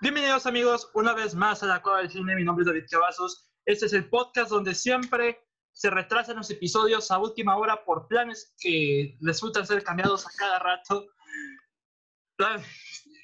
Bienvenidos 0.00 0.46
amigos 0.46 0.88
una 0.94 1.12
vez 1.12 1.34
más 1.34 1.64
a 1.64 1.66
la 1.66 1.82
Cueva 1.82 1.98
del 1.98 2.10
Cine, 2.10 2.36
mi 2.36 2.44
nombre 2.44 2.62
es 2.62 2.68
David 2.68 2.86
Cavazos. 2.88 3.50
Este 3.64 3.86
es 3.86 3.92
el 3.92 4.08
podcast 4.08 4.48
donde 4.48 4.72
siempre 4.72 5.44
se 5.72 5.90
retrasan 5.90 6.36
los 6.36 6.48
episodios 6.52 7.10
a 7.10 7.18
última 7.18 7.56
hora 7.56 7.84
por 7.84 8.06
planes 8.06 8.54
que 8.60 9.18
resultan 9.20 9.66
ser 9.66 9.82
cambiados 9.82 10.24
a 10.24 10.30
cada 10.38 10.60
rato. 10.60 11.04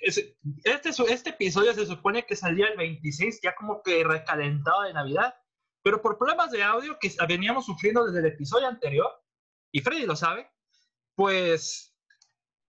Este, 0.01 0.37
este 0.65 1.31
episodio 1.31 1.73
se 1.75 1.87
supone 1.87 2.27
que 2.27 2.35
salía 2.35 2.67
el 2.67 2.77
26, 2.77 3.39
ya 3.41 3.55
como 3.55 3.81
que 3.81 4.03
recalentado 4.03 4.83
de 4.83 4.95
Navidad, 4.95 5.33
pero 5.85 6.03
por 6.03 6.19
problemas 6.19 6.51
de 6.51 6.65
audio 6.65 6.99
que 6.99 7.15
veníamos 7.29 7.67
sufriendo 7.67 8.05
desde 8.05 8.19
el 8.19 8.35
episodio 8.35 8.67
anterior, 8.67 9.13
y 9.71 9.81
Freddy 9.81 10.07
lo 10.07 10.17
sabe, 10.17 10.51
pues 11.15 11.97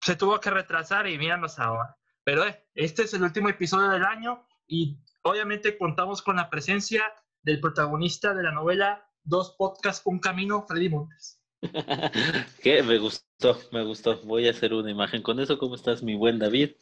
se 0.00 0.14
tuvo 0.14 0.38
que 0.38 0.50
retrasar 0.50 1.08
y 1.08 1.18
míranos 1.18 1.58
ahora. 1.58 1.97
Pero 2.28 2.46
eh, 2.46 2.62
este 2.74 3.04
es 3.04 3.14
el 3.14 3.22
último 3.22 3.48
episodio 3.48 3.88
del 3.88 4.04
año 4.04 4.46
y 4.66 4.98
obviamente 5.22 5.78
contamos 5.78 6.20
con 6.20 6.36
la 6.36 6.50
presencia 6.50 7.02
del 7.40 7.58
protagonista 7.58 8.34
de 8.34 8.42
la 8.42 8.52
novela 8.52 9.10
Dos 9.24 9.54
Podcasts, 9.56 10.02
Un 10.04 10.18
Camino, 10.18 10.62
Freddy 10.68 10.90
Montes. 10.90 11.40
¿Qué? 12.62 12.82
Me 12.82 12.98
gustó, 12.98 13.58
me 13.72 13.82
gustó. 13.82 14.20
Voy 14.24 14.46
a 14.46 14.50
hacer 14.50 14.74
una 14.74 14.90
imagen 14.90 15.22
con 15.22 15.40
eso. 15.40 15.56
¿Cómo 15.56 15.74
estás, 15.74 16.02
mi 16.02 16.16
buen 16.16 16.38
David? 16.38 16.72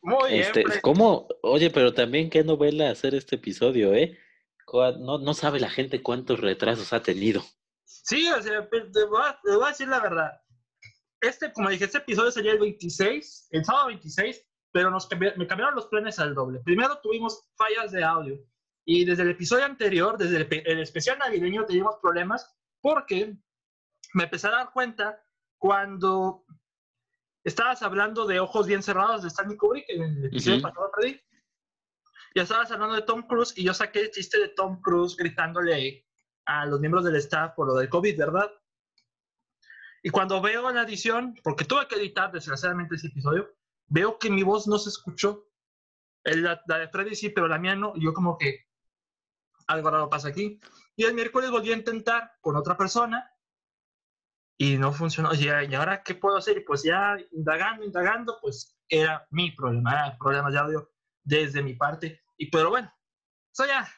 Muy 0.00 0.30
bien. 0.30 0.44
Este, 0.44 0.64
¿Cómo? 0.80 1.28
Oye, 1.42 1.68
pero 1.68 1.92
también 1.92 2.30
qué 2.30 2.42
novela 2.42 2.88
hacer 2.88 3.14
este 3.14 3.36
episodio, 3.36 3.92
¿eh? 3.92 4.18
No, 4.72 5.18
no 5.18 5.34
sabe 5.34 5.60
la 5.60 5.68
gente 5.68 6.02
cuántos 6.02 6.40
retrasos 6.40 6.94
ha 6.94 7.02
tenido. 7.02 7.44
Sí, 7.84 8.30
o 8.30 8.40
sea, 8.40 8.66
te 8.66 9.04
voy, 9.04 9.22
a, 9.22 9.38
te 9.44 9.56
voy 9.56 9.66
a 9.66 9.68
decir 9.68 9.88
la 9.88 10.00
verdad. 10.00 10.40
Este, 11.20 11.52
como 11.52 11.68
dije, 11.68 11.84
este 11.84 11.98
episodio 11.98 12.30
sería 12.30 12.52
el 12.52 12.60
26, 12.60 13.48
el 13.50 13.62
sábado 13.62 13.88
26, 13.88 14.42
pero 14.76 14.90
nos 14.90 15.08
me 15.10 15.46
cambiaron 15.46 15.74
los 15.74 15.86
planes 15.86 16.18
al 16.18 16.34
doble. 16.34 16.60
Primero 16.60 17.00
tuvimos 17.00 17.48
fallas 17.56 17.92
de 17.92 18.04
audio 18.04 18.38
y 18.84 19.06
desde 19.06 19.22
el 19.22 19.30
episodio 19.30 19.64
anterior, 19.64 20.18
desde 20.18 20.36
el, 20.70 20.80
especial 20.80 21.18
navideño, 21.18 21.64
teníamos 21.64 21.96
problemas 22.02 22.54
porque 22.82 23.38
me 24.12 24.24
empecé 24.24 24.48
a 24.48 24.50
dar 24.50 24.72
cuenta 24.72 25.18
cuando 25.56 26.44
estabas 27.42 27.82
hablando 27.82 28.26
de 28.26 28.38
Ojos 28.38 28.66
Bien 28.66 28.82
Cerrados 28.82 29.22
de 29.22 29.28
Stanley 29.28 29.56
Kubrick 29.56 29.88
en 29.88 30.02
el 30.02 30.24
episodio 30.26 30.60
pasado, 30.60 30.90
Freddy. 30.94 31.22
Ya 32.34 32.42
estabas 32.42 32.70
hablando 32.70 32.96
de 32.96 33.02
Tom 33.02 33.22
Cruise 33.26 33.54
y 33.56 33.64
yo 33.64 33.72
saqué 33.72 34.00
el 34.00 34.10
chiste 34.10 34.38
de 34.38 34.48
Tom 34.48 34.82
Cruise 34.82 35.16
gritándole 35.16 36.06
a 36.44 36.66
los 36.66 36.80
miembros 36.80 37.02
del 37.02 37.16
staff 37.16 37.54
por 37.54 37.66
lo 37.66 37.76
del 37.76 37.88
COVID, 37.88 38.18
¿verdad? 38.18 38.52
Y 40.02 40.10
cuando 40.10 40.42
veo 40.42 40.70
la 40.70 40.82
edición, 40.82 41.34
porque 41.42 41.64
tuve 41.64 41.88
que 41.88 41.94
editar 41.94 42.30
desgraciadamente 42.30 42.96
ese 42.96 43.06
episodio, 43.06 43.55
veo 43.88 44.18
que 44.18 44.30
mi 44.30 44.42
voz 44.42 44.66
no 44.66 44.78
se 44.78 44.90
escuchó. 44.90 45.48
La, 46.24 46.60
de 46.66 46.88
Freddy 46.88 47.14
sí, 47.14 47.30
pero 47.30 47.48
la 47.48 47.58
mía 47.58 47.76
no. 47.76 47.92
Y 47.94 48.04
yo 48.04 48.12
como 48.12 48.36
que 48.36 48.66
algo 49.68 49.90
raro 49.90 50.10
pasa 50.10 50.28
aquí. 50.28 50.60
Y 50.96 51.04
el 51.04 51.14
miércoles 51.14 51.50
volví 51.50 51.72
a 51.72 51.76
intentar 51.76 52.32
con 52.40 52.56
otra 52.56 52.76
persona 52.76 53.30
y 54.58 54.76
no 54.76 54.92
funcionó. 54.92 55.32
Y, 55.34 55.44
¿y 55.44 55.74
ahora 55.74 56.02
qué 56.02 56.14
puedo 56.14 56.36
hacer? 56.36 56.58
Y 56.58 56.64
pues 56.64 56.82
ya 56.82 57.16
indagando, 57.32 57.84
indagando, 57.84 58.38
pues 58.40 58.78
era 58.88 59.26
mi 59.30 59.52
problema, 59.52 59.92
era 59.92 60.18
problemas 60.18 60.52
de 60.52 60.58
audio 60.58 60.90
desde 61.22 61.62
mi 61.62 61.74
parte. 61.74 62.22
Y 62.36 62.50
pero 62.50 62.70
bueno, 62.70 62.92
eso 63.52 63.66
ya 63.66 63.88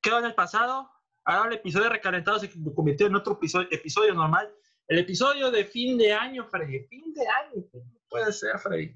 quedó 0.00 0.18
en 0.18 0.26
el 0.26 0.34
pasado. 0.34 0.90
Ahora 1.24 1.50
el 1.50 1.56
episodio 1.56 1.88
recalentado 1.88 2.38
se 2.38 2.50
convirtió 2.74 3.06
en 3.06 3.16
otro 3.16 3.34
episodio, 3.34 3.68
episodio 3.70 4.14
normal. 4.14 4.52
El 4.88 5.00
episodio 5.00 5.50
de 5.50 5.64
fin 5.64 5.98
de 5.98 6.12
año, 6.12 6.46
Freddy. 6.48 6.86
Fin 6.86 7.12
de 7.12 7.26
año 7.26 7.64
puede 8.08 8.32
ser, 8.32 8.58
Freddy. 8.58 8.94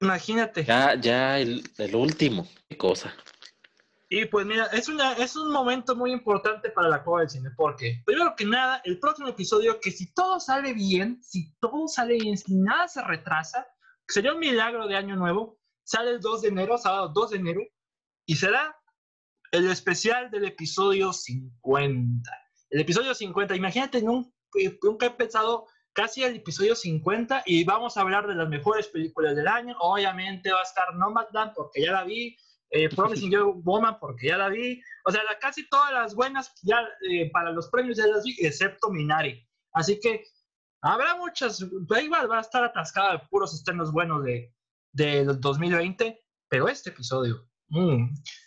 Imagínate. 0.00 0.64
Ya, 0.64 0.94
ya 0.94 1.38
el, 1.38 1.62
último. 1.94 2.46
Qué 2.68 2.76
cosa. 2.76 3.14
Y 4.08 4.24
pues 4.26 4.46
mira, 4.46 4.66
es, 4.66 4.88
una, 4.88 5.12
es 5.14 5.36
un 5.36 5.52
momento 5.52 5.94
muy 5.94 6.12
importante 6.12 6.70
para 6.70 6.88
la 6.88 7.04
Cueva 7.04 7.20
del 7.20 7.30
Cine, 7.30 7.50
porque 7.56 8.02
primero 8.06 8.34
que 8.36 8.46
nada, 8.46 8.80
el 8.84 8.98
próximo 8.98 9.28
episodio, 9.28 9.80
que 9.80 9.90
si 9.90 10.12
todo 10.14 10.40
sale 10.40 10.72
bien, 10.72 11.22
si 11.22 11.54
todo 11.60 11.88
sale 11.88 12.14
bien, 12.14 12.38
si 12.38 12.54
nada 12.54 12.88
se 12.88 13.02
retrasa, 13.02 13.66
sería 14.06 14.32
un 14.32 14.38
milagro 14.38 14.86
de 14.86 14.96
año 14.96 15.14
nuevo, 15.16 15.58
sale 15.84 16.12
el 16.12 16.20
2 16.20 16.42
de 16.42 16.48
enero, 16.48 16.78
sábado 16.78 17.10
2 17.14 17.30
de 17.30 17.36
enero, 17.36 17.60
y 18.24 18.36
será 18.36 18.74
el 19.50 19.70
especial 19.70 20.30
del 20.30 20.46
episodio 20.46 21.12
50. 21.12 22.30
El 22.70 22.80
episodio 22.80 23.14
50, 23.14 23.56
imagínate, 23.56 24.00
nunca, 24.00 24.30
nunca 24.82 25.06
he 25.06 25.10
pensado 25.10 25.66
casi 25.98 26.22
el 26.22 26.36
episodio 26.36 26.76
50 26.76 27.42
y 27.44 27.64
vamos 27.64 27.96
a 27.96 28.02
hablar 28.02 28.28
de 28.28 28.36
las 28.36 28.48
mejores 28.48 28.86
películas 28.86 29.34
del 29.34 29.48
año. 29.48 29.74
Obviamente 29.80 30.52
va 30.52 30.60
a 30.60 30.62
estar 30.62 30.94
Nomadland 30.94 31.54
porque 31.56 31.82
ya 31.82 31.90
la 31.90 32.04
vi, 32.04 32.36
eh, 32.70 32.88
Promising 32.96 33.32
Young 33.32 33.64
Woman 33.64 33.98
porque 33.98 34.28
ya 34.28 34.38
la 34.38 34.48
vi. 34.48 34.80
O 35.04 35.10
sea, 35.10 35.22
casi 35.40 35.68
todas 35.68 35.92
las 35.92 36.14
buenas 36.14 36.54
ya 36.62 36.86
eh, 37.10 37.28
para 37.32 37.50
los 37.50 37.68
premios 37.68 37.96
ya 37.96 38.06
las 38.06 38.22
vi, 38.22 38.36
excepto 38.38 38.90
Minari. 38.90 39.44
Así 39.72 39.98
que 39.98 40.22
habrá 40.82 41.16
muchas, 41.16 41.60
igual 41.60 42.30
va 42.30 42.38
a 42.38 42.42
estar 42.42 42.62
atascada 42.62 43.14
de 43.14 43.26
puros 43.28 43.52
estrenos 43.52 43.90
buenos 43.90 44.22
de, 44.22 44.54
de 44.92 45.24
2020, 45.24 46.16
pero 46.48 46.68
este 46.68 46.90
episodio, 46.90 47.44
mm, 47.70 48.04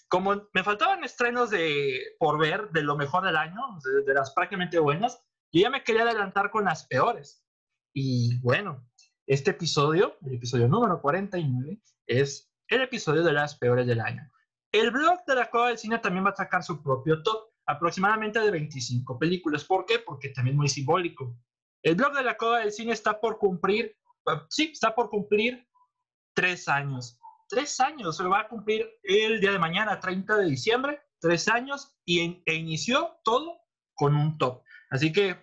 como 0.08 0.48
me 0.54 0.64
faltaban 0.64 1.04
estrenos 1.04 1.50
de 1.50 2.00
por 2.18 2.40
ver 2.40 2.70
de 2.70 2.84
lo 2.84 2.96
mejor 2.96 3.26
del 3.26 3.36
año, 3.36 3.60
de 4.06 4.14
las 4.14 4.32
prácticamente 4.34 4.80
buenas, 4.80 5.22
yo 5.52 5.62
ya 5.62 5.70
me 5.70 5.84
quería 5.84 6.04
adelantar 6.04 6.50
con 6.50 6.66
las 6.66 6.86
peores. 6.88 7.44
Y 7.94 8.40
bueno, 8.40 8.88
este 9.28 9.52
episodio, 9.52 10.18
el 10.26 10.36
episodio 10.36 10.68
número 10.68 11.02
49, 11.02 11.82
es 12.08 12.52
el 12.68 12.82
episodio 12.82 13.24
de 13.24 13.34
las 13.34 13.56
peores 13.58 13.86
del 13.86 14.00
año. 14.00 14.30
El 14.72 14.92
blog 14.92 15.26
de 15.28 15.36
la 15.36 15.50
Cueva 15.50 15.68
del 15.68 15.78
Cine 15.78 16.00
también 16.00 16.26
va 16.26 16.30
a 16.30 16.36
sacar 16.36 16.64
su 16.64 16.82
propio 16.82 17.22
top, 17.22 17.50
aproximadamente 17.66 18.40
de 18.40 18.52
25 18.52 19.20
películas. 19.20 19.66
¿Por 19.66 19.86
qué? 19.86 20.00
Porque 20.00 20.30
también 20.30 20.56
muy 20.56 20.70
simbólico. 20.70 21.36
El 21.84 21.96
blog 21.96 22.14
de 22.14 22.24
la 22.24 22.38
Cueva 22.38 22.60
del 22.60 22.72
Cine 22.72 22.94
está 22.94 23.20
por 23.20 23.38
cumplir, 23.38 23.98
sí, 24.50 24.72
está 24.72 24.96
por 24.96 25.10
cumplir 25.10 25.68
tres 26.34 26.70
años. 26.70 27.20
Tres 27.50 27.82
años, 27.82 28.16
se 28.16 28.24
lo 28.24 28.30
va 28.30 28.42
a 28.42 28.48
cumplir 28.48 28.90
el 29.04 29.42
día 29.42 29.52
de 29.52 29.60
mañana, 29.60 30.00
30 30.00 30.38
de 30.38 30.46
diciembre, 30.46 31.02
tres 31.20 31.50
años, 31.50 31.98
y 32.06 32.42
e 32.46 32.54
inició 32.54 33.18
todo 33.26 33.60
con 33.94 34.16
un 34.16 34.38
top. 34.38 34.64
Así 34.92 35.12
que 35.12 35.38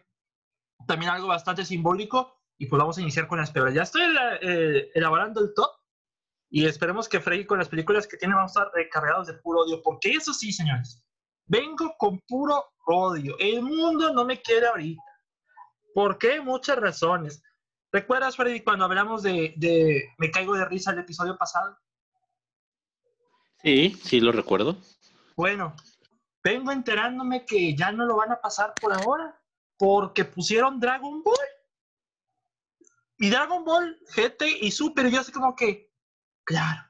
también 0.86 1.10
algo 1.10 1.26
bastante 1.26 1.64
simbólico 1.64 2.38
y 2.59 2.66
pues 2.66 2.78
vamos 2.78 2.98
a 2.98 3.00
iniciar 3.00 3.26
con 3.26 3.38
las 3.38 3.50
peores. 3.50 3.75
Ya 3.75 3.82
estoy 3.82 4.03
eh, 4.42 4.91
elaborando 4.94 5.41
el 5.41 5.53
top 5.54 5.70
y 6.50 6.66
esperemos 6.66 7.09
que 7.09 7.20
Freddy 7.20 7.47
con 7.47 7.58
las 7.58 7.69
películas 7.69 8.06
que 8.06 8.16
tiene 8.16 8.34
vamos 8.34 8.56
a 8.56 8.60
estar 8.60 8.75
recargados 8.75 9.26
de 9.26 9.34
puro 9.34 9.60
odio, 9.60 9.82
porque 9.82 10.12
eso 10.12 10.32
sí, 10.32 10.53
señores, 10.53 11.03
vengo 11.47 11.94
con 11.98 12.20
puro 12.20 12.62
odio. 12.87 13.37
El 13.38 13.62
mundo 13.62 14.12
no 14.12 14.25
me 14.25 14.41
quiere 14.41 14.66
ahorita. 14.66 15.03
¿Por 15.94 16.19
qué? 16.19 16.41
Muchas 16.41 16.78
razones. 16.78 17.42
¿Recuerdas, 17.91 18.37
Freddy, 18.37 18.60
cuando 18.60 18.84
hablamos 18.84 19.22
de, 19.22 19.54
de 19.56 20.14
Me 20.19 20.31
caigo 20.31 20.54
de 20.54 20.66
risa 20.66 20.92
el 20.92 20.98
episodio 20.98 21.37
pasado? 21.38 21.78
Sí, 23.62 23.98
sí 24.04 24.20
lo 24.20 24.31
recuerdo. 24.31 24.76
Bueno, 25.37 25.75
vengo 26.44 26.70
enterándome 26.70 27.44
que 27.44 27.75
ya 27.75 27.93
no 27.93 28.05
lo 28.05 28.17
van 28.17 28.32
a 28.32 28.40
pasar 28.40 28.75
por 28.81 28.93
ahora, 28.93 29.38
porque 29.78 30.25
pusieron 30.25 30.80
Dragon 30.80 31.22
Ball. 31.22 31.36
Y 33.19 33.30
Dragon 33.30 33.64
Ball 33.64 33.98
GT 34.14 34.42
y 34.60 34.70
Super, 34.70 35.10
yo 35.10 35.20
así 35.20 35.32
como 35.32 35.56
que, 35.56 35.90
claro, 36.44 36.82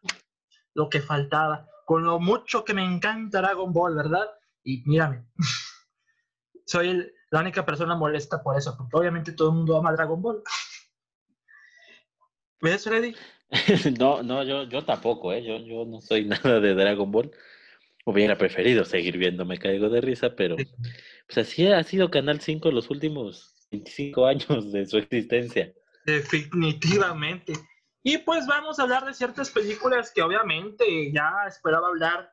lo 0.74 0.88
que 0.88 1.00
faltaba. 1.00 1.66
Con 1.86 2.04
lo 2.04 2.20
mucho 2.20 2.64
que 2.64 2.74
me 2.74 2.84
encanta 2.84 3.40
Dragon 3.40 3.72
Ball, 3.72 3.94
¿verdad? 3.94 4.28
Y 4.62 4.82
mírame, 4.84 5.26
soy 6.66 7.10
la 7.30 7.40
única 7.40 7.64
persona 7.64 7.94
molesta 7.94 8.42
por 8.42 8.58
eso, 8.58 8.76
porque 8.76 8.96
obviamente 8.96 9.32
todo 9.32 9.50
el 9.50 9.56
mundo 9.56 9.76
ama 9.76 9.92
Dragon 9.92 10.20
Ball. 10.20 10.42
¿Ves, 12.60 12.84
Freddy? 12.84 13.14
no, 13.98 14.22
no, 14.22 14.42
yo, 14.42 14.64
yo 14.64 14.84
tampoco, 14.84 15.32
¿eh? 15.32 15.42
Yo, 15.42 15.56
yo 15.58 15.84
no 15.86 16.00
soy 16.00 16.24
nada 16.26 16.60
de 16.60 16.74
Dragon 16.74 17.10
Ball. 17.10 17.30
Hubiera 18.08 18.38
preferido 18.38 18.86
seguir 18.86 19.18
viendo 19.18 19.44
Me 19.44 19.58
Caigo 19.58 19.90
de 19.90 20.00
Risa, 20.00 20.34
pero 20.34 20.56
pues 20.56 21.36
así 21.36 21.66
ha 21.66 21.82
sido 21.82 22.10
Canal 22.10 22.40
5 22.40 22.70
los 22.70 22.88
últimos 22.88 23.68
25 23.70 24.26
años 24.26 24.72
de 24.72 24.86
su 24.86 24.96
existencia. 24.96 25.74
Definitivamente. 26.06 27.52
Y 28.02 28.16
pues 28.16 28.46
vamos 28.46 28.78
a 28.78 28.84
hablar 28.84 29.04
de 29.04 29.12
ciertas 29.12 29.50
películas 29.50 30.10
que 30.10 30.22
obviamente 30.22 31.12
ya 31.12 31.30
esperaba 31.46 31.88
hablar 31.88 32.32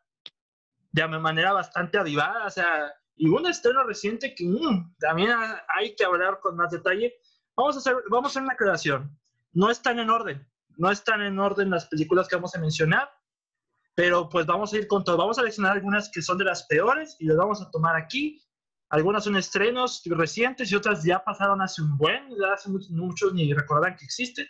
de 0.94 1.08
manera 1.10 1.52
bastante 1.52 1.98
avivada, 1.98 2.46
o 2.46 2.50
sea, 2.50 2.94
y 3.18 3.28
un 3.28 3.46
estreno 3.46 3.84
reciente 3.84 4.34
que 4.34 4.46
mm, 4.46 4.96
también 4.98 5.32
hay 5.76 5.94
que 5.94 6.06
hablar 6.06 6.40
con 6.40 6.56
más 6.56 6.72
detalle. 6.72 7.16
Vamos 7.54 7.76
a 7.76 7.80
hacer, 7.80 7.96
vamos 8.10 8.28
a 8.28 8.30
hacer 8.30 8.44
una 8.44 8.54
aclaración. 8.54 9.20
No 9.52 9.70
están 9.70 10.00
en 10.00 10.10
orden, 10.10 10.48
no 10.78 10.90
están 10.90 11.22
en 11.22 11.38
orden 11.38 11.70
las 11.70 11.88
películas 11.88 12.30
que 12.30 12.38
vamos 12.38 12.56
a 12.56 12.62
mencionar, 12.62 13.10
pero 13.96 14.28
pues 14.28 14.46
vamos 14.46 14.74
a 14.74 14.78
ir 14.78 14.88
con 14.88 15.04
todo. 15.04 15.18
Vamos 15.18 15.38
a 15.38 15.42
seleccionar 15.42 15.72
algunas 15.72 16.10
que 16.10 16.22
son 16.22 16.38
de 16.38 16.44
las 16.44 16.64
peores 16.68 17.16
y 17.20 17.26
las 17.26 17.38
vamos 17.38 17.62
a 17.62 17.72
tomar 17.72 17.96
aquí. 17.96 18.42
Algunas 18.90 19.24
son 19.24 19.38
estrenos 19.38 20.04
recientes 20.06 20.72
y 20.72 20.76
otras 20.76 21.04
ya 21.04 21.24
pasaron 21.24 21.62
hace 21.62 21.82
un 21.82 21.98
buen, 21.98 22.30
ya 22.38 22.54
hace 22.54 22.70
muchos 22.70 23.34
ni 23.34 23.52
recordarán 23.54 23.98
que 23.98 24.06
existen. 24.06 24.48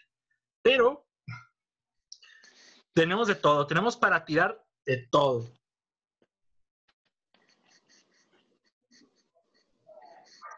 Pero 0.64 1.06
tenemos 2.94 3.28
de 3.28 3.36
todo, 3.36 3.68
tenemos 3.68 3.96
para 3.96 4.26
tirar 4.26 4.66
de 4.86 5.08
todo. 5.12 5.48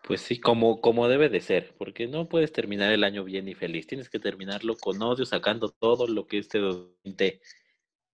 Pues 0.03 0.21
sí, 0.21 0.39
como, 0.39 0.79
como 0.79 1.09
debe 1.09 1.27
de 1.27 1.41
ser, 1.41 1.75
porque 1.77 2.07
no 2.07 2.29
puedes 2.29 2.53
terminar 2.53 2.93
el 2.93 3.03
año 3.03 3.25
bien 3.25 3.49
y 3.49 3.55
feliz, 3.55 3.87
tienes 3.87 4.09
que 4.09 4.19
terminarlo 4.19 4.77
con 4.77 5.01
odio, 5.01 5.25
sacando 5.25 5.69
todo 5.69 6.07
lo 6.07 6.27
que 6.27 6.37
este 6.37 6.59
docente 6.59 7.41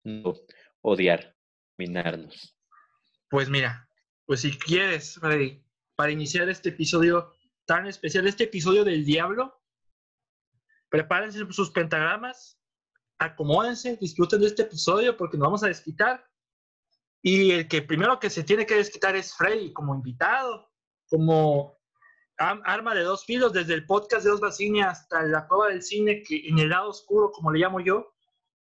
no 0.04 0.32
odiar, 0.82 1.36
minarnos. 1.78 2.56
Pues 3.30 3.48
mira, 3.48 3.88
pues 4.26 4.40
si 4.42 4.56
quieres, 4.58 5.14
Freddy, 5.14 5.64
para 5.96 6.12
iniciar 6.12 6.48
este 6.48 6.70
episodio 6.70 7.32
tan 7.64 7.86
especial, 7.86 8.26
este 8.26 8.44
episodio 8.44 8.84
del 8.84 9.04
diablo, 9.04 9.62
prepárense 10.88 11.46
sus 11.50 11.70
pentagramas, 11.70 12.60
acomódense, 13.18 13.96
disfruten 14.00 14.40
de 14.40 14.48
este 14.48 14.62
episodio 14.62 15.16
porque 15.16 15.36
nos 15.36 15.46
vamos 15.46 15.62
a 15.64 15.68
desquitar. 15.68 16.28
Y 17.22 17.52
el 17.52 17.68
que 17.68 17.82
primero 17.82 18.18
que 18.18 18.30
se 18.30 18.42
tiene 18.42 18.66
que 18.66 18.74
desquitar 18.74 19.14
es 19.16 19.34
Freddy 19.34 19.72
como 19.72 19.94
invitado, 19.94 20.70
como 21.08 21.78
arma 22.36 22.94
de 22.94 23.02
dos 23.02 23.24
filos, 23.24 23.52
desde 23.52 23.74
el 23.74 23.86
podcast 23.86 24.24
de 24.24 24.30
Dos 24.30 24.40
Basinia 24.40 24.90
hasta 24.90 25.22
la 25.22 25.46
cueva 25.46 25.68
del 25.68 25.82
cine, 25.82 26.22
que 26.22 26.48
en 26.48 26.58
el 26.58 26.70
lado 26.70 26.90
oscuro, 26.90 27.30
como 27.30 27.52
le 27.52 27.60
llamo 27.60 27.78
yo, 27.80 28.12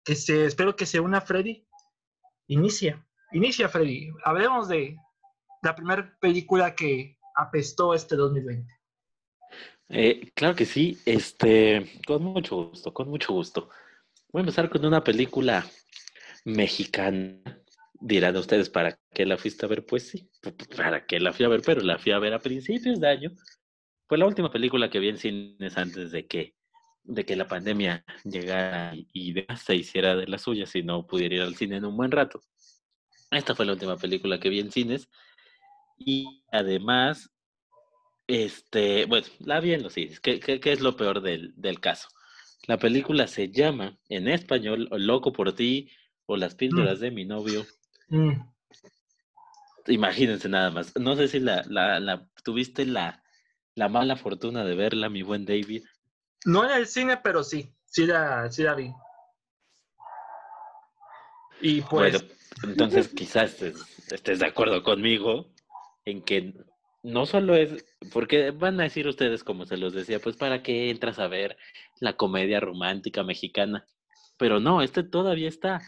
que 0.04 0.14
se, 0.14 0.46
espero 0.46 0.74
que 0.74 0.86
se 0.86 1.00
una 1.00 1.20
Freddy. 1.20 1.66
Inicia, 2.48 3.04
inicia 3.32 3.68
Freddy. 3.68 4.10
Hablemos 4.24 4.68
de 4.68 4.96
la 5.62 5.74
primera 5.74 6.16
película 6.20 6.74
que 6.74 7.18
apestó 7.34 7.94
este 7.94 8.16
2020. 8.16 8.72
Eh, 9.88 10.30
claro 10.34 10.54
que 10.56 10.64
sí, 10.64 10.98
este, 11.04 12.00
con 12.06 12.22
mucho 12.22 12.68
gusto, 12.68 12.92
con 12.92 13.08
mucho 13.08 13.32
gusto. 13.32 13.68
Voy 14.32 14.40
a 14.40 14.42
empezar 14.42 14.68
con 14.68 14.84
una 14.84 15.02
película 15.02 15.64
mexicana. 16.44 17.40
Dirán 18.00 18.36
ustedes, 18.36 18.68
¿para 18.68 18.98
qué 19.12 19.24
la 19.24 19.38
fuiste 19.38 19.64
a 19.64 19.68
ver? 19.68 19.86
Pues 19.86 20.08
sí, 20.08 20.30
¿para 20.76 21.06
qué 21.06 21.20
la 21.20 21.32
fui 21.32 21.46
a 21.46 21.48
ver? 21.48 21.62
Pero 21.64 21.80
la 21.82 21.98
fui 21.98 22.12
a 22.12 22.18
ver 22.18 22.34
a 22.34 22.38
principios 22.38 23.00
de 23.00 23.08
año. 23.08 23.30
Fue 24.08 24.18
la 24.18 24.26
última 24.26 24.50
película 24.50 24.90
que 24.90 24.98
vi 24.98 25.08
en 25.08 25.18
cines 25.18 25.76
antes 25.78 26.10
de 26.10 26.26
que, 26.26 26.55
de 27.06 27.24
que 27.24 27.36
la 27.36 27.46
pandemia 27.46 28.04
llegara 28.24 28.94
y, 28.94 29.34
se 29.56 29.76
hiciera 29.76 30.16
de 30.16 30.26
la 30.26 30.38
suya, 30.38 30.66
si 30.66 30.82
no 30.82 31.06
pudiera 31.06 31.36
ir 31.36 31.42
al 31.42 31.56
cine 31.56 31.76
en 31.76 31.84
un 31.84 31.96
buen 31.96 32.10
rato. 32.10 32.40
Esta 33.30 33.54
fue 33.54 33.66
la 33.66 33.72
última 33.72 33.96
película 33.96 34.38
que 34.38 34.48
vi 34.48 34.60
en 34.60 34.72
cines. 34.72 35.08
Y 35.98 36.42
además, 36.52 37.30
este, 38.26 39.06
bueno, 39.06 39.26
la 39.40 39.60
vi 39.60 39.72
en 39.72 39.82
los 39.82 39.94
cines. 39.94 40.20
¿Qué, 40.20 40.40
es 40.62 40.80
lo 40.80 40.96
peor 40.96 41.22
del, 41.22 41.52
del 41.56 41.80
caso? 41.80 42.08
La 42.66 42.78
película 42.78 43.26
se 43.26 43.50
llama 43.50 43.98
en 44.08 44.28
español 44.28 44.88
Loco 44.90 45.32
por 45.32 45.54
ti 45.54 45.90
o 46.26 46.36
Las 46.36 46.54
píldoras 46.54 46.98
mm. 46.98 47.02
de 47.02 47.10
mi 47.10 47.24
novio. 47.24 47.66
Mm. 48.08 48.32
Imagínense 49.86 50.48
nada 50.48 50.70
más. 50.70 50.92
No 50.98 51.14
sé 51.16 51.28
si 51.28 51.38
la, 51.38 51.62
la, 51.68 52.28
tuviste 52.42 52.84
la, 52.84 53.22
la, 53.74 53.88
mala 53.88 54.16
fortuna 54.16 54.64
de 54.64 54.74
verla, 54.74 55.08
mi 55.08 55.22
buen 55.22 55.44
David. 55.44 55.84
No 56.44 56.64
en 56.64 56.70
el 56.76 56.86
cine, 56.86 57.16
pero 57.16 57.42
sí, 57.42 57.72
sí 57.86 58.06
la, 58.06 58.50
sí 58.50 58.62
la 58.62 58.74
vi. 58.74 58.92
Y 61.60 61.80
pues. 61.82 62.12
Bueno, 62.12 62.34
entonces 62.64 63.08
quizás 63.08 63.60
estés 63.62 64.38
de 64.38 64.46
acuerdo 64.46 64.82
conmigo 64.82 65.50
en 66.04 66.22
que 66.22 66.54
no 67.02 67.26
solo 67.26 67.54
es, 67.54 67.84
porque 68.12 68.50
van 68.50 68.80
a 68.80 68.84
decir 68.84 69.06
ustedes, 69.06 69.44
como 69.44 69.64
se 69.66 69.76
los 69.76 69.92
decía, 69.92 70.20
pues 70.20 70.36
para 70.36 70.62
qué 70.62 70.90
entras 70.90 71.18
a 71.18 71.28
ver 71.28 71.56
la 72.00 72.16
comedia 72.16 72.60
romántica 72.60 73.22
mexicana. 73.22 73.86
Pero 74.36 74.60
no, 74.60 74.82
este 74.82 75.02
todavía 75.02 75.48
está 75.48 75.80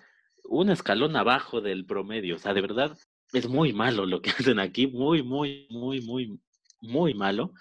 un 0.44 0.70
escalón 0.70 1.16
abajo 1.16 1.60
del 1.60 1.84
promedio. 1.86 2.36
O 2.36 2.38
sea, 2.38 2.54
de 2.54 2.60
verdad, 2.60 2.96
es 3.32 3.48
muy 3.48 3.72
malo 3.72 4.06
lo 4.06 4.22
que 4.22 4.30
hacen 4.38 4.58
aquí, 4.58 4.86
muy, 4.86 5.22
muy, 5.22 5.66
muy, 5.70 6.00
muy, 6.00 6.40
muy 6.80 7.14
malo. 7.14 7.52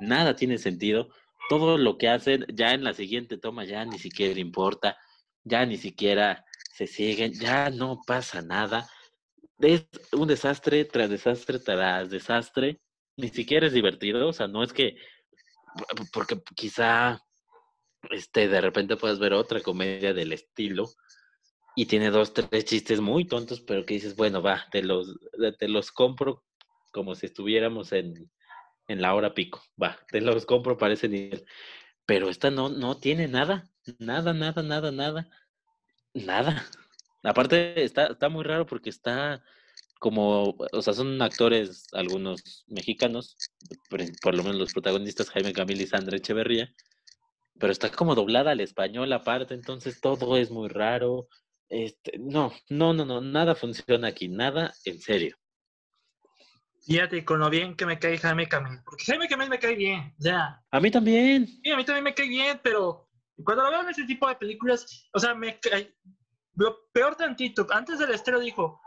Nada 0.00 0.34
tiene 0.34 0.58
sentido. 0.58 1.10
Todo 1.50 1.76
lo 1.76 1.98
que 1.98 2.08
hacen 2.08 2.46
ya 2.54 2.72
en 2.72 2.84
la 2.84 2.94
siguiente 2.94 3.36
toma 3.36 3.64
ya 3.64 3.84
ni 3.84 3.98
siquiera 3.98 4.38
importa, 4.38 4.96
ya 5.44 5.66
ni 5.66 5.76
siquiera 5.76 6.46
se 6.72 6.86
siguen, 6.86 7.34
ya 7.34 7.68
no 7.70 8.00
pasa 8.06 8.40
nada 8.40 8.88
es 9.60 9.86
un 10.12 10.28
desastre 10.28 10.84
tras 10.84 11.10
desastre 11.10 11.58
tras 11.58 12.10
desastre. 12.10 12.80
Ni 13.16 13.28
siquiera 13.28 13.66
es 13.66 13.72
divertido, 13.72 14.28
o 14.28 14.32
sea, 14.32 14.48
no 14.48 14.62
es 14.62 14.72
que, 14.72 14.96
porque 16.12 16.40
quizá 16.54 17.20
este, 18.10 18.48
de 18.48 18.60
repente 18.60 18.96
puedas 18.96 19.18
ver 19.18 19.34
otra 19.34 19.60
comedia 19.60 20.14
del 20.14 20.32
estilo 20.32 20.88
y 21.76 21.86
tiene 21.86 22.10
dos, 22.10 22.32
tres 22.32 22.64
chistes 22.64 23.00
muy 23.00 23.26
tontos, 23.26 23.60
pero 23.60 23.84
que 23.84 23.94
dices, 23.94 24.16
bueno, 24.16 24.40
va, 24.40 24.66
te 24.70 24.82
los, 24.82 25.14
te 25.58 25.68
los 25.68 25.92
compro 25.92 26.44
como 26.92 27.14
si 27.14 27.26
estuviéramos 27.26 27.92
en, 27.92 28.30
en 28.90 29.00
la 29.00 29.14
hora 29.14 29.34
pico, 29.34 29.62
va, 29.80 29.98
te 30.10 30.20
los 30.20 30.46
compro 30.46 30.76
para 30.76 30.94
ese 30.94 31.08
nivel. 31.08 31.44
Pero 32.06 32.28
esta 32.28 32.50
no, 32.50 32.68
no 32.68 32.98
tiene 32.98 33.28
nada, 33.28 33.70
nada, 33.98 34.32
nada, 34.34 34.62
nada, 34.62 34.90
nada, 34.90 35.30
nada. 36.12 36.66
Aparte, 37.22 37.84
está, 37.84 38.08
está 38.08 38.28
muy 38.28 38.42
raro 38.44 38.66
porque 38.66 38.90
está 38.90 39.42
como, 40.00 40.56
o 40.72 40.82
sea, 40.82 40.94
son 40.94 41.20
actores, 41.22 41.86
algunos 41.92 42.64
mexicanos, 42.66 43.36
por, 43.88 44.34
lo 44.34 44.42
menos 44.42 44.58
los 44.58 44.72
protagonistas, 44.72 45.30
Jaime 45.30 45.52
Camil 45.52 45.82
y 45.82 45.86
Sandra 45.86 46.16
Echeverría, 46.16 46.74
pero 47.58 47.72
está 47.72 47.90
como 47.90 48.14
doblada 48.14 48.52
al 48.52 48.60
español 48.60 49.12
aparte, 49.12 49.54
entonces 49.54 50.00
todo 50.00 50.36
es 50.36 50.50
muy 50.50 50.68
raro. 50.68 51.28
Este, 51.68 52.18
no, 52.18 52.52
no, 52.68 52.92
no, 52.94 53.04
no, 53.04 53.20
nada 53.20 53.54
funciona 53.54 54.08
aquí, 54.08 54.28
nada 54.28 54.74
en 54.84 55.00
serio. 55.00 55.36
Fíjate 56.86 57.24
con 57.24 57.40
lo 57.40 57.50
bien 57.50 57.76
que 57.76 57.86
me 57.86 57.98
cae 57.98 58.18
Jaime 58.18 58.48
Camil, 58.48 58.80
porque 58.84 59.04
Jaime 59.04 59.28
Camil 59.28 59.48
me 59.48 59.58
cae 59.58 59.74
bien, 59.74 60.14
ya. 60.18 60.62
A 60.70 60.80
mí 60.80 60.90
también. 60.90 61.46
Sí, 61.46 61.70
a 61.70 61.76
mí 61.76 61.84
también 61.84 62.04
me 62.04 62.14
cae 62.14 62.28
bien, 62.28 62.60
pero 62.62 63.08
cuando 63.44 63.64
lo 63.64 63.70
veo 63.70 63.82
en 63.82 63.90
ese 63.90 64.04
tipo 64.04 64.28
de 64.28 64.36
películas, 64.36 65.08
o 65.12 65.18
sea, 65.18 65.34
me 65.34 65.58
cae, 65.60 65.94
lo 66.54 66.88
peor 66.92 67.16
tantito, 67.16 67.66
antes 67.70 67.98
del 67.98 68.10
estreno 68.10 68.40
dijo, 68.40 68.80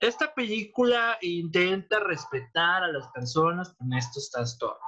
esta 0.00 0.34
película 0.34 1.16
intenta 1.20 2.00
respetar 2.00 2.82
a 2.82 2.88
las 2.88 3.06
personas 3.08 3.74
con 3.74 3.92
estos 3.92 4.30
trastornos. 4.30 4.80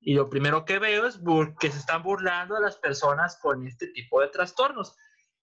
Y 0.00 0.14
lo 0.14 0.28
primero 0.28 0.64
que 0.64 0.78
veo 0.78 1.06
es 1.06 1.20
que 1.60 1.70
se 1.70 1.78
están 1.78 2.02
burlando 2.02 2.56
a 2.56 2.60
las 2.60 2.76
personas 2.78 3.38
con 3.40 3.66
este 3.66 3.88
tipo 3.88 4.20
de 4.20 4.28
trastornos. 4.28 4.96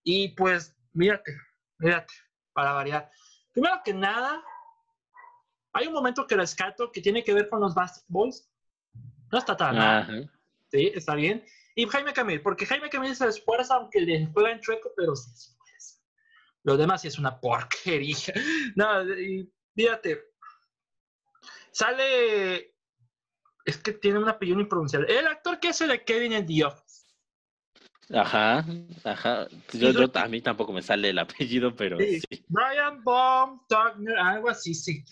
Y 0.03 0.29
pues, 0.35 0.75
mírate, 0.93 1.37
mírate, 1.77 2.13
para 2.53 2.73
variar. 2.73 3.09
Primero 3.53 3.81
que 3.83 3.93
nada, 3.93 4.43
hay 5.75 5.87
un 5.87 5.93
momento 5.93 6.25
que 6.25 6.37
rescato 6.37 6.89
que 6.89 7.01
tiene 7.01 7.21
que 7.21 7.33
ver 7.33 7.49
con 7.49 7.59
los 7.59 7.75
basketballs. 7.75 8.49
No 9.29 9.37
está 9.37 9.57
tan 9.57 9.75
mal. 9.75 10.31
Sí, 10.71 10.89
está 10.95 11.15
bien. 11.15 11.43
Y 11.75 11.85
Jaime 11.85 12.13
Camil, 12.13 12.41
porque 12.41 12.65
Jaime 12.65 12.89
Camil 12.89 13.13
se 13.13 13.27
esfuerza 13.27 13.75
aunque 13.75 13.99
le 13.99 14.25
juega 14.27 14.51
en 14.51 14.61
chueco, 14.61 14.91
pero 14.95 15.13
se 15.17 15.29
esfuerza. 15.31 16.01
Lo 16.63 16.77
demás 16.77 17.01
sí 17.01 17.09
es 17.09 17.19
una 17.19 17.39
porquería. 17.39 18.15
No, 18.77 19.03
y 19.19 19.51
fíjate, 19.75 20.23
sale, 21.71 22.73
es 23.65 23.77
que 23.77 23.91
tiene 23.91 24.19
un 24.19 24.29
apellido 24.29 24.61
impronunciable. 24.61 25.19
El 25.19 25.27
actor 25.27 25.59
que 25.59 25.67
hace 25.67 25.87
de 25.87 26.05
Kevin 26.05 26.31
en 26.31 26.45
The 26.45 26.63
Office. 26.63 27.05
Ajá, 28.13 28.65
ajá. 29.03 29.47
Yo, 29.73 29.89
a 30.13 30.27
mí 30.29 30.39
tampoco 30.39 30.71
me 30.71 30.81
sale 30.81 31.09
el 31.09 31.19
apellido, 31.19 31.75
pero 31.75 31.97
sí. 31.97 32.21
Brian 32.47 33.03
Baum, 33.03 33.59
Tugner, 33.67 34.17
algo 34.17 34.49
así, 34.49 34.73
sí. 34.73 35.03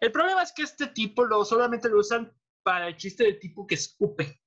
El 0.00 0.12
problema 0.12 0.42
es 0.42 0.52
que 0.52 0.62
este 0.62 0.88
tipo 0.88 1.24
lo 1.24 1.44
solamente 1.44 1.88
lo 1.88 1.98
usan 1.98 2.32
para 2.62 2.88
el 2.88 2.96
chiste 2.96 3.24
del 3.24 3.38
tipo 3.38 3.66
que 3.66 3.74
escupe 3.74 4.40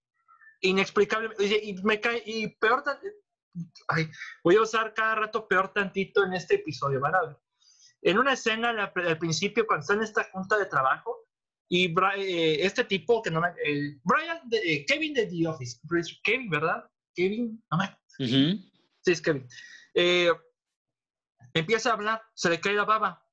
inexplicable. 0.62 1.36
Y, 1.40 1.74
me 1.84 2.00
cae, 2.00 2.22
y 2.26 2.48
peor, 2.56 2.84
ay, 3.90 4.10
voy 4.44 4.56
a 4.56 4.62
usar 4.62 4.94
cada 4.94 5.16
rato 5.16 5.48
peor 5.48 5.74
tantito 5.74 6.24
en 6.24 6.34
este 6.34 6.56
episodio, 6.56 7.00
van 7.00 7.16
a 7.16 7.22
ver. 7.22 7.38
En 8.04 8.18
una 8.18 8.34
escena 8.34 8.70
al 8.70 9.18
principio, 9.18 9.68
cuando 9.68 9.82
está 9.82 9.94
en 9.94 10.02
esta 10.02 10.24
junta 10.32 10.58
de 10.58 10.66
trabajo, 10.66 11.28
y 11.74 11.86
eh, 12.18 12.66
este 12.66 12.84
tipo 12.84 13.22
que 13.22 13.32
no 13.32 13.40
me, 13.40 13.54
Brian, 14.04 14.42
de, 14.50 14.58
eh, 14.58 14.86
Kevin 14.86 15.14
de 15.14 15.28
The 15.28 15.48
Office, 15.48 15.80
Kevin, 16.22 16.50
¿verdad? 16.50 16.84
Kevin, 17.16 17.64
no 17.72 17.78
Sí, 18.18 19.12
es 19.12 19.22
Kevin. 19.22 19.48
Eh, 19.94 20.30
empieza 21.54 21.90
a 21.90 21.94
hablar, 21.94 22.22
se 22.34 22.50
le 22.50 22.60
cae 22.60 22.74
la 22.74 22.84
baba. 22.84 23.26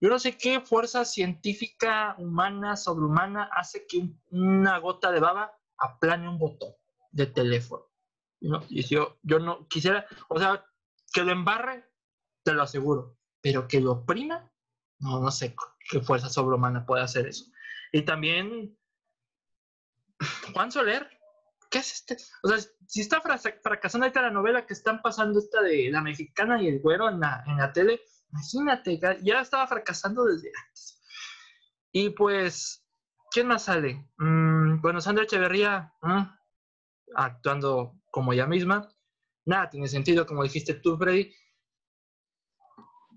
Yo 0.00 0.08
no 0.08 0.18
sé 0.18 0.38
qué 0.38 0.60
fuerza 0.60 1.04
científica, 1.04 2.14
humana, 2.18 2.76
sobrehumana 2.76 3.50
hace 3.52 3.86
que 3.86 4.08
una 4.30 4.78
gota 4.78 5.12
de 5.12 5.20
baba 5.20 5.52
aplane 5.76 6.28
un 6.28 6.38
botón 6.38 6.72
de 7.10 7.26
teléfono. 7.26 7.86
Y 8.68 8.82
yo, 8.84 9.18
yo 9.22 9.38
no 9.38 9.68
quisiera, 9.68 10.06
o 10.28 10.38
sea, 10.38 10.64
que 11.12 11.22
lo 11.22 11.32
embarre, 11.32 11.84
te 12.42 12.54
lo 12.54 12.62
aseguro, 12.62 13.18
pero 13.42 13.68
que 13.68 13.80
lo 13.80 13.92
oprima, 13.92 14.50
no, 15.00 15.20
no 15.20 15.30
sé 15.30 15.54
qué 15.90 16.00
fuerza 16.00 16.30
sobrehumana 16.30 16.86
puede 16.86 17.02
hacer 17.02 17.26
eso. 17.26 17.44
Y 17.92 18.02
también 18.02 18.78
Juan 20.54 20.72
Soler, 20.72 21.10
¿qué 21.70 21.78
es 21.78 21.92
este? 21.92 22.16
O 22.42 22.48
sea, 22.48 22.58
si 22.86 23.00
está 23.00 23.20
fracasando 23.20 24.06
ahorita 24.06 24.22
la 24.22 24.30
novela 24.30 24.66
que 24.66 24.72
están 24.72 25.02
pasando 25.02 25.38
esta 25.38 25.60
de 25.62 25.90
la 25.90 26.00
mexicana 26.00 26.62
y 26.62 26.68
el 26.68 26.80
güero 26.80 27.08
en 27.08 27.20
la, 27.20 27.42
en 27.46 27.58
la 27.58 27.72
tele, 27.72 28.00
imagínate, 28.32 29.00
ya 29.22 29.40
estaba 29.40 29.66
fracasando 29.66 30.24
desde 30.24 30.50
antes. 30.64 31.02
Y 31.92 32.10
pues, 32.10 32.84
¿quién 33.30 33.48
más 33.48 33.64
sale? 33.64 34.08
Mm, 34.18 34.80
bueno, 34.80 35.00
Sandra 35.00 35.24
Echeverría 35.24 35.92
actuando 37.14 37.94
como 38.10 38.32
ella 38.32 38.46
misma. 38.46 38.88
Nada 39.44 39.70
tiene 39.70 39.88
sentido, 39.88 40.26
como 40.26 40.42
dijiste 40.42 40.74
tú, 40.74 40.96
Freddy. 40.96 41.34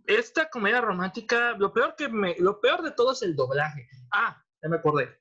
Esta 0.05 0.50
comedia 0.50 0.82
romántica, 0.82 1.51
lo 1.51 1.72
peor 1.72 1.96
que 1.96 2.08
lo 2.39 2.60
peor 2.60 2.82
de 2.82 2.91
todo 2.91 3.13
es 3.13 3.22
el 3.22 3.36
doblaje. 3.36 3.88
Ah, 4.12 4.43
ya 4.62 4.70
me 4.70 4.77
acordé. 4.77 5.17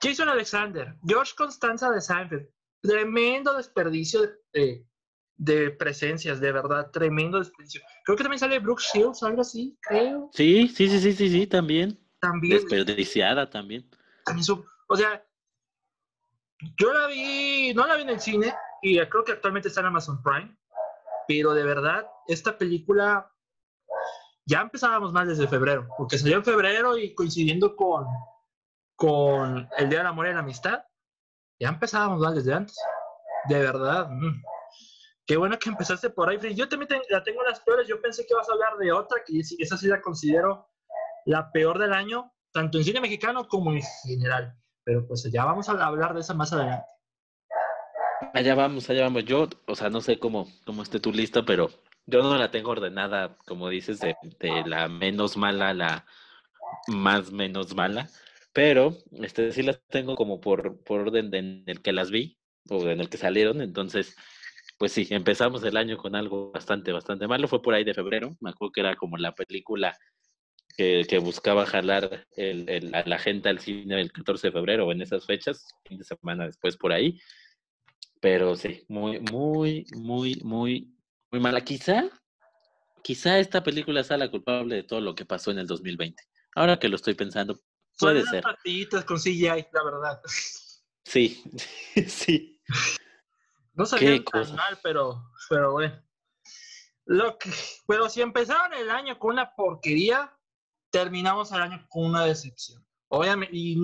Jason 0.00 0.28
Alexander, 0.28 0.94
George 1.06 1.32
Constanza 1.36 1.90
de 1.90 2.00
Seinfeld, 2.00 2.48
tremendo 2.82 3.56
desperdicio 3.56 4.20
de, 4.52 4.86
presencias, 5.78 6.40
de 6.40 6.52
verdad, 6.52 6.90
tremendo 6.90 7.38
desperdicio. 7.38 7.82
Creo 8.04 8.16
que 8.16 8.24
también 8.24 8.38
sale 8.38 8.58
Brooke 8.58 8.82
Shields, 8.82 9.22
algo 9.22 9.40
así, 9.40 9.76
creo. 9.82 10.30
Sí, 10.32 10.68
sí, 10.68 10.88
sí, 10.88 11.00
sí, 11.00 11.12
sí, 11.12 11.28
sí, 11.28 11.46
también. 11.46 11.98
También. 12.20 12.58
Desperdiciada 12.58 13.48
también. 13.50 13.88
También 14.24 14.46
o 14.86 14.96
sea, 14.96 15.24
yo 16.78 16.92
la 16.92 17.06
vi, 17.06 17.72
no 17.74 17.86
la 17.86 17.96
vi 17.96 18.02
en 18.02 18.10
el 18.10 18.20
cine, 18.20 18.54
y 18.82 18.98
creo 19.06 19.24
que 19.24 19.32
actualmente 19.32 19.68
está 19.68 19.80
en 19.80 19.86
Amazon 19.86 20.22
Prime, 20.22 20.56
pero 21.26 21.54
de 21.54 21.64
verdad, 21.64 22.06
esta 22.28 22.56
película 22.56 23.30
ya 24.46 24.60
empezábamos 24.60 25.12
más 25.12 25.26
desde 25.26 25.48
febrero, 25.48 25.88
porque 25.96 26.18
salió 26.18 26.36
en 26.36 26.44
febrero 26.44 26.98
y 26.98 27.14
coincidiendo 27.14 27.74
con, 27.76 28.06
con 28.94 29.68
el 29.78 29.88
Día 29.88 29.98
del 29.98 30.06
Amor 30.06 30.28
y 30.28 30.32
la 30.32 30.40
Amistad, 30.40 30.84
ya 31.58 31.68
empezábamos 31.68 32.20
mal 32.20 32.34
desde 32.34 32.52
antes. 32.52 32.78
De 33.48 33.58
verdad. 33.58 34.08
Mm. 34.10 34.42
Qué 35.26 35.36
bueno 35.36 35.58
que 35.58 35.70
empezaste 35.70 36.10
por 36.10 36.28
ahí, 36.28 36.38
Yo 36.54 36.68
también 36.68 37.00
la 37.08 37.22
tengo 37.22 37.42
las 37.42 37.60
peores. 37.60 37.88
Yo 37.88 38.00
pensé 38.00 38.26
que 38.26 38.34
vas 38.34 38.48
a 38.48 38.52
hablar 38.52 38.76
de 38.76 38.92
otra, 38.92 39.22
que 39.24 39.40
esa 39.40 39.76
sí 39.76 39.88
la 39.88 40.02
considero 40.02 40.68
la 41.24 41.50
peor 41.50 41.78
del 41.78 41.94
año, 41.94 42.32
tanto 42.52 42.78
en 42.78 42.84
cine 42.84 43.00
mexicano 43.00 43.48
como 43.48 43.72
en 43.72 43.82
general. 44.06 44.54
Pero 44.84 45.06
pues 45.06 45.22
ya 45.32 45.44
vamos 45.44 45.68
a 45.68 45.72
hablar 45.72 46.12
de 46.12 46.20
esa 46.20 46.34
más 46.34 46.52
adelante. 46.52 46.86
Allá 48.34 48.54
vamos, 48.54 48.90
allá 48.90 49.02
vamos. 49.02 49.24
Yo, 49.24 49.48
o 49.66 49.74
sea, 49.74 49.88
no 49.88 50.02
sé 50.02 50.18
cómo, 50.18 50.46
cómo 50.66 50.82
esté 50.82 51.00
tu 51.00 51.12
lista, 51.12 51.44
pero 51.44 51.70
yo 52.06 52.22
no 52.22 52.36
la 52.36 52.50
tengo 52.50 52.70
ordenada, 52.70 53.36
como 53.46 53.70
dices, 53.70 54.00
de, 54.00 54.16
de 54.40 54.64
la 54.66 54.88
menos 54.88 55.38
mala 55.38 55.70
a 55.70 55.74
la 55.74 56.06
más 56.88 57.32
menos 57.32 57.74
mala. 57.74 58.08
Pero 58.52 58.96
este, 59.12 59.52
sí 59.52 59.62
las 59.62 59.80
tengo 59.88 60.14
como 60.16 60.40
por, 60.40 60.82
por 60.84 61.00
orden 61.00 61.34
en 61.34 61.64
el 61.66 61.82
que 61.82 61.92
las 61.92 62.10
vi 62.10 62.38
o 62.68 62.88
en 62.88 63.00
el 63.00 63.08
que 63.08 63.16
salieron. 63.16 63.60
Entonces, 63.60 64.16
pues 64.78 64.92
sí, 64.92 65.06
empezamos 65.10 65.62
el 65.64 65.76
año 65.76 65.96
con 65.96 66.14
algo 66.16 66.50
bastante, 66.52 66.92
bastante 66.92 67.26
malo. 67.26 67.48
Fue 67.48 67.62
por 67.62 67.74
ahí 67.74 67.84
de 67.84 67.94
febrero. 67.94 68.36
Me 68.40 68.50
acuerdo 68.50 68.72
que 68.72 68.80
era 68.80 68.96
como 68.96 69.16
la 69.16 69.34
película 69.34 69.96
que, 70.76 71.06
que 71.08 71.18
buscaba 71.18 71.64
jalar 71.66 72.26
el, 72.36 72.68
el, 72.68 72.94
a 72.94 73.02
la 73.06 73.18
gente 73.18 73.48
al 73.48 73.60
cine 73.60 74.00
el 74.00 74.12
14 74.12 74.48
de 74.48 74.52
febrero 74.52 74.86
o 74.86 74.92
en 74.92 75.02
esas 75.02 75.26
fechas, 75.26 75.66
fin 75.86 75.98
de 75.98 76.04
semana 76.04 76.46
después 76.46 76.76
por 76.76 76.92
ahí. 76.92 77.20
Pero 78.20 78.56
sí, 78.56 78.84
muy, 78.88 79.20
muy, 79.20 79.86
muy, 79.94 80.40
muy, 80.42 80.94
muy 81.30 81.40
mala. 81.40 81.60
Quizá, 81.60 82.10
quizá 83.02 83.38
esta 83.38 83.62
película 83.62 84.02
sea 84.02 84.16
la 84.16 84.30
culpable 84.30 84.76
de 84.76 84.82
todo 84.82 85.00
lo 85.00 85.14
que 85.14 85.24
pasó 85.24 85.50
en 85.50 85.58
el 85.58 85.66
2020. 85.66 86.22
Ahora 86.56 86.78
que 86.78 86.88
lo 86.88 86.96
estoy 86.96 87.14
pensando, 87.14 87.60
Puede 87.98 88.24
ser. 88.26 88.42
partiditas 88.42 89.04
con 89.04 89.18
CGI, 89.18 89.66
la 89.72 89.84
verdad. 89.84 90.20
Sí, 91.04 91.42
sí. 92.08 92.60
No 93.74 93.86
sabía 93.86 94.22
tan 94.24 94.54
mal, 94.54 94.78
pero, 94.82 95.30
pero 95.48 95.72
bueno. 95.72 96.00
Lo 97.06 97.36
que, 97.38 97.50
pero 97.86 98.08
si 98.08 98.22
empezaron 98.22 98.72
el 98.74 98.90
año 98.90 99.18
con 99.18 99.32
una 99.32 99.54
porquería, 99.54 100.36
terminamos 100.90 101.52
el 101.52 101.60
año 101.60 101.86
con 101.88 102.04
una 102.06 102.24
decepción. 102.24 102.86
Obviamente, 103.08 103.54
y 103.54 103.76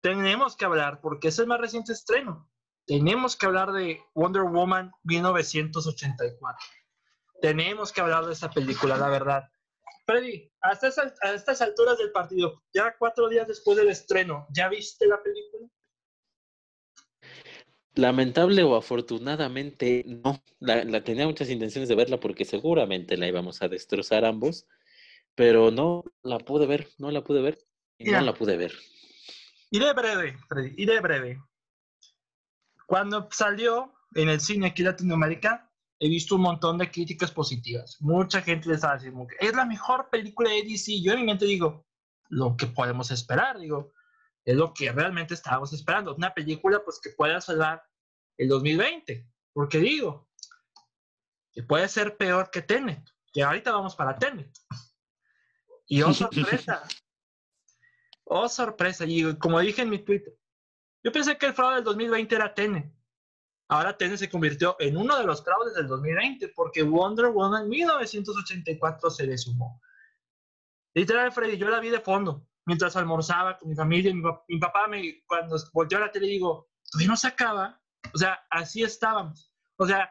tenemos 0.00 0.56
que 0.56 0.64
hablar, 0.64 1.00
porque 1.00 1.28
es 1.28 1.38
el 1.38 1.46
más 1.46 1.60
reciente 1.60 1.92
estreno. 1.92 2.48
Tenemos 2.86 3.36
que 3.36 3.46
hablar 3.46 3.72
de 3.72 4.02
Wonder 4.14 4.42
Woman 4.42 4.92
1984. 5.04 6.66
Tenemos 7.40 7.92
que 7.92 8.00
hablar 8.00 8.26
de 8.26 8.32
esa 8.32 8.50
película, 8.50 8.96
la 8.96 9.08
verdad. 9.08 9.48
Freddy, 10.06 10.50
a 10.62 10.72
estas, 10.72 11.60
alturas 11.60 11.98
del 11.98 12.10
partido, 12.10 12.62
ya 12.74 12.96
cuatro 12.98 13.28
días 13.28 13.46
después 13.46 13.76
del 13.76 13.90
estreno, 13.90 14.46
¿ya 14.50 14.68
viste 14.68 15.06
la 15.06 15.22
película? 15.22 15.68
Lamentable 17.94 18.62
o 18.62 18.76
afortunadamente, 18.76 20.04
no. 20.06 20.42
La, 20.60 21.02
tenía 21.02 21.26
muchas 21.26 21.50
intenciones 21.50 21.88
de 21.88 21.96
verla 21.96 22.20
porque 22.20 22.44
seguramente 22.44 23.16
la 23.16 23.26
íbamos 23.26 23.62
a 23.62 23.68
destrozar 23.68 24.24
ambos, 24.24 24.66
pero 25.34 25.70
no 25.70 26.04
la 26.22 26.38
pude 26.38 26.66
ver, 26.66 26.88
no 26.98 27.10
la 27.10 27.24
pude 27.24 27.42
ver 27.42 27.58
y 27.98 28.10
no 28.10 28.20
la 28.20 28.34
pude 28.34 28.56
ver. 28.56 28.72
Iré 29.70 29.92
breve, 29.92 30.36
Freddy, 30.48 30.74
iré 30.76 31.00
breve. 31.00 31.42
Cuando 32.86 33.28
salió 33.30 33.92
en 34.14 34.28
el 34.28 34.40
cine 34.40 34.68
aquí 34.68 34.82
en 34.82 34.88
Latinoamérica, 34.88 35.70
he 35.98 36.08
visto 36.08 36.36
un 36.36 36.42
montón 36.42 36.78
de 36.78 36.90
críticas 36.90 37.30
positivas. 37.30 37.96
Mucha 38.00 38.40
gente 38.40 38.68
le 38.68 38.74
está 38.74 38.94
diciendo 38.94 39.26
que 39.26 39.46
es 39.46 39.54
la 39.54 39.64
mejor 39.64 40.08
película 40.10 40.50
de 40.50 40.62
DC. 40.62 41.00
Yo 41.00 41.12
en 41.12 41.20
mi 41.20 41.26
mente 41.26 41.44
digo, 41.44 41.86
lo 42.28 42.56
que 42.56 42.66
podemos 42.66 43.10
esperar, 43.10 43.58
digo, 43.58 43.92
es 44.44 44.56
lo 44.56 44.72
que 44.72 44.90
realmente 44.92 45.34
estábamos 45.34 45.72
esperando. 45.72 46.14
Una 46.14 46.32
película 46.32 46.82
pues 46.84 47.00
que 47.02 47.10
pueda 47.10 47.40
salvar 47.40 47.82
el 48.36 48.48
2020. 48.48 49.26
Porque 49.52 49.78
digo, 49.78 50.28
que 51.52 51.62
puede 51.62 51.88
ser 51.88 52.16
peor 52.16 52.50
que 52.50 52.62
Tenet, 52.62 53.02
que 53.32 53.42
ahorita 53.42 53.72
vamos 53.72 53.96
para 53.96 54.16
Tenet. 54.16 54.50
Y 55.86 56.02
oh 56.02 56.14
sorpresa, 56.14 56.82
oh 58.24 58.48
sorpresa, 58.48 59.04
y 59.06 59.36
como 59.38 59.58
dije 59.58 59.82
en 59.82 59.90
mi 59.90 59.98
Twitter, 59.98 60.32
yo 61.02 61.10
pensé 61.10 61.36
que 61.36 61.46
el 61.46 61.54
fraude 61.54 61.76
del 61.76 61.84
2020 61.84 62.34
era 62.34 62.54
Tenet 62.54 62.92
ahora 63.70 63.96
Tenet 63.96 64.18
se 64.18 64.28
convirtió 64.28 64.76
en 64.80 64.96
uno 64.96 65.16
de 65.16 65.24
los 65.24 65.42
fraudes 65.44 65.74
del 65.74 65.86
2020 65.86 66.48
porque 66.48 66.82
Wonder 66.82 67.26
Woman 67.26 67.68
1984 67.68 69.10
se 69.10 69.26
le 69.26 69.38
sumó. 69.38 69.80
Literal, 70.92 71.30
Freddy, 71.30 71.56
yo 71.56 71.68
la 71.68 71.78
vi 71.78 71.88
de 71.88 72.00
fondo 72.00 72.44
mientras 72.70 72.94
almorzaba 72.94 73.58
con 73.58 73.68
mi 73.68 73.74
familia. 73.74 74.14
Mi, 74.14 74.22
mi 74.48 74.58
papá, 74.60 74.86
me, 74.86 75.22
cuando 75.26 75.56
volteó 75.72 75.98
la 75.98 76.12
tele, 76.12 76.28
digo, 76.28 76.68
todavía 76.88 77.08
no 77.08 77.16
se 77.16 77.26
acaba. 77.26 77.82
O 78.14 78.16
sea, 78.16 78.40
así 78.48 78.84
estábamos. 78.84 79.52
O 79.76 79.86
sea, 79.86 80.08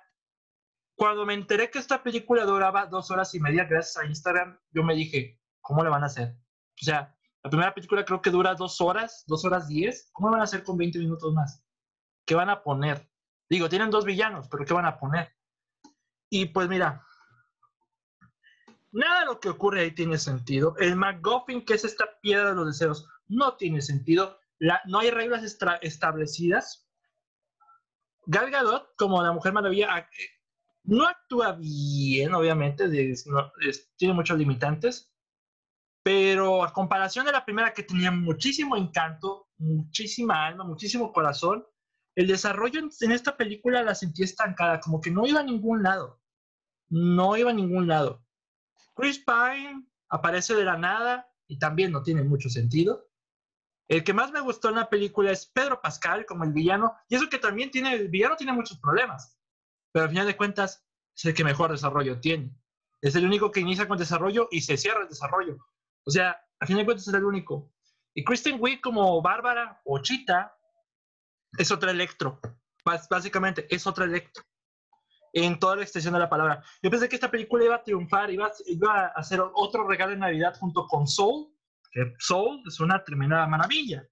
cuando 0.98 1.25
me 1.25 1.34
enteré 1.34 1.72
que 1.72 1.80
esta 1.80 2.04
película 2.04 2.44
duraba 2.44 2.86
dos 2.86 3.10
horas 3.12 3.34
y 3.34 3.39
media 3.39 3.63
gracias 3.63 4.04
a 4.04 4.06
Instagram, 4.06 4.60
yo 4.72 4.84
me 4.84 4.94
dije, 4.94 5.39
¿cómo 5.62 5.84
le 5.84 5.89
van 5.89 6.04
a 6.04 6.08
hacer? 6.08 6.36
O 6.82 6.84
sea, 6.84 7.16
la 7.44 7.50
primera 7.50 7.74
película 7.74 8.04
creo 8.04 8.22
que 8.22 8.30
dura 8.30 8.54
dos 8.56 8.82
horas, 8.82 9.24
dos 9.25 9.46
horas 9.46 9.70
diez. 9.70 10.10
¿Cómo 10.12 10.30
van 10.30 10.42
a 10.42 10.44
hacer 10.44 10.63
con 10.63 10.78
20 10.78 11.00
minutos 11.00 11.34
más? 11.34 11.63
¿Qué 12.25 12.36
van 12.36 12.50
a 12.50 12.62
poner? 12.62 13.10
Digo, 13.50 13.70
tienen 13.70 13.89
dos 13.89 14.04
villanos, 14.04 14.50
pero 14.50 14.66
¿qué 14.66 14.74
van 14.74 14.86
a 14.86 15.00
poner? 15.00 15.34
Y 16.30 16.48
pues 16.48 16.68
mira, 16.68 17.06
nada 18.91 19.22
de 19.22 19.25
lo 19.25 19.39
que 19.39 19.50
ocurre 19.50 19.81
ahí 19.81 19.91
tiene 19.91 20.17
sentido. 20.17 20.75
El 20.77 20.96
McGuffin, 20.96 21.65
que 21.65 21.75
es 21.75 21.86
esta 21.86 22.05
piedra 22.22 22.50
de 22.50 22.55
los 22.55 22.67
deseos, 22.67 23.08
no 23.27 23.55
tiene 23.55 23.81
sentido. 23.81 24.39
no 24.86 25.00
hay 25.00 25.12
reglas 25.12 25.43
establecidas. 25.81 26.88
Gal 28.25 28.51
Gadot, 28.51 28.96
como 28.98 29.24
la 29.24 29.31
Mujer 29.31 29.53
Maravilla, 29.53 30.08
no 30.84 31.08
actúa 31.08 31.53
bien, 31.53 32.34
obviamente, 32.34 32.89
tiene 33.96 34.13
muchos 34.13 34.38
limitantes, 34.38 35.13
pero 36.03 36.63
a 36.63 36.74
comparación 36.74 37.25
de 37.25 37.31
la 37.31 37.46
primera 37.46 37.74
que 37.74 37.84
tenía 37.84 38.12
muchísimo 38.12 38.75
encanto, 38.75 39.50
muchísima 39.58 40.46
alma, 40.48 40.63
muchísimo 40.63 41.12
corazón, 41.12 41.65
el 42.15 42.27
desarrollo 42.27 42.79
en, 42.79 43.12
esta 43.12 43.38
película 43.38 43.84
la 43.84 43.96
sentí 43.96 44.24
estancada, 44.24 44.79
como 44.79 45.00
que 45.00 45.12
no 45.12 45.25
iba 45.25 45.39
a 45.39 45.43
ningún 45.43 45.84
lado. 45.84 46.19
No 46.89 47.38
iba 47.38 47.51
a 47.51 47.53
ningún 47.53 47.88
lado. 47.88 48.25
Chris 49.00 49.20
Pine 49.20 49.88
aparece 50.10 50.56
de 50.56 50.65
la 50.65 50.77
nada 50.77 51.32
y 51.48 51.58
también 51.58 51.91
no 51.91 52.03
tiene 52.03 52.22
mucho 52.24 52.50
sentido. 52.50 53.10
El 53.88 54.03
que 54.03 54.13
más 54.13 54.32
me 54.32 54.41
gustó 54.41 54.70
en 54.70 54.75
la 54.75 54.89
película 54.89 55.32
es 55.32 55.46
Pedro 55.48 55.82
Pascal 55.82 56.25
como 56.25 56.44
el 56.44 56.51
villano, 56.51 56.96
y 57.08 57.15
eso 57.15 57.29
que 57.29 57.39
también 57.39 57.72
tiene, 57.72 57.94
el 57.94 58.10
villano 58.10 58.36
tiene 58.36 58.51
muchos 58.51 58.77
problemas, 58.79 59.39
pero 59.91 60.03
al 60.03 60.10
final 60.10 60.27
de 60.27 60.36
cuentas 60.36 60.86
es 61.15 61.25
el 61.25 61.34
que 61.34 61.44
mejor 61.44 61.72
desarrollo 61.72 62.20
tiene. 62.20 62.53
Es 63.01 63.15
el 63.15 63.25
único 63.25 63.51
que 63.51 63.62
inicia 63.62 63.88
con 63.88 63.98
desarrollo 63.98 64.50
y 64.51 64.62
se 64.62 64.75
cierra 64.75 65.03
el 65.03 65.10
desarrollo. 65.10 65.58
O 66.06 66.12
sea, 66.12 66.38
al 66.60 66.68
final 66.68 66.82
de 66.82 66.86
cuentas 66.86 67.08
es 67.08 67.13
el 67.13 67.24
único. 67.24 67.74
Y 68.13 68.25
Kristen 68.25 68.58
Wiig 68.60 68.82
como 68.82 69.22
Bárbara 69.22 69.82
o 69.86 70.00
Chita 70.00 70.53
es 71.58 71.72
otra 71.72 71.91
Electro. 71.91 72.41
Básicamente 72.84 73.65
es 73.74 73.88
otra 73.88 74.06
Electro. 74.06 74.44
En 75.34 75.60
toda 75.60 75.76
la 75.76 75.84
extensión 75.84 76.14
de 76.14 76.20
la 76.20 76.30
palabra. 76.30 76.64
Yo 76.82 76.90
pensé 76.90 77.08
que 77.08 77.16
esta 77.16 77.32
película 77.32 77.66
iba 77.66 77.76
a 77.76 77.84
triunfar, 77.84 78.32
iba, 78.32 78.52
iba 78.66 79.06
a 79.06 79.08
hacer 79.10 79.42
otro 79.42 79.88
regalo 79.88 80.12
de 80.12 80.18
Navidad 80.18 80.56
junto 80.60 80.88
con 80.88 81.08
Soul, 81.08 81.48
que 81.92 82.14
Soul 82.20 82.62
es 82.68 82.80
una 82.80 83.04
tremenda 83.04 83.46
maravilla. 83.48 84.08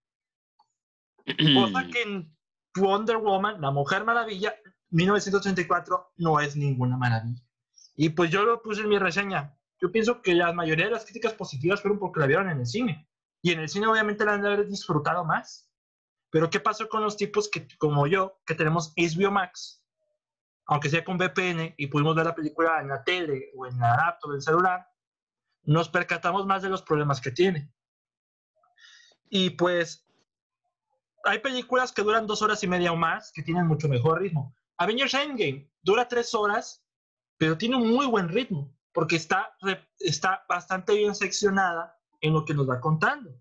Cosa 1.26 1.88
que 1.92 2.02
en 2.04 2.38
Wonder 2.76 3.18
Woman, 3.18 3.60
la 3.60 3.72
Mujer 3.72 4.06
Maravilla, 4.06 4.56
1934, 4.92 6.14
no 6.18 6.40
es 6.40 6.56
ninguna 6.56 6.98
maravilla. 6.98 7.44
Y 7.96 8.10
pues 8.10 8.30
yo 8.32 8.44
lo 8.44 8.62
puse 8.62 8.82
en 8.82 8.90
mi 8.90 9.00
reseña. 9.00 9.58
Yo 9.82 9.92
pienso 9.92 10.22
que 10.22 10.34
la 10.34 10.54
mayoría 10.54 10.86
de 10.86 10.92
las 10.92 11.04
críticas 11.04 11.34
positivas 11.34 11.82
fueron 11.82 12.00
porque 12.00 12.20
la 12.20 12.28
vieron 12.28 12.50
en 12.50 12.60
el 12.60 12.66
cine. 12.66 13.10
Y 13.42 13.52
en 13.52 13.60
el 13.60 13.70
cine 13.70 13.88
obviamente 13.88 14.26
la 14.26 14.34
han 14.34 14.42
de 14.42 14.54
haber 14.54 14.68
disfrutado 14.68 15.26
más. 15.26 15.70
Pero 16.30 16.50
¿qué 16.50 16.60
pasó 16.60 16.88
con 16.90 17.02
los 17.04 17.18
tipos 17.18 17.50
que, 17.50 17.68
como 17.78 18.08
yo, 18.08 18.40
que 18.46 18.56
tenemos 18.56 18.94
HBO 18.96 19.32
Max, 19.32 19.84
aunque 20.68 20.90
sea 20.90 21.04
con 21.04 21.18
VPN, 21.18 21.76
y 21.78 21.88
pudimos 21.88 22.16
ver 22.16 22.26
la 22.26 22.36
película 22.36 22.82
en 22.82 22.90
la 22.90 23.04
tele 23.04 23.52
o 23.56 23.66
en 23.66 23.80
la 23.80 23.96
laptop, 23.96 24.32
del 24.32 24.42
celular, 24.42 24.88
nos 25.64 25.90
percatamos 25.90 26.46
más 26.46 26.62
de 26.62 26.70
los 26.70 26.82
problemas 26.82 27.22
que 27.22 27.32
tiene. 27.32 27.72
Y 29.30 29.52
pues 29.52 30.06
hay 31.24 31.40
películas 31.40 31.92
que 31.92 32.04
duran 32.04 32.28
dos 32.28 32.42
horas 32.42 32.64
y 32.64 32.68
media 32.68 32.92
o 32.92 32.96
más, 32.96 33.32
que 33.32 33.44
tienen 33.44 33.68
mucho 33.68 33.88
mejor 33.88 34.22
ritmo. 34.22 34.56
Avengers 34.78 35.14
Endgame 35.14 35.70
dura 35.82 36.08
tres 36.08 36.34
horas, 36.36 36.86
pero 37.38 37.58
tiene 37.58 37.78
un 37.78 37.90
muy 37.90 38.06
buen 38.06 38.30
ritmo, 38.30 38.74
porque 38.94 39.16
está, 39.16 39.56
está 40.00 40.46
bastante 40.50 40.96
bien 40.96 41.16
seccionada 41.16 41.98
en 42.22 42.34
lo 42.34 42.46
que 42.46 42.54
nos 42.54 42.70
va 42.70 42.80
contando. 42.82 43.32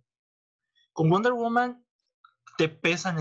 Con 0.93 1.11
Wonder 1.11 1.33
Woman 1.33 1.86
te 2.57 2.69
pesa, 2.69 3.15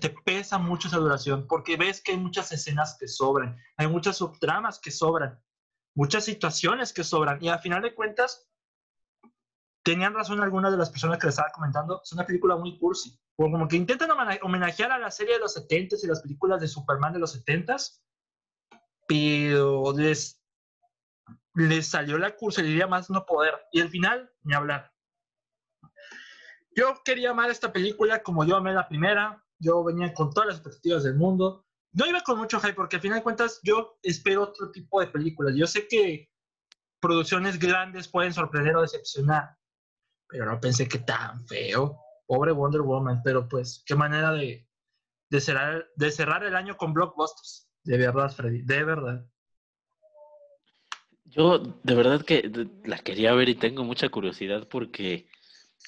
te 0.00 0.10
pesa 0.24 0.58
mucho 0.58 0.88
esa 0.88 0.98
duración, 0.98 1.46
porque 1.46 1.76
ves 1.76 2.02
que 2.02 2.12
hay 2.12 2.18
muchas 2.18 2.52
escenas 2.52 2.96
que 2.98 3.08
sobran, 3.08 3.56
hay 3.76 3.88
muchas 3.88 4.16
subtramas 4.18 4.78
que 4.78 4.90
sobran, 4.90 5.40
muchas 5.94 6.24
situaciones 6.24 6.92
que 6.92 7.04
sobran, 7.04 7.42
y 7.42 7.48
al 7.48 7.60
final 7.60 7.82
de 7.82 7.94
cuentas, 7.94 8.48
tenían 9.82 10.14
razón 10.14 10.40
algunas 10.40 10.72
de 10.72 10.78
las 10.78 10.90
personas 10.90 11.18
que 11.18 11.26
les 11.26 11.34
estaba 11.34 11.52
comentando, 11.52 12.00
es 12.02 12.12
una 12.12 12.26
película 12.26 12.56
muy 12.56 12.78
cursi, 12.78 13.18
como 13.36 13.66
que 13.66 13.76
intentan 13.76 14.10
homenajear 14.42 14.92
a 14.92 14.98
la 14.98 15.10
serie 15.10 15.34
de 15.34 15.40
los 15.40 15.56
70s 15.56 16.04
y 16.04 16.06
las 16.06 16.20
películas 16.20 16.60
de 16.60 16.68
Superman 16.68 17.14
de 17.14 17.18
los 17.18 17.42
70s, 17.42 18.02
pero 19.08 19.92
les, 19.96 20.40
les 21.54 21.88
salió 21.88 22.18
la 22.18 22.36
cursilería 22.36 22.86
más 22.86 23.08
no 23.08 23.24
poder, 23.24 23.54
y 23.72 23.80
al 23.80 23.88
final, 23.88 24.30
ni 24.42 24.54
hablar. 24.54 24.91
Yo 26.74 26.94
quería 27.04 27.30
amar 27.30 27.50
esta 27.50 27.72
película 27.72 28.22
como 28.22 28.44
yo 28.44 28.56
amé 28.56 28.72
la 28.72 28.88
primera. 28.88 29.44
Yo 29.58 29.84
venía 29.84 30.12
con 30.14 30.30
todas 30.30 30.48
las 30.48 30.56
expectativas 30.56 31.04
del 31.04 31.16
mundo. 31.16 31.66
No 31.92 32.06
iba 32.06 32.20
con 32.22 32.38
mucho 32.38 32.58
hype 32.60 32.74
porque 32.74 32.96
al 32.96 33.02
final 33.02 33.18
de 33.18 33.22
cuentas 33.22 33.60
yo 33.62 33.98
espero 34.02 34.44
otro 34.44 34.70
tipo 34.70 35.00
de 35.00 35.08
películas. 35.08 35.54
Yo 35.54 35.66
sé 35.66 35.86
que 35.86 36.30
producciones 37.00 37.58
grandes 37.58 38.08
pueden 38.08 38.32
sorprender 38.32 38.76
o 38.76 38.82
decepcionar, 38.82 39.56
pero 40.28 40.46
no 40.46 40.60
pensé 40.60 40.88
que 40.88 40.98
tan 40.98 41.46
feo. 41.46 41.98
Pobre 42.26 42.52
Wonder 42.52 42.80
Woman, 42.80 43.20
pero 43.22 43.46
pues 43.46 43.82
qué 43.84 43.94
manera 43.94 44.32
de, 44.32 44.66
de, 45.28 45.40
cerrar, 45.40 45.86
de 45.96 46.10
cerrar 46.10 46.44
el 46.44 46.56
año 46.56 46.76
con 46.76 46.94
blockbusters. 46.94 47.68
De 47.84 47.98
verdad, 47.98 48.32
Freddy, 48.32 48.62
de 48.62 48.84
verdad. 48.84 49.26
Yo 51.24 51.58
de 51.58 51.94
verdad 51.94 52.22
que 52.22 52.50
la 52.84 52.98
quería 52.98 53.34
ver 53.34 53.48
y 53.48 53.54
tengo 53.54 53.84
mucha 53.84 54.08
curiosidad 54.08 54.68
porque 54.68 55.28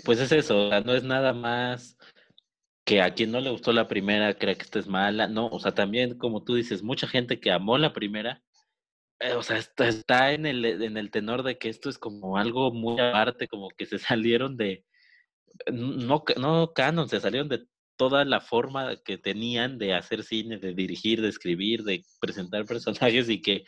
pues 0.04 0.18
es 0.20 0.32
eso, 0.32 0.70
no 0.82 0.94
es 0.94 1.04
nada 1.04 1.32
más 1.32 1.96
que 2.84 3.00
a 3.00 3.14
quien 3.14 3.30
no 3.30 3.40
le 3.40 3.50
gustó 3.50 3.72
la 3.72 3.88
primera 3.88 4.34
crea 4.34 4.54
que 4.54 4.62
esta 4.62 4.78
es 4.78 4.86
mala, 4.86 5.28
no, 5.28 5.46
o 5.48 5.58
sea, 5.58 5.72
también 5.74 6.18
como 6.18 6.44
tú 6.44 6.54
dices, 6.54 6.82
mucha 6.82 7.06
gente 7.06 7.40
que 7.40 7.50
amó 7.50 7.78
la 7.78 7.92
primera, 7.92 8.42
eh, 9.20 9.34
o 9.34 9.42
sea, 9.42 9.56
está, 9.58 9.88
está 9.88 10.32
en, 10.32 10.46
el, 10.46 10.64
en 10.64 10.96
el 10.96 11.10
tenor 11.10 11.42
de 11.44 11.58
que 11.58 11.68
esto 11.68 11.88
es 11.88 11.98
como 11.98 12.36
algo 12.36 12.72
muy 12.72 13.00
aparte, 13.00 13.48
como 13.48 13.68
que 13.70 13.86
se 13.86 13.98
salieron 13.98 14.56
de, 14.56 14.84
no, 15.72 16.24
no 16.36 16.72
canon, 16.74 17.08
se 17.08 17.20
salieron 17.20 17.48
de 17.48 17.66
toda 17.96 18.24
la 18.24 18.40
forma 18.40 18.96
que 19.04 19.18
tenían 19.18 19.78
de 19.78 19.94
hacer 19.94 20.24
cine, 20.24 20.58
de 20.58 20.74
dirigir, 20.74 21.22
de 21.22 21.28
escribir, 21.28 21.84
de 21.84 22.04
presentar 22.20 22.64
personajes 22.66 23.28
y 23.30 23.40
que, 23.40 23.64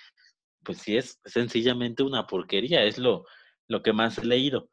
pues 0.65 0.79
sí, 0.79 0.97
es 0.97 1.21
sencillamente 1.25 2.03
una 2.03 2.27
porquería, 2.27 2.85
es 2.85 2.99
lo, 2.99 3.25
lo 3.69 3.83
que 3.83 3.93
más 3.93 4.19
he 4.19 4.25
leído. 4.25 4.69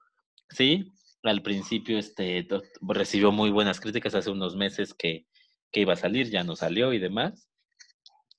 Sí, 0.49 0.91
al 1.23 1.41
principio 1.41 1.97
este, 1.97 2.47
recibió 2.81 3.31
muy 3.31 3.49
buenas 3.49 3.79
críticas 3.79 4.15
hace 4.15 4.29
unos 4.29 4.55
meses 4.55 4.93
que, 4.93 5.25
que 5.71 5.81
iba 5.81 5.93
a 5.93 5.97
salir, 5.97 6.29
ya 6.29 6.43
no 6.43 6.55
salió 6.55 6.93
y 6.93 6.99
demás. 6.99 7.49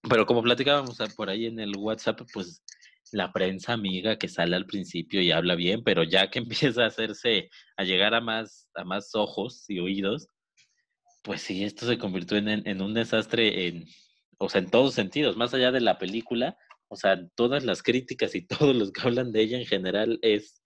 Pero 0.09 0.27
como 0.27 0.43
platicábamos 0.43 0.99
por 1.17 1.31
ahí 1.31 1.47
en 1.47 1.59
el 1.61 1.77
WhatsApp, 1.77 2.21
pues 2.33 2.63
la 3.13 3.33
prensa 3.33 3.73
amiga 3.73 4.17
que 4.17 4.29
sale 4.29 4.57
al 4.57 4.67
principio 4.67 5.23
y 5.23 5.31
habla 5.31 5.55
bien, 5.55 5.83
pero 5.83 6.03
ya 6.05 6.31
que 6.31 6.39
empieza 6.75 6.85
a 6.85 6.89
hacerse, 6.89 7.51
a 7.77 7.85
llegar 7.85 8.15
a 8.15 8.21
más, 8.21 8.69
a 8.75 8.85
más 8.85 9.15
ojos 9.15 9.65
y 9.69 9.79
oídos, 9.79 10.29
pues 11.23 11.41
sí, 11.41 11.65
esto 11.65 11.87
se 11.87 11.99
convirtió 11.99 12.37
en, 12.37 12.49
en 12.49 12.83
un 12.83 12.93
desastre 12.93 13.67
en, 13.67 13.87
o 14.39 14.49
sea, 14.49 14.61
en 14.61 14.71
todos 14.71 14.95
sentidos, 14.95 15.37
más 15.37 15.55
allá 15.55 15.73
de 15.73 15.81
la 15.81 15.99
película, 15.99 16.59
o 16.89 16.97
sea, 16.97 17.19
todas 17.35 17.65
las 17.65 17.83
críticas 17.83 18.35
y 18.35 18.43
todos 18.47 18.77
los 18.77 18.93
que 18.93 19.03
hablan 19.03 19.33
de 19.33 19.43
ella 19.43 19.59
en 19.59 19.67
general 19.67 20.19
es 20.23 20.63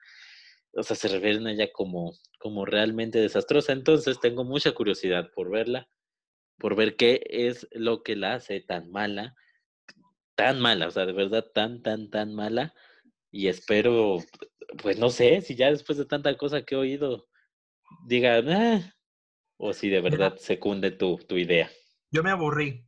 o 0.78 0.82
sea, 0.82 0.96
se 0.96 1.08
refieren 1.08 1.46
a 1.46 1.52
ella 1.52 1.70
como, 1.72 2.14
como 2.38 2.64
realmente 2.64 3.18
desastrosa. 3.18 3.72
Entonces 3.72 4.20
tengo 4.20 4.44
mucha 4.44 4.72
curiosidad 4.72 5.30
por 5.34 5.50
verla, 5.50 5.88
por 6.58 6.76
ver 6.76 6.96
qué 6.96 7.20
es 7.28 7.66
lo 7.72 8.02
que 8.02 8.16
la 8.16 8.34
hace 8.34 8.60
tan 8.60 8.90
mala, 8.90 9.34
tan 10.36 10.60
mala, 10.60 10.86
o 10.86 10.90
sea, 10.90 11.04
de 11.04 11.12
verdad 11.12 11.44
tan, 11.52 11.82
tan, 11.82 12.10
tan 12.10 12.34
mala. 12.34 12.74
Y 13.30 13.48
espero, 13.48 14.18
pues 14.82 14.98
no 14.98 15.10
sé, 15.10 15.40
si 15.42 15.56
ya 15.56 15.70
después 15.70 15.98
de 15.98 16.06
tanta 16.06 16.36
cosa 16.36 16.62
que 16.62 16.74
he 16.74 16.78
oído, 16.78 17.28
diga, 18.06 18.40
ah", 18.46 18.94
o 19.58 19.72
si 19.72 19.88
de 19.88 20.00
verdad 20.00 20.36
secunde 20.36 20.92
tu, 20.92 21.16
tu 21.18 21.36
idea. 21.36 21.70
Yo 22.10 22.22
me 22.22 22.30
aburrí. 22.30 22.84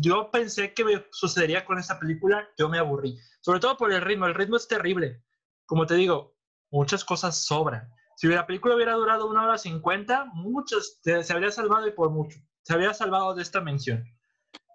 Yo 0.00 0.30
pensé 0.30 0.72
que 0.72 0.84
me 0.84 1.04
sucedería 1.10 1.64
con 1.64 1.78
esta 1.78 1.98
película, 1.98 2.48
yo 2.56 2.68
me 2.68 2.78
aburrí. 2.78 3.18
Sobre 3.40 3.60
todo 3.60 3.76
por 3.76 3.92
el 3.92 4.00
ritmo, 4.00 4.26
el 4.26 4.34
ritmo 4.34 4.56
es 4.56 4.68
terrible. 4.68 5.22
Como 5.66 5.84
te 5.84 5.96
digo, 5.96 6.35
muchas 6.76 7.04
cosas 7.04 7.38
sobran. 7.38 7.90
Si 8.16 8.28
la 8.28 8.46
película 8.46 8.74
hubiera 8.74 8.94
durado 8.94 9.28
una 9.28 9.44
hora 9.44 9.58
cincuenta, 9.58 10.26
muchos 10.32 11.00
se 11.02 11.32
habría 11.32 11.50
salvado 11.50 11.86
y 11.86 11.92
por 11.92 12.10
mucho. 12.10 12.38
Se 12.62 12.72
habría 12.72 12.94
salvado 12.94 13.34
de 13.34 13.42
esta 13.42 13.60
mención. 13.60 14.04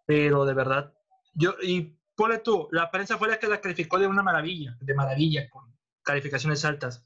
Pero 0.05 0.45
de 0.45 0.53
verdad, 0.53 0.93
yo, 1.33 1.55
y 1.61 1.97
pone 2.15 2.39
tú, 2.39 2.67
la 2.71 2.91
prensa 2.91 3.17
fue 3.17 3.27
la 3.27 3.39
que 3.39 3.47
la 3.47 3.61
calificó 3.61 3.97
de 3.97 4.07
una 4.07 4.23
maravilla, 4.23 4.77
de 4.81 4.93
maravilla, 4.93 5.49
con 5.49 5.75
calificaciones 6.03 6.65
altas. 6.65 7.05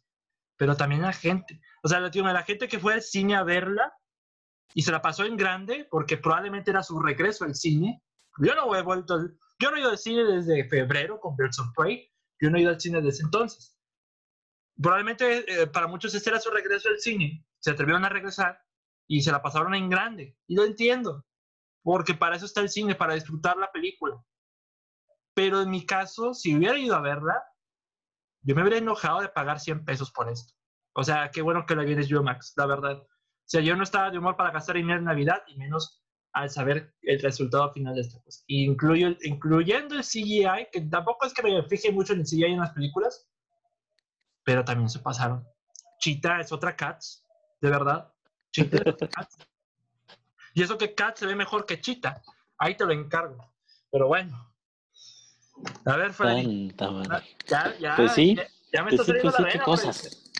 Pero 0.58 0.76
también 0.76 1.02
la 1.02 1.14
gente, 1.14 1.62
o 1.84 1.90
sea, 1.90 2.00
la, 2.00 2.44
gente 2.44 2.68
que 2.68 2.80
fue 2.80 2.94
al 2.94 3.02
cine 3.02 3.36
a 3.36 3.44
verla 3.44 3.94
y 4.74 4.82
se 4.82 4.92
la 4.92 5.02
pasó 5.02 5.26
en 5.26 5.38
grande, 5.38 5.88
porque 5.92 6.18
probablemente 6.18 6.72
era 6.72 6.84
su 6.84 7.00
regreso 7.00 7.44
al 7.44 7.56
cine. 7.56 8.02
Yo 8.38 8.56
no 8.56 8.74
he 8.76 8.82
vuelto, 8.82 9.20
yo 9.60 9.72
no 9.72 9.78
he 9.78 9.82
ido 9.82 9.90
al 9.90 9.98
cine 9.98 10.24
desde 10.24 10.68
febrero 10.70 11.20
con 11.20 11.36
Birds 11.36 11.60
of 11.60 11.68
Prey, 11.76 12.10
yo 12.42 12.50
no 12.50 12.58
he 12.58 12.62
ido 12.62 12.72
al 12.72 12.80
cine 12.80 13.02
desde 13.02 13.24
entonces 13.24 13.75
probablemente 14.82 15.62
eh, 15.62 15.68
para 15.68 15.88
muchos 15.88 16.14
este 16.14 16.30
era 16.30 16.40
su 16.40 16.50
regreso 16.50 16.90
al 16.90 17.00
cine, 17.00 17.46
se 17.60 17.72
atrevieron 17.72 18.06
a 18.06 18.10
regresar 18.10 18.60
y 19.08 19.22
se 19.22 19.32
la 19.32 19.42
pasaron 19.42 19.76
en 19.76 19.90
grande. 19.90 20.38
Y 20.48 20.56
lo 20.56 20.66
entiendo, 20.66 21.26
porque 21.84 22.14
para 22.14 22.36
eso 22.36 22.46
está 22.46 22.62
el 22.62 22.70
cine, 22.70 22.96
para 22.96 23.14
disfrutar 23.14 23.58
la 23.58 23.72
película. 23.72 24.22
Pero 25.34 25.62
en 25.62 25.70
mi 25.70 25.86
caso, 25.86 26.34
si 26.34 26.56
hubiera 26.56 26.78
ido 26.78 26.96
a 26.96 27.02
verla, 27.02 27.44
yo 28.42 28.56
me 28.56 28.62
habría 28.62 28.78
enojado 28.78 29.22
de 29.22 29.30
pagar 29.30 29.60
100 29.60 29.86
pesos 29.86 30.12
por 30.12 30.30
esto. 30.30 30.54
O 30.94 31.04
sea, 31.04 31.30
qué 31.30 31.42
bueno 31.42 31.66
que 31.66 31.76
la 31.76 31.84
vienes 31.84 32.08
yo, 32.08 32.24
Max, 32.24 32.54
la 32.56 32.66
verdad. 32.66 32.98
O 32.98 33.48
sea, 33.48 33.62
yo 33.62 33.76
no 33.76 33.84
estaba 33.84 34.12
de 34.12 34.18
humor 34.18 34.38
para 34.38 34.52
gastar 34.52 34.78
dinero 34.78 35.00
en 35.00 35.06
Navidad 35.06 35.44
y 35.48 35.58
menos 35.58 36.04
al 36.34 36.50
saber 36.50 36.94
el 37.02 37.22
resultado 37.22 37.72
final 37.72 37.96
de 37.96 38.02
esta 38.02 38.22
cosa. 38.22 38.44
Incluyo, 38.48 39.16
incluyendo 39.22 39.96
el 39.96 40.04
CGI, 40.04 40.68
que 40.72 40.82
tampoco 40.82 41.26
es 41.26 41.34
que 41.34 41.44
me 41.44 41.64
fije 41.64 41.92
mucho 41.92 42.14
en 42.14 42.20
el 42.20 42.26
CGI 42.26 42.46
en 42.46 42.60
las 42.60 42.72
películas, 42.72 43.30
pero 44.46 44.64
también 44.64 44.90
se 44.90 45.00
pasaron. 45.00 45.46
Chita 46.00 46.40
es 46.40 46.54
otra 46.54 46.76
Cats, 46.76 47.26
de 47.60 47.70
verdad. 47.70 48.14
Chita 48.52 48.78
es 48.78 48.88
otra 48.88 49.10
Cats. 49.10 49.38
Y 50.54 50.64
eso 50.64 50.78
que 50.78 50.94
Cats 50.94 51.20
se 51.20 51.26
ve 51.26 51.36
mejor 51.36 51.66
que 51.66 51.82
Chita. 51.82 52.22
Ahí 52.58 52.78
te 52.78 52.86
lo 52.86 52.94
encargo. 52.94 53.52
Pero 53.92 54.08
bueno. 54.08 54.54
A 55.86 55.98
ver, 55.98 56.14
Freddy. 56.14 56.74
Ya, 57.48 57.78
ya, 57.78 57.96
pues 57.96 58.14
sí, 58.14 58.36
ya, 58.72 58.84
me 58.84 58.96
pues 58.96 59.02
estás 59.02 59.06
sí, 59.06 59.14
pues 59.22 59.52
sí, 59.52 59.60
cosas. 59.60 60.32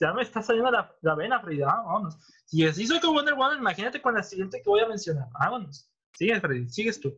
ya 0.00 0.12
me 0.12 0.22
está 0.22 0.42
saliendo 0.42 0.70
la, 0.70 0.94
la 1.00 1.14
vena, 1.14 1.40
Freddy. 1.40 1.60
Vámonos. 1.60 2.16
Si 2.46 2.64
así 2.66 2.86
soy 2.86 3.00
como 3.00 3.14
Wonder 3.14 3.34
Woman, 3.34 3.58
imagínate 3.58 4.00
con 4.02 4.14
la 4.14 4.22
siguiente 4.22 4.60
que 4.62 4.68
voy 4.68 4.80
a 4.80 4.88
mencionar. 4.88 5.28
Vámonos. 5.32 5.88
Sigue, 6.12 6.38
Freddy, 6.40 6.68
sigues 6.68 7.00
tú. 7.00 7.16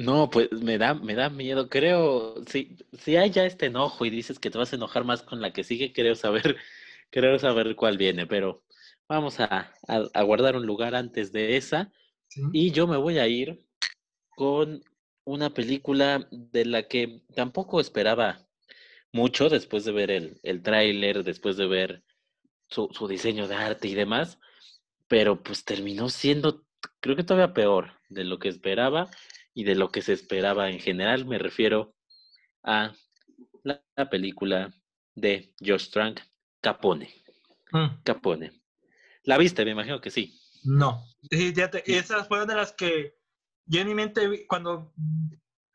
No, 0.00 0.30
pues 0.30 0.50
me 0.52 0.78
da, 0.78 0.94
me 0.94 1.14
da 1.14 1.28
miedo. 1.28 1.68
Creo, 1.68 2.42
si, 2.46 2.76
si 2.94 3.16
hay 3.16 3.30
ya 3.30 3.44
este 3.44 3.66
enojo 3.66 4.06
y 4.06 4.10
dices 4.10 4.38
que 4.38 4.50
te 4.50 4.56
vas 4.56 4.72
a 4.72 4.76
enojar 4.76 5.04
más 5.04 5.22
con 5.22 5.42
la 5.42 5.52
que 5.52 5.62
sigue, 5.62 5.92
creo 5.92 6.14
saber, 6.14 6.56
creo 7.10 7.38
saber 7.38 7.76
cuál 7.76 7.98
viene, 7.98 8.26
pero 8.26 8.62
vamos 9.08 9.40
a, 9.40 9.74
a, 9.86 10.22
guardar 10.22 10.56
un 10.56 10.64
lugar 10.64 10.94
antes 10.94 11.32
de 11.32 11.58
esa. 11.58 11.92
Y 12.52 12.70
yo 12.70 12.86
me 12.86 12.96
voy 12.96 13.18
a 13.18 13.28
ir 13.28 13.62
con 14.30 14.82
una 15.24 15.50
película 15.50 16.26
de 16.30 16.64
la 16.64 16.84
que 16.88 17.22
tampoco 17.34 17.78
esperaba 17.78 18.46
mucho 19.12 19.50
después 19.50 19.84
de 19.84 19.92
ver 19.92 20.10
el, 20.10 20.40
el 20.44 20.62
tráiler, 20.62 21.24
después 21.24 21.58
de 21.58 21.66
ver 21.66 22.04
su, 22.68 22.88
su 22.92 23.06
diseño 23.06 23.48
de 23.48 23.56
arte 23.56 23.88
y 23.88 23.94
demás, 23.94 24.38
pero 25.08 25.42
pues 25.42 25.64
terminó 25.64 26.08
siendo, 26.08 26.64
creo 27.00 27.16
que 27.16 27.24
todavía 27.24 27.52
peor 27.52 28.00
de 28.08 28.24
lo 28.24 28.38
que 28.38 28.48
esperaba 28.48 29.10
y 29.60 29.64
de 29.64 29.74
lo 29.74 29.90
que 29.90 30.00
se 30.00 30.14
esperaba 30.14 30.70
en 30.70 30.80
general. 30.80 31.26
Me 31.26 31.38
refiero 31.38 31.94
a 32.62 32.94
la, 33.62 33.82
película 34.10 34.72
de 35.14 35.54
Josh 35.60 35.90
Trank, 35.90 36.18
Capone. 36.62 37.12
Mm. 37.70 38.02
Capone. 38.02 38.52
¿La 39.24 39.36
viste? 39.36 39.66
Me 39.66 39.72
imagino 39.72 40.00
que 40.00 40.10
sí. 40.10 40.40
No. 40.64 41.04
Esas 41.30 42.26
fueron 42.26 42.48
de 42.48 42.54
las 42.54 42.72
que 42.72 43.18
yo 43.66 43.82
en 43.82 43.88
mi 43.88 43.94
mente 43.94 44.26
vi, 44.28 44.46
cuando 44.46 44.94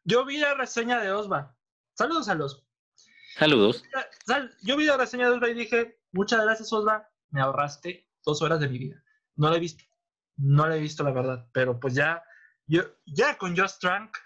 yo 0.04 0.26
vi 0.26 0.40
la 0.40 0.56
reseña 0.56 1.00
de 1.00 1.12
Osva. 1.12 1.56
Saludos 1.94 2.28
a 2.28 2.34
los. 2.34 2.66
Saludos. 3.38 3.84
Yo 4.64 4.78
vi 4.78 4.86
la 4.86 4.98
reseña 4.98 5.30
de 5.30 5.36
Osva 5.36 5.50
y 5.50 5.54
dije, 5.54 6.00
muchas 6.12 6.42
gracias 6.42 6.74
Osva, 6.74 7.08
me 7.30 7.42
ahorraste 7.42 8.10
dos 8.26 8.42
horas 8.42 8.60
de 8.60 8.68
mi 8.68 8.80
vida. 8.80 9.04
No 9.36 9.52
la 9.52 9.58
he 9.58 9.60
visto. 9.60 9.84
No 10.38 10.68
la 10.68 10.76
he 10.76 10.80
visto, 10.80 11.04
la 11.04 11.12
verdad. 11.12 11.48
Pero 11.54 11.80
pues 11.80 11.94
ya 11.94 12.24
yo, 12.68 12.84
ya 13.06 13.38
con 13.38 13.56
Just 13.58 13.80
Trank, 13.80 14.18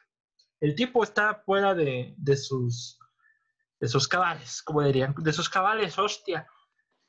el 0.62 0.76
tipo 0.76 1.04
está 1.04 1.36
fuera 1.46 1.74
de, 1.74 2.14
de, 2.18 2.38
sus 2.38 3.00
de 3.80 3.88
sus 3.88 4.08
cabales, 4.08 4.62
como 4.62 4.82
dirían, 4.82 5.16
de 5.18 5.34
sus 5.34 5.50
cabales, 5.50 5.98
hostia. 5.98 6.48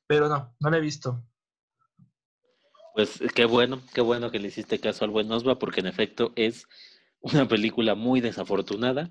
Pero 0.07 0.29
no, 0.29 0.55
no 0.59 0.71
lo 0.71 0.77
he 0.77 0.81
visto. 0.81 1.23
Pues 2.95 3.21
qué 3.35 3.45
bueno, 3.45 3.83
qué 3.95 4.01
bueno 4.01 4.31
que 4.31 4.39
le 4.39 4.49
hiciste 4.49 4.81
caso 4.81 5.05
al 5.05 5.11
buen 5.11 5.31
Osva, 5.31 5.59
porque 5.59 5.81
en 5.81 5.87
efecto 5.87 6.33
es 6.37 6.67
una 7.21 7.47
película 7.47 7.95
muy 7.95 8.21
desafortunada. 8.21 9.11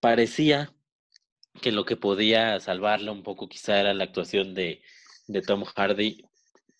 Parecía 0.00 0.72
que 1.60 1.72
lo 1.72 1.84
que 1.84 1.96
podía 1.96 2.58
salvarla 2.60 3.10
un 3.10 3.22
poco 3.22 3.48
quizá 3.48 3.80
era 3.80 3.94
la 3.94 4.04
actuación 4.04 4.54
de, 4.54 4.82
de 5.26 5.42
Tom 5.42 5.64
Hardy. 5.64 6.24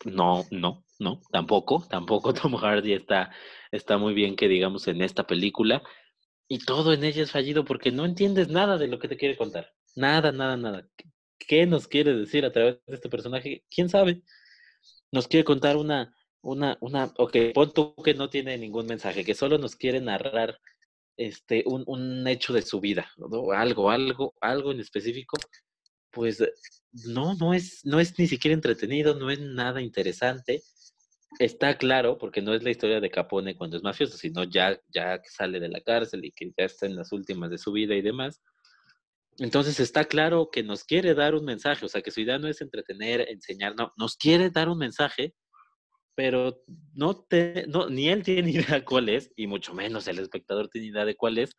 No, 0.05 0.47
no, 0.53 0.85
no, 0.99 1.21
tampoco, 1.31 1.87
tampoco 1.89 2.35
Tom 2.35 2.57
Hardy 2.57 2.93
está 2.93 3.31
está 3.71 3.99
muy 3.99 4.15
bien 4.15 4.37
que 4.37 4.49
digamos 4.49 4.89
en 4.89 5.03
esta 5.03 5.27
película. 5.27 5.83
Y 6.49 6.61
todo 6.61 6.93
en 6.95 7.05
ella 7.05 7.23
es 7.23 7.31
fallido 7.31 7.65
porque 7.65 7.93
no 7.93 8.07
entiendes 8.07 8.49
nada 8.49 8.79
de 8.79 8.89
lo 8.89 8.99
que 8.99 9.09
te 9.09 9.19
quiere 9.19 9.37
contar. 9.37 9.75
Nada, 9.95 10.33
nada, 10.33 10.57
nada. 10.57 10.89
¿Qué 11.39 11.67
nos 11.67 11.87
quiere 11.89 12.15
decir 12.15 12.45
a 12.45 12.53
través 12.53 12.79
de 12.87 12.95
este 12.95 13.11
personaje? 13.11 13.65
¿Quién 13.71 13.89
sabe? 13.89 14.23
Nos 15.13 15.29
quiere 15.29 15.45
contar 15.45 15.77
una, 15.77 16.15
una, 16.41 16.79
una, 16.81 17.13
ok, 17.19 17.37
pon 17.55 17.73
tú 17.73 17.95
que 18.03 18.15
no 18.15 18.31
tiene 18.31 18.57
ningún 18.57 18.87
mensaje, 18.87 19.25
que 19.25 19.35
solo 19.35 19.59
nos 19.59 19.77
quiere 19.77 20.01
narrar 20.01 20.59
este, 21.17 21.65
un, 21.67 21.85
un 21.87 22.27
hecho 22.27 22.53
de 22.53 22.63
su 22.63 22.81
vida, 22.81 23.11
algo, 23.55 23.91
algo, 23.91 24.35
algo 24.41 24.73
en 24.73 24.81
específico, 24.81 25.37
pues 26.11 26.43
no, 26.93 27.35
no 27.35 27.55
es, 27.55 27.85
no 27.85 28.01
es 28.01 28.19
ni 28.19 28.27
siquiera 28.27 28.55
entretenido, 28.55 29.15
no 29.15 29.31
es 29.31 29.41
nada 29.41 29.83
interesante 29.83 30.63
está 31.38 31.77
claro, 31.77 32.19
porque 32.19 32.43
no 32.43 32.55
es 32.55 32.62
la 32.62 32.71
historia 32.71 33.01
de 33.01 33.11
Capone 33.11 33.57
cuando 33.57 33.77
es 33.77 33.83
mafioso, 33.83 34.17
sino 34.17 34.45
ya, 34.45 34.81
ya 34.88 35.21
sale 35.25 35.61
de 35.61 35.69
la 35.69 35.81
cárcel 35.81 36.25
y 36.25 36.33
que 36.33 36.53
ya 36.57 36.64
está 36.64 36.87
en 36.87 36.97
las 36.97 37.12
últimas 37.12 37.51
de 37.51 37.59
su 37.59 37.73
vida 37.73 37.95
y 37.95 38.03
demás. 38.03 38.41
Entonces 39.38 39.79
está 39.79 40.07
claro 40.07 40.51
que 40.51 40.62
nos 40.62 40.85
quiere 40.85 41.14
dar 41.14 41.35
un 41.35 41.45
mensaje, 41.45 41.85
o 41.85 41.88
sea, 41.88 42.03
que 42.03 42.11
su 42.11 42.21
idea 42.21 42.38
no 42.38 42.49
es 42.49 42.61
entretener, 42.61 43.29
enseñar, 43.29 43.77
no, 43.77 43.93
nos 43.97 44.17
quiere 44.17 44.51
dar 44.51 44.69
un 44.69 44.79
mensaje, 44.79 45.35
pero 46.17 46.61
no 46.95 47.23
te, 47.23 47.67
no, 47.69 47.88
ni 47.88 48.09
él 48.09 48.25
tiene 48.25 48.51
idea 48.81 48.85
cuál 48.85 49.09
es, 49.09 49.33
y 49.37 49.47
mucho 49.47 49.75
menos 49.75 50.09
el 50.09 50.19
espectador 50.19 50.69
tiene 50.69 50.88
idea 50.88 51.05
de 51.05 51.14
cuál 51.14 51.38
es, 51.38 51.57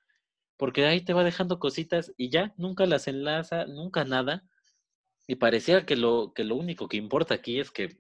porque 0.58 0.86
ahí 0.86 1.00
te 1.00 1.14
va 1.14 1.24
dejando 1.24 1.60
cositas 1.60 2.12
y 2.18 2.30
ya, 2.30 2.54
nunca 2.58 2.86
las 2.86 3.08
enlaza, 3.08 3.66
nunca 3.66 4.04
nada. 4.04 4.44
Y 5.26 5.36
parecía 5.36 5.86
que 5.86 5.96
lo, 5.96 6.34
que 6.34 6.44
lo 6.44 6.56
único 6.56 6.90
que 6.90 6.98
importa 6.98 7.36
aquí 7.36 7.62
es 7.62 7.72
que 7.72 7.98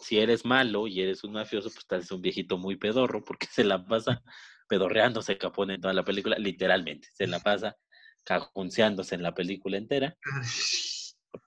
si 0.00 0.18
eres 0.18 0.44
malo 0.44 0.86
y 0.86 1.00
eres 1.00 1.24
un 1.24 1.32
mafioso, 1.32 1.68
pues 1.68 1.78
estás 1.78 2.10
un 2.10 2.22
viejito 2.22 2.58
muy 2.58 2.76
pedorro 2.76 3.24
porque 3.24 3.46
se 3.46 3.64
la 3.64 3.84
pasa 3.84 4.22
pedorreándose 4.68 5.38
Capone 5.38 5.74
en 5.74 5.80
toda 5.80 5.94
la 5.94 6.04
película, 6.04 6.38
literalmente, 6.38 7.08
se 7.12 7.26
la 7.26 7.40
pasa 7.40 7.76
cajunceándose 8.24 9.14
en 9.14 9.22
la 9.22 9.34
película 9.34 9.76
entera. 9.76 10.16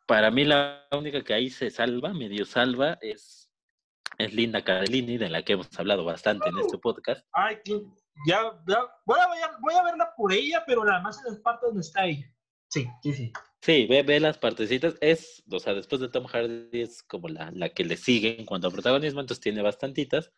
Para 0.08 0.32
mí 0.32 0.43
la 0.43 0.88
única 0.91 1.24
que 1.24 1.34
ahí 1.34 1.50
se 1.50 1.69
salva, 1.69 2.13
medio 2.13 2.45
salva, 2.45 2.98
es, 3.02 3.50
es 4.17 4.34
Linda 4.34 4.63
Cardellini, 4.63 5.17
de 5.17 5.30
la 5.30 5.43
que 5.43 5.54
hemos 5.54 5.67
hablado 5.80 6.04
bastante 6.04 6.50
en 6.50 6.60
este 6.60 6.78
podcast. 6.78 7.26
Ay, 7.32 7.58
ya, 8.28 8.41
voy, 8.65 8.76
a, 8.76 9.58
voy, 9.60 9.74
a, 9.74 9.84
verla 9.84 10.13
por 10.15 10.32
ella, 10.32 10.63
pero 10.65 10.86
nada 10.86 11.02
más 11.02 11.17
en 11.19 11.34
las 11.34 11.41
partes 11.41 11.67
donde 11.67 11.82
está 11.82 12.06
ella. 12.06 12.32
Sí, 12.69 12.88
sí, 13.02 13.13
sí. 13.13 13.34
Sí, 13.65 13.88
ve, 13.88 14.04
ve 14.04 14.19
las 14.19 14.38
partecitas. 14.38 14.93
Es, 15.01 15.43
o 15.49 15.58
sea, 15.58 15.73
después 15.73 15.99
de 15.99 16.08
Tom 16.08 16.28
Hardy 16.28 16.82
es 16.82 17.01
como 17.01 17.30
la, 17.30 17.49
la 17.49 17.69
que 17.69 17.84
le 17.84 17.97
sigue 17.97 18.39
en 18.39 18.45
cuanto 18.45 18.67
a 18.67 18.71
protagonismo, 18.71 19.21
entonces 19.21 19.41
tiene 19.41 19.63
bastantitas. 19.63 20.32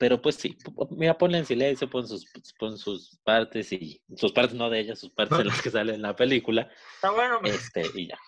Pero 0.00 0.20
pues 0.20 0.34
sí, 0.34 0.58
mira, 0.90 1.16
ponle 1.16 1.38
en 1.38 1.46
silencio, 1.46 1.88
pon 1.88 2.08
sus, 2.08 2.26
pon 2.58 2.76
sus 2.78 3.16
partes 3.22 3.72
y 3.72 4.02
sus 4.16 4.32
partes 4.32 4.56
no 4.56 4.70
de 4.70 4.80
ella, 4.80 4.96
sus 4.96 5.10
partes 5.10 5.38
de 5.38 5.44
las 5.44 5.62
que 5.62 5.70
salen 5.70 5.94
en 5.94 6.02
la 6.02 6.16
película. 6.16 6.68
Está 6.96 7.12
bueno. 7.12 7.38
Este, 7.44 7.84
y 7.94 8.08
ya. 8.08 8.18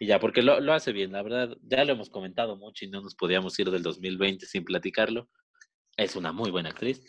Y 0.00 0.06
ya, 0.06 0.20
porque 0.20 0.42
lo, 0.42 0.60
lo 0.60 0.74
hace 0.74 0.92
bien, 0.92 1.12
la 1.12 1.22
verdad, 1.22 1.56
ya 1.62 1.82
lo 1.86 1.94
hemos 1.94 2.10
comentado 2.10 2.56
mucho 2.56 2.84
y 2.84 2.90
no 2.90 3.00
nos 3.00 3.14
podíamos 3.14 3.58
ir 3.58 3.70
del 3.70 3.82
2020 3.82 4.44
sin 4.44 4.64
platicarlo. 4.66 5.30
Es 5.96 6.14
una 6.14 6.32
muy 6.32 6.50
buena 6.50 6.68
actriz 6.68 7.02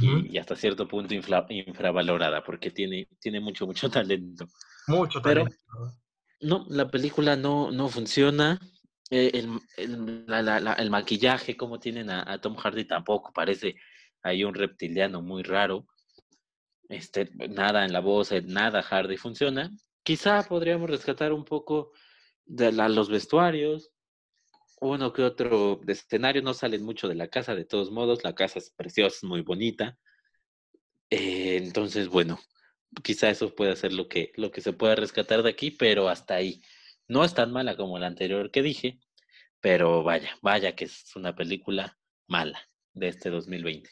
y, 0.00 0.38
hasta 0.38 0.54
cierto 0.54 0.86
punto 0.86 1.14
infravalorada 1.14 2.44
porque 2.44 2.70
tiene, 2.70 3.08
tiene 3.18 3.40
mucho, 3.40 3.66
mucho 3.66 3.90
talento. 3.90 4.46
Mucho 4.86 5.22
Pero 5.22 5.46
no, 6.40 6.66
la 6.68 6.90
película 6.90 7.36
no, 7.36 7.70
no 7.70 7.88
funciona. 7.88 8.60
Eh, 9.10 9.30
el, 9.34 9.60
el, 9.76 10.24
el, 10.78 10.90
maquillaje, 10.90 11.56
como 11.56 11.78
tienen 11.78 12.10
a, 12.10 12.40
Tom 12.40 12.56
Hardy, 12.56 12.84
tampoco 12.84 13.32
parece 13.32 13.76
hay 14.22 14.44
un 14.44 14.54
reptiliano 14.54 15.22
muy 15.22 15.42
raro. 15.42 15.86
Este, 16.88 17.30
nada 17.48 17.84
en 17.84 17.92
la 17.92 18.00
voz, 18.00 18.30
nada 18.44 18.82
Hardy 18.82 19.16
funciona. 19.16 19.70
Quizá 20.02 20.42
podríamos 20.42 20.90
rescatar 20.90 21.32
un 21.32 21.44
poco 21.44 21.92
de 22.44 22.72
los 22.72 23.08
vestuarios, 23.08 23.90
uno 24.80 25.12
que 25.12 25.22
otro 25.22 25.80
de 25.82 25.92
escenario, 25.94 26.42
no 26.42 26.52
salen 26.52 26.84
mucho 26.84 27.08
de 27.08 27.14
la 27.14 27.28
casa, 27.28 27.54
de 27.54 27.64
todos 27.64 27.90
modos, 27.90 28.22
la 28.22 28.34
casa 28.34 28.58
es 28.58 28.70
preciosa, 28.70 29.16
es 29.16 29.24
muy 29.24 29.40
bonita. 29.40 29.98
Eh, 31.10 31.56
entonces, 31.56 32.08
bueno, 32.08 32.38
quizá 33.02 33.30
eso 33.30 33.54
pueda 33.54 33.74
ser 33.76 33.92
lo 33.92 34.08
que, 34.08 34.32
lo 34.36 34.50
que 34.50 34.60
se 34.60 34.72
pueda 34.72 34.94
rescatar 34.94 35.42
de 35.42 35.50
aquí, 35.50 35.70
pero 35.70 36.08
hasta 36.08 36.34
ahí. 36.34 36.62
No 37.08 37.24
es 37.24 37.34
tan 37.34 37.52
mala 37.52 37.76
como 37.76 37.98
la 37.98 38.06
anterior 38.06 38.50
que 38.50 38.62
dije, 38.62 39.00
pero 39.60 40.02
vaya, 40.02 40.30
vaya 40.42 40.74
que 40.74 40.86
es 40.86 41.14
una 41.16 41.34
película 41.34 41.98
mala 42.26 42.58
de 42.92 43.08
este 43.08 43.30
2020. 43.30 43.90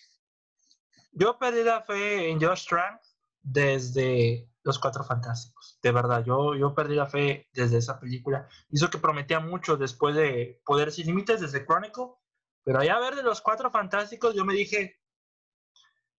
Yo 1.12 1.38
perdí 1.38 1.62
la 1.62 1.82
fe 1.82 2.30
en 2.30 2.40
Josh 2.40 2.66
Trank 2.66 3.00
desde 3.42 4.48
Los 4.62 4.78
Cuatro 4.78 5.04
Fantásticos. 5.04 5.78
De 5.82 5.92
verdad, 5.92 6.24
yo, 6.24 6.54
yo 6.54 6.74
perdí 6.74 6.94
la 6.94 7.06
fe 7.06 7.48
desde 7.52 7.78
esa 7.78 8.00
película. 8.00 8.48
Hizo 8.70 8.88
que 8.88 8.98
prometía 8.98 9.40
mucho 9.40 9.76
después 9.76 10.14
de 10.14 10.60
Poder 10.64 10.90
Sin 10.90 11.06
Límites, 11.06 11.40
desde 11.40 11.66
Chronicle. 11.66 12.14
Pero 12.64 12.78
allá 12.78 12.96
a 12.96 13.00
ver 13.00 13.14
de 13.14 13.22
Los 13.22 13.40
Cuatro 13.40 13.70
Fantásticos, 13.70 14.34
yo 14.34 14.44
me 14.44 14.54
dije, 14.54 15.00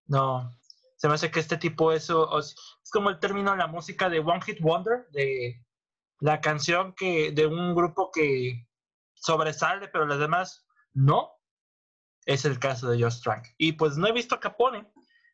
no, 0.06 0.60
se 1.04 1.10
me 1.10 1.16
hace 1.16 1.32
que 1.32 1.42
este 1.42 1.58
tipo 1.58 1.92
eso 1.92 2.40
es, 2.40 2.56
como 2.90 3.10
el 3.10 3.20
término 3.20 3.54
la 3.58 3.68
música 3.68 4.08
de 4.08 4.20
One 4.20 4.40
Hit 4.42 4.62
Wonder, 4.62 5.06
de 5.12 5.62
la 6.22 6.40
canción 6.40 6.96
que 6.96 7.34
de 7.34 7.46
un 7.46 7.76
grupo 7.76 8.10
que 8.10 8.70
sobresale, 9.14 9.90
pero 9.90 10.06
los 10.06 10.18
demás 10.18 10.66
no. 10.94 11.34
Es 12.26 12.46
el 12.46 12.58
caso 12.58 12.90
de 12.90 13.04
Josh 13.04 13.20
Trank. 13.22 13.48
Y 13.58 13.74
pues 13.74 13.98
no 13.98 14.08
he 14.08 14.14
visto 14.14 14.36
a 14.36 14.40
Capone, 14.40 14.88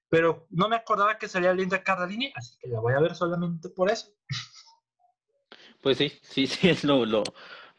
pero 0.09 0.47
no 0.49 0.69
me 0.69 0.75
acordaba 0.75 1.19
que 1.19 1.27
salía 1.27 1.53
Linda 1.53 1.83
Cardellini, 1.83 2.33
así 2.35 2.57
que 2.59 2.67
la 2.67 2.79
voy 2.79 2.95
a 2.95 2.99
ver 2.99 3.13
solamente 3.13 3.69
por 3.69 3.91
eso. 3.91 4.09
Pues 5.83 5.99
sí, 5.99 6.11
sí, 6.23 6.47
sí, 6.47 6.67
es 6.67 6.83
lo, 6.83 7.05
lo, 7.05 7.21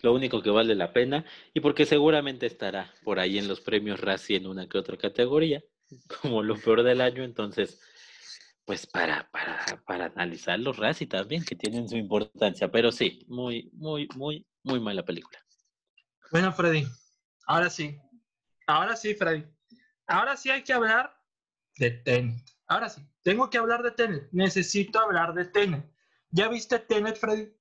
lo 0.00 0.14
único 0.14 0.42
que 0.42 0.50
vale 0.50 0.76
la 0.76 0.92
pena 0.92 1.24
y 1.52 1.58
porque 1.58 1.86
seguramente 1.86 2.46
estará 2.46 2.94
por 3.02 3.18
ahí 3.18 3.36
en 3.36 3.48
los 3.48 3.60
premios 3.60 4.00
Razzie 4.00 4.36
en 4.36 4.46
una 4.46 4.68
que 4.68 4.78
otra 4.78 4.96
categoría 4.96 5.60
como 6.20 6.42
lo 6.42 6.56
peor 6.56 6.82
del 6.82 7.00
año, 7.00 7.22
entonces, 7.22 7.80
pues 8.64 8.86
para, 8.86 9.30
para, 9.30 9.82
para 9.86 10.06
analizar 10.06 10.58
los 10.58 10.76
Razzie 10.76 11.06
también, 11.06 11.44
que 11.44 11.56
tienen 11.56 11.88
su 11.88 11.96
importancia, 11.96 12.70
pero 12.70 12.92
sí, 12.92 13.24
muy, 13.28 13.70
muy, 13.72 14.08
muy, 14.14 14.46
muy 14.62 14.80
mala 14.80 15.04
película. 15.04 15.38
Bueno, 16.30 16.52
Freddy, 16.52 16.86
ahora 17.46 17.70
sí. 17.70 17.98
Ahora 18.66 18.94
sí, 18.94 19.14
Freddy. 19.14 19.44
Ahora 20.06 20.36
sí 20.36 20.50
hay 20.50 20.62
que 20.62 20.72
hablar 20.72 21.12
de 21.76 21.90
Tenet. 21.90 22.40
Ahora 22.66 22.88
sí, 22.88 23.02
tengo 23.22 23.50
que 23.50 23.58
hablar 23.58 23.82
de 23.82 23.90
Tenet. 23.90 24.28
Necesito 24.30 25.00
hablar 25.00 25.34
de 25.34 25.46
Tenet. 25.46 25.84
¿Ya 26.30 26.48
viste 26.48 26.78
Tenet, 26.78 27.16
Freddy? 27.16 27.52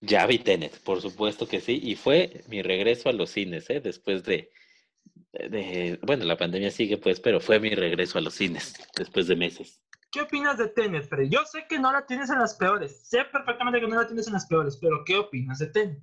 Ya 0.00 0.26
vi 0.26 0.38
Tenet, 0.38 0.80
por 0.82 1.00
supuesto 1.00 1.46
que 1.46 1.60
sí. 1.60 1.80
Y 1.82 1.94
fue 1.94 2.42
mi 2.48 2.62
regreso 2.62 3.08
a 3.08 3.12
los 3.12 3.30
cines, 3.30 3.70
¿eh? 3.70 3.80
Después 3.80 4.24
de, 4.24 4.50
de, 5.32 5.98
Bueno, 6.02 6.24
la 6.24 6.36
pandemia 6.36 6.70
sigue, 6.70 6.98
pues, 6.98 7.20
pero 7.20 7.40
fue 7.40 7.60
mi 7.60 7.70
regreso 7.70 8.18
a 8.18 8.20
los 8.20 8.34
cines 8.34 8.74
después 8.96 9.26
de 9.26 9.36
meses. 9.36 9.80
¿Qué 10.10 10.22
opinas 10.22 10.56
de 10.56 10.68
Tenet, 10.68 11.06
Freddy? 11.08 11.28
Yo 11.28 11.44
sé 11.44 11.66
que 11.68 11.78
no 11.78 11.92
la 11.92 12.06
tienes 12.06 12.30
en 12.30 12.38
las 12.38 12.54
peores. 12.54 13.06
Sé 13.06 13.24
perfectamente 13.30 13.80
que 13.80 13.88
no 13.88 13.96
la 13.96 14.06
tienes 14.06 14.26
en 14.26 14.32
las 14.32 14.46
peores, 14.46 14.78
pero 14.80 15.04
¿qué 15.04 15.16
opinas 15.16 15.58
de 15.58 15.66
Tenet? 15.66 16.02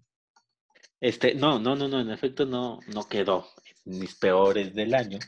Este, 1.01 1.35
no, 1.35 1.59
no, 1.59 1.75
no, 1.75 1.87
no, 1.87 1.99
en 1.99 2.11
efecto 2.11 2.45
no, 2.45 2.79
no 2.93 3.07
quedó 3.07 3.47
en 3.85 3.99
mis 3.99 4.15
peores 4.15 4.73
del 4.73 4.93
año, 4.93 5.19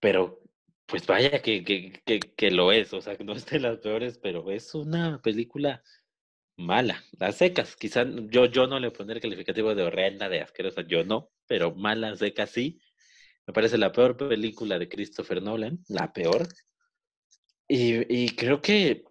pero 0.00 0.40
pues 0.86 1.06
vaya 1.06 1.42
que, 1.42 1.64
que, 1.64 2.00
que, 2.04 2.20
que 2.20 2.50
lo 2.50 2.72
es, 2.72 2.92
o 2.94 3.00
sea, 3.00 3.16
no 3.22 3.32
es 3.32 3.44
de 3.46 3.60
las 3.60 3.78
peores, 3.78 4.18
pero 4.18 4.50
es 4.50 4.74
una 4.74 5.20
película 5.20 5.82
mala, 6.56 7.04
las 7.18 7.36
secas, 7.36 7.76
quizá 7.76 8.04
yo, 8.30 8.46
yo 8.46 8.66
no 8.66 8.80
le 8.80 8.90
pondré 8.90 9.16
el 9.16 9.22
calificativo 9.22 9.74
de 9.74 9.82
horrenda, 9.82 10.28
de 10.28 10.40
asquerosa, 10.40 10.82
yo 10.82 11.04
no, 11.04 11.30
pero 11.46 11.74
mala, 11.74 12.16
seca 12.16 12.46
sí, 12.46 12.80
me 13.48 13.52
parece 13.52 13.78
la 13.78 13.90
peor 13.90 14.16
película 14.16 14.78
de 14.78 14.88
Christopher 14.88 15.42
Nolan, 15.42 15.80
la 15.88 16.12
peor, 16.12 16.46
y, 17.66 18.24
y 18.24 18.28
creo 18.36 18.60
que, 18.60 19.04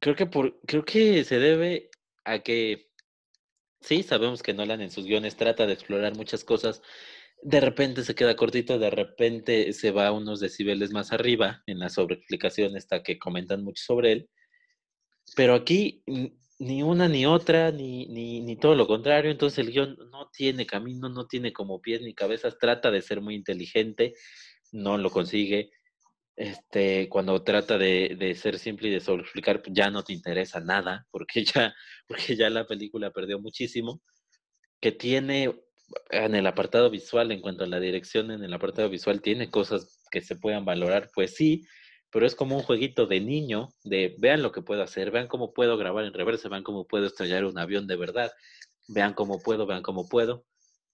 creo 0.00 0.16
que 0.16 0.26
por, 0.26 0.60
creo 0.66 0.84
que 0.84 1.22
se 1.22 1.38
debe 1.38 1.90
a 2.24 2.40
que 2.40 2.92
Sí, 3.82 4.04
sabemos 4.04 4.42
que 4.44 4.54
Nolan 4.54 4.80
en 4.80 4.92
sus 4.92 5.06
guiones 5.06 5.36
trata 5.36 5.66
de 5.66 5.72
explorar 5.72 6.16
muchas 6.16 6.44
cosas. 6.44 6.82
De 7.42 7.60
repente 7.60 8.04
se 8.04 8.14
queda 8.14 8.36
cortito, 8.36 8.78
de 8.78 8.90
repente 8.90 9.72
se 9.72 9.90
va 9.90 10.12
unos 10.12 10.38
decibeles 10.38 10.92
más 10.92 11.12
arriba 11.12 11.62
en 11.66 11.80
la 11.80 11.88
sobreexplicación 11.88 12.76
esta 12.76 13.02
que 13.02 13.18
comentan 13.18 13.64
mucho 13.64 13.82
sobre 13.82 14.12
él. 14.12 14.30
Pero 15.34 15.54
aquí 15.54 16.04
ni 16.62 16.82
una 16.82 17.08
ni 17.08 17.26
otra, 17.26 17.70
ni, 17.70 18.06
ni, 18.06 18.40
ni 18.40 18.56
todo 18.56 18.74
lo 18.74 18.86
contrario. 18.86 19.30
Entonces 19.30 19.58
el 19.58 19.72
guion 19.72 19.96
no 20.10 20.28
tiene 20.30 20.66
camino, 20.66 21.08
no 21.08 21.26
tiene 21.26 21.52
como 21.52 21.80
pies 21.80 22.02
ni 22.02 22.14
cabezas. 22.14 22.58
Trata 22.58 22.90
de 22.90 23.02
ser 23.02 23.20
muy 23.20 23.34
inteligente, 23.34 24.14
no 24.72 24.96
lo 24.98 25.10
consigue 25.10 25.70
este, 26.36 27.08
cuando 27.08 27.42
trata 27.42 27.78
de, 27.78 28.16
de, 28.18 28.34
ser 28.34 28.58
simple 28.58 28.88
y 28.88 28.92
de 28.92 29.00
sobreexplicar, 29.00 29.62
pues, 29.62 29.74
ya 29.74 29.90
no 29.90 30.02
te 30.02 30.12
interesa 30.12 30.60
nada, 30.60 31.06
porque 31.10 31.44
ya, 31.54 31.74
porque 32.06 32.36
ya 32.36 32.50
la 32.50 32.66
película 32.66 33.10
perdió 33.10 33.38
muchísimo, 33.38 34.00
que 34.80 34.92
tiene 34.92 35.54
en 36.10 36.34
el 36.34 36.46
apartado 36.46 36.90
visual, 36.90 37.32
en 37.32 37.40
cuanto 37.40 37.64
a 37.64 37.66
la 37.66 37.80
dirección 37.80 38.30
en 38.30 38.42
el 38.42 38.52
apartado 38.52 38.88
visual, 38.88 39.20
tiene 39.20 39.50
cosas 39.50 40.00
que 40.10 40.22
se 40.22 40.36
puedan 40.36 40.64
valorar, 40.64 41.10
pues 41.14 41.34
sí, 41.34 41.66
pero 42.12 42.26
es 42.26 42.34
como 42.34 42.56
un 42.56 42.62
jueguito 42.62 43.06
de 43.06 43.20
niño, 43.20 43.70
de 43.82 44.14
vean 44.18 44.42
lo 44.42 44.52
que 44.52 44.60
puedo 44.60 44.82
hacer, 44.82 45.10
vean 45.10 45.28
cómo 45.28 45.54
puedo 45.54 45.78
grabar 45.78 46.04
en 46.04 46.12
reversa, 46.12 46.50
vean 46.50 46.62
cómo 46.62 46.86
puedo 46.86 47.06
estrellar 47.06 47.46
un 47.46 47.58
avión 47.58 47.86
de 47.86 47.96
verdad, 47.96 48.30
vean 48.86 49.14
cómo 49.14 49.40
puedo, 49.42 49.66
vean 49.66 49.82
cómo 49.82 50.08
puedo, 50.08 50.44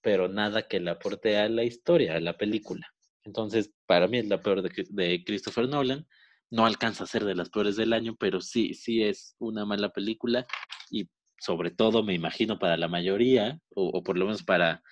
pero 0.00 0.28
nada 0.28 0.68
que 0.68 0.78
le 0.78 0.90
aporte 0.90 1.36
a 1.36 1.48
la 1.48 1.64
historia, 1.64 2.14
a 2.14 2.20
la 2.20 2.38
película. 2.38 2.86
Entonces, 3.24 3.72
para 3.84 4.06
mí 4.06 4.18
es 4.18 4.28
la 4.28 4.40
peor 4.40 4.62
de, 4.62 5.24
Christopher 5.24 5.68
Nolan. 5.68 6.06
No 6.50 6.64
alcanza 6.64 7.04
a 7.04 7.08
ser 7.08 7.24
de 7.24 7.34
las 7.34 7.50
peores 7.50 7.76
del 7.76 7.92
año, 7.92 8.16
pero 8.18 8.40
sí, 8.40 8.72
sí 8.72 9.02
es 9.02 9.34
una 9.38 9.66
mala 9.66 9.90
película 9.90 10.46
y 10.90 11.10
sobre 11.36 11.70
todo 11.70 12.02
me 12.02 12.14
imagino 12.14 12.58
para 12.58 12.76
la 12.78 12.88
mayoría, 12.88 13.60
o, 13.74 14.02
por 14.02 14.16
lo 14.16 14.24
menos 14.24 14.44
para, 14.44 14.82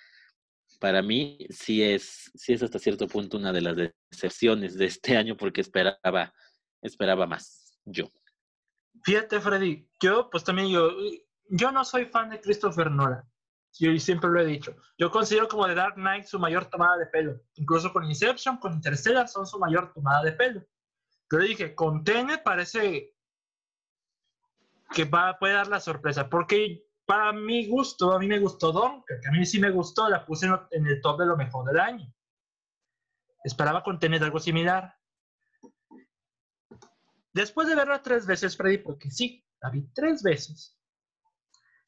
para 0.79 1.01
mí, 1.01 1.39
sí 1.49 1.83
es, 1.83 2.31
sí 2.35 2.53
es 2.53 2.63
hasta 2.63 2.79
cierto 2.79 3.07
punto 3.07 3.37
una 3.37 3.51
de 3.51 3.61
las 3.61 3.75
decepciones 4.11 4.77
de 4.77 4.85
este 4.85 5.17
año 5.17 5.35
porque 5.35 5.61
esperaba, 5.61 6.33
esperaba 6.81 7.25
más 7.25 7.79
yo. 7.85 8.09
Fíjate, 9.03 9.39
Freddy, 9.39 9.89
yo 10.01 10.29
pues 10.29 10.43
también 10.43 10.69
yo, 10.69 10.91
yo 11.49 11.71
no 11.71 11.83
soy 11.85 12.05
fan 12.05 12.29
de 12.29 12.41
Christopher 12.41 12.91
Nolan. 12.91 13.23
Yo 13.79 13.95
siempre 13.99 14.29
lo 14.29 14.41
he 14.41 14.45
dicho. 14.45 14.75
Yo 14.97 15.11
considero 15.11 15.47
como 15.47 15.67
The 15.67 15.75
Dark 15.75 15.95
Knight 15.95 16.25
su 16.25 16.39
mayor 16.39 16.65
tomada 16.65 16.97
de 16.97 17.05
pelo. 17.07 17.39
Incluso 17.55 17.93
con 17.93 18.05
Inception, 18.05 18.57
con 18.57 18.73
Interstellar 18.73 19.27
son 19.27 19.45
su 19.45 19.59
mayor 19.59 19.93
tomada 19.93 20.23
de 20.23 20.31
pelo. 20.31 20.65
Pero 21.29 21.43
dije, 21.43 21.75
con 21.75 22.03
Tenet 22.03 22.43
parece 22.43 23.13
que 24.93 25.05
va, 25.05 25.37
puede 25.37 25.53
dar 25.53 25.67
la 25.67 25.79
sorpresa. 25.79 26.27
Porque 26.27 26.86
para 27.07 27.31
mi 27.31 27.67
gusto, 27.67 28.13
a 28.13 28.19
mí 28.19 28.27
me 28.27 28.37
gustó 28.37 28.71
Don, 28.71 29.03
que 29.05 29.27
a 29.27 29.31
mí 29.31 29.45
sí 29.45 29.59
me 29.59 29.71
gustó, 29.71 30.09
la 30.09 30.25
puse 30.25 30.45
en 30.71 30.85
el 30.85 31.01
top 31.01 31.19
de 31.19 31.25
lo 31.25 31.37
mejor 31.37 31.65
del 31.65 31.79
año. 31.79 32.13
Esperaba 33.43 33.81
con 33.81 33.97
Tenet 33.97 34.21
algo 34.21 34.39
similar. 34.39 34.93
Después 37.33 37.67
de 37.67 37.75
verla 37.75 38.01
tres 38.01 38.25
veces, 38.25 38.57
Freddy, 38.57 38.79
porque 38.79 39.09
sí, 39.09 39.43
la 39.61 39.69
vi 39.69 39.87
tres 39.93 40.21
veces 40.21 40.77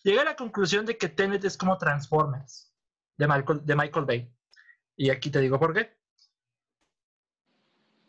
Llegué 0.04 0.22
a 0.22 0.24
la 0.24 0.36
conclusión 0.36 0.86
de 0.86 0.98
que 0.98 1.10
Tenet 1.10 1.44
es 1.44 1.58
como 1.58 1.78
Transformers 1.78 2.74
de 3.18 3.28
Michael, 3.28 3.66
de 3.66 3.76
Michael 3.76 4.06
Bay. 4.06 4.34
Y 4.96 5.10
aquí 5.10 5.30
te 5.30 5.42
digo 5.42 5.60
por 5.60 5.74
qué. 5.74 5.98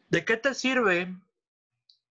¿De 0.08 0.24
qué 0.24 0.36
te 0.36 0.54
sirve 0.54 1.12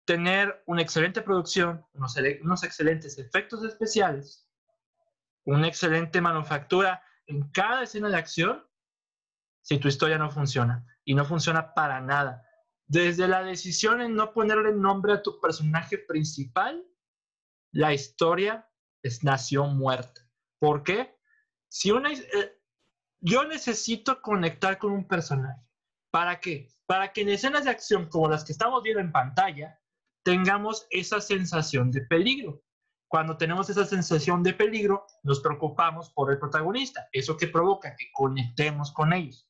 tener 0.05 0.63
una 0.65 0.81
excelente 0.81 1.21
producción, 1.21 1.85
unos, 1.93 2.17
unos 2.41 2.63
excelentes 2.63 3.17
efectos 3.17 3.63
especiales, 3.63 4.48
una 5.45 5.67
excelente 5.67 6.21
manufactura 6.21 7.03
en 7.27 7.49
cada 7.51 7.83
escena 7.83 8.09
de 8.09 8.17
acción 8.17 8.65
si 9.61 9.77
tu 9.77 9.87
historia 9.87 10.17
no 10.17 10.31
funciona? 10.31 10.85
Y 11.03 11.15
no 11.15 11.25
funciona 11.25 11.73
para 11.73 12.01
nada. 12.01 12.45
Desde 12.87 13.27
la 13.27 13.43
decisión 13.43 14.01
en 14.01 14.15
no 14.15 14.33
ponerle 14.33 14.73
nombre 14.73 15.13
a 15.13 15.21
tu 15.21 15.39
personaje 15.39 15.97
principal, 15.97 16.83
la 17.71 17.93
historia 17.93 18.67
es 19.03 19.23
nación 19.23 19.77
muerta. 19.77 20.21
¿Por 20.59 20.83
qué? 20.83 21.15
Si 21.69 21.91
una, 21.91 22.11
eh, 22.11 22.61
yo 23.21 23.45
necesito 23.45 24.21
conectar 24.21 24.77
con 24.77 24.91
un 24.91 25.07
personaje. 25.07 25.61
¿Para 26.11 26.39
qué? 26.39 26.69
Para 26.85 27.13
que 27.13 27.21
en 27.21 27.29
escenas 27.29 27.65
de 27.65 27.69
acción 27.69 28.09
como 28.09 28.29
las 28.29 28.43
que 28.43 28.51
estamos 28.51 28.81
viendo 28.81 29.01
en 29.01 29.11
pantalla, 29.11 29.79
tengamos 30.23 30.87
esa 30.89 31.21
sensación 31.21 31.91
de 31.91 32.01
peligro. 32.01 32.63
Cuando 33.09 33.35
tenemos 33.35 33.69
esa 33.69 33.85
sensación 33.85 34.43
de 34.43 34.53
peligro, 34.53 35.05
nos 35.23 35.41
preocupamos 35.41 36.09
por 36.11 36.31
el 36.31 36.39
protagonista. 36.39 37.09
Eso 37.11 37.35
que 37.35 37.47
provoca 37.47 37.95
que 37.97 38.09
conectemos 38.13 38.93
con 38.93 39.11
ellos. 39.11 39.49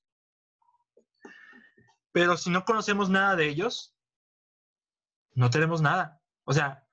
Pero 2.11 2.35
si 2.37 2.49
no 2.49 2.65
conocemos 2.65 3.09
nada 3.09 3.35
de 3.35 3.47
ellos, 3.47 3.95
no 5.35 5.51
tenemos 5.51 5.81
nada. 5.81 6.19
O 6.45 6.53
sea, 6.53 6.87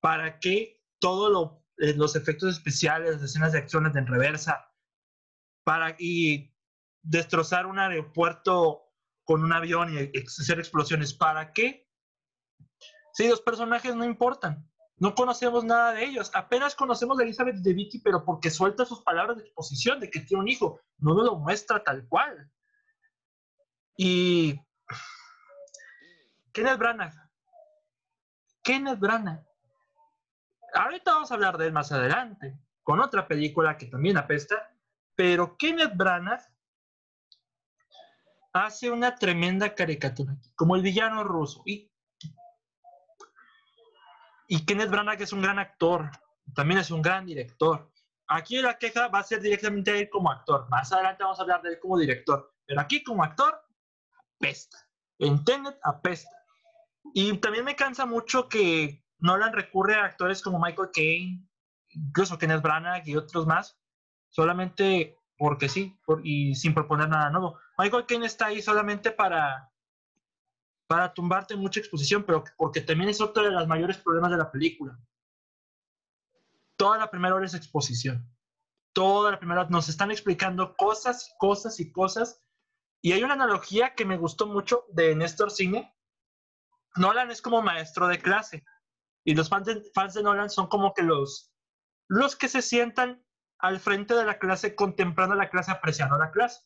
¿para 0.00 0.38
qué 0.38 0.82
todo 0.98 1.28
lo 1.28 1.62
eh, 1.78 1.94
los 1.94 2.14
efectos 2.16 2.54
especiales, 2.54 3.14
las 3.14 3.22
escenas 3.22 3.52
de 3.52 3.58
acciones 3.58 3.96
en 3.96 4.06
reversa, 4.06 4.72
para 5.64 5.96
y 5.98 6.54
destrozar 7.02 7.66
un 7.66 7.78
aeropuerto 7.78 8.92
con 9.24 9.42
un 9.42 9.52
avión 9.52 9.92
y 9.92 10.18
hacer 10.18 10.58
explosiones. 10.58 11.14
¿Para 11.14 11.52
qué? 11.52 11.90
Si 13.14 13.28
los 13.28 13.40
personajes 13.40 13.96
no 13.96 14.04
importan. 14.04 14.70
No 15.02 15.14
conocemos 15.16 15.64
nada 15.64 15.94
de 15.94 16.04
ellos. 16.04 16.30
Apenas 16.32 16.76
conocemos 16.76 17.18
a 17.18 17.24
Elizabeth 17.24 17.56
de 17.56 17.74
Vicky, 17.74 17.98
pero 17.98 18.24
porque 18.24 18.50
suelta 18.50 18.84
sus 18.84 19.02
palabras 19.02 19.36
de 19.36 19.42
exposición 19.42 19.98
de 19.98 20.08
que 20.08 20.20
tiene 20.20 20.42
un 20.42 20.48
hijo. 20.48 20.80
No 20.98 21.14
nos 21.14 21.24
lo 21.24 21.38
muestra 21.40 21.82
tal 21.82 22.06
cual. 22.06 22.48
Y 23.96 24.58
Kenneth 26.52 26.78
Branagh. 26.78 27.14
Kenneth 28.62 29.00
Branagh 29.00 29.44
ahorita 30.72 31.12
vamos 31.12 31.30
a 31.30 31.34
hablar 31.34 31.58
de 31.58 31.66
él 31.66 31.72
más 31.72 31.92
adelante, 31.92 32.58
con 32.82 33.00
otra 33.00 33.26
película 33.26 33.76
que 33.76 33.86
también 33.86 34.16
apesta, 34.16 34.72
pero 35.14 35.56
Kenneth 35.56 35.96
Branagh 35.96 36.42
hace 38.52 38.90
una 38.90 39.14
tremenda 39.16 39.74
caricatura, 39.74 40.36
como 40.54 40.76
el 40.76 40.82
villano 40.82 41.24
ruso. 41.24 41.62
Y, 41.66 41.91
y 44.52 44.66
Kenneth 44.66 44.90
Branagh 44.90 45.22
es 45.22 45.32
un 45.32 45.40
gran 45.40 45.58
actor, 45.58 46.10
también 46.54 46.78
es 46.78 46.90
un 46.90 47.00
gran 47.00 47.24
director. 47.24 47.90
Aquí 48.26 48.60
la 48.60 48.76
queja 48.76 49.08
va 49.08 49.20
a 49.20 49.24
ser 49.24 49.40
directamente 49.40 49.94
de 49.94 50.00
él 50.00 50.10
como 50.10 50.30
actor. 50.30 50.68
Más 50.68 50.92
adelante 50.92 51.24
vamos 51.24 51.38
a 51.38 51.42
hablar 51.42 51.62
de 51.62 51.70
él 51.70 51.78
como 51.80 51.98
director. 51.98 52.52
Pero 52.66 52.82
aquí 52.82 53.02
como 53.02 53.24
actor, 53.24 53.58
apesta. 54.36 54.76
En 55.18 55.42
Tenet 55.42 55.78
apesta. 55.82 56.36
Y 57.14 57.34
también 57.38 57.64
me 57.64 57.76
cansa 57.76 58.04
mucho 58.04 58.50
que 58.50 59.02
Nolan 59.20 59.54
recurre 59.54 59.94
a 59.94 60.04
actores 60.04 60.42
como 60.42 60.60
Michael 60.60 60.90
Caine, 60.92 61.48
incluso 61.88 62.36
Kenneth 62.36 62.60
Branagh 62.60 63.08
y 63.08 63.16
otros 63.16 63.46
más, 63.46 63.80
solamente 64.28 65.16
porque 65.38 65.70
sí, 65.70 65.98
y 66.24 66.54
sin 66.56 66.74
proponer 66.74 67.08
nada 67.08 67.30
nuevo. 67.30 67.58
Michael 67.78 68.04
Caine 68.04 68.26
está 68.26 68.46
ahí 68.48 68.60
solamente 68.60 69.12
para, 69.12 69.71
para 70.92 71.14
tumbarte 71.14 71.56
mucha 71.56 71.80
exposición, 71.80 72.22
pero 72.22 72.44
porque 72.58 72.82
también 72.82 73.08
es 73.08 73.22
otro 73.22 73.42
de 73.42 73.50
los 73.50 73.66
mayores 73.66 73.96
problemas 73.96 74.30
de 74.30 74.36
la 74.36 74.52
película. 74.52 75.00
Toda 76.76 76.98
la 76.98 77.10
primera 77.10 77.34
hora 77.34 77.46
es 77.46 77.54
exposición. 77.54 78.30
toda 78.92 79.30
la 79.30 79.38
primera 79.38 79.66
nos 79.70 79.88
están 79.88 80.10
explicando 80.10 80.76
cosas, 80.76 81.34
cosas 81.38 81.80
y 81.80 81.90
cosas. 81.90 82.42
Y 83.00 83.12
hay 83.12 83.22
una 83.22 83.32
analogía 83.32 83.94
que 83.94 84.04
me 84.04 84.18
gustó 84.18 84.46
mucho 84.46 84.84
de 84.90 85.16
Néstor 85.16 85.50
Cine. 85.50 85.96
Nolan 86.96 87.30
es 87.30 87.40
como 87.40 87.62
maestro 87.62 88.06
de 88.06 88.20
clase 88.20 88.62
y 89.24 89.34
los 89.34 89.48
fans 89.48 89.64
de, 89.64 89.82
fans 89.94 90.12
de 90.12 90.22
Nolan 90.22 90.50
son 90.50 90.66
como 90.66 90.92
que 90.92 91.04
los, 91.04 91.54
los 92.06 92.36
que 92.36 92.48
se 92.48 92.60
sientan 92.60 93.24
al 93.56 93.80
frente 93.80 94.12
de 94.12 94.26
la 94.26 94.38
clase 94.38 94.74
contemplando 94.74 95.36
la 95.36 95.48
clase, 95.48 95.70
apreciando 95.70 96.18
la 96.18 96.32
clase. 96.32 96.60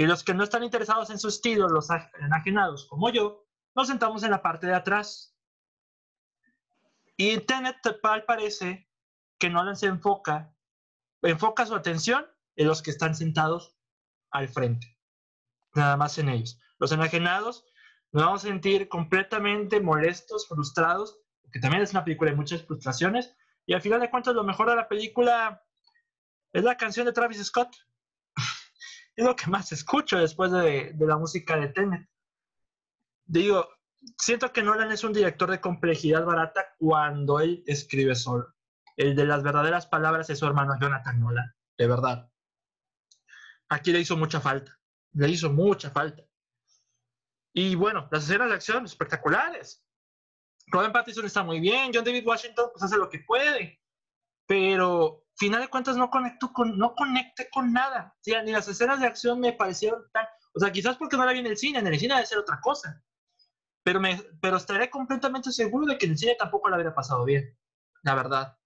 Y 0.00 0.06
los 0.06 0.24
que 0.24 0.32
no 0.32 0.44
están 0.44 0.64
interesados 0.64 1.10
en 1.10 1.18
su 1.18 1.28
estilo, 1.28 1.68
los 1.68 1.88
enajenados 2.18 2.86
como 2.86 3.10
yo, 3.10 3.44
nos 3.74 3.86
sentamos 3.86 4.22
en 4.22 4.30
la 4.30 4.40
parte 4.40 4.66
de 4.66 4.72
atrás. 4.72 5.36
Y 7.18 7.28
en 7.28 7.44
Tenet 7.44 7.82
tal 7.82 8.24
parece 8.24 8.88
que 9.38 9.50
Nolan 9.50 9.76
se 9.76 9.88
enfoca 9.88 10.56
enfoca 11.20 11.66
su 11.66 11.74
atención 11.74 12.26
en 12.56 12.66
los 12.66 12.80
que 12.80 12.92
están 12.92 13.14
sentados 13.14 13.76
al 14.30 14.48
frente, 14.48 14.98
nada 15.74 15.98
más 15.98 16.16
en 16.16 16.30
ellos. 16.30 16.58
Los 16.78 16.92
enajenados 16.92 17.66
nos 18.10 18.24
vamos 18.24 18.44
a 18.46 18.48
sentir 18.48 18.88
completamente 18.88 19.82
molestos, 19.82 20.48
frustrados, 20.48 21.20
porque 21.42 21.60
también 21.60 21.82
es 21.82 21.90
una 21.90 22.04
película 22.04 22.30
de 22.30 22.38
muchas 22.38 22.62
frustraciones, 22.62 23.36
y 23.66 23.74
al 23.74 23.82
final 23.82 24.00
de 24.00 24.08
cuentas 24.08 24.34
lo 24.34 24.44
mejor 24.44 24.70
de 24.70 24.76
la 24.76 24.88
película 24.88 25.62
es 26.54 26.64
la 26.64 26.78
canción 26.78 27.04
de 27.04 27.12
Travis 27.12 27.44
Scott. 27.44 27.76
Es 29.20 29.26
lo 29.26 29.36
que 29.36 29.50
más 29.50 29.70
escucho 29.72 30.18
después 30.18 30.50
de, 30.50 30.92
de 30.94 31.06
la 31.06 31.18
música 31.18 31.56
de 31.56 31.68
Tenet. 31.68 32.08
Digo, 33.26 33.68
siento 34.18 34.52
que 34.52 34.62
Nolan 34.62 34.90
es 34.92 35.04
un 35.04 35.12
director 35.12 35.50
de 35.50 35.60
complejidad 35.60 36.24
barata 36.24 36.74
cuando 36.78 37.40
él 37.40 37.62
escribe 37.66 38.14
solo. 38.14 38.54
El 38.96 39.14
de 39.14 39.26
las 39.26 39.42
verdaderas 39.42 39.86
palabras 39.86 40.30
es 40.30 40.38
su 40.38 40.46
hermano 40.46 40.74
Jonathan 40.80 41.20
Nolan, 41.20 41.54
de 41.76 41.86
verdad. 41.86 42.30
Aquí 43.68 43.92
le 43.92 44.00
hizo 44.00 44.16
mucha 44.16 44.40
falta, 44.40 44.78
le 45.12 45.28
hizo 45.28 45.50
mucha 45.50 45.90
falta. 45.90 46.22
Y 47.52 47.74
bueno, 47.74 48.08
las 48.10 48.24
escenas 48.24 48.48
de 48.48 48.54
acción 48.54 48.84
espectaculares. 48.84 49.84
Robin 50.68 50.92
Pattinson 50.92 51.26
está 51.26 51.42
muy 51.42 51.60
bien, 51.60 51.90
John 51.92 52.04
David 52.04 52.26
Washington 52.26 52.70
pues 52.72 52.82
hace 52.82 52.96
lo 52.96 53.08
que 53.10 53.18
puede, 53.20 53.80
pero 54.46 55.19
final 55.40 55.60
de 55.60 55.68
cuentas 55.68 55.96
no 55.96 56.08
conecto 56.08 56.52
con, 56.52 56.78
no 56.78 56.94
conecté 56.94 57.48
con 57.50 57.72
nada. 57.72 58.14
O 58.16 58.22
sea, 58.22 58.42
ni 58.44 58.52
las 58.52 58.68
escenas 58.68 59.00
de 59.00 59.06
acción 59.08 59.40
me 59.40 59.52
parecieron 59.52 60.04
tan, 60.12 60.26
o 60.54 60.60
sea, 60.60 60.70
quizás 60.70 60.96
porque 60.96 61.16
no 61.16 61.24
la 61.24 61.32
vi 61.32 61.40
en 61.40 61.46
el 61.46 61.56
cine, 61.56 61.80
en 61.80 61.88
el 61.88 61.98
cine 61.98 62.14
debe 62.14 62.26
ser 62.26 62.38
otra 62.38 62.60
cosa. 62.60 63.02
Pero, 63.82 63.98
me, 63.98 64.22
pero 64.40 64.58
estaré 64.58 64.88
completamente 64.88 65.50
seguro 65.50 65.86
de 65.86 65.98
que 65.98 66.06
en 66.06 66.12
el 66.12 66.18
cine 66.18 66.36
tampoco 66.38 66.68
la 66.68 66.76
hubiera 66.76 66.94
pasado 66.94 67.24
bien, 67.24 67.58
la 68.02 68.14
verdad 68.14 68.56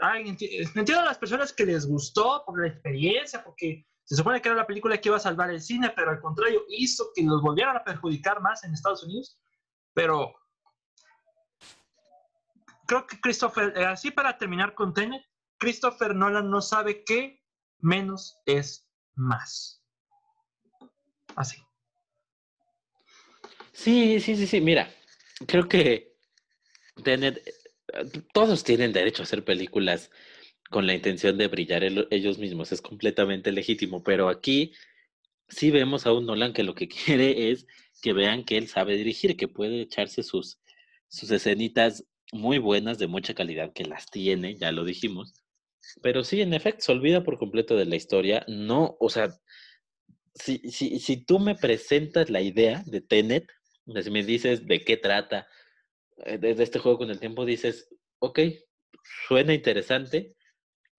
ay, 0.00 0.28
entiendo 0.28 1.00
a 1.00 1.04
las 1.04 1.18
personas 1.18 1.52
que 1.52 1.66
les 1.66 1.86
gustó 1.86 2.44
por 2.44 2.60
la 2.60 2.68
experiencia, 2.68 3.42
porque 3.42 3.86
se 4.04 4.16
supone 4.16 4.40
que 4.40 4.48
era 4.48 4.56
la 4.56 4.66
película 4.66 4.98
que 4.98 5.08
iba 5.08 5.16
a 5.16 5.20
salvar 5.20 5.50
el 5.50 5.60
cine, 5.60 5.90
pero 5.94 6.10
al 6.10 6.20
contrario 6.20 6.62
hizo 6.68 7.10
que 7.14 7.22
nos 7.22 7.42
volvieran 7.42 7.76
a 7.76 7.84
perjudicar 7.84 8.40
más 8.40 8.64
en 8.64 8.74
Estados 8.74 9.02
Unidos. 9.04 9.38
Pero 9.94 10.34
creo 12.86 13.06
que 13.06 13.20
Christopher, 13.20 13.72
eh, 13.76 13.86
así 13.86 14.10
para 14.10 14.36
terminar 14.36 14.74
con 14.74 14.92
Tenet, 14.92 15.22
Christopher 15.58 16.14
Nolan 16.14 16.50
no 16.50 16.60
sabe 16.60 17.04
que 17.04 17.42
menos 17.78 18.38
es 18.46 18.88
más. 19.14 19.82
Así. 21.36 21.58
Sí, 23.72 24.20
sí, 24.20 24.36
sí, 24.36 24.46
sí. 24.46 24.60
Mira, 24.60 24.92
creo 25.46 25.68
que 25.68 26.16
Tenet 27.02 27.42
todos 28.32 28.64
tienen 28.64 28.92
derecho 28.92 29.22
a 29.22 29.24
hacer 29.24 29.44
películas 29.44 30.10
con 30.70 30.86
la 30.86 30.94
intención 30.94 31.36
de 31.36 31.48
brillar 31.48 31.84
ellos 31.84 32.38
mismos, 32.38 32.72
es 32.72 32.80
completamente 32.80 33.52
legítimo, 33.52 34.02
pero 34.02 34.28
aquí 34.28 34.72
sí 35.48 35.70
vemos 35.70 36.06
a 36.06 36.12
un 36.12 36.26
Nolan 36.26 36.52
que 36.52 36.64
lo 36.64 36.74
que 36.74 36.88
quiere 37.06 37.50
es 37.50 37.66
que 38.02 38.12
vean 38.12 38.44
que 38.44 38.56
él 38.56 38.68
sabe 38.68 38.96
dirigir, 38.96 39.36
que 39.36 39.48
puede 39.48 39.82
echarse 39.82 40.22
sus, 40.22 40.58
sus 41.08 41.30
escenitas 41.30 42.04
muy 42.32 42.58
buenas, 42.58 42.98
de 42.98 43.06
mucha 43.06 43.34
calidad, 43.34 43.72
que 43.72 43.84
las 43.84 44.10
tiene, 44.10 44.56
ya 44.56 44.72
lo 44.72 44.84
dijimos, 44.84 45.43
pero 46.02 46.24
sí, 46.24 46.40
en 46.40 46.54
efecto, 46.54 46.84
se 46.84 46.92
olvida 46.92 47.24
por 47.24 47.38
completo 47.38 47.76
de 47.76 47.86
la 47.86 47.96
historia, 47.96 48.44
no, 48.48 48.96
o 49.00 49.08
sea, 49.10 49.28
si, 50.34 50.58
si, 50.70 50.98
si 50.98 51.24
tú 51.24 51.38
me 51.38 51.54
presentas 51.54 52.30
la 52.30 52.40
idea 52.40 52.82
de 52.86 53.00
Tenet, 53.00 53.46
si 54.02 54.10
me 54.10 54.24
dices 54.24 54.66
de 54.66 54.80
qué 54.80 54.96
trata, 54.96 55.46
eh, 56.24 56.38
de, 56.38 56.50
este 56.62 56.78
juego 56.78 56.98
con 56.98 57.10
el 57.10 57.20
tiempo 57.20 57.44
dices, 57.44 57.88
ok, 58.18 58.40
suena 59.28 59.54
interesante 59.54 60.34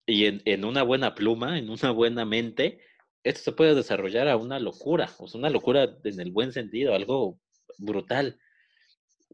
y 0.06 0.26
en, 0.26 0.42
en, 0.46 0.66
una 0.66 0.84
buena 0.84 1.16
pluma, 1.16 1.58
en 1.58 1.70
una 1.70 1.92
buena 1.92 2.26
mente, 2.26 2.80
esto 3.24 3.42
se 3.42 3.52
puede 3.54 3.76
desarrollar 3.76 4.28
a 4.28 4.38
una 4.38 4.60
locura, 4.60 5.10
o 5.18 5.28
sea, 5.28 5.40
una 5.40 5.50
locura 5.50 5.98
en 6.04 6.20
el 6.20 6.32
buen 6.32 6.52
sentido, 6.54 6.94
algo 6.94 7.40
brutal. 7.80 8.40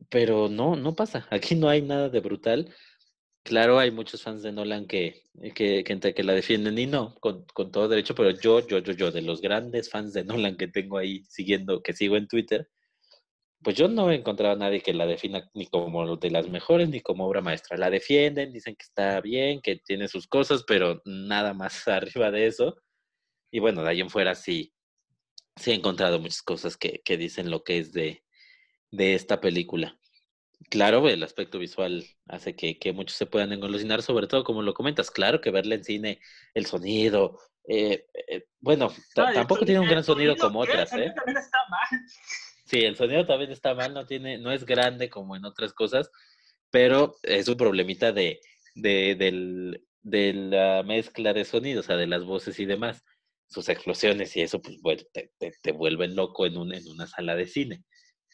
Pero 0.10 0.50
no, 0.50 0.76
no 0.76 0.96
pasa. 0.96 1.28
Aquí 1.30 1.56
no 1.56 1.70
hay 1.70 1.82
nada 1.82 2.10
de 2.10 2.22
brutal. 2.22 2.74
Claro, 3.44 3.80
hay 3.80 3.92
muchos 3.92 4.22
fans 4.22 4.44
de 4.44 4.52
Nolan 4.52 4.86
que, 4.86 5.24
que, 5.56 5.84
que, 5.84 6.14
que 6.14 6.24
la 6.24 6.34
defienden 6.34 6.78
y 6.78 6.86
no, 6.86 7.16
con, 7.16 7.46
con, 7.54 7.72
todo 7.72 7.88
derecho, 7.88 8.14
pero 8.14 8.30
yo, 8.32 8.66
yo, 8.68 8.80
yo, 8.80 8.94
yo, 8.94 9.12
de 9.12 9.22
los 9.22 9.42
grandes 9.42 9.90
fans 9.90 10.14
de 10.14 10.24
Nolan 10.24 10.58
que 10.58 10.68
tengo 10.68 10.98
ahí 10.98 11.24
siguiendo, 11.26 11.82
que 11.82 11.94
sigo 11.94 12.18
en 12.18 12.28
Twitter, 12.28 12.70
pues 13.64 13.76
yo 13.76 13.88
no 13.88 14.12
he 14.12 14.16
encontrado 14.16 14.56
a 14.56 14.58
nadie 14.58 14.82
que 14.82 14.94
la 14.94 15.06
defina 15.06 15.50
ni 15.54 15.68
como 15.68 16.18
de 16.18 16.32
las 16.32 16.50
mejores 16.50 16.90
ni 16.90 17.02
como 17.02 17.28
obra 17.28 17.42
maestra. 17.42 17.78
La 17.78 17.90
defienden, 17.90 18.52
dicen 18.52 18.76
que 18.76 18.84
está 18.84 19.22
bien, 19.22 19.62
que 19.62 19.76
tiene 19.78 20.08
sus 20.08 20.28
cosas, 20.28 20.64
pero 20.66 21.02
nada 21.06 21.54
más 21.54 21.88
arriba 21.88 22.32
de 22.32 22.48
eso. 22.48 22.76
Y 23.52 23.60
bueno, 23.60 23.84
de 23.84 23.90
ahí 23.90 24.02
en 24.02 24.10
fuera 24.10 24.36
sí, 24.36 24.74
sí 25.56 25.72
he 25.72 25.76
encontrado 25.76 26.20
muchas 26.20 26.42
cosas 26.42 26.78
que, 26.78 27.02
que 27.04 27.18
dicen 27.18 27.52
lo 27.52 27.64
que 27.64 27.80
es 27.80 27.94
de, 27.94 28.24
de 28.92 29.14
esta 29.16 29.42
película. 29.42 30.00
Claro, 30.70 31.08
el 31.10 31.24
aspecto 31.24 31.60
visual 31.60 32.06
hace 32.28 32.56
que, 32.56 32.78
que, 32.78 32.94
muchos 32.94 33.18
se 33.18 33.26
puedan 33.26 33.52
engolosinar, 33.52 34.02
sobre 34.02 34.28
todo 34.28 34.44
como 34.44 34.62
lo 34.62 34.74
comentas. 34.74 35.12
Claro 35.12 35.42
que 35.42 35.52
verla 35.52 35.76
en 35.76 35.84
cine, 35.84 36.20
el 36.54 36.66
sonido, 36.66 37.40
eh, 37.68 38.06
eh, 38.28 38.46
bueno, 38.60 38.92
tampoco 39.14 39.66
tiene 39.66 39.80
un 39.80 39.88
gran 39.88 40.04
sonido, 40.04 40.36
como 40.36 40.62
otras, 40.62 40.92
¿eh? 40.94 41.14
También 41.16 41.38
está 41.38 41.60
mal. 41.70 42.02
Sí, 42.66 42.80
el 42.80 42.96
sonido 42.96 43.26
también 43.26 43.52
está 43.52 43.74
mal, 43.74 43.94
no 43.94 44.06
tiene, 44.06 44.38
no 44.38 44.52
es 44.52 44.66
grande 44.66 45.10
como 45.10 45.36
en 45.36 45.46
otras 45.46 45.74
cosas, 45.74 46.10
pero 46.70 47.16
es 47.24 47.48
un 47.48 47.58
problemita 47.58 48.12
de, 48.12 48.40
de, 48.76 49.16
del, 49.16 49.86
de 50.02 50.34
la 50.34 50.84
mezcla 50.84 51.34
de 51.34 51.46
sonidos, 51.46 51.86
o 51.86 51.88
sea, 51.88 51.98
de 51.98 52.08
las 52.08 52.24
voces 52.24 52.60
y 52.60 52.66
demás. 52.66 53.04
Sus 53.48 53.68
explosiones 53.68 54.36
y 54.38 54.42
eso, 54.42 54.62
pues 54.62 54.78
bueno, 54.82 55.04
te, 55.12 55.32
te, 55.62 55.72
vuelven 55.74 56.16
loco 56.16 56.46
en, 56.46 56.58
un, 56.58 56.74
en 56.74 56.88
una 56.88 57.06
sala 57.06 57.36
de 57.36 57.48
cine. 57.48 57.84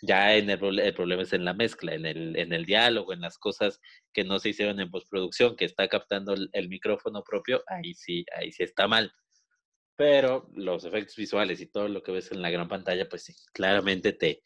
Ya 0.02 0.36
en 0.36 0.50
el, 0.50 0.80
el, 0.80 0.94
problema 0.94 1.24
es 1.24 1.34
en 1.34 1.46
la 1.46 1.54
mezcla, 1.54 1.94
en 1.94 2.06
el, 2.06 2.36
en 2.38 2.54
el 2.54 2.66
diálogo, 2.66 3.14
en 3.14 3.22
las 3.22 3.38
cosas 3.38 3.80
que 4.14 4.24
no 4.24 4.40
se 4.40 4.50
hicieron 4.50 4.80
en 4.80 4.92
postproducción, 4.92 5.56
que 5.56 5.66
está 5.66 5.88
captando 5.88 6.34
el, 6.34 6.50
el 6.54 6.70
micrófono 6.70 7.24
propio, 7.24 7.64
ahí 7.68 7.94
sí, 7.94 8.26
ahí 8.36 8.52
sí 8.52 8.64
está 8.64 8.88
mal 8.88 9.12
pero 9.98 10.48
los 10.54 10.86
efectos 10.86 11.16
visuales 11.16 11.60
y 11.60 11.66
todo 11.66 11.88
lo 11.90 12.04
que 12.04 12.12
ves 12.12 12.32
en 12.32 12.42
la 12.42 12.52
gran 12.52 12.70
pantalla, 12.70 13.10
pues 13.10 13.24
sí, 13.24 13.34
claramente 13.52 14.14
te, 14.14 14.44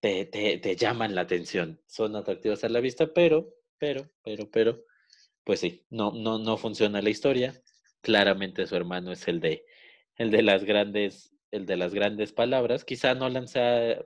te, 0.00 0.26
te, 0.26 0.76
llaman 0.76 1.14
la 1.14 1.22
atención. 1.22 1.80
Son 1.86 2.14
atractivos 2.16 2.64
a 2.64 2.68
la 2.68 2.80
vista, 2.80 3.06
pero, 3.14 3.54
pero, 3.78 4.10
pero, 4.22 4.50
pero, 4.50 4.84
pues 5.44 5.60
sí, 5.60 5.86
no, 5.90 6.10
no, 6.12 6.38
no 6.38 6.56
funciona 6.56 7.00
la 7.00 7.10
historia. 7.10 7.54
Claramente 8.02 8.66
su 8.66 8.74
hermano 8.74 9.12
es 9.12 9.28
el 9.28 9.40
de, 9.40 9.64
el 10.16 10.32
de 10.32 10.42
las 10.42 10.64
grandes, 10.64 11.32
el 11.52 11.66
de 11.66 11.76
las 11.76 11.94
grandes 11.94 12.32
palabras. 12.32 12.84
Quizá 12.84 13.14
no 13.14 13.28
lanza 13.28 13.98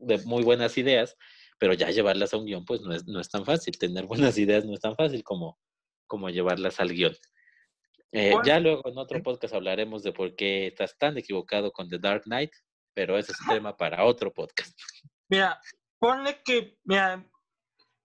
de 0.00 0.18
muy 0.24 0.42
buenas 0.42 0.76
ideas, 0.78 1.16
pero 1.58 1.74
ya 1.74 1.90
llevarlas 1.90 2.32
a 2.32 2.36
un 2.36 2.46
guion, 2.46 2.64
pues 2.64 2.80
no 2.80 2.94
es, 2.94 3.06
no 3.06 3.20
es 3.20 3.28
tan 3.28 3.44
fácil. 3.44 3.78
Tener 3.78 4.06
buenas 4.06 4.38
ideas 4.38 4.64
no 4.64 4.74
es 4.74 4.80
tan 4.80 4.96
fácil 4.96 5.22
como, 5.22 5.58
como 6.06 6.30
llevarlas 6.30 6.80
al 6.80 6.90
guion. 6.90 7.14
Eh, 8.12 8.34
ya 8.44 8.58
luego 8.58 8.82
en 8.88 8.98
otro 8.98 9.22
podcast 9.22 9.54
hablaremos 9.54 10.02
de 10.02 10.12
por 10.12 10.34
qué 10.34 10.66
estás 10.66 10.98
tan 10.98 11.16
equivocado 11.16 11.70
con 11.70 11.88
The 11.88 11.98
Dark 11.98 12.24
Knight, 12.24 12.50
pero 12.92 13.16
ese 13.16 13.32
es 13.32 13.40
un 13.40 13.48
tema 13.48 13.76
para 13.76 14.04
otro 14.04 14.32
podcast. 14.32 14.76
Mira, 15.28 15.60
ponle 16.00 16.42
que, 16.42 16.76
mira, 16.82 17.24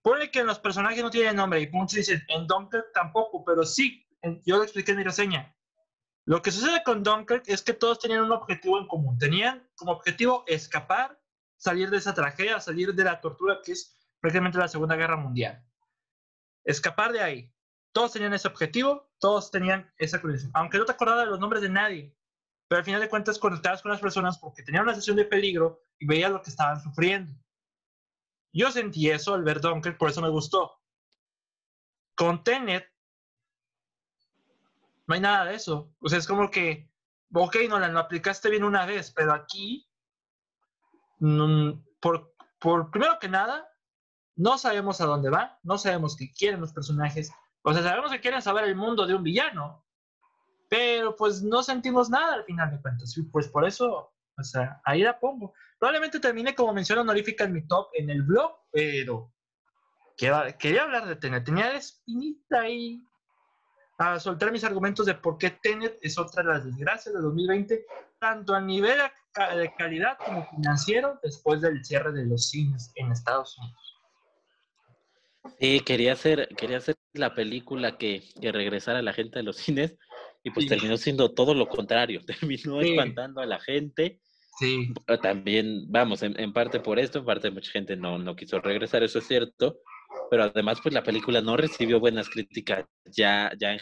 ponle 0.03 0.29
que 0.29 0.43
los 0.43 0.59
personajes 0.59 1.01
no 1.01 1.09
tienen 1.09 1.37
nombre 1.37 1.59
y 1.59 1.69
muchos 1.69 1.95
dicen, 1.95 2.21
en 2.27 2.45
Dunkirk 2.45 2.91
tampoco, 2.93 3.43
pero 3.43 3.65
sí, 3.65 4.05
yo 4.45 4.57
lo 4.57 4.63
expliqué 4.63 4.91
en 4.91 4.97
mi 4.97 5.03
reseña. 5.03 5.55
Lo 6.27 6.41
que 6.41 6.51
sucede 6.51 6.83
con 6.83 7.01
Dunkirk 7.01 7.43
es 7.47 7.63
que 7.63 7.73
todos 7.73 7.99
tenían 7.99 8.21
un 8.21 8.31
objetivo 8.31 8.79
en 8.79 8.87
común. 8.87 9.17
Tenían 9.17 9.67
como 9.75 9.93
objetivo 9.93 10.43
escapar, 10.45 11.19
salir 11.57 11.89
de 11.89 11.97
esa 11.97 12.13
tragedia, 12.13 12.59
salir 12.59 12.93
de 12.93 13.03
la 13.03 13.21
tortura 13.21 13.59
que 13.63 13.73
es 13.73 13.95
prácticamente 14.19 14.57
la 14.57 14.67
Segunda 14.67 14.95
Guerra 14.95 15.17
Mundial. 15.17 15.63
Escapar 16.63 17.11
de 17.11 17.21
ahí. 17.21 17.51
Todos 17.91 18.13
tenían 18.13 18.33
ese 18.33 18.47
objetivo, 18.47 19.09
todos 19.19 19.51
tenían 19.51 19.91
esa 19.97 20.21
condición. 20.21 20.51
Aunque 20.53 20.77
no 20.77 20.85
te 20.85 20.91
acordabas 20.91 21.25
de 21.25 21.31
los 21.31 21.39
nombres 21.39 21.61
de 21.61 21.69
nadie, 21.69 22.15
pero 22.67 22.79
al 22.79 22.85
final 22.85 23.01
de 23.01 23.09
cuentas 23.09 23.39
conectabas 23.39 23.81
con 23.81 23.91
las 23.91 24.01
personas 24.01 24.37
porque 24.37 24.63
tenían 24.63 24.83
una 24.83 24.95
sesión 24.95 25.15
de 25.15 25.25
peligro 25.25 25.81
y 25.99 26.07
veías 26.07 26.31
lo 26.31 26.41
que 26.41 26.49
estaban 26.49 26.81
sufriendo. 26.81 27.31
Yo 28.51 28.71
sentí 28.71 29.09
eso 29.09 29.33
al 29.33 29.43
ver 29.43 29.61
Dunker, 29.61 29.97
por 29.97 30.09
eso 30.09 30.21
me 30.21 30.29
gustó. 30.29 30.81
Con 32.15 32.43
Tenet, 32.43 32.89
No 35.07 35.13
hay 35.13 35.21
nada 35.21 35.45
de 35.45 35.55
eso. 35.55 35.93
O 35.99 36.09
sea, 36.09 36.17
es 36.17 36.25
como 36.25 36.49
que, 36.49 36.89
ok, 37.33 37.57
Nolan, 37.69 37.93
lo 37.93 37.99
aplicaste 37.99 38.49
bien 38.49 38.63
una 38.63 38.85
vez, 38.85 39.11
pero 39.11 39.33
aquí, 39.33 39.87
por, 41.99 42.33
por 42.59 42.91
primero 42.91 43.17
que 43.19 43.29
nada, 43.29 43.67
no 44.35 44.57
sabemos 44.57 44.99
a 45.01 45.05
dónde 45.05 45.29
va, 45.29 45.59
no 45.63 45.77
sabemos 45.77 46.15
qué 46.15 46.31
quieren 46.31 46.61
los 46.61 46.73
personajes. 46.73 47.31
O 47.61 47.73
sea, 47.73 47.83
sabemos 47.83 48.11
que 48.11 48.19
quieren 48.19 48.41
saber 48.41 48.65
el 48.65 48.75
mundo 48.75 49.07
de 49.07 49.15
un 49.15 49.23
villano, 49.23 49.83
pero 50.69 51.15
pues 51.15 51.41
no 51.41 51.63
sentimos 51.63 52.09
nada 52.09 52.35
al 52.35 52.43
final 52.43 52.71
de 52.71 52.81
cuentas. 52.81 53.17
Y 53.17 53.23
pues 53.23 53.47
por 53.47 53.65
eso, 53.65 54.13
o 54.37 54.43
sea, 54.43 54.81
ahí 54.85 55.01
la 55.01 55.19
pongo. 55.19 55.53
Probablemente 55.79 56.19
termine 56.19 56.53
como 56.53 56.73
mención 56.73 56.99
honorífica 56.99 57.45
en 57.45 57.53
mi 57.53 57.67
top 57.67 57.89
en 57.93 58.09
el 58.09 58.23
blog, 58.23 58.55
pero 58.71 59.33
quería, 60.17 60.83
hablar 60.83 61.07
de 61.07 61.15
Tenet. 61.15 61.45
Tenía 61.45 61.69
la 61.69 61.77
espinita 61.77 62.61
ahí 62.61 63.01
a 63.97 64.19
soltar 64.19 64.51
mis 64.51 64.63
argumentos 64.63 65.05
de 65.05 65.15
por 65.15 65.37
qué 65.37 65.51
Tenet 65.51 65.97
es 66.01 66.17
otra 66.17 66.43
de 66.43 66.49
las 66.49 66.65
desgracias 66.65 67.15
de 67.15 67.21
2020, 67.21 67.85
tanto 68.19 68.53
a 68.53 68.61
nivel 68.61 68.99
de 69.55 69.73
calidad 69.77 70.17
como 70.23 70.47
financiero, 70.49 71.19
después 71.21 71.61
del 71.61 71.83
cierre 71.83 72.11
de 72.13 72.25
los 72.25 72.49
cines 72.49 72.91
en 72.95 73.11
Estados 73.11 73.57
Unidos. 73.57 73.95
Sí, 75.59 75.79
quería 75.81 76.13
hacer, 76.13 76.47
quería 76.57 76.77
hacer 76.77 76.95
la 77.13 77.33
película 77.33 77.97
que, 77.97 78.23
que 78.41 78.51
regresara 78.51 78.99
a 78.99 79.03
la 79.03 79.13
gente 79.13 79.39
a 79.39 79.43
los 79.43 79.57
cines 79.57 79.95
y 80.43 80.51
pues 80.51 80.67
terminó 80.67 80.97
siendo 80.97 81.33
todo 81.33 81.53
lo 81.53 81.67
contrario, 81.67 82.21
terminó 82.25 82.81
espantando 82.81 83.41
a 83.41 83.45
la 83.45 83.59
gente. 83.59 84.21
Sí. 84.59 84.93
También, 85.21 85.91
vamos, 85.91 86.23
en, 86.23 86.53
parte 86.53 86.79
por 86.79 86.97
esto, 86.97 87.19
en 87.19 87.25
parte 87.25 87.51
mucha 87.51 87.71
gente 87.71 87.97
no, 87.97 88.17
no 88.17 88.37
quiso 88.37 88.61
regresar, 88.61 89.03
eso 89.03 89.19
es 89.19 89.27
cierto, 89.27 89.79
pero 90.31 90.43
además 90.43 90.79
pues 90.81 90.93
la 90.93 91.03
película 91.03 91.41
no 91.41 91.57
recibió 91.57 91.99
buenas 91.99 92.29
críticas 92.29 92.85
ya, 93.05 93.51
ya 93.59 93.73
en 93.73 93.79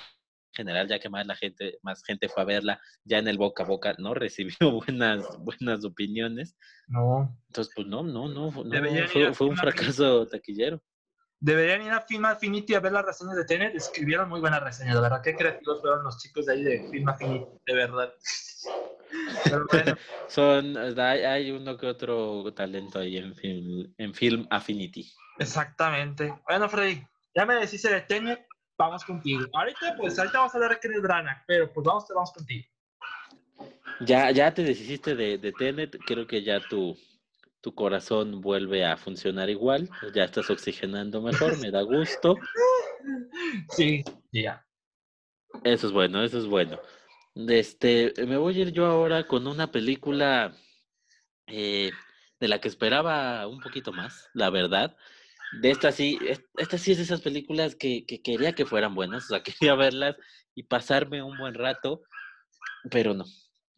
general, 0.53 0.87
ya 0.87 0.99
que 0.99 1.09
más 1.09 1.25
la 1.25 1.35
gente, 1.35 1.79
más 1.81 2.03
gente 2.03 2.29
fue 2.29 2.43
a 2.43 2.45
verla, 2.45 2.81
ya 3.03 3.17
en 3.17 3.27
el 3.27 3.37
boca 3.37 3.63
a 3.63 3.67
boca 3.67 3.95
no 3.97 4.13
recibió 4.13 4.71
buenas, 4.71 5.25
buenas 5.39 5.83
opiniones. 5.85 6.55
No. 6.87 7.37
Entonces, 7.47 7.73
pues 7.75 7.87
no, 7.87 8.03
no, 8.03 8.27
no, 8.27 8.51
fue, 8.51 9.33
fue 9.33 9.47
un 9.47 9.57
fracaso 9.57 10.27
taquillero. 10.27 10.81
Deberían 11.39 11.81
ir 11.81 11.91
a 11.91 11.99
Film 11.99 12.23
Affinity 12.23 12.73
a 12.73 12.79
ver 12.79 12.93
las 12.93 13.05
reseñas 13.05 13.35
de 13.35 13.43
Tenet. 13.43 13.75
Escribieron 13.75 14.29
muy 14.29 14.39
buenas 14.39 14.63
reseñas, 14.63 14.95
de 14.95 15.01
verdad. 15.01 15.21
Qué 15.21 15.35
creativos 15.35 15.81
fueron 15.81 16.01
los 16.05 16.17
chicos 16.17 16.45
de 16.45 16.53
ahí 16.53 16.63
de 16.63 16.87
Film 16.89 17.09
Affinity, 17.09 17.45
de 17.65 17.73
verdad. 17.73 18.13
Son, 20.27 20.77
hay, 20.97 21.51
uno 21.51 21.75
que 21.75 21.87
otro 21.87 22.53
talento 22.53 22.99
ahí 22.99 23.17
en 23.17 23.35
Film, 23.35 23.93
en 23.97 24.13
film 24.13 24.47
Affinity. 24.49 25.11
Exactamente. 25.37 26.33
Bueno, 26.47 26.69
Freddy, 26.69 27.03
ya 27.35 27.45
me 27.45 27.55
decís 27.55 27.83
de 27.83 28.01
Tenet, 28.01 28.47
vamos 28.83 29.03
contigo. 29.03 29.45
Ahorita, 29.53 29.95
pues, 29.97 30.17
ahorita 30.17 30.37
vamos 30.39 30.53
a 30.53 30.57
hablar 30.57 30.79
de 30.79 30.99
Branagh, 30.99 31.43
pero 31.47 31.71
pues 31.71 31.85
vamos, 31.85 32.05
vamos 32.13 32.31
contigo. 32.31 32.67
Ya, 33.99 34.31
ya 34.31 34.53
te 34.53 34.63
deshiciste 34.63 35.15
de, 35.15 35.37
de 35.37 35.51
Tenet, 35.51 35.97
creo 36.05 36.27
que 36.27 36.43
ya 36.43 36.59
tu, 36.59 36.97
tu 37.61 37.73
corazón 37.73 38.41
vuelve 38.41 38.85
a 38.85 38.97
funcionar 38.97 39.49
igual, 39.49 39.89
ya 40.13 40.25
estás 40.25 40.49
oxigenando 40.49 41.21
mejor, 41.21 41.57
me 41.59 41.71
da 41.71 41.81
gusto. 41.81 42.37
Sí, 43.69 44.03
ya. 44.31 44.65
Eso 45.63 45.87
es 45.87 45.93
bueno, 45.93 46.23
eso 46.23 46.39
es 46.39 46.45
bueno. 46.45 46.79
Este, 47.35 48.13
me 48.25 48.37
voy 48.37 48.57
a 48.57 48.61
ir 48.61 48.71
yo 48.71 48.85
ahora 48.85 49.27
con 49.27 49.47
una 49.47 49.71
película 49.71 50.55
eh, 51.47 51.91
de 52.39 52.47
la 52.47 52.61
que 52.61 52.67
esperaba 52.67 53.47
un 53.47 53.59
poquito 53.59 53.91
más, 53.91 54.29
la 54.33 54.49
verdad. 54.49 54.95
De 55.61 55.71
esta 55.71 55.91
sí, 55.91 56.19
esta 56.57 56.77
sí 56.77 56.91
es 56.91 56.97
de 56.97 57.03
esas 57.03 57.21
películas 57.21 57.75
que, 57.75 58.05
que 58.05 58.21
quería 58.21 58.53
que 58.53 58.65
fueran 58.65 58.95
buenas, 58.95 59.25
o 59.25 59.27
sea, 59.27 59.43
quería 59.43 59.75
verlas 59.75 60.15
y 60.55 60.63
pasarme 60.63 61.23
un 61.23 61.37
buen 61.37 61.53
rato, 61.53 62.01
pero 62.89 63.13
no, 63.13 63.25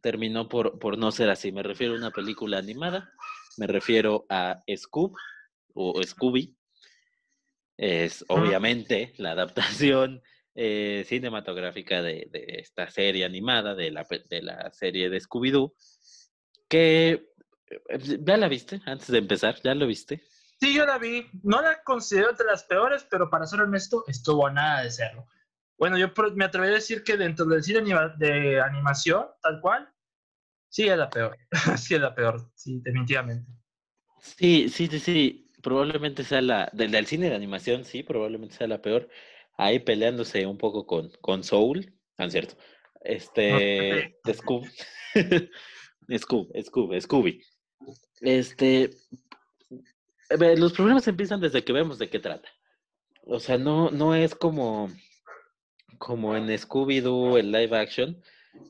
terminó 0.02 0.48
por, 0.50 0.80
por 0.80 0.98
no 0.98 1.12
ser 1.12 1.30
así. 1.30 1.52
Me 1.52 1.64
refiero 1.64 1.94
a 1.94 1.98
una 1.98 2.12
película 2.12 2.58
animada 2.58 3.12
me 3.58 3.68
refiero 3.68 4.26
a 4.30 4.64
Scoob 4.76 5.16
o 5.74 6.02
Scooby. 6.04 6.56
Es 7.78 8.24
obviamente 8.30 9.14
la 9.18 9.32
adaptación 9.32 10.22
eh, 10.56 11.04
cinematográfica 11.08 12.02
de, 12.02 12.30
esta 12.34 12.90
serie 12.90 13.26
animada, 13.26 13.76
de 13.76 13.92
la, 13.92 14.08
de 14.30 14.42
la 14.42 14.72
serie 14.72 15.10
de 15.10 15.20
Scooby-Doo, 15.20 15.74
que 16.70 17.28
eh, 17.90 18.20
ya 18.22 18.38
la 18.38 18.48
viste 18.48 18.82
antes 18.86 19.08
de 19.08 19.18
empezar, 19.18 19.62
¿ya 19.62 19.76
lo 19.76 19.88
viste? 19.88 20.24
Sí, 20.60 20.74
yo 20.74 20.86
la 20.86 20.98
vi. 20.98 21.28
No 21.44 21.62
la 21.62 21.84
considero 21.84 22.34
de 22.34 22.46
las 22.46 22.64
peores, 22.64 23.06
pero 23.10 23.30
para 23.30 23.46
ser 23.46 23.62
honesto, 23.62 24.04
estuvo 24.08 24.48
a 24.48 24.52
nada 24.52 24.84
de 24.84 24.92
serlo. 24.92 25.28
Bueno, 25.78 25.98
yo 25.98 26.08
me 26.36 26.46
atrevería 26.46 26.76
a 26.76 26.80
decir 26.80 27.04
que 27.04 27.18
dentro 27.18 27.46
del 27.46 27.64
cine 27.64 27.82
de 28.18 28.62
animación, 28.62 29.28
tal 29.42 29.60
cual, 29.60 29.94
Sí, 30.76 30.90
es 30.90 30.98
la 30.98 31.10
peor. 31.10 31.38
sí, 31.78 31.96
es 31.96 32.02
la 32.02 32.14
peor, 32.14 32.52
sí, 32.54 32.82
definitivamente. 32.84 33.50
Sí, 34.20 34.68
sí, 34.68 34.88
sí, 34.88 35.00
sí. 35.00 35.52
Probablemente 35.64 36.26
sea 36.26 36.42
la. 36.42 36.70
Del, 36.74 37.06
cine 37.06 37.30
de 37.30 37.36
animación, 37.36 37.86
sí, 37.86 38.04
probablemente 38.04 38.58
sea 38.58 38.68
la 38.68 38.82
peor. 38.82 39.08
Ahí 39.58 39.80
peleándose 39.80 40.46
un 40.46 40.58
poco 40.58 40.86
con, 40.86 41.12
con 41.22 41.46
Soul, 41.46 41.94
tan 42.16 42.30
cierto. 42.30 42.58
Este. 43.00 44.18
Scoob. 44.34 44.66
Scoob, 46.18 46.52
Scoob, 46.62 47.00
Scooby. 47.00 47.42
Este. 48.20 48.90
Los 50.58 50.74
problemas 50.74 51.08
empiezan 51.08 51.40
desde 51.40 51.64
que 51.64 51.74
vemos 51.74 52.00
de 52.00 52.10
qué 52.10 52.20
trata. 52.20 52.50
O 53.24 53.40
sea, 53.40 53.58
no, 53.58 53.90
no 53.90 54.16
es 54.16 54.36
como, 54.36 54.90
como 55.98 56.36
en 56.36 56.48
Scooby-Doo, 56.48 57.38
el 57.38 57.52
live 57.52 57.78
action, 57.78 58.22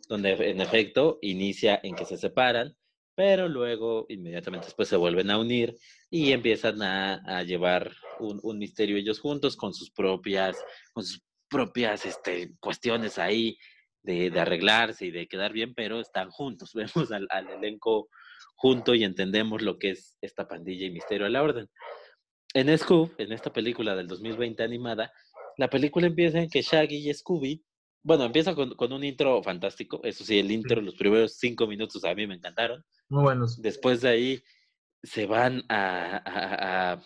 donde 0.07 0.31
en 0.31 0.61
efecto 0.61 1.19
inicia 1.21 1.79
en 1.83 1.95
que 1.95 2.05
se 2.05 2.17
separan, 2.17 2.75
pero 3.15 3.47
luego 3.47 4.05
inmediatamente 4.09 4.67
después 4.67 4.89
se 4.89 4.97
vuelven 4.97 5.31
a 5.31 5.39
unir 5.39 5.77
y 6.09 6.31
empiezan 6.31 6.81
a, 6.81 7.43
llevar 7.43 7.91
un, 8.19 8.57
misterio 8.57 8.97
ellos 8.97 9.19
juntos 9.19 9.55
con 9.55 9.73
sus 9.73 9.89
propias, 9.91 10.57
con 10.93 11.03
sus 11.05 11.23
propias 11.49 12.05
este, 12.05 12.53
cuestiones 12.59 13.17
ahí 13.17 13.57
de, 14.03 14.31
arreglarse 14.39 15.05
y 15.05 15.11
de 15.11 15.27
quedar 15.27 15.53
bien, 15.53 15.73
pero 15.73 15.99
están 15.99 16.29
juntos. 16.29 16.73
Vemos 16.73 17.11
al, 17.11 17.27
elenco 17.49 18.09
junto 18.55 18.95
y 18.95 19.03
entendemos 19.03 19.61
lo 19.61 19.77
que 19.77 19.91
es 19.91 20.17
esta 20.21 20.47
pandilla 20.47 20.85
y 20.85 20.91
misterio 20.91 21.27
a 21.27 21.29
la 21.29 21.43
orden. 21.43 21.69
En 22.53 22.75
Scoob, 22.77 23.13
en 23.17 23.31
esta 23.31 23.51
película 23.51 23.95
del 23.95 24.07
2020 24.07 24.63
animada, 24.63 25.11
la 25.57 25.69
película 25.69 26.07
empieza 26.07 26.39
en 26.39 26.49
que 26.49 26.61
Shaggy 26.61 27.09
y 27.09 27.13
Scooby 27.13 27.63
bueno, 28.05 28.23
empieza 28.25 28.53
con, 28.53 28.93
un 28.93 29.03
intro 29.03 29.41
fantástico. 29.41 29.99
Eso 30.03 30.23
sí, 30.23 30.37
el 30.37 30.51
intro, 30.51 30.79
los 30.79 30.93
primeros 30.93 31.37
cinco 31.37 31.65
minutos 31.65 32.05
a 32.05 32.13
mí 32.13 32.27
me 32.27 32.35
encantaron. 32.35 32.85
Muy 33.09 33.23
buenos. 33.23 33.59
Después 33.59 34.01
de 34.01 34.09
ahí 34.09 34.43
se 35.01 35.25
van 35.25 35.63
a, 35.69 37.01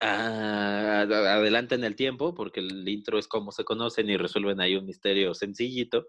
adelante 0.00 1.74
en 1.74 1.84
el 1.84 1.94
tiempo, 1.94 2.34
porque 2.34 2.60
el 2.60 2.88
intro 2.88 3.18
es 3.18 3.28
como 3.28 3.52
se 3.52 3.64
conocen 3.64 4.08
y 4.08 4.16
resuelven 4.16 4.62
ahí 4.62 4.76
un 4.76 4.86
misterio 4.86 5.34
sencillito. 5.34 6.06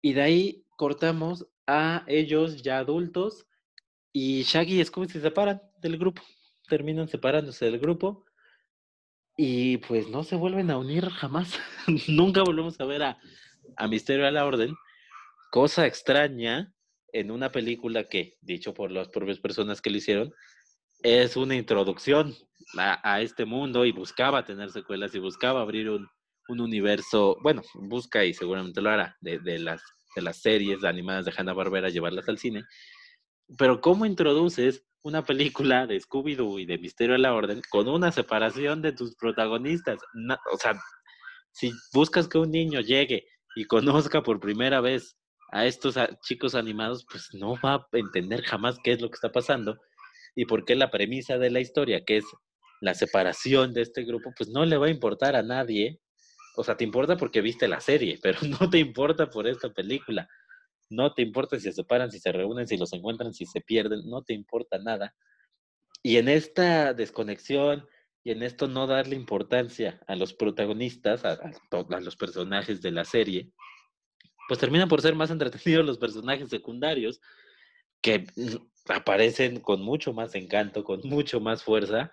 Y 0.00 0.14
de 0.14 0.22
ahí 0.22 0.64
cortamos 0.78 1.46
a 1.66 2.04
ellos 2.06 2.62
ya 2.62 2.78
adultos 2.78 3.46
y 4.12 4.42
Shaggy 4.44 4.80
y 4.80 4.84
Scooby 4.84 5.08
se 5.08 5.20
separan 5.20 5.60
del 5.80 5.98
grupo. 5.98 6.22
Terminan 6.68 7.08
separándose 7.08 7.66
del 7.66 7.78
grupo 7.78 8.24
y 9.36 9.76
pues 9.78 10.08
no 10.08 10.24
se 10.24 10.36
vuelven 10.36 10.70
a 10.70 10.78
unir 10.78 11.08
jamás. 11.10 11.58
Nunca 12.08 12.42
volvemos 12.42 12.80
a 12.80 12.84
ver 12.86 13.02
a, 13.02 13.18
Misterio 13.88 14.26
a 14.26 14.30
la 14.30 14.46
Orden. 14.46 14.74
Cosa 15.50 15.86
extraña 15.86 16.72
en 17.12 17.30
una 17.30 17.52
película 17.52 18.04
que, 18.04 18.36
dicho 18.40 18.74
por 18.74 18.90
las 18.90 19.08
propias 19.08 19.38
personas 19.38 19.80
que 19.80 19.90
lo 19.90 19.98
hicieron, 19.98 20.34
es 21.02 21.36
una 21.36 21.54
introducción 21.54 22.34
a, 22.78 23.20
este 23.20 23.44
mundo 23.44 23.84
y 23.84 23.92
buscaba 23.92 24.44
tener 24.44 24.70
secuelas 24.70 25.14
y 25.14 25.18
buscaba 25.18 25.60
abrir 25.60 25.90
un, 25.90 26.08
universo, 26.48 27.36
bueno, 27.42 27.62
busca 27.74 28.24
y 28.24 28.32
seguramente 28.32 28.80
lo 28.80 28.90
hará, 28.90 29.16
de, 29.20 29.38
de, 29.40 29.58
las, 29.58 29.82
de 30.16 30.22
las 30.22 30.38
series 30.40 30.82
animadas 30.82 31.26
de 31.26 31.32
Hanna-Barbera, 31.36 31.90
llevarlas 31.90 32.28
al 32.28 32.38
cine. 32.38 32.64
Pero 33.56 33.80
¿cómo 33.80 34.04
introduces 34.06 34.84
una 35.06 35.24
película 35.24 35.86
de 35.86 36.00
Scooby-Doo 36.00 36.58
y 36.58 36.66
de 36.66 36.78
Misterio 36.78 37.14
a 37.14 37.18
la 37.18 37.32
Orden 37.32 37.62
con 37.70 37.86
una 37.86 38.10
separación 38.10 38.82
de 38.82 38.90
tus 38.90 39.14
protagonistas. 39.14 40.00
o 40.52 40.56
sea, 40.56 40.74
si 41.52 41.70
buscas 41.92 42.26
que 42.26 42.38
un 42.38 42.50
niño 42.50 42.80
llegue 42.80 43.24
y 43.54 43.66
conozca 43.66 44.24
por 44.24 44.40
primera 44.40 44.80
vez 44.80 45.16
a 45.52 45.64
estos 45.64 45.94
chicos 46.22 46.56
animados, 46.56 47.06
pues 47.08 47.28
no 47.34 47.54
va 47.64 47.74
a 47.74 47.86
entender 47.92 48.42
jamás 48.42 48.78
qué 48.82 48.92
es 48.92 49.00
lo 49.00 49.08
que 49.08 49.14
está 49.14 49.30
pasando 49.30 49.78
y 50.34 50.44
por 50.44 50.64
qué 50.64 50.74
la 50.74 50.90
premisa 50.90 51.38
de 51.38 51.50
la 51.50 51.60
historia, 51.60 52.04
que 52.04 52.16
es 52.16 52.24
la 52.80 52.94
separación 52.94 53.72
de 53.74 53.82
este 53.82 54.02
grupo, 54.02 54.32
pues 54.36 54.50
no 54.50 54.64
le 54.64 54.76
va 54.76 54.86
a 54.86 54.90
importar 54.90 55.36
a 55.36 55.44
nadie. 55.44 56.00
O 56.56 56.64
sea, 56.64 56.76
te 56.76 56.84
importa 56.84 57.16
porque 57.16 57.40
viste 57.40 57.68
la 57.68 57.80
serie, 57.80 58.18
pero 58.22 58.38
no 58.42 58.68
te 58.70 58.78
importa 58.78 59.28
por 59.30 59.46
esta 59.46 59.72
película. 59.72 60.28
No 60.88 61.12
te 61.12 61.22
importa 61.22 61.56
si 61.56 61.62
se 61.62 61.72
separan, 61.72 62.10
si 62.10 62.18
se 62.18 62.32
reúnen, 62.32 62.68
si 62.68 62.76
los 62.76 62.92
encuentran, 62.92 63.34
si 63.34 63.44
se 63.46 63.60
pierden, 63.60 64.08
no 64.08 64.22
te 64.22 64.34
importa 64.34 64.78
nada. 64.78 65.14
Y 66.02 66.18
en 66.18 66.28
esta 66.28 66.94
desconexión 66.94 67.86
y 68.22 68.30
en 68.30 68.42
esto 68.42 68.68
no 68.68 68.86
darle 68.86 69.16
importancia 69.16 70.00
a 70.06 70.16
los 70.16 70.34
protagonistas, 70.34 71.24
a, 71.24 71.32
a, 71.32 72.00
los 72.00 72.16
personajes 72.16 72.82
de 72.82 72.90
la 72.90 73.04
serie, 73.04 73.52
pues 74.48 74.60
terminan 74.60 74.88
por 74.88 75.00
ser 75.02 75.14
más 75.14 75.30
entretenidos 75.30 75.84
los 75.84 75.98
personajes 75.98 76.48
secundarios 76.48 77.20
que 78.00 78.24
aparecen 78.88 79.60
con 79.60 79.82
mucho 79.82 80.12
más 80.12 80.34
encanto, 80.34 80.84
con 80.84 81.00
mucho 81.04 81.40
más 81.40 81.62
fuerza. 81.62 82.10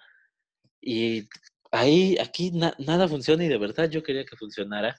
Y 0.81 1.27
ahí, 1.73 2.15
aquí 2.19 2.51
nada 2.51 3.07
funciona 3.07 3.43
y 3.43 3.49
de 3.49 3.57
verdad 3.57 3.89
yo 3.89 4.03
quería 4.03 4.25
que 4.25 4.37
funcionara. 4.37 4.95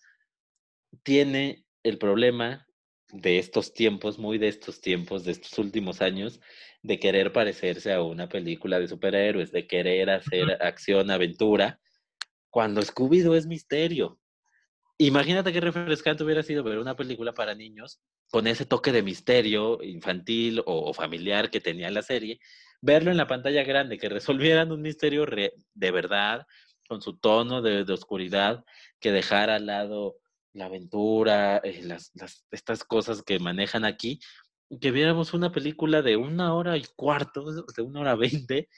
Tiene 1.02 1.64
el 1.82 1.98
problema 1.98 2.66
de 3.12 3.38
estos 3.38 3.72
tiempos, 3.72 4.18
muy 4.18 4.38
de 4.38 4.48
estos 4.48 4.80
tiempos, 4.80 5.24
de 5.24 5.32
estos 5.32 5.56
últimos 5.58 6.02
años, 6.02 6.40
de 6.82 6.98
querer 6.98 7.32
parecerse 7.32 7.92
a 7.92 8.02
una 8.02 8.28
película 8.28 8.80
de 8.80 8.88
superhéroes, 8.88 9.52
de 9.52 9.66
querer 9.66 10.10
hacer 10.10 10.58
acción, 10.60 11.10
aventura, 11.10 11.80
cuando 12.50 12.82
Scooby-Doo 12.82 13.36
es 13.36 13.46
misterio. 13.46 14.18
Imagínate 14.98 15.52
qué 15.52 15.60
refrescante 15.60 16.24
hubiera 16.24 16.42
sido 16.42 16.62
ver 16.62 16.78
una 16.78 16.96
película 16.96 17.32
para 17.34 17.54
niños 17.54 18.00
con 18.30 18.46
ese 18.46 18.64
toque 18.64 18.92
de 18.92 19.02
misterio 19.02 19.82
infantil 19.82 20.62
o, 20.66 20.92
familiar 20.92 21.50
que 21.50 21.60
tenía 21.60 21.90
la 21.90 22.02
serie, 22.02 22.40
verlo 22.84 23.10
en 23.10 23.16
la 23.16 23.26
pantalla 23.26 23.64
grande, 23.64 23.96
que 23.96 24.10
resolvieran 24.10 24.70
un 24.70 24.82
misterio 24.82 25.24
de 25.24 25.90
verdad, 25.90 26.46
con 26.86 27.00
su 27.00 27.16
tono 27.16 27.62
de, 27.62 27.90
oscuridad, 27.90 28.62
que 29.00 29.10
dejara 29.10 29.56
al 29.56 29.66
lado 29.66 30.16
la 30.52 30.66
aventura, 30.66 31.62
eh, 31.64 31.82
las, 31.82 32.12
estas 32.50 32.84
cosas 32.84 33.22
que 33.22 33.38
manejan 33.38 33.86
aquí, 33.86 34.20
que 34.82 34.90
viéramos 34.90 35.32
una 35.32 35.50
película 35.50 36.02
de 36.02 36.16
una 36.16 36.54
hora 36.54 36.76
y 36.76 36.84
cuarto, 36.94 37.46
de 37.74 37.82
una 37.82 38.00
hora 38.00 38.14
veinte, 38.16 38.68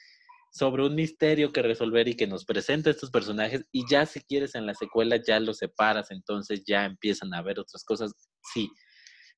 sobre 0.51 0.85
un 0.85 0.95
misterio 0.95 1.51
que 1.51 1.61
resolver 1.61 2.07
y 2.07 2.15
que 2.15 2.27
nos 2.27 2.45
presenta 2.45 2.89
estos 2.89 3.11
personajes 3.11 3.65
y 3.73 3.83
ya 3.89 4.05
si 4.05 4.21
quieres 4.21 4.55
en 4.55 4.65
la 4.65 4.73
secuela 4.73 5.21
ya 5.21 5.41
los 5.41 5.57
separas, 5.57 6.11
entonces 6.11 6.63
ya 6.65 6.85
empiezan 6.85 7.33
a 7.33 7.41
ver 7.41 7.59
otras 7.59 7.83
cosas, 7.83 8.13
sí, 8.53 8.71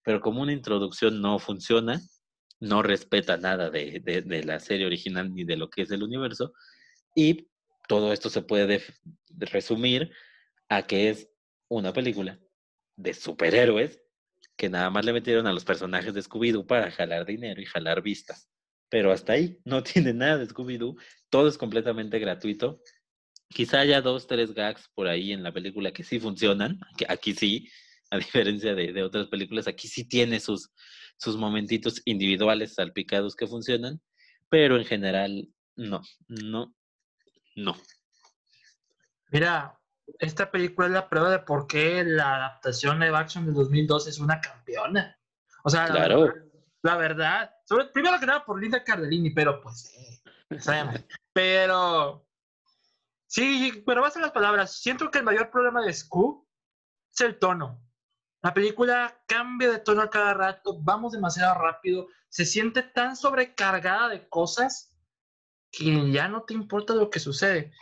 pero 0.03 0.21
como 0.21 0.43
una 0.43 0.53
introducción 0.53 1.21
no 1.21 1.39
funciona, 1.39 1.99
no 2.59 2.83
respeta 2.83 3.37
nada 3.37 3.69
de, 3.69 4.01
de, 4.01 4.43
la 4.43 4.59
serie 4.59 4.85
original 4.85 5.33
ni 5.33 5.43
de 5.43 5.57
lo 5.57 5.69
que 5.69 5.83
es 5.83 5.91
el 5.91 6.03
universo 6.03 6.53
y 7.15 7.47
todo 7.87 8.13
esto 8.13 8.29
se 8.29 8.41
puede 8.41 8.83
resumir 9.37 10.11
a 10.67 10.85
que 10.85 11.09
es 11.09 11.29
una 11.69 11.93
película 11.93 12.39
de 12.95 13.13
superhéroes 13.13 14.01
que 14.57 14.69
nada 14.69 14.89
más 14.89 15.05
le 15.05 15.13
metieron 15.13 15.47
a 15.47 15.53
los 15.53 15.63
personajes 15.63 16.13
de 16.13 16.21
Scooby-Doo 16.21 16.67
para 16.67 16.91
jalar 16.91 17.25
dinero 17.25 17.61
y 17.61 17.65
jalar 17.65 18.01
vistas. 18.01 18.49
Pero 18.89 19.11
hasta 19.11 19.33
ahí 19.33 19.57
no 19.65 19.81
tiene 19.83 20.13
nada 20.13 20.37
de 20.37 20.47
Scooby-Doo, 20.47 20.97
todo 21.29 21.47
es 21.47 21.57
completamente 21.57 22.19
gratuito. 22.19 22.81
Quizá 23.47 23.79
haya 23.79 24.01
dos, 24.01 24.27
tres 24.27 24.53
gags 24.53 24.89
por 24.93 25.07
ahí 25.07 25.31
en 25.31 25.43
la 25.43 25.53
película 25.53 25.91
que 25.91 26.03
sí 26.03 26.19
funcionan, 26.19 26.79
que 26.97 27.05
aquí 27.07 27.33
sí, 27.33 27.69
a 28.11 28.17
diferencia 28.17 28.75
de, 28.75 28.91
de 28.91 29.03
otras 29.03 29.27
películas, 29.27 29.67
aquí 29.67 29.87
sí 29.87 30.03
tiene 30.03 30.39
sus, 30.39 30.71
sus 31.19 31.35
momentitos 31.35 32.01
individuales 32.05 32.75
salpicados 32.75 33.35
que 33.35 33.45
funcionan, 33.45 34.01
pero 34.47 34.77
en 34.77 34.85
general 34.85 35.49
no, 35.75 36.01
no, 36.27 36.73
no. 37.55 37.75
Mira, 39.31 39.77
esta 40.17 40.49
película 40.49 40.87
es 40.87 40.93
la 40.93 41.09
prueba 41.09 41.29
de 41.29 41.39
por 41.39 41.67
qué 41.67 42.03
la 42.03 42.35
adaptación 42.35 42.99
live 42.99 43.17
action 43.17 43.45
de 43.45 43.51
2002 43.51 44.07
es 44.07 44.19
una 44.19 44.39
campeona. 44.39 45.19
O 45.63 45.69
sea, 45.69 45.87
claro. 45.87 46.33
la, 46.81 46.95
verdad, 46.95 47.51
primero 47.93 48.17
que 48.19 48.25
nada 48.25 48.45
por 48.45 48.59
Linda 48.59 48.83
Cardellini, 48.83 49.31
pero 49.31 49.61
pues, 49.61 49.93
eh, 49.93 51.03
pero 51.33 52.25
sí, 53.27 53.83
pero 53.85 54.01
vas 54.01 54.15
a 54.15 54.21
las 54.21 54.31
palabras. 54.31 54.77
Siento 54.77 55.11
que 55.11 55.19
el 55.19 55.25
mayor 55.25 55.51
problema 55.51 55.81
de 55.81 55.93
Scoob 55.93 56.47
es 57.13 57.21
el 57.21 57.37
tono. 57.37 57.88
La 58.41 58.53
película 58.53 59.21
cambia 59.27 59.69
de 59.69 59.79
tono 59.79 60.01
a 60.01 60.09
cada 60.09 60.33
rato, 60.33 60.79
vamos 60.81 61.11
demasiado 61.11 61.59
rápido, 61.61 62.07
se 62.29 62.45
siente 62.45 62.83
tan 62.83 63.15
sobrecargada 63.15 64.07
de 64.09 64.29
cosas 64.29 64.95
que 65.71 66.11
ya 66.11 66.27
no 66.27 66.43
te 66.43 66.53
importa 66.53 66.93
lo 66.93 67.09
que 67.09 67.19
sucede. 67.19 67.73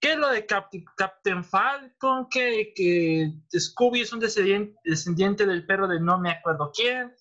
¿Qué 0.00 0.12
es 0.12 0.18
lo 0.18 0.28
de 0.28 0.46
Captain, 0.46 1.44
Falcon? 1.44 2.28
Que, 2.30 2.72
que 2.74 3.32
Scooby 3.58 4.02
es 4.02 4.12
un 4.12 4.20
descendiente, 4.20 5.46
del 5.46 5.66
perro 5.66 5.88
de 5.88 6.00
no 6.00 6.18
me 6.18 6.30
acuerdo 6.30 6.70
quién. 6.72 7.14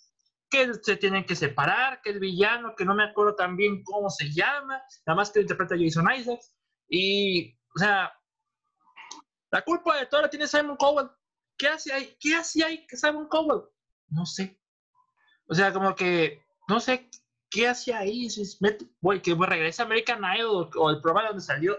Que 0.50 0.74
se 0.76 0.96
tienen 0.96 1.26
que 1.26 1.36
separar. 1.36 2.02
Que 2.02 2.12
el 2.12 2.20
villano, 2.20 2.76
que 2.76 2.86
no 2.86 2.94
me 2.94 3.04
acuerdo 3.04 3.36
también 3.36 3.84
cómo 3.84 4.12
se 4.12 4.32
llama. 4.32 4.82
Nada 5.08 5.18
más 5.18 5.32
que 5.32 5.40
lo 5.40 5.44
interpreta 5.44 5.76
Jason 5.78 6.08
Isaacs. 6.16 6.54
Y, 6.88 7.58
o 7.76 7.80
sea, 7.80 8.14
la 9.50 9.62
culpa 9.64 9.98
de 9.98 10.06
todo 10.06 10.22
la 10.22 10.30
tiene 10.30 10.48
Simon 10.48 10.78
Cowell. 10.78 11.10
¿Qué 11.58 11.68
hace 11.68 11.94
ahí? 11.94 12.16
¿Qué 12.20 12.36
hace 12.36 12.64
ahí 12.64 12.86
Simon 12.90 13.28
Cowell? 13.28 13.64
No 14.10 14.26
sé. 14.26 14.60
O 15.48 15.56
sea, 15.56 15.74
como 15.74 15.96
que, 15.96 16.42
no 16.68 16.80
sé, 16.80 17.10
¿qué 17.50 17.68
hace 17.68 17.94
ahí? 17.94 18.28
que 19.24 19.36
regresa 19.36 19.84
a 19.84 19.86
American 19.86 20.22
Idol 20.38 20.70
o 20.76 20.90
el 20.90 21.02
programa 21.02 21.30
donde 21.30 21.44
salió 21.44 21.78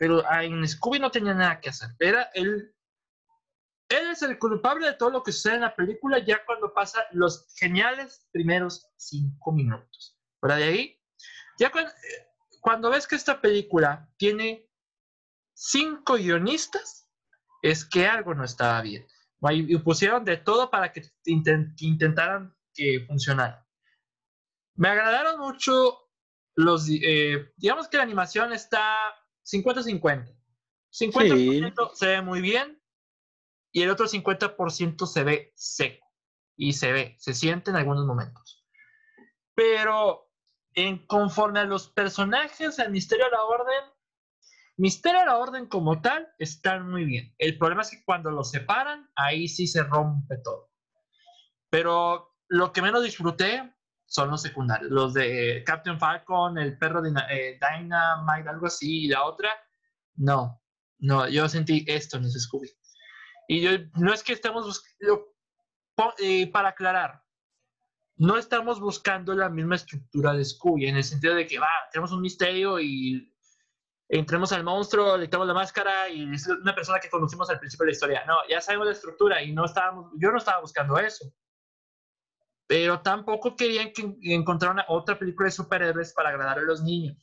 pero 0.00 0.24
en 0.32 0.66
Scooby 0.66 0.98
no 0.98 1.10
tenía 1.10 1.34
nada 1.34 1.60
que 1.60 1.68
hacer. 1.68 1.90
Era 1.98 2.30
él, 2.32 2.74
él 3.90 4.10
es 4.10 4.22
el 4.22 4.38
culpable 4.38 4.86
de 4.86 4.94
todo 4.94 5.10
lo 5.10 5.22
que 5.22 5.30
sucede 5.30 5.56
en 5.56 5.60
la 5.60 5.76
película 5.76 6.24
ya 6.24 6.42
cuando 6.46 6.72
pasa 6.72 7.04
los 7.12 7.54
geniales 7.58 8.26
primeros 8.32 8.88
cinco 8.96 9.52
minutos. 9.52 10.18
Pero 10.40 10.56
de 10.56 10.64
ahí, 10.64 11.02
ya 11.58 11.70
cuando, 11.70 11.92
cuando 12.62 12.88
ves 12.88 13.06
que 13.06 13.16
esta 13.16 13.42
película 13.42 14.10
tiene 14.16 14.66
cinco 15.52 16.14
guionistas, 16.14 16.99
es 17.62 17.84
que 17.84 18.06
algo 18.06 18.34
no 18.34 18.44
estaba 18.44 18.80
bien. 18.82 19.06
Y 19.50 19.78
pusieron 19.78 20.24
de 20.24 20.36
todo 20.36 20.70
para 20.70 20.92
que, 20.92 21.02
intentaran 21.24 22.54
que 22.74 23.04
funcionara. 23.06 23.66
Me 24.74 24.88
agradaron 24.88 25.40
mucho 25.40 26.10
los, 26.56 26.88
eh, 26.90 27.52
digamos 27.56 27.88
que 27.88 27.96
la 27.96 28.02
animación 28.02 28.52
está 28.52 28.96
50-50. 29.44 30.36
50%, 30.92 31.94
se 31.94 32.06
ve 32.06 32.22
muy 32.22 32.40
bien 32.40 32.80
y 33.72 33.82
el 33.82 33.90
otro 33.90 34.06
50% 34.06 35.06
se 35.06 35.24
ve 35.24 35.52
seco. 35.54 36.06
Y 36.56 36.74
se 36.74 36.92
ve, 36.92 37.16
se 37.18 37.32
siente 37.32 37.70
en 37.70 37.76
algunos 37.76 38.04
momentos. 38.04 38.66
Pero 39.54 40.30
en 40.74 41.06
conforme 41.06 41.60
a 41.60 41.64
los 41.64 41.88
personajes, 41.88 42.78
el 42.78 42.90
Misterio 42.90 43.24
de 43.24 43.30
la 43.30 43.44
Orden, 43.44 43.84
Misterio 44.80 45.20
de 45.20 45.26
la 45.26 45.36
Orden 45.36 45.66
como 45.66 46.00
tal, 46.00 46.26
están 46.38 46.88
muy 46.90 47.04
bien. 47.04 47.34
El 47.36 47.58
problema 47.58 47.82
es 47.82 47.90
que 47.90 48.02
cuando 48.02 48.30
los 48.30 48.50
separan, 48.50 49.10
ahí 49.14 49.46
sí 49.46 49.66
se 49.66 49.82
rompe 49.82 50.38
todo. 50.38 50.70
Pero 51.68 52.34
lo 52.48 52.72
que 52.72 52.80
menos 52.80 53.04
disfruté 53.04 53.74
son 54.06 54.30
los 54.30 54.40
secundarios. 54.40 54.90
Los 54.90 55.12
de 55.12 55.62
Captain 55.66 55.98
Falcon, 55.98 56.56
el 56.56 56.78
perro 56.78 57.02
de 57.02 57.12
eh, 57.30 57.60
Dynamite, 57.60 58.48
algo 58.48 58.68
así, 58.68 59.04
y 59.04 59.08
la 59.08 59.26
otra, 59.26 59.50
no, 60.14 60.62
no, 60.98 61.28
yo 61.28 61.46
sentí 61.46 61.84
esto 61.86 62.16
en 62.16 62.24
ese 62.24 62.40
Scooby. 62.40 62.70
Y 63.48 63.60
yo, 63.60 63.72
no 63.96 64.14
es 64.14 64.22
que 64.22 64.32
estemos 64.32 64.64
buscando, 64.64 65.26
eh, 66.20 66.50
para 66.50 66.70
aclarar, 66.70 67.22
no 68.16 68.38
estamos 68.38 68.80
buscando 68.80 69.34
la 69.34 69.50
misma 69.50 69.74
estructura 69.74 70.32
de 70.32 70.42
Scooby, 70.42 70.86
en 70.86 70.96
el 70.96 71.04
sentido 71.04 71.34
de 71.34 71.46
que, 71.46 71.58
va, 71.58 71.68
tenemos 71.92 72.12
un 72.12 72.22
misterio 72.22 72.80
y 72.80 73.29
entremos 74.10 74.52
al 74.52 74.64
monstruo, 74.64 75.16
le 75.16 75.26
quitamos 75.26 75.46
la 75.46 75.54
máscara 75.54 76.08
y 76.08 76.34
es 76.34 76.46
una 76.46 76.74
persona 76.74 77.00
que 77.00 77.08
conocimos 77.08 77.48
al 77.48 77.58
principio 77.58 77.84
de 77.84 77.92
la 77.92 77.94
historia. 77.94 78.24
No, 78.26 78.36
ya 78.48 78.60
sabemos 78.60 78.86
la 78.86 78.92
estructura 78.92 79.42
y 79.42 79.52
no 79.52 79.64
estábamos, 79.64 80.12
yo 80.18 80.30
no 80.30 80.38
estaba 80.38 80.60
buscando 80.60 80.98
eso 80.98 81.32
pero 82.70 83.00
tampoco 83.00 83.56
querían 83.56 83.92
que 83.92 84.14
encontraran 84.32 84.84
otra 84.86 85.18
película 85.18 85.46
de 85.46 85.50
superhéroes 85.50 86.12
para 86.12 86.28
agradar 86.28 86.60
a 86.60 86.62
los 86.62 86.80
niños. 86.80 87.16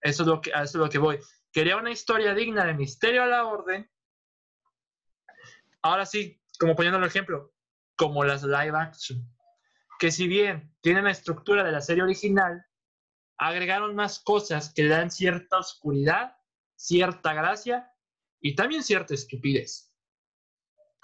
Eso 0.00 0.24
es 0.24 0.26
lo 0.26 0.40
que, 0.40 0.50
eso 0.50 0.62
es 0.62 0.74
lo 0.74 0.90
que 0.90 0.98
voy. 0.98 1.20
Quería 1.52 1.76
una 1.76 1.92
historia 1.92 2.34
digna 2.34 2.64
de 2.64 2.74
Misterio 2.74 3.22
a 3.22 3.28
la 3.28 3.44
Orden. 3.44 3.88
Ahora 5.82 6.04
sí, 6.06 6.42
como 6.58 6.74
poniendo 6.74 6.98
el 6.98 7.04
ejemplo, 7.04 7.52
como 7.94 8.24
las 8.24 8.42
live 8.42 8.76
action, 8.76 9.24
que 10.00 10.10
si 10.10 10.26
bien 10.26 10.74
tienen 10.80 11.04
la 11.04 11.12
estructura 11.12 11.62
de 11.62 11.70
la 11.70 11.82
serie 11.82 12.02
original, 12.02 12.66
agregaron 13.40 13.96
más 13.96 14.20
cosas 14.20 14.72
que 14.74 14.82
le 14.82 14.90
dan 14.90 15.10
cierta 15.10 15.58
oscuridad, 15.58 16.36
cierta 16.76 17.32
gracia 17.32 17.90
y 18.38 18.54
también 18.54 18.84
cierta 18.84 19.14
estupidez. 19.14 19.94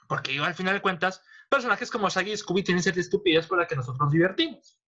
Porque 0.07 0.39
al 0.39 0.55
final 0.55 0.75
de 0.75 0.83
cuentas, 0.83 1.23
personajes 1.49 1.91
como 1.91 2.11
Shaggy 2.11 2.33
y 2.33 2.37
Scooby 2.37 2.63
tienen 2.63 2.83
cierta 2.83 3.01
estupidez 3.01 3.47
con 3.47 3.59
la 3.59 3.67
que 3.67 3.75
nosotros 3.75 4.01
nos 4.01 4.13
divertimos. 4.13 4.79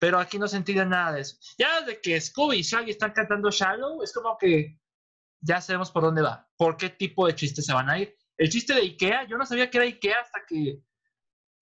Pero 0.00 0.18
aquí 0.18 0.40
no 0.40 0.48
se 0.48 0.56
entiende 0.56 0.84
nada 0.86 1.12
de 1.12 1.20
eso. 1.20 1.38
Ya 1.56 1.80
desde 1.80 2.00
que 2.00 2.20
Scooby 2.20 2.58
y 2.58 2.62
Shaggy 2.62 2.90
están 2.90 3.12
cantando 3.12 3.50
Shallow, 3.50 4.02
es 4.02 4.12
como 4.12 4.36
que 4.36 4.76
ya 5.40 5.60
sabemos 5.60 5.92
por 5.92 6.02
dónde 6.02 6.22
va, 6.22 6.50
por 6.56 6.76
qué 6.76 6.90
tipo 6.90 7.28
de 7.28 7.34
chistes 7.36 7.64
se 7.64 7.72
van 7.72 7.88
a 7.88 7.98
ir. 7.98 8.16
El 8.36 8.50
chiste 8.50 8.74
de 8.74 8.80
Ikea, 8.80 9.28
yo 9.28 9.38
no 9.38 9.46
sabía 9.46 9.70
que 9.70 9.78
era 9.78 9.86
Ikea 9.86 10.20
hasta 10.20 10.40
que 10.48 10.82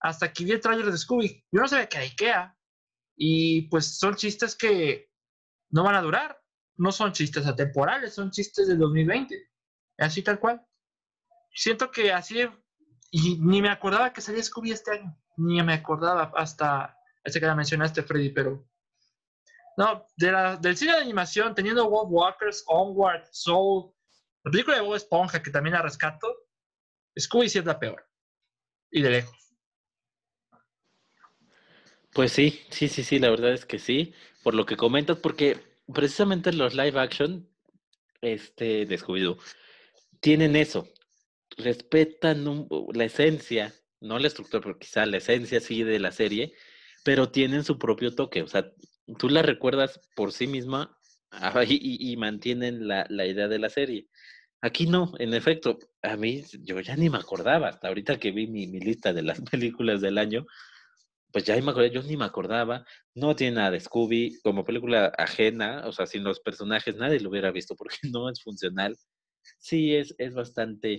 hasta 0.00 0.32
que 0.32 0.44
vi 0.44 0.52
el 0.52 0.60
trailer 0.60 0.90
de 0.90 0.96
Scooby. 0.96 1.44
Yo 1.52 1.60
no 1.60 1.68
sabía 1.68 1.88
que 1.88 1.98
era 1.98 2.06
Ikea. 2.06 2.57
Y 3.20 3.62
pues 3.62 3.98
son 3.98 4.14
chistes 4.14 4.54
que 4.54 5.10
no 5.70 5.82
van 5.82 5.96
a 5.96 6.02
durar. 6.02 6.40
no 6.76 6.92
son 6.92 7.12
chistes 7.12 7.44
atemporales, 7.44 8.14
son 8.14 8.30
chistes 8.30 8.68
del 8.68 8.78
2020. 8.78 9.50
Así 9.98 10.22
tal 10.22 10.38
cual. 10.38 10.64
Siento 11.52 11.90
que 11.90 12.12
así, 12.12 12.46
y 13.10 13.36
ni 13.38 13.60
me 13.60 13.68
acordaba 13.68 14.12
que 14.12 14.20
salía 14.20 14.42
Scooby 14.42 14.70
este 14.70 14.92
año, 14.92 15.18
ni 15.36 15.60
me 15.62 15.74
acordaba 15.74 16.32
hasta, 16.36 16.96
ese 17.24 17.40
que 17.40 17.46
la 17.46 17.56
mencionaste, 17.56 18.04
Freddy, 18.04 18.30
pero... 18.30 18.64
No, 19.76 20.06
del 20.16 20.76
cine 20.76 20.92
de 20.92 21.02
animación, 21.02 21.54
teniendo 21.54 21.88
Wolf 21.88 22.10
Walkers, 22.10 22.64
Onward, 22.66 23.24
Soul, 23.32 23.92
la 24.44 24.50
película 24.50 24.76
de 24.76 24.82
Bob 24.82 24.94
Esponja, 24.94 25.42
que 25.42 25.50
también 25.50 25.74
la 25.74 25.82
rescato, 25.82 26.32
Scooby 27.18 27.48
sí 27.48 27.58
es 27.58 27.64
la 27.64 27.78
peor. 27.78 28.08
Y 28.90 29.02
de 29.02 29.10
lejos. 29.10 29.47
Pues 32.18 32.32
sí, 32.32 32.58
sí, 32.70 32.88
sí, 32.88 33.04
sí, 33.04 33.20
la 33.20 33.30
verdad 33.30 33.52
es 33.52 33.64
que 33.64 33.78
sí, 33.78 34.12
por 34.42 34.52
lo 34.52 34.66
que 34.66 34.76
comentas, 34.76 35.18
porque 35.18 35.56
precisamente 35.94 36.52
los 36.52 36.74
live 36.74 36.98
action 36.98 37.48
este, 38.22 38.86
de 38.86 38.98
Scooby-Doo 38.98 39.38
tienen 40.18 40.56
eso, 40.56 40.88
respetan 41.56 42.66
la 42.92 43.04
esencia, 43.04 43.72
no 44.00 44.18
la 44.18 44.26
estructura, 44.26 44.60
pero 44.60 44.80
quizá 44.80 45.06
la 45.06 45.18
esencia 45.18 45.60
sí 45.60 45.84
de 45.84 46.00
la 46.00 46.10
serie, 46.10 46.54
pero 47.04 47.30
tienen 47.30 47.62
su 47.62 47.78
propio 47.78 48.12
toque, 48.12 48.42
o 48.42 48.48
sea, 48.48 48.68
tú 49.16 49.28
la 49.28 49.42
recuerdas 49.42 50.00
por 50.16 50.32
sí 50.32 50.48
misma 50.48 50.98
y, 51.68 52.16
mantienen 52.16 52.88
la, 52.88 53.06
la 53.10 53.26
idea 53.26 53.46
de 53.46 53.60
la 53.60 53.70
serie. 53.70 54.08
Aquí 54.60 54.86
no, 54.86 55.12
en 55.20 55.34
efecto, 55.34 55.78
a 56.02 56.16
mí 56.16 56.42
yo 56.64 56.80
ya 56.80 56.96
ni 56.96 57.10
me 57.10 57.18
acordaba, 57.18 57.68
hasta 57.68 57.86
ahorita 57.86 58.18
que 58.18 58.32
vi 58.32 58.48
mi, 58.48 58.66
mi 58.66 58.80
lista 58.80 59.12
de 59.12 59.22
las 59.22 59.40
películas 59.52 60.00
del 60.00 60.18
año, 60.18 60.46
pues 61.32 61.44
ya 61.44 61.60
me 61.60 61.90
yo 61.90 62.02
ni 62.02 62.16
me 62.16 62.24
acordaba, 62.24 62.86
no 63.14 63.36
tiene 63.36 63.56
nada 63.56 63.70
de 63.72 63.80
Scooby, 63.80 64.40
como 64.42 64.64
película 64.64 65.12
ajena, 65.18 65.86
o 65.86 65.92
sea, 65.92 66.06
sin 66.06 66.24
los 66.24 66.40
personajes 66.40 66.96
nadie 66.96 67.20
lo 67.20 67.30
hubiera 67.30 67.50
visto 67.50 67.76
porque 67.76 67.96
no 68.12 68.30
es 68.30 68.42
funcional. 68.42 68.96
Sí, 69.58 69.94
es, 69.94 70.14
es 70.18 70.34
bastante, 70.34 70.98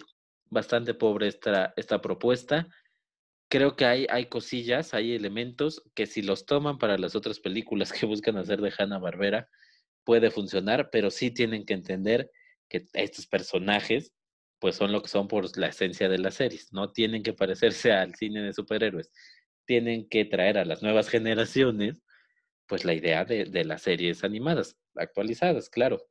bastante 0.49 0.93
pobre 0.93 1.27
esta, 1.27 1.73
esta 1.77 2.01
propuesta. 2.01 2.67
Creo 3.49 3.75
que 3.75 3.85
hay, 3.85 4.05
hay 4.09 4.27
cosillas, 4.27 4.93
hay 4.93 5.13
elementos 5.13 5.83
que 5.95 6.05
si 6.05 6.21
los 6.21 6.45
toman 6.45 6.77
para 6.77 6.97
las 6.97 7.15
otras 7.15 7.39
películas 7.39 7.91
que 7.91 8.05
buscan 8.05 8.37
hacer 8.37 8.61
de 8.61 8.73
Hanna 8.77 8.99
Barbera, 8.99 9.49
puede 10.03 10.29
funcionar, 10.31 10.89
pero 10.91 11.09
sí 11.09 11.31
tienen 11.31 11.65
que 11.65 11.73
entender 11.73 12.31
que 12.69 12.85
estos 12.93 13.25
personajes 13.27 14.13
pues 14.59 14.75
son 14.75 14.91
lo 14.91 15.01
que 15.01 15.07
son 15.07 15.27
por 15.27 15.57
la 15.57 15.67
esencia 15.67 16.09
de 16.09 16.17
las 16.19 16.35
series, 16.35 16.73
no 16.73 16.91
tienen 16.91 17.23
que 17.23 17.33
parecerse 17.33 17.93
al 17.93 18.13
cine 18.15 18.41
de 18.43 18.53
superhéroes 18.53 19.09
tienen 19.69 20.09
que 20.09 20.25
traer 20.25 20.57
a 20.57 20.65
las 20.65 20.81
nuevas 20.81 21.09
generaciones, 21.09 22.01
pues 22.65 22.85
la 22.85 22.95
idea 22.95 23.23
de, 23.23 23.45
de 23.45 23.63
las 23.65 23.83
series 23.83 24.23
animadas, 24.23 24.75
actualizadas, 24.95 25.69
claro, 25.69 26.01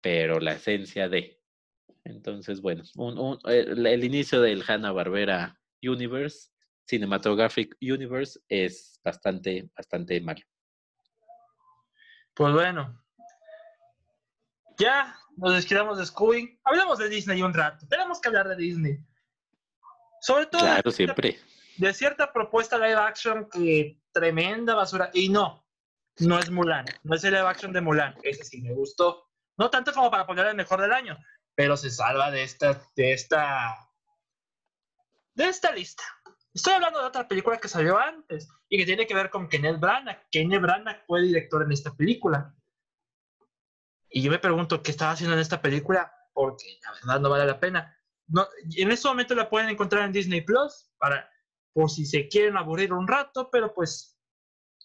pero 0.00 0.40
la 0.40 0.52
esencia 0.52 1.10
de. 1.10 1.38
Entonces, 2.04 2.62
bueno, 2.62 2.82
un, 2.96 3.38
el, 3.44 3.84
el, 3.86 4.04
inicio 4.04 4.40
del 4.40 4.64
Hanna-Barbera 4.66 5.60
Universe, 5.82 6.48
Cinematographic 6.86 7.76
Universe, 7.82 8.40
es 8.48 8.98
bastante, 9.04 9.68
bastante 9.76 10.18
malo. 10.22 10.40
Pues 12.32 12.54
bueno, 12.54 13.04
ya 14.78 15.14
nos 15.36 15.54
desquedamos 15.54 15.98
de 15.98 16.06
Scooby. 16.06 16.58
Hablamos 16.64 16.98
de 16.98 17.10
Disney 17.10 17.42
un 17.42 17.52
rato. 17.52 17.86
Tenemos 17.86 18.18
que 18.18 18.28
hablar 18.28 18.48
de 18.48 18.56
Disney. 18.56 18.96
Sobre 20.22 20.46
todo. 20.46 20.62
Claro, 20.62 20.90
siempre 20.90 21.38
de 21.76 21.94
cierta 21.94 22.32
propuesta 22.32 22.78
live 22.78 22.94
action 22.94 23.48
que 23.50 24.00
tremenda 24.12 24.74
basura. 24.74 25.10
Y 25.12 25.28
no, 25.28 25.66
no 26.18 26.38
es 26.38 26.50
Mulan, 26.50 26.86
no 27.02 27.16
es 27.16 27.24
el 27.24 27.34
live 27.34 27.46
action 27.46 27.72
de 27.72 27.80
Mulan. 27.80 28.14
Ese 28.22 28.44
sí 28.44 28.60
me 28.62 28.72
gustó. 28.72 29.28
No 29.56 29.70
tanto 29.70 29.92
como 29.92 30.10
para 30.10 30.26
poner 30.26 30.46
el 30.46 30.56
mejor 30.56 30.80
del 30.80 30.92
año, 30.92 31.16
pero 31.54 31.76
se 31.76 31.90
salva 31.90 32.30
de 32.30 32.42
esta, 32.42 32.82
de 32.96 33.12
esta, 33.12 33.76
de 35.34 35.48
esta 35.48 35.72
lista. 35.72 36.02
Estoy 36.52 36.74
hablando 36.74 37.00
de 37.00 37.06
otra 37.06 37.26
película 37.26 37.58
que 37.58 37.68
salió 37.68 37.98
antes 37.98 38.48
y 38.68 38.78
que 38.78 38.86
tiene 38.86 39.06
que 39.06 39.14
ver 39.14 39.28
con 39.28 39.48
Kenneth 39.48 39.80
Branagh. 39.80 40.28
Kenneth 40.30 40.62
Branagh 40.62 41.04
fue 41.06 41.22
director 41.22 41.62
en 41.62 41.72
esta 41.72 41.92
película. 41.94 42.54
Y 44.08 44.22
yo 44.22 44.30
me 44.30 44.38
pregunto 44.38 44.80
qué 44.80 44.92
estaba 44.92 45.12
haciendo 45.12 45.34
en 45.34 45.40
esta 45.40 45.60
película, 45.60 46.12
porque 46.32 46.78
la 46.82 46.92
verdad 46.92 47.20
no 47.20 47.30
vale 47.30 47.46
la 47.46 47.58
pena. 47.58 47.98
No, 48.28 48.46
en 48.76 48.90
este 48.92 49.08
momento 49.08 49.34
la 49.34 49.50
pueden 49.50 49.68
encontrar 49.68 50.04
en 50.04 50.12
Disney 50.12 50.40
Plus 50.42 50.88
para 50.98 51.28
por 51.74 51.90
si 51.90 52.06
se 52.06 52.28
quieren 52.28 52.56
aburrir 52.56 52.92
un 52.92 53.06
rato, 53.06 53.50
pero 53.50 53.74
pues, 53.74 54.16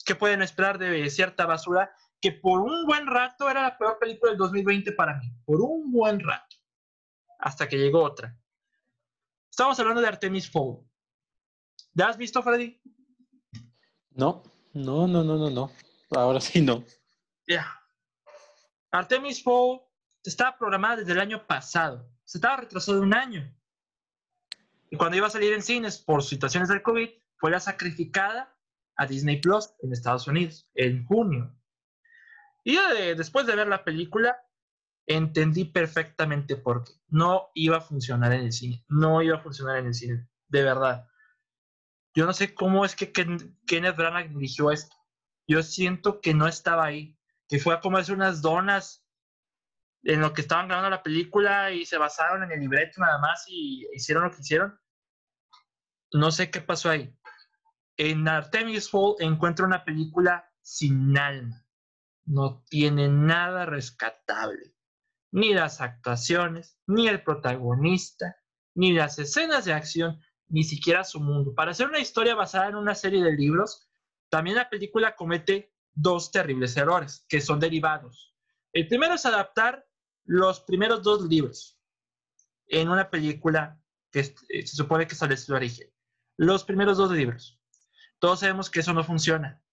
¿qué 0.05 0.15
pueden 0.15 0.41
esperar 0.41 0.77
de 0.77 1.09
cierta 1.09 1.45
basura? 1.45 1.95
Que 2.19 2.33
por 2.33 2.59
un 2.61 2.85
buen 2.85 3.07
rato 3.07 3.49
era 3.49 3.61
la 3.61 3.77
peor 3.77 3.97
película 3.99 4.31
del 4.31 4.39
2020 4.39 4.91
para 4.93 5.15
mí, 5.17 5.31
por 5.45 5.61
un 5.61 5.91
buen 5.91 6.19
rato, 6.19 6.57
hasta 7.37 7.69
que 7.69 7.77
llegó 7.77 8.03
otra. 8.03 8.35
Estamos 9.49 9.79
hablando 9.79 10.01
de 10.01 10.07
Artemis 10.07 10.49
Fowl. 10.49 10.85
¿Ya 11.93 12.09
has 12.09 12.17
visto, 12.17 12.41
Freddy? 12.41 12.81
No, 14.11 14.43
no, 14.73 15.07
no, 15.07 15.23
no, 15.23 15.37
no, 15.37 15.49
no. 15.49 15.71
Ahora 16.11 16.41
sí 16.41 16.61
no. 16.61 16.83
Ya. 17.47 17.79
Artemis 18.91 19.43
Fowl 19.43 19.81
estaba 20.23 20.57
programada 20.57 20.97
desde 20.97 21.11
el 21.11 21.19
año 21.19 21.45
pasado. 21.45 22.09
Se 22.23 22.39
estaba 22.39 22.57
retrasado 22.57 23.01
un 23.01 23.13
año. 23.13 23.55
Y 24.89 24.97
cuando 24.97 25.17
iba 25.17 25.27
a 25.27 25.31
salir 25.31 25.53
en 25.53 25.61
cines 25.61 25.99
por 25.99 26.23
situaciones 26.23 26.69
del 26.69 26.81
COVID, 26.81 27.09
fue 27.37 27.51
la 27.51 27.59
sacrificada 27.59 28.55
a 28.95 29.05
Disney 29.05 29.39
Plus 29.39 29.69
en 29.81 29.93
Estados 29.93 30.27
Unidos 30.27 30.69
en 30.73 31.05
junio. 31.05 31.55
Y 32.63 32.75
después 33.15 33.45
de 33.45 33.55
ver 33.55 33.67
la 33.67 33.83
película, 33.83 34.37
entendí 35.07 35.65
perfectamente 35.65 36.55
por 36.55 36.83
qué. 36.83 36.91
No 37.07 37.49
iba 37.55 37.77
a 37.77 37.81
funcionar 37.81 38.33
en 38.33 38.41
el 38.41 38.51
cine. 38.51 38.83
No 38.89 39.21
iba 39.21 39.37
a 39.37 39.41
funcionar 39.41 39.77
en 39.77 39.87
el 39.87 39.93
cine. 39.93 40.27
De 40.47 40.63
verdad. 40.63 41.07
Yo 42.13 42.25
no 42.25 42.33
sé 42.33 42.53
cómo 42.53 42.83
es 42.83 42.95
que 42.95 43.11
Kenneth 43.11 43.95
Branagh 43.95 44.29
dirigió 44.29 44.71
esto. 44.71 44.95
Yo 45.47 45.63
siento 45.63 46.19
que 46.21 46.33
no 46.33 46.47
estaba 46.47 46.85
ahí. 46.85 47.17
Que 47.47 47.59
fue 47.59 47.73
a 47.73 47.79
comerse 47.79 48.13
unas 48.13 48.41
donas 48.41 49.03
en 50.03 50.21
lo 50.21 50.33
que 50.33 50.41
estaban 50.41 50.67
grabando 50.67 50.89
la 50.89 51.03
película 51.03 51.71
y 51.71 51.85
se 51.85 51.97
basaron 51.97 52.43
en 52.43 52.51
el 52.51 52.59
libreto 52.59 53.01
nada 53.01 53.17
más 53.19 53.45
y 53.47 53.85
hicieron 53.93 54.23
lo 54.23 54.31
que 54.31 54.41
hicieron. 54.41 54.79
No 56.13 56.31
sé 56.31 56.49
qué 56.49 56.61
pasó 56.61 56.89
ahí. 56.89 57.13
En 57.97 58.27
Artemis 58.27 58.89
Fall 58.89 59.15
encuentro 59.19 59.65
una 59.65 59.83
película 59.83 60.49
sin 60.61 61.17
alma. 61.17 61.65
No 62.25 62.63
tiene 62.69 63.09
nada 63.09 63.65
rescatable. 63.65 64.73
Ni 65.31 65.53
las 65.53 65.81
actuaciones, 65.81 66.79
ni 66.87 67.07
el 67.07 67.23
protagonista, 67.23 68.37
ni 68.75 68.93
las 68.93 69.19
escenas 69.19 69.65
de 69.65 69.73
acción, 69.73 70.19
ni 70.47 70.63
siquiera 70.63 71.03
su 71.03 71.19
mundo. 71.19 71.53
Para 71.53 71.71
hacer 71.71 71.87
una 71.87 71.99
historia 71.99 72.35
basada 72.35 72.69
en 72.69 72.75
una 72.75 72.95
serie 72.95 73.23
de 73.23 73.33
libros, 73.33 73.89
también 74.29 74.55
la 74.55 74.69
película 74.69 75.15
comete 75.15 75.73
dos 75.93 76.31
terribles 76.31 76.77
errores, 76.77 77.25
que 77.27 77.41
son 77.41 77.59
derivados. 77.59 78.35
El 78.73 78.87
primero 78.87 79.15
es 79.15 79.25
adaptar 79.25 79.88
los 80.29 80.59
primeros 80.59 81.01
dos 81.01 81.23
libros 81.23 81.81
en 82.67 82.87
una 82.89 83.09
película 83.09 83.81
que 84.11 84.19
eh, 84.19 84.67
se 84.67 84.75
supone 84.75 85.07
que 85.07 85.15
sale 85.15 85.35
su 85.35 85.55
origen. 85.55 85.91
Los 86.37 86.63
primeros 86.63 86.99
dos 86.99 87.11
libros. 87.11 87.59
Todos 88.19 88.41
sabemos 88.41 88.69
que 88.69 88.81
eso 88.81 88.93
no 88.93 89.03
funciona. 89.03 89.63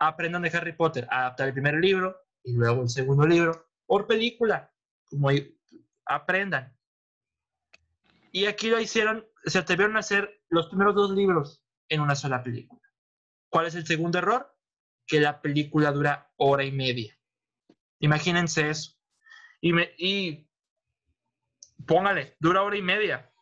Aprendan 0.00 0.40
de 0.40 0.48
Harry 0.56 0.72
Potter 0.72 1.06
a 1.10 1.20
adaptar 1.20 1.48
el 1.48 1.52
primer 1.52 1.74
libro 1.74 2.16
y 2.42 2.54
luego 2.54 2.80
el 2.80 2.88
segundo 2.88 3.26
libro 3.26 3.68
por 3.84 4.06
película. 4.06 4.72
Como 5.04 5.28
aprendan. 6.06 6.74
Y 8.32 8.46
aquí 8.46 8.70
lo 8.70 8.80
hicieron, 8.80 9.26
se 9.44 9.58
atrevieron 9.58 9.96
a 9.96 10.00
hacer 10.00 10.42
los 10.48 10.68
primeros 10.68 10.94
dos 10.94 11.10
libros 11.10 11.62
en 11.90 12.00
una 12.00 12.14
sola 12.14 12.42
película. 12.42 12.80
¿Cuál 13.50 13.66
es 13.66 13.74
el 13.74 13.86
segundo 13.86 14.16
error? 14.16 14.56
Que 15.06 15.20
la 15.20 15.42
película 15.42 15.92
dura 15.92 16.32
hora 16.36 16.64
y 16.64 16.72
media. 16.72 17.14
Imagínense 17.98 18.70
eso. 18.70 19.01
Y, 19.62 20.48
póngale, 21.86 22.36
dura 22.40 22.62
hora 22.62 22.76
y 22.76 22.82
media. 22.82 23.32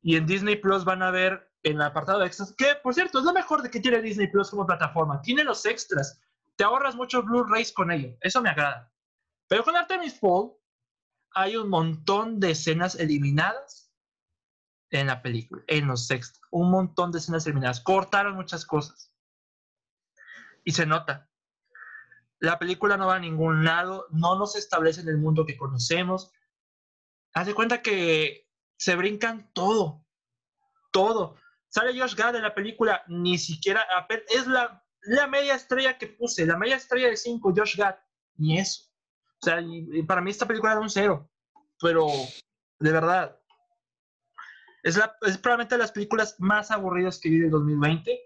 Y 0.00 0.16
en 0.16 0.26
Disney 0.26 0.56
Plus 0.56 0.84
van 0.84 1.02
a 1.02 1.10
ver 1.10 1.52
en 1.64 1.76
el 1.76 1.82
apartado 1.82 2.20
de 2.20 2.26
extras, 2.26 2.54
que 2.56 2.76
por 2.82 2.94
cierto 2.94 3.18
es 3.18 3.24
lo 3.24 3.32
mejor 3.32 3.60
de 3.60 3.70
que 3.70 3.80
tiene 3.80 4.00
Disney 4.00 4.28
Plus 4.28 4.50
como 4.50 4.64
plataforma. 4.64 5.20
Tiene 5.20 5.42
los 5.42 5.66
extras. 5.66 6.20
Te 6.54 6.62
ahorras 6.62 6.94
muchos 6.94 7.24
Blu-rays 7.24 7.72
con 7.72 7.90
ello. 7.90 8.16
Eso 8.20 8.40
me 8.40 8.48
agrada. 8.48 8.92
Pero 9.48 9.64
con 9.64 9.76
Artemis 9.76 10.18
Fall 10.20 10.52
hay 11.32 11.56
un 11.56 11.68
montón 11.68 12.38
de 12.38 12.52
escenas 12.52 12.94
eliminadas 12.94 13.92
en 14.90 15.08
la 15.08 15.20
película, 15.20 15.64
en 15.66 15.88
los 15.88 16.08
extras. 16.10 16.40
Un 16.50 16.70
montón 16.70 17.10
de 17.10 17.18
escenas 17.18 17.44
eliminadas. 17.46 17.80
Cortaron 17.80 18.36
muchas 18.36 18.64
cosas. 18.64 19.12
Y 20.64 20.72
se 20.72 20.86
nota. 20.86 21.28
La 22.38 22.58
película 22.58 22.96
no 22.96 23.06
va 23.06 23.16
a 23.16 23.20
ningún 23.20 23.64
lado, 23.64 24.06
no 24.10 24.38
nos 24.38 24.56
establece 24.56 25.00
en 25.00 25.08
el 25.08 25.18
mundo 25.18 25.46
que 25.46 25.56
conocemos. 25.56 26.32
Haz 27.32 27.46
de 27.46 27.54
cuenta 27.54 27.82
que 27.82 28.48
se 28.78 28.94
brincan 28.94 29.50
todo, 29.52 30.04
todo. 30.92 31.36
Sale 31.68 31.98
Josh 31.98 32.14
Gad 32.14 32.36
en 32.36 32.42
la 32.42 32.54
película, 32.54 33.02
ni 33.08 33.38
siquiera, 33.38 33.86
es 34.28 34.46
la, 34.46 34.84
la 35.02 35.26
media 35.26 35.54
estrella 35.54 35.98
que 35.98 36.06
puse, 36.06 36.46
la 36.46 36.56
media 36.56 36.76
estrella 36.76 37.08
de 37.08 37.16
5, 37.16 37.52
Josh 37.56 37.76
Gad, 37.76 37.96
ni 38.36 38.58
eso. 38.58 38.84
sea, 39.40 39.60
y, 39.60 40.02
para 40.02 40.20
mí 40.20 40.30
esta 40.30 40.46
película 40.46 40.72
era 40.72 40.80
un 40.80 40.90
cero. 40.90 41.30
Pero, 41.80 42.06
de 42.78 42.92
verdad, 42.92 43.38
es, 44.82 44.96
la, 44.96 45.16
es 45.22 45.38
probablemente 45.38 45.74
de 45.74 45.80
las 45.80 45.92
películas 45.92 46.36
más 46.38 46.70
aburridas 46.70 47.18
que 47.18 47.28
vi 47.28 47.40
del 47.40 47.50
2020. 47.50 48.18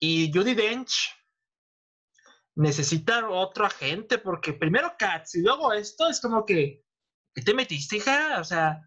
Y 0.00 0.32
Judy 0.32 0.54
Dench 0.54 1.17
necesita 2.58 3.28
otro 3.28 3.66
agente, 3.66 4.18
porque 4.18 4.52
primero 4.52 4.94
Cats 4.98 5.36
y 5.36 5.42
luego 5.42 5.72
esto 5.72 6.08
es 6.08 6.20
como 6.20 6.44
que, 6.44 6.84
¿qué 7.32 7.42
te 7.42 7.54
metiste, 7.54 7.98
hija? 7.98 8.40
O 8.40 8.44
sea, 8.44 8.82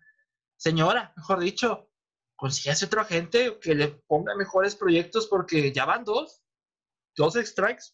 señora, 0.58 1.14
mejor 1.16 1.40
dicho, 1.40 1.90
consígase 2.36 2.86
otro 2.86 3.00
agente 3.00 3.58
que 3.62 3.74
le 3.74 3.88
ponga 4.08 4.36
mejores 4.36 4.76
proyectos 4.76 5.28
porque 5.28 5.72
ya 5.72 5.86
van 5.86 6.04
dos, 6.04 6.44
dos 7.16 7.36
strikes. 7.36 7.86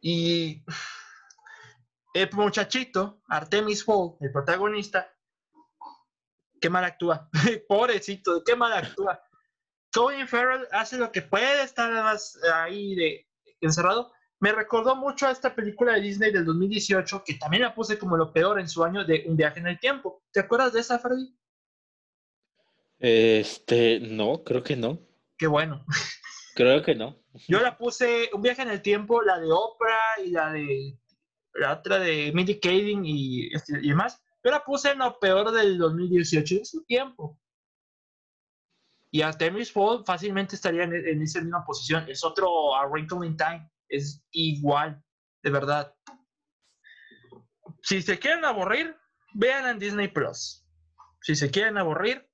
Y 0.00 0.64
el 2.14 2.30
muchachito, 2.32 3.20
Artemis 3.28 3.84
Hall, 3.86 4.16
el 4.20 4.32
protagonista, 4.32 5.14
qué 6.58 6.70
mal 6.70 6.84
actúa. 6.84 7.28
Pobrecito, 7.68 8.42
qué 8.42 8.56
mal 8.56 8.72
actúa. 8.72 9.22
Colin 9.92 10.26
Farrell 10.26 10.66
hace 10.72 10.96
lo 10.96 11.12
que 11.12 11.20
puede, 11.20 11.62
estar 11.62 11.92
más 11.92 12.38
ahí 12.54 12.94
de 12.94 13.28
encerrado. 13.60 14.10
Me 14.44 14.52
recordó 14.52 14.94
mucho 14.94 15.26
a 15.26 15.30
esta 15.30 15.54
película 15.54 15.94
de 15.94 16.02
Disney 16.02 16.30
del 16.30 16.44
2018, 16.44 17.24
que 17.24 17.32
también 17.36 17.62
la 17.62 17.74
puse 17.74 17.98
como 17.98 18.14
lo 18.14 18.30
peor 18.30 18.60
en 18.60 18.68
su 18.68 18.84
año 18.84 19.02
de 19.02 19.24
Un 19.26 19.38
viaje 19.38 19.58
en 19.58 19.68
el 19.68 19.80
tiempo. 19.80 20.22
¿Te 20.30 20.40
acuerdas 20.40 20.74
de 20.74 20.80
esa, 20.80 20.98
Freddy? 20.98 21.34
Este, 22.98 24.00
no, 24.00 24.44
creo 24.44 24.62
que 24.62 24.76
no. 24.76 25.00
Qué 25.38 25.46
bueno. 25.46 25.86
Creo 26.54 26.82
que 26.82 26.94
no. 26.94 27.18
Yo 27.48 27.58
la 27.60 27.78
puse 27.78 28.28
Un 28.34 28.42
viaje 28.42 28.60
en 28.60 28.68
el 28.68 28.82
tiempo, 28.82 29.22
la 29.22 29.40
de 29.40 29.50
Oprah 29.50 30.20
y 30.22 30.30
la 30.30 30.52
de 30.52 30.98
la 31.54 31.72
otra 31.72 31.98
de 31.98 32.30
Mindy 32.34 32.60
Kaling 32.60 33.02
y, 33.02 33.46
este, 33.46 33.78
y 33.80 33.88
demás. 33.88 34.22
Yo 34.44 34.50
la 34.50 34.62
puse 34.62 34.90
en 34.90 34.98
lo 34.98 35.18
peor 35.18 35.52
del 35.52 35.78
2018 35.78 36.56
de 36.56 36.64
su 36.66 36.84
tiempo. 36.84 37.40
Y 39.10 39.22
Artemis 39.22 39.72
Fowl 39.72 40.04
fácilmente 40.04 40.56
estaría 40.56 40.82
en, 40.82 41.22
esa 41.22 41.40
misma 41.40 41.64
posición. 41.64 42.04
Es 42.10 42.22
otro 42.22 42.76
A 42.76 42.86
Wrinkle 42.86 43.26
in 43.26 43.38
Time. 43.38 43.70
Es 43.88 44.24
igual, 44.30 45.02
de 45.42 45.50
verdad. 45.50 45.94
Si 47.82 48.02
se 48.02 48.18
quieren 48.18 48.44
aburrir, 48.44 48.96
vean 49.34 49.66
en 49.66 49.78
Disney 49.78 50.08
Plus. 50.08 50.66
Si 51.20 51.34
se 51.34 51.50
quieren 51.50 51.78
aburrir, 51.78 52.28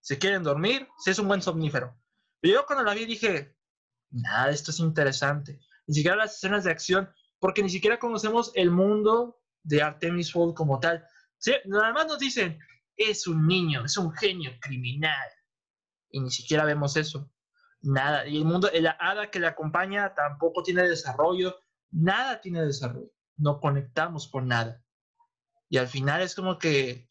se 0.00 0.18
quieren 0.18 0.42
dormir, 0.42 0.88
si 0.98 1.10
es 1.10 1.18
un 1.18 1.28
buen 1.28 1.42
somnífero. 1.42 1.98
Yo 2.42 2.64
cuando 2.66 2.84
la 2.84 2.94
vi 2.94 3.04
dije, 3.04 3.56
nada, 4.10 4.50
esto 4.50 4.70
es 4.70 4.78
interesante. 4.78 5.60
Ni 5.86 5.94
siquiera 5.94 6.16
las 6.16 6.36
escenas 6.36 6.64
de 6.64 6.70
acción, 6.70 7.10
porque 7.38 7.62
ni 7.62 7.70
siquiera 7.70 7.98
conocemos 7.98 8.52
el 8.54 8.70
mundo 8.70 9.40
de 9.62 9.82
Artemis 9.82 10.32
Fowl 10.32 10.54
como 10.54 10.80
tal. 10.80 11.04
¿Sí? 11.38 11.52
Nada 11.66 11.92
más 11.92 12.06
nos 12.06 12.18
dicen, 12.18 12.58
es 12.96 13.26
un 13.26 13.46
niño, 13.46 13.84
es 13.84 13.96
un 13.96 14.12
genio 14.12 14.52
criminal. 14.60 15.28
Y 16.10 16.20
ni 16.20 16.30
siquiera 16.30 16.64
vemos 16.64 16.96
eso. 16.96 17.30
Nada. 17.82 18.26
Y 18.26 18.38
el 18.38 18.44
mundo, 18.44 18.70
la 18.72 18.96
hada 18.98 19.30
que 19.30 19.40
le 19.40 19.46
acompaña 19.46 20.14
tampoco 20.14 20.62
tiene 20.62 20.88
desarrollo. 20.88 21.56
Nada 21.90 22.40
tiene 22.40 22.64
desarrollo. 22.64 23.10
No 23.36 23.60
conectamos 23.60 24.28
con 24.28 24.48
nada. 24.48 24.82
Y 25.68 25.78
al 25.78 25.88
final 25.88 26.22
es 26.22 26.34
como 26.34 26.58
que, 26.58 27.08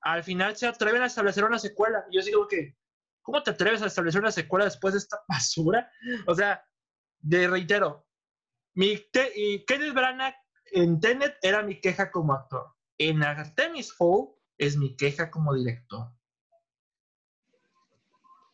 al 0.00 0.22
final 0.22 0.56
se 0.56 0.66
atreven 0.66 1.02
a 1.02 1.06
establecer 1.06 1.44
una 1.44 1.58
secuela. 1.58 2.04
Y 2.10 2.16
yo 2.16 2.24
digo 2.24 2.48
que, 2.48 2.76
¿cómo 3.22 3.42
te 3.42 3.50
atreves 3.50 3.82
a 3.82 3.86
establecer 3.86 4.20
una 4.20 4.32
secuela 4.32 4.64
después 4.64 4.94
de 4.94 4.98
esta 4.98 5.18
basura? 5.28 5.90
O 6.26 6.34
sea, 6.34 6.64
de 7.20 7.48
reitero, 7.48 8.06
mi 8.74 9.00
y 9.34 9.64
Kenneth 9.64 9.94
Branagh 9.94 10.34
en 10.72 11.00
Tenet 11.00 11.36
era 11.42 11.62
mi 11.62 11.80
queja 11.80 12.10
como 12.10 12.32
actor 12.34 12.78
en 12.98 13.22
Artemis 13.22 13.92
Fowl 13.92 14.34
es 14.58 14.76
mi 14.76 14.96
queja 14.96 15.30
como 15.30 15.54
director. 15.54 16.12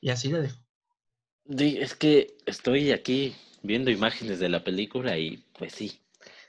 Y 0.01 0.11
así 0.11 0.31
le 0.31 0.43
dejo. 0.43 0.64
Es 1.47 1.95
que 1.95 2.39
estoy 2.47 2.93
aquí 2.93 3.37
viendo 3.63 3.91
imágenes 3.91 4.39
de 4.39 4.49
la 4.49 4.65
película 4.65 5.19
y 5.19 5.45
pues 5.59 5.75
sí, 5.75 6.01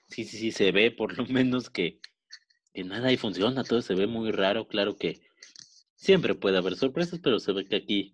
sí, 0.07 0.23
sí, 0.23 0.37
sí, 0.37 0.51
se 0.51 0.71
ve 0.71 0.89
por 0.91 1.17
lo 1.17 1.25
menos 1.27 1.69
que, 1.69 1.99
que 2.73 2.83
nada 2.83 3.09
ahí 3.09 3.17
funciona, 3.17 3.63
todo 3.63 3.81
se 3.81 3.93
ve 3.93 4.07
muy 4.07 4.31
raro, 4.31 4.67
claro 4.67 4.95
que 4.97 5.21
siempre 5.95 6.33
puede 6.35 6.57
haber 6.57 6.75
sorpresas, 6.75 7.19
pero 7.21 7.39
se 7.39 7.51
ve 7.51 7.65
que 7.65 7.75
aquí, 7.75 8.13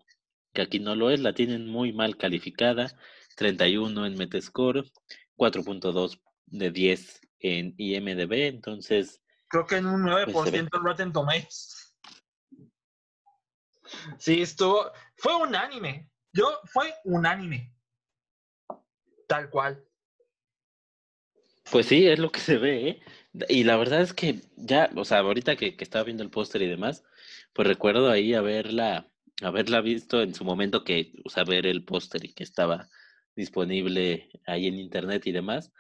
que 0.54 0.64
aquí 0.64 0.80
no 0.80 0.96
lo 0.96 1.12
es, 1.12 1.20
la 1.20 1.34
tienen 1.34 1.68
muy 1.68 1.94
mal 1.94 2.18
calificada, 2.18 2.98
31 3.36 4.06
en 4.08 4.18
Metascore, 4.18 4.84
4.2 5.38 6.20
de 6.48 6.72
10 6.72 7.22
en 7.40 7.76
IMDB, 7.78 8.48
entonces 8.48 9.22
creo 9.48 9.66
que 9.68 9.76
en 9.76 9.86
un 9.86 10.04
9% 10.04 10.34
pues 10.34 10.84
Rotten 10.84 11.12
Tomatoes. 11.12 11.96
Sí, 14.18 14.42
estuvo, 14.42 14.92
fue 15.18 15.36
unánime. 15.36 16.11
Yo, 16.34 16.60
fue 16.66 16.94
unánime. 17.04 17.74
Tal 19.28 19.50
cual. 19.50 19.84
Pues 21.70 21.86
sí, 21.86 22.08
es 22.08 22.20
lo 22.20 22.32
que 22.32 22.40
se 22.40 22.58
ve, 22.58 22.90
¿eh? 22.90 23.00
Y 23.48 23.64
la 23.64 23.78
verdad 23.78 24.02
es 24.02 24.14
que 24.14 24.42
ya, 24.58 24.90
o 24.96 25.06
sea, 25.06 25.20
ahorita 25.20 25.56
que, 25.56 25.76
estaba 25.80 26.04
viendo 26.04 26.24
el 26.24 26.30
póster 26.30 26.62
y 26.62 26.68
demás, 26.68 27.04
pues 27.54 27.68
recuerdo 27.68 28.10
ahí 28.10 28.34
haberla, 28.34 29.10
haberla 29.42 29.80
visto 29.82 30.22
en 30.22 30.34
su 30.34 30.44
momento 30.44 30.84
que, 30.84 31.14
o 31.24 31.30
sea, 31.30 31.46
ver 31.46 31.66
el 31.66 31.86
póster 31.86 32.26
y 32.26 32.34
que 32.34 32.44
estaba 32.44 32.90
disponible 33.36 34.30
ahí 34.46 34.68
en 34.68 34.80
internet 34.80 35.26
y 35.28 35.32
demás, 35.32 35.72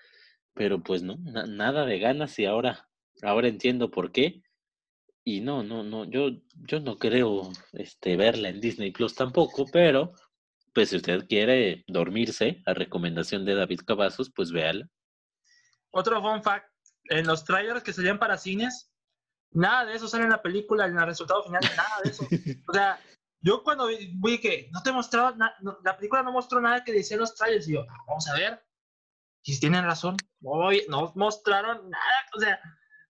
pero 0.53 0.81
pues 0.81 1.03
no, 1.03 1.17
nada 1.17 1.85
de 1.85 1.99
ganas 1.99 2.39
y 2.39 2.45
ahora 2.45 2.89
Ahora 3.21 3.47
entiendo 3.47 3.91
por 3.91 4.11
qué. 4.11 4.41
Y 5.23 5.41
no, 5.41 5.63
no, 5.63 5.83
no, 5.83 6.05
yo, 6.05 6.31
yo 6.55 6.79
no 6.79 6.97
creo 6.97 7.51
este, 7.73 8.17
verla 8.17 8.49
en 8.49 8.59
Disney 8.59 8.91
Plus 8.91 9.13
tampoco, 9.13 9.65
pero 9.71 10.13
pues 10.73 10.89
si 10.89 10.97
usted 10.97 11.27
quiere 11.27 11.83
dormirse, 11.87 12.61
a 12.65 12.73
recomendación 12.73 13.45
de 13.45 13.55
David 13.55 13.81
Cavazos, 13.85 14.31
pues 14.33 14.51
véala. 14.51 14.87
Otro 15.91 16.21
fun 16.21 16.41
fact, 16.43 16.67
en 17.05 17.27
los 17.27 17.43
trailers 17.43 17.83
que 17.83 17.93
salían 17.93 18.19
para 18.19 18.37
cines, 18.37 18.91
nada 19.51 19.85
de 19.85 19.95
eso 19.95 20.07
sale 20.07 20.23
en 20.23 20.29
la 20.29 20.41
película, 20.41 20.85
en 20.85 20.97
el 20.97 21.05
resultado 21.05 21.43
final, 21.43 21.61
nada 21.75 22.01
de 22.03 22.09
eso. 22.09 22.25
O 22.69 22.73
sea, 22.73 22.99
yo 23.41 23.63
cuando 23.63 23.87
vi, 23.87 24.39
que 24.39 24.69
no 24.71 24.81
te 24.83 24.91
mostraba, 24.91 25.35
la 25.83 25.97
película 25.97 26.23
no 26.23 26.31
mostró 26.31 26.61
nada 26.61 26.83
que 26.83 26.93
decían 26.93 27.19
los 27.19 27.35
trailers, 27.35 27.67
y 27.67 27.73
yo, 27.73 27.81
ah, 27.89 27.97
vamos 28.07 28.27
a 28.29 28.35
ver, 28.35 28.63
si 29.43 29.59
tienen 29.59 29.83
razón, 29.83 30.15
no, 30.39 30.69
no 30.87 31.11
mostraron 31.15 31.89
nada, 31.89 32.25
o 32.35 32.39
sea, 32.39 32.61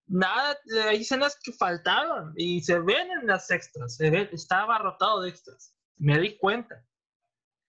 nada, 0.07 0.57
hay 0.87 1.01
escenas 1.01 1.37
que 1.41 1.51
faltaron 1.53 2.33
y 2.35 2.61
se 2.61 2.79
ven 2.79 3.11
en 3.11 3.27
las 3.27 3.49
extras, 3.51 3.95
se 3.95 4.09
ve, 4.09 4.29
está 4.31 4.61
abarrotado 4.61 5.21
de 5.21 5.29
extras. 5.29 5.75
Me 5.97 6.19
di 6.19 6.37
cuenta. 6.37 6.83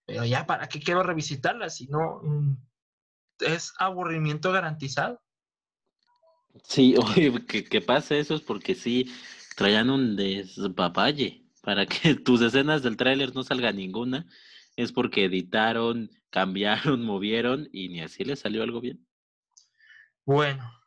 Pero 0.07 0.25
ya, 0.25 0.47
¿para 0.47 0.69
qué 0.69 0.81
quiero 0.81 1.03
revisitarlas 1.03 1.77
si 1.77 1.87
no 1.87 2.21
mm, 2.23 2.57
es 3.41 3.73
aburrimiento 3.79 4.53
garantizado? 4.53 5.21
Sí, 6.65 6.95
oye, 7.17 7.47
que, 7.47 7.65
que 7.65 7.81
pase 7.81 8.19
eso 8.19 8.35
es 8.35 8.41
porque 8.43 8.75
sí 8.75 9.11
traían 9.57 9.91
un 9.91 10.17
despapalle 10.17 11.45
para 11.63 11.87
que 11.87 12.15
tus 12.15 12.41
escenas 12.43 12.83
del 12.83 12.97
tráiler 12.97 13.35
no 13.35 13.43
salga 13.43 13.73
ninguna. 13.73 14.27
Es 14.77 14.93
porque 14.93 15.27
editaron, 15.27 16.11
cambiaron, 16.31 17.05
movieron 17.05 17.69
y 17.73 17.89
ni 17.89 18.01
así 18.01 18.25
le 18.25 18.37
salió 18.37 18.63
algo 18.63 18.81
bien. 18.81 19.07
Bueno, 20.25 20.83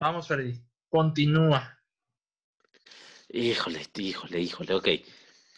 Vamos, 0.00 0.28
Freddy. 0.28 0.58
Continúa. 0.88 1.78
Híjole, 3.28 3.82
híjole, 3.94 4.40
híjole. 4.40 4.74
Ok. 4.74 4.88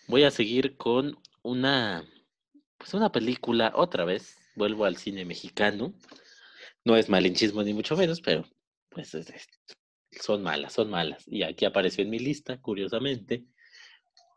Voy 0.08 0.24
a 0.24 0.30
seguir 0.30 0.76
con 0.76 1.18
una, 1.42 2.04
pues 2.78 2.94
una 2.94 3.12
película 3.12 3.72
otra 3.74 4.04
vez. 4.04 4.36
Vuelvo 4.54 4.84
al 4.84 4.96
cine 4.96 5.24
mexicano. 5.24 5.94
No 6.84 6.96
es 6.96 7.08
malinchismo 7.08 7.62
ni 7.62 7.72
mucho 7.72 7.96
menos, 7.96 8.20
pero 8.20 8.44
pues 8.90 9.16
son 10.10 10.42
malas, 10.42 10.74
son 10.74 10.90
malas. 10.90 11.24
Y 11.26 11.42
aquí 11.42 11.64
apareció 11.64 12.04
en 12.04 12.10
mi 12.10 12.18
lista, 12.18 12.60
curiosamente. 12.60 13.44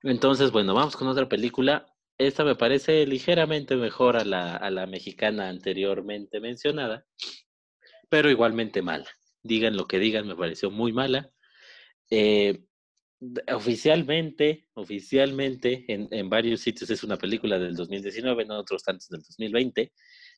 Entonces, 0.04 0.52
bueno, 0.52 0.74
vamos 0.74 0.96
con 0.96 1.08
otra 1.08 1.28
película. 1.28 1.86
Esta 2.18 2.44
me 2.46 2.56
parece 2.56 3.06
ligeramente 3.06 3.76
mejor 3.76 4.16
a 4.16 4.24
la, 4.24 4.56
a 4.56 4.70
la 4.70 4.88
mexicana 4.88 5.50
anteriormente 5.50 6.40
mencionada, 6.40 7.06
pero 8.10 8.30
igualmente 8.30 8.82
mala 8.82 9.10
digan 9.46 9.78
lo 9.78 9.88
que 9.88 10.00
digan, 10.00 10.28
me 10.28 10.36
pareció 10.36 10.72
muy 10.72 10.92
mala. 10.92 11.32
Eh, 12.10 12.64
oficialmente, 13.54 14.68
oficialmente, 14.74 15.86
en, 15.88 16.08
en, 16.12 16.30
varios 16.30 16.62
sitios 16.62 16.90
es 16.90 17.04
una 17.04 17.18
película 17.18 17.58
del 17.58 17.76
2019, 17.76 18.44
en 18.44 18.52
otros 18.52 18.84
tantos 18.84 19.10
del 19.10 19.22
2020, 19.22 19.92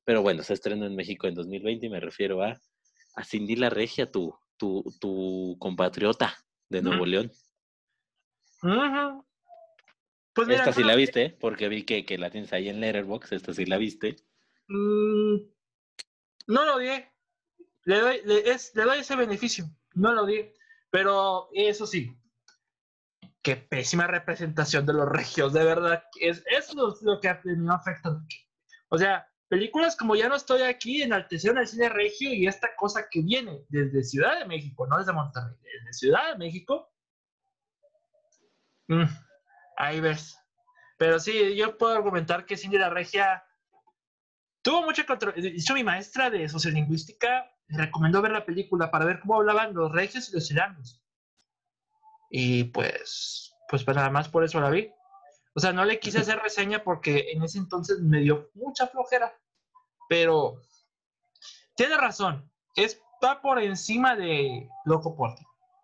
pero 0.05 0.21
bueno, 0.21 0.43
se 0.43 0.53
estrenó 0.53 0.85
en 0.85 0.95
México 0.95 1.27
en 1.27 1.35
2020 1.35 1.85
y 1.85 1.89
me 1.89 1.99
refiero 1.99 2.43
a, 2.43 2.59
a 3.15 3.23
Cindy 3.23 3.55
La 3.55 3.69
Regia, 3.69 4.11
tu, 4.11 4.33
tu, 4.57 4.83
tu 4.99 5.57
compatriota 5.59 6.35
de 6.69 6.81
Nuevo 6.81 7.05
León. 7.05 7.31
Pues 10.33 10.49
esta 10.49 10.71
sí 10.71 10.83
la 10.83 10.95
viste, 10.95 11.31
porque 11.39 11.67
vi 11.67 11.83
que, 11.83 12.05
que, 12.05 12.17
la 12.17 12.29
tienes 12.29 12.53
ahí 12.53 12.69
en 12.69 12.79
Letterboxd, 12.79 13.33
esta 13.33 13.53
sí 13.53 13.65
la 13.65 13.77
viste. 13.77 14.17
Mm, 14.67 15.37
no 16.47 16.65
lo 16.65 16.77
vi, 16.77 16.89
le 17.85 17.99
doy, 17.99 18.21
le, 18.23 18.43
le 18.43 18.83
doy 18.83 18.99
ese 18.99 19.15
beneficio, 19.15 19.65
no 19.95 20.13
lo 20.13 20.25
di, 20.25 20.45
pero 20.91 21.49
eso 21.53 21.87
sí, 21.87 22.15
qué 23.47 23.55
pésima 23.55 24.07
representación 24.07 24.85
de 24.85 24.91
los 24.91 25.07
regios, 25.07 25.53
de 25.53 25.63
verdad, 25.63 26.03
es, 26.19 26.43
es 26.47 26.75
lo, 26.75 26.93
lo 27.01 27.21
que 27.21 27.33
me 27.45 27.73
afecta. 27.73 28.21
O 28.89 28.97
sea, 28.97 29.25
películas 29.47 29.95
como 29.95 30.17
Ya 30.17 30.27
no 30.27 30.35
estoy 30.35 30.63
aquí 30.63 31.01
enaltecieron 31.01 31.59
el 31.59 31.65
cine 31.65 31.87
regio 31.87 32.33
y 32.33 32.45
esta 32.45 32.75
cosa 32.75 33.07
que 33.09 33.21
viene 33.21 33.63
desde 33.69 34.03
Ciudad 34.03 34.37
de 34.37 34.45
México, 34.45 34.85
no 34.85 34.97
desde 34.97 35.13
Monterrey, 35.13 35.55
desde 35.63 35.93
Ciudad 35.93 36.33
de 36.33 36.37
México, 36.37 36.91
mm, 38.89 39.05
ahí 39.77 40.01
ves. 40.01 40.37
Pero 40.97 41.17
sí, 41.17 41.55
yo 41.55 41.77
puedo 41.77 41.95
argumentar 41.95 42.45
que 42.45 42.57
Cine 42.57 42.73
de 42.73 42.79
la 42.79 42.89
Regia 42.89 43.45
tuvo 44.61 44.83
mucha 44.83 45.05
controversia. 45.05 45.73
De 45.73 45.73
mi 45.73 45.85
maestra 45.85 46.29
de 46.29 46.49
sociolingüística 46.49 47.49
me 47.69 47.77
recomendó 47.77 48.21
ver 48.21 48.33
la 48.33 48.45
película 48.45 48.91
para 48.91 49.05
ver 49.05 49.21
cómo 49.21 49.35
hablaban 49.35 49.73
los 49.73 49.89
regios 49.93 50.27
y 50.27 50.33
los 50.33 50.47
ciudadanos. 50.47 51.01
Y 52.29 52.65
pues, 52.65 53.53
pues 53.69 53.85
nada 53.87 54.09
más 54.09 54.29
por 54.29 54.43
eso 54.43 54.59
la 54.59 54.69
vi. 54.69 54.91
O 55.55 55.59
sea, 55.59 55.73
no 55.73 55.85
le 55.85 55.99
quise 55.99 56.19
hacer 56.19 56.39
reseña 56.39 56.83
porque 56.83 57.31
en 57.31 57.43
ese 57.43 57.57
entonces 57.57 57.99
me 57.99 58.19
dio 58.19 58.51
mucha 58.53 58.87
flojera. 58.87 59.33
Pero 60.07 60.61
tiene 61.75 61.97
razón. 61.97 62.49
Está 62.75 63.41
por 63.41 63.61
encima 63.61 64.15
de 64.15 64.69
Loco 64.85 65.15
por 65.15 65.35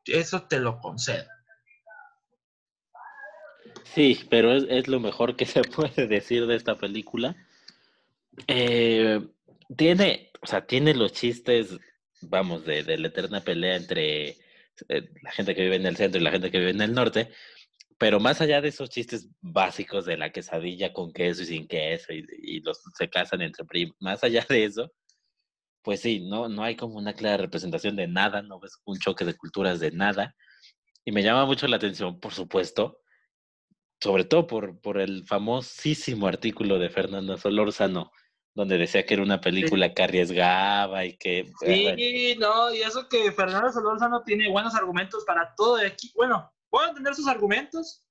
Eso 0.06 0.44
te 0.44 0.60
lo 0.60 0.80
concedo. 0.80 1.26
Sí, 3.84 4.26
pero 4.30 4.54
es, 4.54 4.88
lo 4.88 5.00
mejor 5.00 5.36
que 5.36 5.46
se 5.46 5.62
puede 5.76 6.08
decir 6.08 6.46
de 6.48 6.56
esta 6.56 6.76
película. 6.76 7.36
Eh, 8.48 9.28
tiene, 9.76 10.32
o 10.42 10.48
sea, 10.48 10.66
tiene 10.66 10.94
los 10.94 11.14
chistes, 11.14 11.80
vamos, 12.22 12.66
de, 12.66 12.84
de 12.84 12.98
la 12.98 13.08
eterna 13.08 13.42
pelea 13.42 13.76
entre 13.76 14.38
eh, 14.90 15.10
la 15.22 15.32
gente 15.32 15.56
que 15.56 15.62
vive 15.62 15.76
en 15.76 15.86
el 15.86 15.98
centro 15.98 16.20
y 16.20 16.24
la 16.24 16.32
gente 16.32 16.52
que 16.52 16.60
vive 16.60 16.72
en 16.72 16.82
el 16.82 16.94
norte, 16.94 17.30
pero 17.98 18.20
más 18.20 18.42
allá 18.42 18.62
de 18.62 18.70
esos 18.70 18.90
chistes 18.90 19.30
básicos 19.42 20.06
de 20.06 20.18
la 20.18 20.32
quesadilla 20.32 20.94
con 20.94 21.14
queso 21.14 21.44
y 21.44 21.46
sin 21.46 21.68
queso 21.68 22.12
y, 22.12 22.60
los 22.62 22.82
se 22.98 23.10
casan 23.10 23.42
entre 23.42 23.66
primos, 23.66 23.96
más 24.00 24.24
allá 24.24 24.46
de 24.50 24.66
eso, 24.66 24.92
pues 25.84 26.02
sí, 26.02 26.22
no, 26.22 26.50
no 26.50 26.64
hay 26.64 26.76
como 26.76 26.98
una 26.98 27.14
clara 27.14 27.38
representación 27.38 27.96
de 27.96 28.08
nada, 28.08 28.42
no 28.42 28.60
ves 28.60 28.78
un 28.86 28.98
choque 29.00 29.26
de 29.26 29.36
culturas 29.36 29.80
de 29.80 29.92
nada. 29.92 30.36
Y 31.06 31.12
me 31.12 31.24
llama 31.24 31.46
mucho 31.46 31.68
la 31.68 31.76
atención, 31.76 32.20
por 32.22 32.34
supuesto, 32.34 33.02
sobre 34.00 34.24
todo 34.24 34.48
por, 34.48 34.80
por 34.80 34.98
el 35.00 35.26
famosísimo 35.26 36.28
artículo 36.28 36.80
de 36.80 36.90
Fernando 36.90 37.38
Solórzano, 37.38 38.12
donde 38.56 38.78
decía 38.78 39.06
que 39.06 39.16
era 39.16 39.24
una 39.24 39.42
película 39.42 39.94
que 39.94 40.04
arriesgaba 40.04 41.06
y 41.06 41.18
que... 41.18 41.52
Sí, 41.60 42.36
no, 42.40 42.74
y 42.74 42.82
eso 42.82 43.10
que 43.10 43.32
Fernando 43.32 43.72
Solórzano 43.72 44.24
tiene 44.24 44.50
buenos 44.50 44.76
argumentos 44.76 45.24
para 45.26 45.56
todo 45.56 45.78
de 45.78 45.88
aquí. 45.88 46.12
Bueno, 46.16 46.54
puedo 46.70 46.88
entender 46.88 47.16
sus 47.16 47.28
argumentos, 47.28 48.06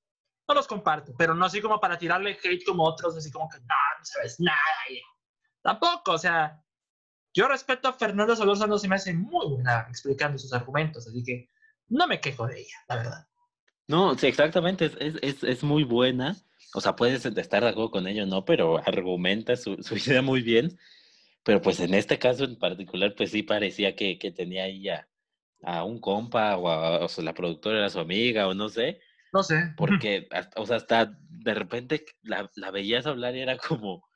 no 0.49 0.55
los 0.55 0.67
comparto, 0.67 1.15
pero 1.17 1.35
no 1.35 1.45
así 1.45 1.61
como 1.61 1.79
para 1.81 1.97
tirarle 1.97 2.39
hate 2.43 2.65
como 2.65 2.85
otros, 2.85 3.17
así 3.17 3.31
como 3.31 3.49
que 3.49 3.59
no, 3.59 3.67
no 3.99 4.05
sabes 4.05 4.41
nada. 4.41 4.59
Tampoco, 5.63 6.13
o 6.13 6.19
sea, 6.19 6.61
yo 7.33 7.47
respeto 7.47 7.89
a 7.89 7.93
Fernando 7.93 8.35
Solórzano, 8.35 8.79
se 8.79 8.89
me 8.89 8.97
hace 8.97 9.15
muy 9.15 9.47
buena 9.47 9.87
explicando 9.89 10.39
sus 10.39 10.53
argumentos, 10.53 11.07
así 11.07 11.23
que 11.23 11.49
no 11.89 12.09
me 12.09 12.21
quejo 12.21 12.47
de 12.49 12.61
ella, 12.61 12.77
la 12.89 12.97
verdad. 12.97 13.29
No, 13.89 14.17
sí, 14.17 14.27
exactamente, 14.27 14.87
es, 14.99 15.17
es, 15.21 15.45
es 15.45 15.63
muy 15.65 15.85
buena. 15.85 16.37
O 16.75 16.81
sea, 16.81 16.97
puedes 16.97 17.25
estar 17.27 17.63
de 17.63 17.69
acuerdo 17.69 17.91
con 17.91 18.07
ello, 18.07 18.27
¿no? 18.27 18.45
Pero 18.45 18.79
argumenta 18.79 19.57
su, 19.57 19.77
su, 19.83 19.97
idea 19.97 20.23
muy 20.23 20.43
bien. 20.43 20.79
Pero 21.45 21.61
pues 21.61 21.81
en 21.81 21.95
este 21.95 22.19
caso 22.19 22.45
en 22.45 22.59
particular, 22.59 23.15
pues 23.17 23.33
sí 23.33 23.43
parecía 23.43 23.97
que, 23.97 24.19
que 24.19 24.31
tenía 24.31 24.65
ahí 24.65 24.89
a, 24.89 25.09
a, 25.63 25.85
un 25.85 26.01
compa 26.01 26.57
o, 26.57 26.69
a, 26.69 27.05
o 27.05 27.09
sea, 27.09 27.25
la 27.25 27.35
productora 27.35 27.79
era 27.79 27.91
su 27.91 28.01
amiga 28.01 28.47
o 28.49 28.55
no 28.55 28.69
sé. 28.69 29.01
No 29.33 29.43
sé. 29.43 29.73
Porque, 29.77 30.29
o 30.57 30.67
sea, 30.67 30.77
hasta 30.77 31.19
de 31.29 31.55
repente 31.55 32.05
la, 32.23 32.51
la 32.55 32.71
veías 32.71 33.07
hablar 33.07 33.35
y 33.37 33.41
era 33.41 33.57
como, 33.57 34.09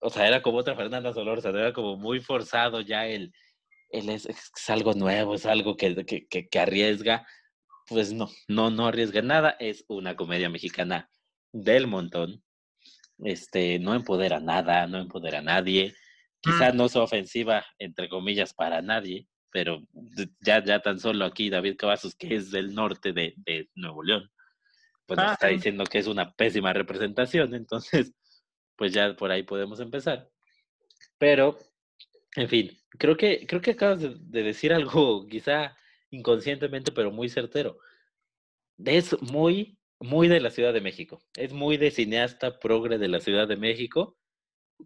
o 0.00 0.10
sea, 0.10 0.28
era 0.28 0.42
como 0.42 0.58
otra 0.58 0.76
Fernanda 0.76 1.12
sea, 1.14 1.50
era 1.50 1.72
como 1.72 1.96
muy 1.96 2.20
forzado 2.20 2.82
ya 2.82 3.06
el, 3.06 3.32
el 3.90 4.10
es, 4.10 4.26
es 4.26 4.70
algo 4.70 4.92
nuevo, 4.92 5.34
es 5.34 5.46
algo 5.46 5.76
que, 5.76 6.04
que, 6.04 6.48
que 6.48 6.58
arriesga 6.58 7.26
pues 7.86 8.12
no, 8.12 8.28
no, 8.48 8.70
no 8.70 8.86
arriesga 8.86 9.22
nada. 9.22 9.56
Es 9.58 9.84
una 9.88 10.16
comedia 10.16 10.48
mexicana 10.50 11.10
del 11.52 11.86
montón. 11.86 12.42
Este, 13.18 13.78
no 13.78 13.94
empodera 13.94 14.40
nada, 14.40 14.86
no 14.86 14.98
empodera 14.98 15.38
a 15.38 15.42
nadie. 15.42 15.94
Quizás 16.40 16.74
mm. 16.74 16.76
no 16.76 16.88
sea 16.88 17.02
ofensiva, 17.02 17.64
entre 17.78 18.08
comillas, 18.08 18.52
para 18.52 18.82
nadie, 18.82 19.26
pero 19.50 19.82
ya, 20.40 20.62
ya 20.62 20.80
tan 20.80 21.00
solo 21.00 21.24
aquí 21.24 21.48
David 21.48 21.76
Cavazos, 21.76 22.14
que 22.14 22.34
es 22.34 22.50
del 22.50 22.74
norte 22.74 23.12
de, 23.12 23.34
de 23.38 23.68
Nuevo 23.74 24.02
León, 24.02 24.30
pues 25.06 25.18
nos 25.18 25.32
está 25.32 25.48
diciendo 25.48 25.84
que 25.84 25.98
es 25.98 26.06
una 26.06 26.34
pésima 26.34 26.72
representación, 26.72 27.54
entonces, 27.54 28.12
pues 28.76 28.92
ya 28.92 29.16
por 29.16 29.30
ahí 29.30 29.44
podemos 29.44 29.80
empezar. 29.80 30.28
Pero, 31.18 31.56
en 32.34 32.48
fin, 32.48 32.78
creo 32.98 33.16
que, 33.16 33.46
creo 33.46 33.60
que 33.62 33.70
acabas 33.72 34.02
de, 34.02 34.16
de 34.18 34.42
decir 34.42 34.72
algo 34.72 35.26
quizá 35.26 35.74
inconscientemente, 36.10 36.92
pero 36.92 37.10
muy 37.10 37.28
certero. 37.28 37.78
Es 38.84 39.20
muy, 39.22 39.78
muy 40.00 40.28
de 40.28 40.40
la 40.40 40.50
Ciudad 40.50 40.72
de 40.72 40.80
México. 40.80 41.20
Es 41.36 41.52
muy 41.52 41.76
de 41.76 41.90
cineasta 41.90 42.58
progre 42.58 42.98
de 42.98 43.08
la 43.08 43.20
Ciudad 43.20 43.48
de 43.48 43.56
México. 43.56 44.16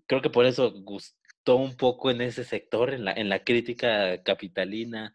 Creo 0.07 0.23
que 0.23 0.31
por 0.31 0.47
eso 0.47 0.73
gustó 0.83 1.57
un 1.57 1.77
poco 1.77 2.11
en 2.11 2.21
ese 2.21 2.45
sector, 2.45 2.93
en 2.93 3.05
la, 3.05 3.13
en 3.13 3.29
la 3.29 3.43
crítica 3.45 4.23
capitalina, 4.23 5.15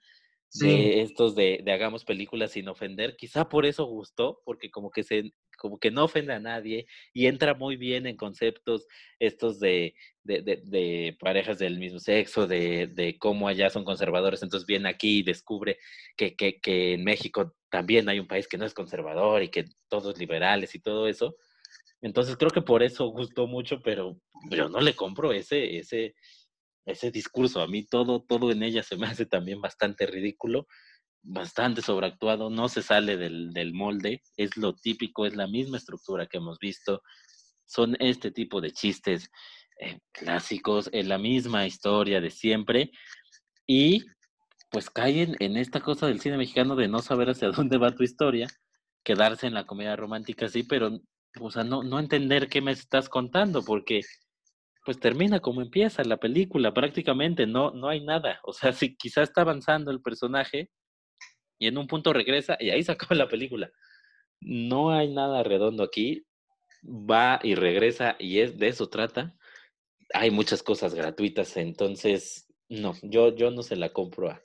de 0.60 1.02
estos 1.02 1.36
de, 1.36 1.60
de, 1.64 1.72
hagamos 1.74 2.06
películas 2.06 2.52
sin 2.52 2.68
ofender. 2.70 3.16
Quizá 3.18 3.50
por 3.50 3.66
eso 3.66 3.86
gustó, 3.86 4.42
porque 4.46 4.72
como 4.72 4.90
que 4.90 5.04
se 5.04 5.34
como 5.66 5.80
que 5.80 5.90
no 5.90 6.04
ofende 6.04 6.32
a 6.32 6.40
nadie 6.40 6.86
y 7.12 7.26
entra 7.26 7.56
muy 7.56 7.76
bien 7.76 8.06
en 8.06 8.18
conceptos 8.18 8.86
estos 9.18 9.60
de, 9.60 9.96
de, 10.24 11.18
parejas 11.20 11.58
del 11.58 11.80
mismo 11.80 11.98
sexo, 11.98 12.46
de, 12.46 13.16
cómo 13.20 13.48
allá 13.48 13.72
son 13.72 13.84
conservadores, 13.84 14.44
entonces 14.44 14.68
viene 14.68 14.90
aquí 14.90 15.20
y 15.20 15.24
descubre 15.24 15.80
que, 16.16 16.36
que, 16.36 16.60
que, 16.60 16.94
en 16.94 17.04
México 17.04 17.56
también 17.70 18.08
hay 18.10 18.20
un 18.20 18.28
país 18.28 18.48
que 18.48 18.60
no 18.60 18.66
es 18.66 18.76
conservador 18.76 19.42
y 19.42 19.50
que 19.50 19.66
todos 19.88 20.20
liberales 20.20 20.76
y 20.76 20.80
todo 20.80 21.08
eso. 21.08 21.36
Entonces 22.00 22.38
creo 22.38 22.52
que 22.52 22.62
por 22.62 22.84
eso 22.84 23.08
gustó 23.08 23.48
mucho, 23.48 23.82
pero 23.82 24.22
yo 24.52 24.70
no 24.70 24.82
le 24.82 24.96
compro 24.96 25.34
ese, 25.34 25.78
ese, 25.78 26.14
ese 26.86 27.10
discurso. 27.10 27.60
A 27.60 27.68
mí 27.68 27.88
todo, 27.88 28.22
todo 28.22 28.52
en 28.52 28.62
ella 28.62 28.84
se 28.84 28.98
me 28.98 29.08
hace 29.08 29.26
también 29.26 29.62
bastante 29.62 30.06
ridículo, 30.06 30.68
bastante 31.26 31.82
sobreactuado, 31.82 32.50
no 32.50 32.70
se 32.70 32.82
sale 32.82 33.18
del, 33.18 33.52
del 33.52 33.74
molde, 33.74 34.22
es 34.38 34.56
lo 34.58 34.74
típico, 34.76 35.26
es 35.26 35.36
la 35.36 35.48
misma 35.48 35.78
estructura 35.78 36.28
que 36.28 36.38
hemos 36.38 36.60
visto, 36.60 37.02
son 37.66 37.96
este 38.00 38.32
tipo 38.32 38.62
de 38.62 38.72
chistes 38.72 39.30
eh, 39.80 40.00
clásicos, 40.12 40.90
es 40.94 41.08
la 41.08 41.18
misma 41.18 41.66
historia 41.66 42.22
de 42.22 42.30
siempre 42.30 42.92
y 43.68 44.06
pues 44.70 44.90
caen 44.90 45.36
en 45.40 45.58
esta 45.58 45.82
cosa 45.82 46.08
del 46.08 46.22
cine 46.22 46.38
mexicano 46.38 46.76
de 46.76 46.88
no 46.88 47.00
saber 47.00 47.30
hacia 47.30 47.50
dónde 47.52 47.78
va 47.78 47.96
tu 47.96 48.04
historia, 48.04 48.48
quedarse 49.04 49.48
en 49.48 49.54
la 49.54 49.66
comedia 49.66 49.96
romántica 49.96 50.48
sí, 50.48 50.64
pero 50.64 51.00
o 51.42 51.52
sea, 51.52 51.64
no, 51.64 51.84
no 51.84 52.00
entender 52.00 52.48
qué 52.48 52.62
me 52.62 52.72
estás 52.72 53.10
contando, 53.10 53.64
porque 53.64 54.02
pues 54.86 55.00
termina 55.00 55.40
como 55.40 55.62
empieza 55.62 56.04
la 56.04 56.18
película, 56.18 56.74
prácticamente 56.74 57.48
no, 57.48 57.72
no 57.72 57.90
hay 57.90 58.06
nada. 58.06 58.40
O 58.44 58.54
sea, 58.54 58.72
si 58.72 58.96
quizá 58.96 59.24
está 59.24 59.42
avanzando 59.42 59.92
el 59.92 60.02
personaje 60.02 60.70
y 61.58 61.68
en 61.68 61.78
un 61.78 61.88
punto 61.88 62.14
regresa 62.14 62.58
y 62.60 62.70
ahí 62.70 62.84
se 62.84 62.92
acaba 62.92 63.16
la 63.16 63.28
película. 63.28 63.72
No 64.40 64.92
hay 64.92 65.12
nada 65.14 65.44
redondo 65.44 65.84
aquí, 65.84 66.26
va 66.84 67.40
y 67.44 67.56
regresa 67.56 68.16
y 68.20 68.40
es 68.40 68.58
de 68.58 68.68
eso 68.68 68.90
trata. 68.90 69.36
Hay 70.14 70.32
muchas 70.32 70.62
cosas 70.64 70.94
gratuitas, 70.94 71.58
entonces 71.58 72.48
no, 72.70 72.94
yo, 73.02 73.36
yo 73.36 73.52
no 73.52 73.64
se 73.64 73.76
la 73.76 73.90
compro 73.90 74.30
a, 74.30 74.42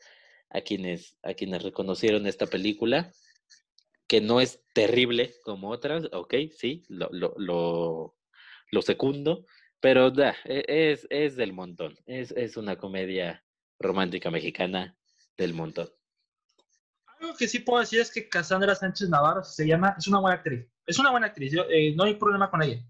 a 0.50 0.60
quienes, 0.62 1.18
a 1.22 1.34
quienes 1.34 1.62
reconocieron 1.62 2.26
esta 2.26 2.46
película, 2.46 3.12
que 4.06 4.20
no 4.20 4.40
es 4.40 4.62
terrible 4.74 5.34
como 5.44 5.70
otras, 5.70 6.08
ok, 6.12 6.34
sí, 6.56 6.82
lo, 6.88 7.08
lo, 7.12 7.34
lo, 7.36 8.16
lo 8.70 8.82
secundo, 8.82 9.46
pero 9.80 10.10
da, 10.10 10.36
e, 10.44 10.64
es, 10.66 11.06
es 11.10 11.36
del 11.36 11.52
montón. 11.52 11.96
Es, 12.06 12.32
es 12.32 12.56
una 12.56 12.76
comedia 12.76 13.44
romántica 13.78 14.30
mexicana 14.30 14.96
del 15.36 15.54
montón. 15.54 15.88
Algo 17.30 17.38
que 17.38 17.46
sí 17.46 17.60
puedo 17.60 17.78
decir 17.78 18.00
es 18.00 18.10
que 18.10 18.28
Cassandra 18.28 18.74
Sánchez 18.74 19.08
Navarro 19.08 19.44
se 19.44 19.64
llama, 19.64 19.94
es 19.96 20.08
una 20.08 20.18
buena 20.18 20.38
actriz. 20.38 20.66
Es 20.84 20.98
una 20.98 21.12
buena 21.12 21.28
actriz, 21.28 21.52
yo, 21.52 21.62
eh, 21.70 21.94
no 21.94 22.02
hay 22.02 22.14
problema 22.14 22.50
con 22.50 22.60
ella. 22.60 22.84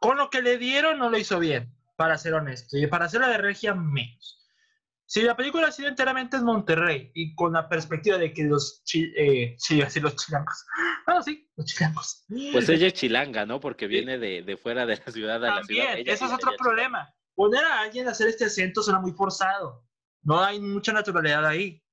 Con 0.00 0.16
lo 0.16 0.28
que 0.28 0.42
le 0.42 0.58
dieron 0.58 0.98
no 0.98 1.08
lo 1.08 1.16
hizo 1.16 1.38
bien, 1.38 1.72
para 1.94 2.18
ser 2.18 2.34
honesto. 2.34 2.76
Y 2.76 2.88
para 2.88 3.04
hacerla 3.04 3.28
de 3.28 3.38
regia, 3.38 3.76
menos. 3.76 4.44
Si 5.06 5.22
la 5.22 5.36
película 5.36 5.68
ha 5.68 5.72
sido 5.72 5.88
enteramente 5.88 6.36
en 6.36 6.42
Monterrey 6.42 7.12
y 7.14 7.36
con 7.36 7.52
la 7.52 7.68
perspectiva 7.68 8.18
de 8.18 8.32
que 8.32 8.42
los, 8.42 8.82
eh, 8.92 9.54
sí, 9.56 9.80
así 9.80 10.00
los 10.00 10.16
chilangos, 10.16 10.66
bueno, 11.06 11.22
sí, 11.22 11.48
los 11.54 11.64
chilangos. 11.64 12.24
Pues 12.50 12.68
ella 12.68 12.88
es 12.88 12.94
chilanga, 12.94 13.46
¿no? 13.46 13.60
Porque 13.60 13.86
viene 13.86 14.18
de, 14.18 14.42
de 14.42 14.56
fuera 14.56 14.84
de 14.84 14.96
la 14.96 15.12
ciudad 15.12 15.44
a 15.44 15.54
la 15.58 15.62
ciudad. 15.62 15.96
eso 15.96 16.26
es 16.26 16.32
otro 16.32 16.56
problema. 16.58 17.08
Poner 17.36 17.64
a 17.64 17.82
alguien 17.82 18.08
a 18.08 18.10
hacer 18.10 18.26
este 18.26 18.46
acento 18.46 18.82
suena 18.82 18.98
muy 18.98 19.12
forzado. 19.12 19.84
No 20.22 20.42
hay 20.42 20.58
mucha 20.58 20.92
naturalidad 20.92 21.46
ahí. 21.46 21.85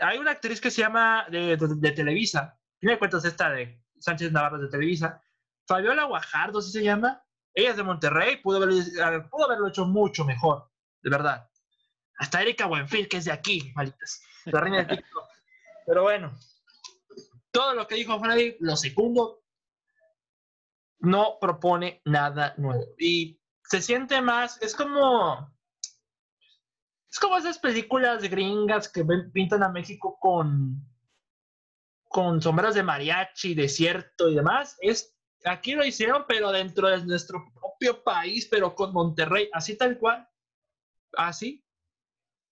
Hay 0.00 0.18
una 0.18 0.32
actriz 0.32 0.60
que 0.60 0.70
se 0.70 0.82
llama 0.82 1.26
de, 1.30 1.56
Televisa. 1.94 2.58
¿Qué 2.78 2.98
cuentas 2.98 3.24
esta 3.24 3.50
de 3.50 3.82
Sánchez 3.98 4.32
Navarro 4.32 4.58
de 4.58 4.68
Televisa? 4.68 5.22
Fabiola 5.66 6.04
Guajardo, 6.04 6.60
¿sí 6.62 6.72
se 6.72 6.82
llama? 6.82 7.22
Ella 7.54 7.70
es 7.70 7.76
de 7.76 7.82
Monterrey, 7.82 8.36
pudo 8.36 8.56
haberlo, 8.58 9.28
pudo 9.28 9.44
haberlo 9.46 9.68
hecho 9.68 9.86
mucho 9.86 10.24
mejor, 10.24 10.70
de 11.02 11.10
verdad. 11.10 11.48
Hasta 12.18 12.42
Erika 12.42 12.66
Buenfil, 12.66 13.08
que 13.08 13.16
es 13.16 13.24
de 13.24 13.32
aquí, 13.32 13.72
malitas. 13.74 14.22
La 14.46 14.60
reina 14.60 14.78
del 14.78 14.98
TikTok. 14.98 15.28
Pero 15.86 16.02
bueno, 16.02 16.32
todo 17.50 17.74
lo 17.74 17.86
que 17.86 17.96
dijo 17.96 18.18
Freddy, 18.20 18.56
lo 18.60 18.76
segundo, 18.76 19.42
no 21.00 21.38
propone 21.40 22.02
nada 22.04 22.54
nuevo. 22.58 22.94
Y 22.98 23.40
se 23.64 23.80
siente 23.80 24.20
más, 24.20 24.60
es 24.62 24.74
como, 24.74 25.52
es 27.10 27.18
como 27.18 27.36
esas 27.36 27.58
películas 27.58 28.22
gringas 28.22 28.88
que 28.88 29.04
pintan 29.32 29.64
a 29.64 29.68
México 29.68 30.16
con, 30.20 30.80
con 32.08 32.38
de 32.38 32.82
mariachi, 32.84 33.54
desierto 33.54 34.28
y 34.28 34.36
demás. 34.36 34.76
Es, 34.80 35.16
aquí 35.44 35.72
lo 35.72 35.84
hicieron, 35.84 36.24
pero 36.28 36.52
dentro 36.52 36.88
de 36.88 37.04
nuestro 37.04 37.44
propio 37.52 38.04
país, 38.04 38.46
pero 38.48 38.76
con 38.76 38.92
Monterrey, 38.92 39.50
así 39.52 39.76
tal 39.76 39.98
cual. 39.98 40.28
Así, 41.14 41.66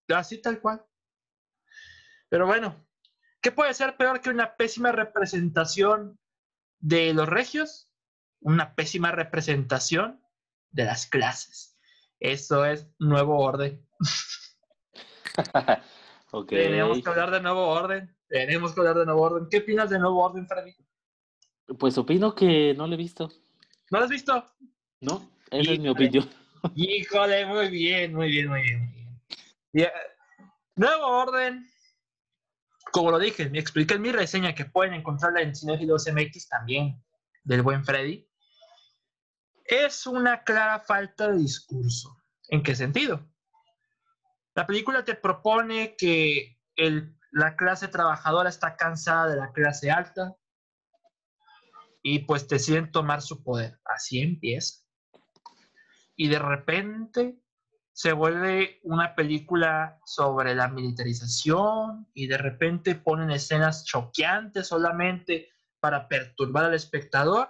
así 0.09 0.41
tal 0.41 0.59
cual. 0.59 0.85
Pero 2.27 2.45
bueno, 2.45 2.85
¿qué 3.41 3.53
puede 3.53 3.73
ser 3.73 3.95
peor 3.95 4.19
que 4.19 4.29
una 4.29 4.57
pésima 4.57 4.91
representación 4.91 6.19
de 6.79 7.13
los 7.13 7.29
regios? 7.29 7.89
Una 8.41 8.75
pésima 8.75 9.11
representación 9.11 10.21
de 10.71 10.83
las 10.83 11.05
clases. 11.05 11.77
Eso 12.19 12.65
es 12.65 12.89
nuevo 12.99 13.39
orden. 13.39 13.87
Tenemos 16.47 17.01
que 17.01 17.09
hablar 17.09 17.31
de 17.31 17.41
nuevo 17.41 17.67
orden. 17.67 18.15
Tenemos 18.27 18.73
que 18.73 18.81
hablar 18.81 18.97
de 18.97 19.05
nuevo 19.05 19.21
orden. 19.21 19.47
¿Qué 19.49 19.57
opinas 19.57 19.89
de 19.89 19.99
nuevo 19.99 20.23
orden, 20.23 20.47
Freddy? 20.47 20.75
Pues 21.77 21.97
opino 21.97 22.35
que 22.35 22.73
no 22.75 22.87
lo 22.87 22.93
he 22.93 22.97
visto. 22.97 23.31
¿No 23.91 23.99
lo 23.99 24.05
has 24.05 24.09
visto? 24.09 24.45
No, 25.01 25.29
esa 25.49 25.71
es 25.71 25.79
mi 25.79 25.89
opinión. 25.89 26.29
Híjole, 26.75 27.45
muy 27.45 27.69
bien, 27.69 28.13
muy 28.13 28.29
bien, 28.29 28.47
muy 28.49 28.61
bien. 28.61 29.89
Nuevo 30.75 31.07
orden. 31.07 31.67
Como 32.91 33.11
lo 33.11 33.19
dije, 33.19 33.49
me 33.49 33.59
expliqué 33.59 33.95
en 33.95 34.01
mi 34.01 34.11
reseña 34.11 34.55
que 34.55 34.65
pueden 34.65 34.93
encontrarla 34.93 35.41
en 35.41 35.55
Cinefilos 35.55 36.07
MX 36.11 36.49
también, 36.49 37.01
del 37.43 37.61
buen 37.61 37.83
Freddy. 37.85 38.27
Es 39.63 40.07
una 40.07 40.43
clara 40.43 40.79
falta 40.79 41.31
de 41.31 41.37
discurso. 41.37 42.17
¿En 42.47 42.63
qué 42.63 42.75
sentido? 42.75 43.27
La 44.55 44.65
película 44.65 45.03
te 45.05 45.15
propone 45.15 45.95
que 45.95 46.59
la 47.31 47.55
clase 47.55 47.87
trabajadora 47.87 48.49
está 48.49 48.75
cansada 48.75 49.27
de 49.27 49.37
la 49.37 49.51
clase 49.51 49.91
alta 49.91 50.35
y 52.01 52.19
pues 52.19 52.47
deciden 52.47 52.91
tomar 52.91 53.21
su 53.21 53.43
poder. 53.43 53.79
Así 53.85 54.19
empieza. 54.19 54.83
Y 56.15 56.27
de 56.27 56.39
repente 56.39 57.39
se 57.93 58.13
vuelve 58.13 58.79
una 58.83 59.13
película 59.13 59.99
sobre 60.05 60.55
la 60.55 60.69
militarización 60.69 62.07
y 62.13 62.27
de 62.27 62.37
repente 62.37 62.95
ponen 62.95 63.31
escenas 63.31 63.85
choqueantes 63.85 64.67
solamente 64.67 65.49
para 65.79 66.07
perturbar 66.07 66.65
al 66.65 66.73
espectador. 66.73 67.49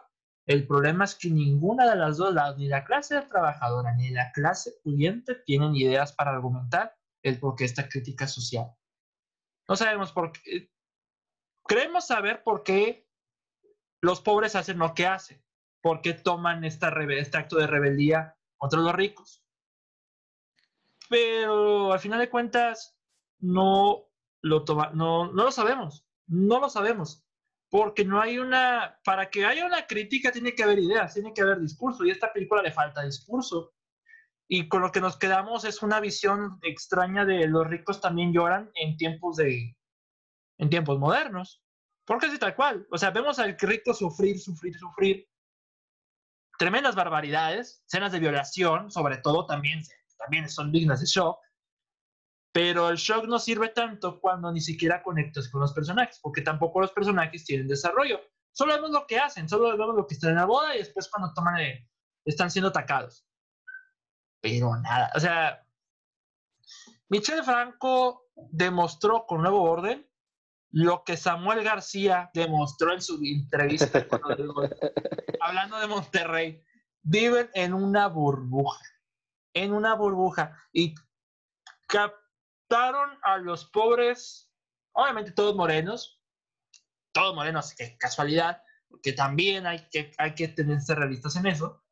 El 0.50 0.66
problema 0.66 1.04
es 1.04 1.14
que 1.14 1.30
ninguna 1.30 1.88
de 1.88 1.96
las 1.96 2.18
dos 2.18 2.34
ni 2.58 2.68
la 2.68 2.84
clase 2.84 3.22
trabajadora 3.22 3.94
ni 3.94 4.10
la 4.10 4.32
clase 4.32 4.74
pudiente, 4.84 5.36
tienen 5.36 5.76
ideas 5.76 6.12
para 6.12 6.32
argumentar 6.32 6.98
el 7.22 7.40
por 7.40 7.56
qué 7.56 7.66
esta 7.66 7.88
crítica 7.88 8.26
social. 8.26 8.76
No 9.68 9.76
sabemos 9.76 10.12
por 10.12 10.32
qué. 10.32 10.72
Creemos 11.68 12.08
saber 12.08 12.42
por 12.42 12.64
qué 12.64 13.08
los 14.02 14.22
pobres 14.22 14.56
hacen 14.56 14.80
lo 14.80 14.96
que 14.96 15.06
hacen, 15.06 15.40
por 15.84 16.02
qué 16.02 16.16
toman 16.16 16.64
esta 16.64 16.90
este 17.12 17.38
acto 17.38 17.58
de 17.58 17.68
rebeldía 17.68 18.36
contra 18.58 18.80
los 18.80 18.96
ricos. 18.96 19.46
Pero 21.10 21.94
al 21.94 22.00
final 22.00 22.18
de 22.18 22.30
cuentas, 22.32 22.98
no 23.38 24.10
lo, 24.42 24.66
toma, 24.66 24.90
no, 24.96 25.32
no 25.32 25.44
lo 25.44 25.52
sabemos, 25.52 26.08
no 26.26 26.60
lo 26.60 26.72
sabemos, 26.72 27.24
porque 27.70 28.04
no 28.04 28.20
hay 28.20 28.40
una, 28.40 29.00
para 29.04 29.30
que 29.30 29.46
haya 29.46 29.66
una 29.66 29.86
crítica 29.86 30.32
tiene 30.32 30.56
que 30.56 30.64
haber 30.64 30.80
ideas, 30.80 31.14
tiene 31.14 31.34
que 31.34 31.42
haber 31.42 31.60
discurso, 31.60 32.04
y 32.04 32.10
a 32.10 32.14
esta 32.14 32.34
película 32.34 32.62
le 32.62 32.72
falta 32.72 33.04
discurso. 33.04 33.74
Y 34.48 34.68
con 34.68 34.82
lo 34.82 34.92
que 34.92 35.02
nos 35.02 35.18
quedamos 35.18 35.64
es 35.64 35.84
una 35.84 36.00
visión 36.00 36.58
extraña 36.64 37.24
de 37.24 37.48
los 37.48 37.68
ricos 37.68 38.02
también 38.02 38.34
lloran 38.34 38.72
en 38.74 38.98
tiempos 38.98 39.38
de 39.38 39.78
en 40.58 40.70
tiempos 40.70 40.98
modernos. 40.98 41.64
Porque 42.06 42.26
es 42.26 42.40
tal 42.40 42.56
cual. 42.56 42.88
O 42.90 42.98
sea, 42.98 43.12
vemos 43.12 43.38
al 43.38 43.56
rico 43.60 43.94
sufrir, 43.94 44.40
sufrir, 44.40 44.76
sufrir. 44.76 45.28
Tremendas 46.58 46.96
barbaridades, 46.96 47.84
escenas 47.86 48.12
de 48.12 48.20
violación, 48.20 48.90
sobre 48.90 49.18
todo, 49.18 49.46
también, 49.46 49.84
también 50.18 50.50
son 50.50 50.72
dignas 50.72 51.02
de 51.02 51.06
shock. 51.06 51.38
Pero 52.52 52.90
el 52.90 52.98
shock 52.98 53.26
no 53.26 53.38
sirve 53.40 53.70
tanto 53.70 54.20
cuando 54.20 54.52
ni 54.52 54.62
siquiera 54.62 55.04
conectas 55.04 55.50
con 55.50 55.62
los 55.62 55.74
personajes, 55.74 56.20
porque 56.22 56.42
tampoco 56.42 56.82
los 56.82 56.92
personajes 56.92 57.46
tienen 57.46 57.68
desarrollo. 57.68 58.20
Solo 58.52 58.74
vemos 58.74 58.92
lo 58.92 59.06
que 59.06 59.20
hacen, 59.20 59.48
solo 59.48 59.70
vemos 59.78 59.96
lo 59.96 60.08
que 60.08 60.16
están 60.16 60.32
en 60.32 60.38
la 60.38 60.46
boda 60.46 60.76
y 60.76 60.80
después 60.80 61.10
cuando 61.10 61.34
toman, 61.34 61.60
eh, 61.60 61.88
están 62.26 62.50
siendo 62.50 62.70
atacados 62.70 63.30
pero 64.42 64.76
nada, 64.78 65.12
o 65.16 65.20
sea, 65.20 65.66
Michel 67.10 67.44
Franco 67.44 68.30
demostró 68.36 69.26
con 69.26 69.42
Nuevo 69.42 69.64
Orden 69.64 70.08
lo 70.72 71.04
que 71.04 71.18
Samuel 71.18 71.64
García 71.64 72.30
demostró 72.34 72.94
en 72.94 73.02
su 73.02 73.20
entrevista 73.24 74.06
hablando 75.42 75.80
de 75.80 75.88
Monterrey. 75.88 76.64
Viven 77.02 77.50
en 77.56 77.74
una 77.74 78.08
burbuja, 78.08 78.80
en 79.54 79.74
una 79.74 79.96
burbuja, 79.96 80.56
y 80.72 80.94
captaron 82.70 83.18
a 83.24 83.38
los 83.38 83.66
pobres, 83.66 84.50
obviamente 84.94 85.32
todos 85.32 85.56
morenos, 85.56 86.22
todos 87.12 87.36
morenos, 87.36 87.74
qué 87.76 87.98
casualidad, 87.98 88.62
porque 88.88 89.14
también 89.14 89.66
hay 89.66 89.88
que, 89.90 90.12
hay 90.18 90.36
que 90.36 90.50
tenerse 90.50 90.94
realistas 90.94 91.36
en 91.36 91.48
eso, 91.48 91.84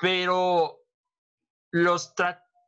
pero 0.00 0.80
los 1.70 2.14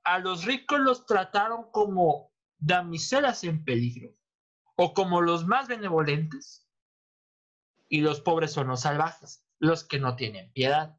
a 0.05 0.19
los 0.19 0.45
ricos 0.45 0.81
los 0.81 1.05
trataron 1.05 1.71
como 1.73 2.33
damiselas 2.59 3.45
en 3.45 3.65
peligro 3.65 4.11
o 4.77 4.95
como 4.95 5.21
los 5.21 5.47
más 5.47 5.69
benevolentes 5.69 6.69
y 7.89 8.01
los 8.03 8.21
pobres 8.21 8.53
son 8.53 8.69
los 8.69 8.83
salvajes, 8.83 9.45
los 9.59 9.85
que 9.85 9.99
no 9.99 10.17
tienen 10.17 10.53
piedad, 10.53 10.99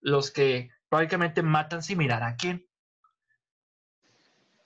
los 0.00 0.30
que 0.30 0.70
prácticamente 0.88 1.42
matan 1.42 1.82
sin 1.82 1.98
mirar 1.98 2.22
a 2.22 2.36
quién. 2.36 2.69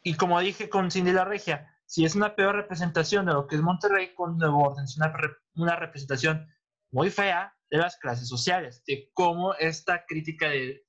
Y 0.04 0.14
como 0.14 0.38
dije 0.38 0.68
con 0.68 0.92
Cindy 0.92 1.10
la 1.10 1.24
Regia, 1.24 1.74
si 1.86 2.04
es 2.04 2.14
una 2.14 2.36
peor 2.36 2.54
representación 2.54 3.26
de 3.26 3.32
lo 3.32 3.48
que 3.48 3.56
es 3.56 3.62
Monterrey 3.62 4.14
con 4.14 4.38
Nuevo 4.38 4.62
Orden, 4.62 4.84
es 4.84 4.96
una, 4.96 5.12
una 5.56 5.74
representación 5.74 6.46
muy 6.92 7.10
fea 7.10 7.52
de 7.70 7.78
las 7.78 7.96
clases 7.96 8.28
sociales, 8.28 8.84
de 8.86 9.10
cómo 9.14 9.54
esta 9.54 10.04
crítica 10.06 10.48
de 10.48 10.84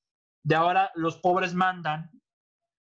de 0.46 0.56
ahora 0.56 0.92
los 0.94 1.18
pobres 1.18 1.56
mandan, 1.56 2.12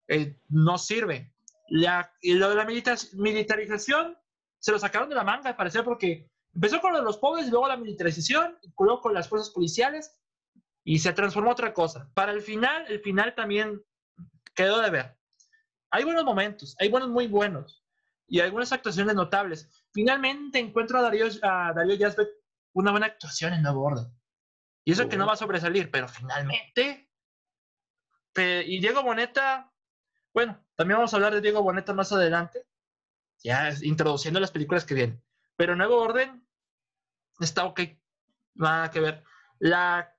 eh, 0.07 0.39
no 0.49 0.77
sirve. 0.77 1.35
La, 1.69 2.13
y 2.21 2.35
lo 2.35 2.51
de 2.51 2.57
la 2.57 2.67
militarización 2.67 4.17
se 4.59 4.73
lo 4.73 4.79
sacaron 4.79 5.09
de 5.09 5.15
la 5.15 5.25
manga, 5.25 5.49
al 5.49 5.57
parecer, 5.57 5.83
porque 5.83 6.31
empezó 6.55 6.81
con 6.81 6.93
los 7.03 7.17
pobres 7.17 7.47
y 7.47 7.51
luego 7.51 7.67
la 7.67 7.79
militarización, 7.79 8.59
y 8.63 8.71
luego 8.79 9.01
con 9.01 9.15
las 9.15 9.29
fuerzas 9.29 9.51
policiales 9.51 10.15
y 10.85 10.99
se 10.99 11.15
transformó 11.15 11.51
otra 11.51 11.73
cosa. 11.73 12.11
Para 12.13 12.33
el 12.33 12.43
final, 12.43 12.85
el 12.89 13.01
final 13.01 13.35
también 13.35 13.83
quedó 14.55 14.81
de 14.81 14.91
ver. 14.91 15.18
Hay 15.91 16.05
buenos 16.05 16.25
momentos, 16.25 16.77
hay 16.79 16.89
buenos 16.89 17.09
muy 17.09 17.27
buenos 17.27 17.85
y 18.27 18.41
algunas 18.41 18.73
actuaciones 18.73 19.15
notables. 19.15 19.69
Finalmente 19.93 20.59
encuentro 20.59 20.99
a 20.99 21.03
Darío, 21.03 21.27
a 21.43 21.73
Darío 21.75 21.95
Yazbek 21.95 22.29
una 22.75 22.91
buena 22.91 23.07
actuación 23.07 23.55
en 23.55 23.63
Nuevo 23.63 23.83
Orden. 23.83 24.07
Y 24.85 24.93
eso 24.93 25.09
que 25.09 25.17
no 25.17 25.27
va 25.27 25.33
a 25.33 25.37
sobresalir, 25.37 25.91
pero 25.91 26.09
finalmente 26.09 27.09
y 28.39 28.81
Diego 28.81 29.03
Boneta, 29.03 29.73
bueno, 30.33 30.65
también 30.77 30.99
vamos 30.99 31.13
a 31.13 31.17
hablar 31.17 31.35
de 31.35 31.41
Diego 31.41 31.63
Boneta 31.63 31.93
más 31.93 32.13
adelante, 32.13 32.67
ya 33.43 33.71
introduciendo 33.83 34.41
las 34.41 34.53
películas 34.53 34.85
que 34.85 34.95
vienen. 34.95 35.23
Pero 35.57 35.75
Nuevo 35.75 36.01
Orden 36.01 36.47
está 37.41 37.65
ok, 37.65 37.81
nada 38.55 38.91
que 38.91 39.01
ver. 39.01 39.25
La, 39.59 40.15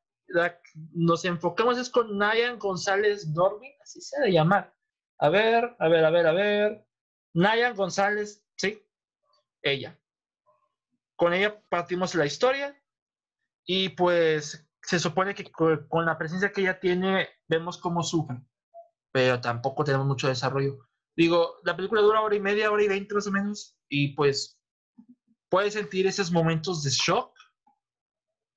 nos 0.92 1.24
enfocamos 1.26 1.78
es 1.78 1.90
con 1.90 2.18
Nayan 2.18 2.60
González 2.60 3.34
Dormi, 3.34 3.74
así 3.82 4.02
se 4.02 4.20
debe 4.20 4.34
llamar. 4.34 4.76
A 5.20 5.30
ver, 5.30 5.76
a 5.80 5.88
ver, 5.90 6.06
a 6.06 6.10
ver, 6.10 6.28
a 6.28 6.32
ver. 6.32 6.88
Nayan 7.34 7.76
González, 7.76 8.44
sí, 8.56 8.82
ella. 9.62 10.00
Con 11.16 11.34
ella 11.34 11.62
partimos 11.70 12.16
la 12.16 12.26
historia 12.26 12.82
y 13.66 13.90
pues 13.90 14.66
se 14.82 15.00
supone 15.00 15.36
que 15.36 15.52
con 15.52 16.06
la 16.06 16.18
presencia 16.18 16.52
que 16.52 16.62
ella 16.62 16.80
tiene, 16.80 17.28
vemos 17.48 17.78
cómo 17.78 18.02
sufre. 18.02 18.42
pero 19.12 19.42
tampoco 19.42 19.84
tenemos 19.84 20.08
mucho 20.08 20.28
desarrollo. 20.28 20.88
Digo, 21.16 21.58
la 21.64 21.76
película 21.76 22.02
dura 22.02 22.22
hora 22.22 22.36
y 22.36 22.40
media, 22.40 22.72
hora 22.72 22.84
y 22.84 22.88
veinte 22.88 23.14
más 23.14 23.28
o 23.28 23.32
menos, 23.32 23.78
y 23.90 24.14
pues 24.16 24.60
puedes 25.50 25.74
sentir 25.74 26.08
esos 26.08 26.32
momentos 26.32 26.84
de 26.84 26.92
shock, 26.92 27.36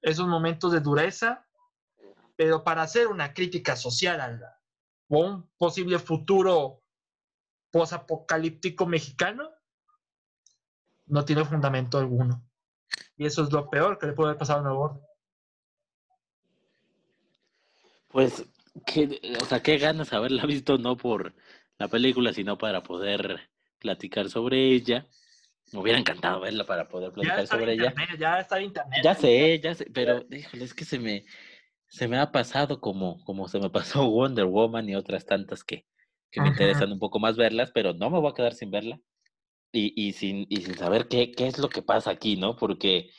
esos 0.03 0.29
momentos 0.29 0.73
de 0.73 0.81
dureza, 0.81 1.47
pero 2.37 2.63
para 2.63 2.83
hacer 2.83 3.09
una 3.09 3.35
crítica 3.35 3.75
social 3.77 4.21
a 4.21 4.62
un 5.19 5.51
posible 5.59 5.99
futuro 5.99 6.83
posapocalíptico 7.71 8.87
mexicano, 8.87 9.51
no 11.07 11.25
tiene 11.25 11.45
fundamento 11.45 11.99
alguno. 11.99 12.43
Y 13.17 13.27
eso 13.27 13.43
es 13.43 13.53
lo 13.53 13.69
peor 13.69 13.99
que 13.99 14.07
le 14.07 14.13
puede 14.15 14.31
haber 14.31 14.39
pasado 14.39 14.61
a 14.61 14.63
Nuevo 14.63 14.81
Orden. 14.81 15.03
Pues, 18.09 18.47
¿qué, 18.87 19.21
o 19.41 19.45
sea, 19.45 19.63
qué 19.63 19.79
ganas 19.79 20.13
haberla 20.13 20.47
visto 20.47 20.79
no 20.79 20.97
por 20.97 21.35
la 21.79 21.89
película, 21.89 22.33
sino 22.33 22.57
para 22.57 22.83
poder 22.83 23.51
platicar 23.79 24.31
sobre 24.31 24.73
ella. 24.73 25.07
Me 25.73 25.81
hubiera 25.81 25.99
encantado 25.99 26.41
verla 26.41 26.65
para 26.65 26.89
poder 26.89 27.13
platicar 27.13 27.47
sobre 27.47 27.75
ella. 27.75 27.93
Ya 28.19 28.41
está 28.41 28.59
en 28.59 28.65
internet. 28.65 29.01
Ya 29.03 29.15
sé, 29.15 29.61
ya 29.61 29.75
sé, 29.75 29.91
pero 29.93 30.25
híjole, 30.31 30.65
es 30.65 30.75
que 30.75 30.85
se 30.85 30.99
me, 30.99 31.25
se 31.93 32.09
me 32.09 32.19
ha 32.19 32.33
pasado 32.33 32.81
como, 32.81 33.23
como 33.25 33.49
se 33.49 33.61
me 33.61 33.69
pasó 33.69 34.07
Wonder 34.11 34.47
Woman 34.47 34.89
y 34.89 34.97
otras 34.97 35.27
tantas 35.27 35.63
que, 35.63 35.85
que 36.31 36.41
me 36.41 36.49
interesan 36.49 36.91
un 36.91 36.99
poco 36.99 37.19
más 37.19 37.37
verlas, 37.37 37.71
pero 37.71 37.93
no 37.93 38.09
me 38.09 38.19
voy 38.19 38.31
a 38.31 38.35
quedar 38.35 38.55
sin 38.55 38.71
verla 38.71 38.99
y, 39.73 39.93
y, 39.95 40.13
sin, 40.13 40.47
y 40.49 40.63
sin 40.63 40.75
saber 40.77 41.07
qué, 41.07 41.33
qué 41.33 41.47
es 41.47 41.59
lo 41.59 41.69
que 41.69 41.83
pasa 41.83 42.11
aquí, 42.11 42.37
¿no? 42.37 42.57
Porque, 42.57 43.11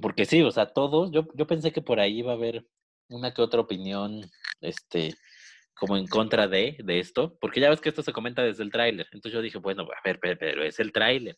porque 0.00 0.24
sí, 0.24 0.40
o 0.42 0.52
sea, 0.52 0.66
todos, 0.72 1.10
yo, 1.10 1.26
yo 1.34 1.48
pensé 1.48 1.72
que 1.72 1.82
por 1.82 1.98
ahí 1.98 2.20
iba 2.20 2.30
a 2.30 2.36
haber 2.36 2.64
una 3.08 3.34
que 3.34 3.42
otra 3.42 3.60
opinión, 3.60 4.20
este, 4.60 5.14
como 5.74 5.96
en 5.96 6.06
contra 6.06 6.46
de, 6.46 6.76
de 6.84 7.00
esto, 7.00 7.36
porque 7.40 7.60
ya 7.60 7.70
ves 7.70 7.80
que 7.80 7.88
esto 7.88 8.04
se 8.04 8.12
comenta 8.12 8.44
desde 8.44 8.62
el 8.62 8.70
tráiler. 8.70 9.08
Entonces 9.10 9.32
yo 9.32 9.42
dije, 9.42 9.58
bueno, 9.58 9.82
a 9.82 10.00
ver, 10.04 10.20
pero, 10.20 10.38
pero 10.38 10.62
es 10.62 10.78
el 10.78 10.92
tráiler. 10.92 11.36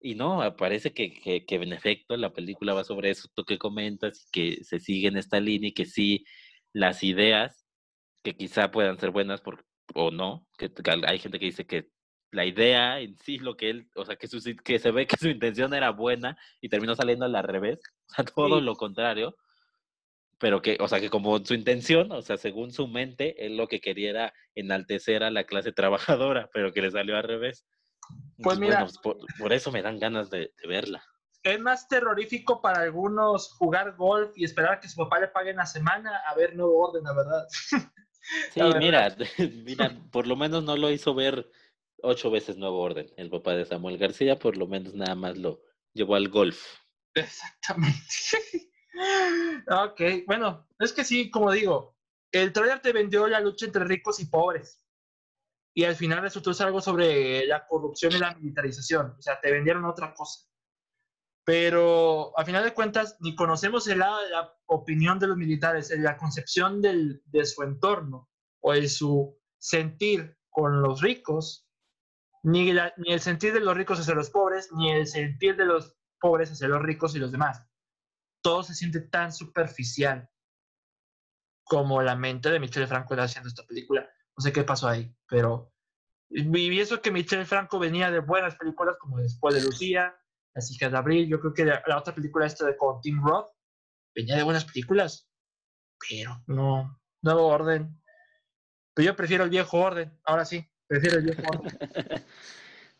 Y 0.00 0.14
no, 0.14 0.54
parece 0.56 0.92
que, 0.92 1.12
que, 1.12 1.44
que, 1.44 1.56
en 1.56 1.72
efecto 1.72 2.16
la 2.16 2.32
película 2.32 2.74
va 2.74 2.84
sobre 2.84 3.10
eso, 3.10 3.28
tú 3.34 3.44
que 3.44 3.58
comentas, 3.58 4.26
y 4.26 4.30
que 4.30 4.64
se 4.64 4.78
sigue 4.78 5.08
en 5.08 5.16
esta 5.16 5.40
línea 5.40 5.70
y 5.70 5.74
que 5.74 5.86
sí, 5.86 6.24
las 6.72 7.02
ideas, 7.02 7.66
que 8.22 8.36
quizá 8.36 8.70
puedan 8.70 8.98
ser 8.98 9.10
buenas 9.10 9.40
por, 9.40 9.64
o 9.94 10.10
no, 10.10 10.46
que 10.58 10.70
hay 11.06 11.18
gente 11.18 11.38
que 11.38 11.46
dice 11.46 11.66
que 11.66 11.88
la 12.30 12.44
idea 12.44 13.00
en 13.00 13.16
sí, 13.16 13.38
lo 13.38 13.56
que 13.56 13.70
él, 13.70 13.88
o 13.96 14.04
sea, 14.04 14.16
que, 14.16 14.28
su, 14.28 14.40
que 14.64 14.78
se 14.78 14.90
ve 14.90 15.06
que 15.06 15.16
su 15.16 15.28
intención 15.28 15.74
era 15.74 15.90
buena 15.90 16.36
y 16.60 16.68
terminó 16.68 16.94
saliendo 16.94 17.24
al 17.24 17.42
revés, 17.42 17.80
o 18.10 18.14
sea, 18.14 18.24
todo 18.24 18.60
lo 18.60 18.76
contrario, 18.76 19.36
pero 20.38 20.62
que, 20.62 20.76
o 20.80 20.88
sea, 20.88 21.00
que 21.00 21.10
como 21.10 21.44
su 21.44 21.54
intención, 21.54 22.12
o 22.12 22.22
sea, 22.22 22.36
según 22.36 22.72
su 22.72 22.86
mente, 22.86 23.44
él 23.44 23.56
lo 23.56 23.66
que 23.66 23.80
quería 23.80 24.10
era 24.10 24.34
enaltecer 24.54 25.24
a 25.24 25.30
la 25.30 25.44
clase 25.44 25.72
trabajadora, 25.72 26.48
pero 26.52 26.72
que 26.72 26.82
le 26.82 26.90
salió 26.90 27.16
al 27.16 27.24
revés. 27.24 27.66
Pues 28.42 28.58
mira, 28.58 28.86
por, 29.02 29.52
eso 29.52 29.72
me 29.72 29.82
dan 29.82 29.98
ganas 29.98 30.30
de, 30.30 30.52
verla. 30.66 31.02
Es 31.42 31.60
más 31.60 31.88
terrorífico 31.88 32.60
para 32.60 32.82
algunos 32.82 33.52
jugar 33.52 33.96
golf 33.96 34.32
y 34.36 34.44
esperar 34.44 34.74
a 34.74 34.80
que 34.80 34.88
su 34.88 34.96
papá 34.96 35.20
le 35.20 35.28
pague 35.28 35.50
en 35.50 35.56
la 35.56 35.66
semana 35.66 36.16
a 36.26 36.34
ver 36.34 36.54
nuevo 36.54 36.88
orden, 36.88 37.04
la 37.04 37.14
verdad. 37.14 37.46
Sí, 38.52 38.60
mira, 38.78 39.16
mira, 39.64 39.96
por 40.10 40.26
lo 40.26 40.36
menos 40.36 40.62
no 40.62 40.76
lo 40.76 40.90
hizo 40.90 41.14
ver 41.14 41.50
ocho 42.02 42.30
veces 42.30 42.56
nuevo 42.56 42.80
orden. 42.80 43.10
El 43.16 43.30
papá 43.30 43.54
de 43.54 43.64
Samuel 43.64 43.98
García 43.98 44.38
por 44.38 44.56
lo 44.56 44.66
menos 44.66 44.94
nada 44.94 45.14
más 45.14 45.38
lo 45.38 45.62
llevó 45.94 46.14
al 46.14 46.28
golf. 46.28 46.62
Exactamente. 47.14 47.96
ok, 49.66 50.26
bueno, 50.26 50.68
es 50.78 50.92
que 50.92 51.04
sí, 51.04 51.30
como 51.30 51.52
digo, 51.52 51.96
el 52.32 52.52
trailer 52.52 52.80
te 52.80 52.92
vendió 52.92 53.26
la 53.26 53.40
lucha 53.40 53.66
entre 53.66 53.84
ricos 53.84 54.20
y 54.20 54.26
pobres. 54.26 54.82
Y 55.78 55.84
al 55.84 55.94
final 55.94 56.22
resultó 56.22 56.52
ser 56.52 56.66
algo 56.66 56.80
sobre 56.80 57.46
la 57.46 57.64
corrupción 57.64 58.12
y 58.12 58.18
la 58.18 58.34
militarización. 58.34 59.14
O 59.16 59.22
sea, 59.22 59.38
te 59.40 59.52
vendieron 59.52 59.84
otra 59.84 60.12
cosa. 60.12 60.44
Pero 61.44 62.36
a 62.36 62.44
final 62.44 62.64
de 62.64 62.74
cuentas, 62.74 63.16
ni 63.20 63.36
conocemos 63.36 63.86
el 63.86 64.00
de 64.00 64.04
la 64.28 64.52
opinión 64.66 65.20
de 65.20 65.28
los 65.28 65.36
militares, 65.36 65.96
la 65.96 66.16
concepción 66.16 66.82
del, 66.82 67.22
de 67.26 67.44
su 67.44 67.62
entorno 67.62 68.28
o 68.58 68.72
de 68.72 68.88
su 68.88 69.40
sentir 69.56 70.36
con 70.50 70.82
los 70.82 71.00
ricos 71.00 71.70
ni, 72.42 72.72
ni 72.72 73.12
el 73.12 73.20
sentir 73.20 73.52
de 73.52 73.60
los 73.60 73.76
ricos 73.76 74.00
hacia 74.00 74.16
los 74.16 74.30
pobres, 74.30 74.72
ni 74.72 74.90
el 74.90 75.06
sentir 75.06 75.54
de 75.54 75.64
los 75.64 75.96
pobres 76.18 76.50
hacia 76.50 76.66
los 76.66 76.82
ricos 76.82 77.14
y 77.14 77.20
los 77.20 77.30
demás. 77.30 77.64
Todo 78.42 78.64
se 78.64 78.74
siente 78.74 79.02
tan 79.02 79.32
superficial 79.32 80.28
como 81.62 82.02
la 82.02 82.16
mente 82.16 82.50
de 82.50 82.58
Michelle 82.58 82.88
Franco 82.88 83.14
haciendo 83.14 83.48
esta 83.48 83.64
película. 83.64 84.10
No 84.38 84.42
sé 84.42 84.52
qué 84.52 84.62
pasó 84.62 84.86
ahí, 84.86 85.12
pero 85.28 85.72
y 86.30 86.78
eso 86.78 87.02
que 87.02 87.10
Michelle 87.10 87.44
Franco 87.44 87.80
venía 87.80 88.08
de 88.12 88.20
buenas 88.20 88.54
películas 88.54 88.94
como 89.00 89.18
Después 89.18 89.52
de 89.52 89.62
Lucía, 89.62 90.14
Las 90.54 90.70
hijas 90.70 90.92
de 90.92 90.96
Abril, 90.96 91.28
yo 91.28 91.40
creo 91.40 91.52
que 91.52 91.64
la, 91.64 91.98
otra 91.98 92.14
película 92.14 92.46
esta 92.46 92.64
de 92.64 92.76
con 92.76 93.00
Tim 93.00 93.20
Roth 93.20 93.50
venía 94.14 94.36
de 94.36 94.44
buenas 94.44 94.64
películas, 94.64 95.28
pero 96.08 96.40
no, 96.46 97.00
nuevo 97.20 97.48
orden. 97.48 98.00
Pero 98.94 99.06
yo 99.06 99.16
prefiero 99.16 99.42
el 99.42 99.50
viejo 99.50 99.76
orden, 99.76 100.16
ahora 100.24 100.44
sí. 100.44 100.64
Prefiero 100.86 101.18
yo 101.20 101.32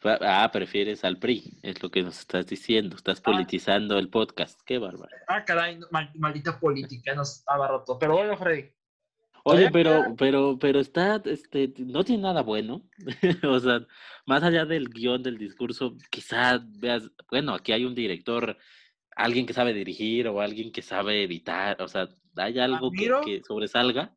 Ah, 0.04 0.50
prefieres 0.52 1.04
al 1.04 1.18
PRI, 1.18 1.60
es 1.62 1.82
lo 1.84 1.90
que 1.90 2.02
nos 2.02 2.18
estás 2.18 2.46
diciendo. 2.46 2.96
Estás 2.96 3.18
ah. 3.20 3.22
politizando 3.24 3.96
el 3.98 4.08
podcast. 4.08 4.60
Qué 4.64 4.78
bárbaro. 4.78 5.14
Ah, 5.28 5.44
caray, 5.44 5.78
maldita 6.14 6.58
política, 6.58 7.14
nos 7.14 7.42
abarrotó. 7.46 7.96
Pero 7.98 8.14
bueno, 8.16 8.36
Freddy. 8.36 8.72
Oye, 9.44 9.70
pero, 9.70 10.14
pero, 10.16 10.58
pero 10.58 10.80
está, 10.80 11.22
este, 11.24 11.72
no 11.78 12.04
tiene 12.04 12.22
nada 12.22 12.42
bueno. 12.42 12.82
o 13.44 13.60
sea, 13.60 13.86
más 14.26 14.42
allá 14.42 14.64
del 14.64 14.88
guion, 14.88 15.22
del 15.22 15.38
discurso, 15.38 15.96
quizás 16.10 16.60
veas, 16.78 17.10
bueno, 17.30 17.54
aquí 17.54 17.72
hay 17.72 17.84
un 17.84 17.94
director, 17.94 18.56
alguien 19.16 19.46
que 19.46 19.54
sabe 19.54 19.72
dirigir 19.72 20.28
o 20.28 20.40
alguien 20.40 20.70
que 20.72 20.82
sabe 20.82 21.24
editar, 21.24 21.80
o 21.80 21.88
sea, 21.88 22.08
¿hay 22.36 22.58
algo 22.58 22.90
que 22.90 23.42
sobresalga? 23.46 24.14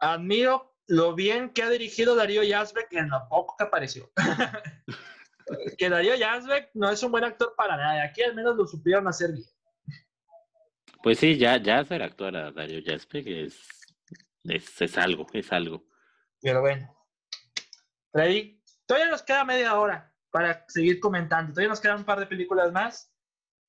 Admiro 0.00 0.74
lo 0.88 1.14
bien 1.14 1.50
que 1.50 1.62
ha 1.62 1.70
dirigido 1.70 2.16
Darío 2.16 2.42
Yazbek 2.42 2.92
en 2.92 3.10
lo 3.10 3.28
poco 3.28 3.54
que 3.56 3.64
apareció. 3.64 4.10
que 5.78 5.88
Darío 5.88 6.14
Yazbek 6.16 6.70
no 6.74 6.90
es 6.90 7.02
un 7.02 7.12
buen 7.12 7.24
actor 7.24 7.54
para 7.56 7.76
nada. 7.76 8.02
Aquí 8.02 8.22
al 8.22 8.34
menos 8.34 8.56
lo 8.56 8.66
supieron 8.66 9.06
hacer 9.06 9.32
bien. 9.32 9.46
Pues 11.02 11.18
sí, 11.18 11.36
ya, 11.36 11.58
ya 11.58 11.84
ser 11.84 12.02
actor 12.02 12.36
a 12.36 12.50
Darío 12.50 12.80
Yazbek 12.80 13.26
es, 13.26 13.77
es, 14.50 14.98
algo, 14.98 15.26
es 15.32 15.52
algo. 15.52 15.84
Pero 16.40 16.60
bueno. 16.60 16.94
Freddy, 18.12 18.62
todavía 18.86 19.10
nos 19.10 19.22
queda 19.22 19.44
media 19.44 19.78
hora 19.78 20.14
para 20.30 20.64
seguir 20.68 21.00
comentando. 21.00 21.52
Todavía 21.52 21.70
nos 21.70 21.80
quedan 21.80 21.98
un 21.98 22.04
par 22.04 22.20
de 22.20 22.26
películas 22.26 22.72
más. 22.72 23.12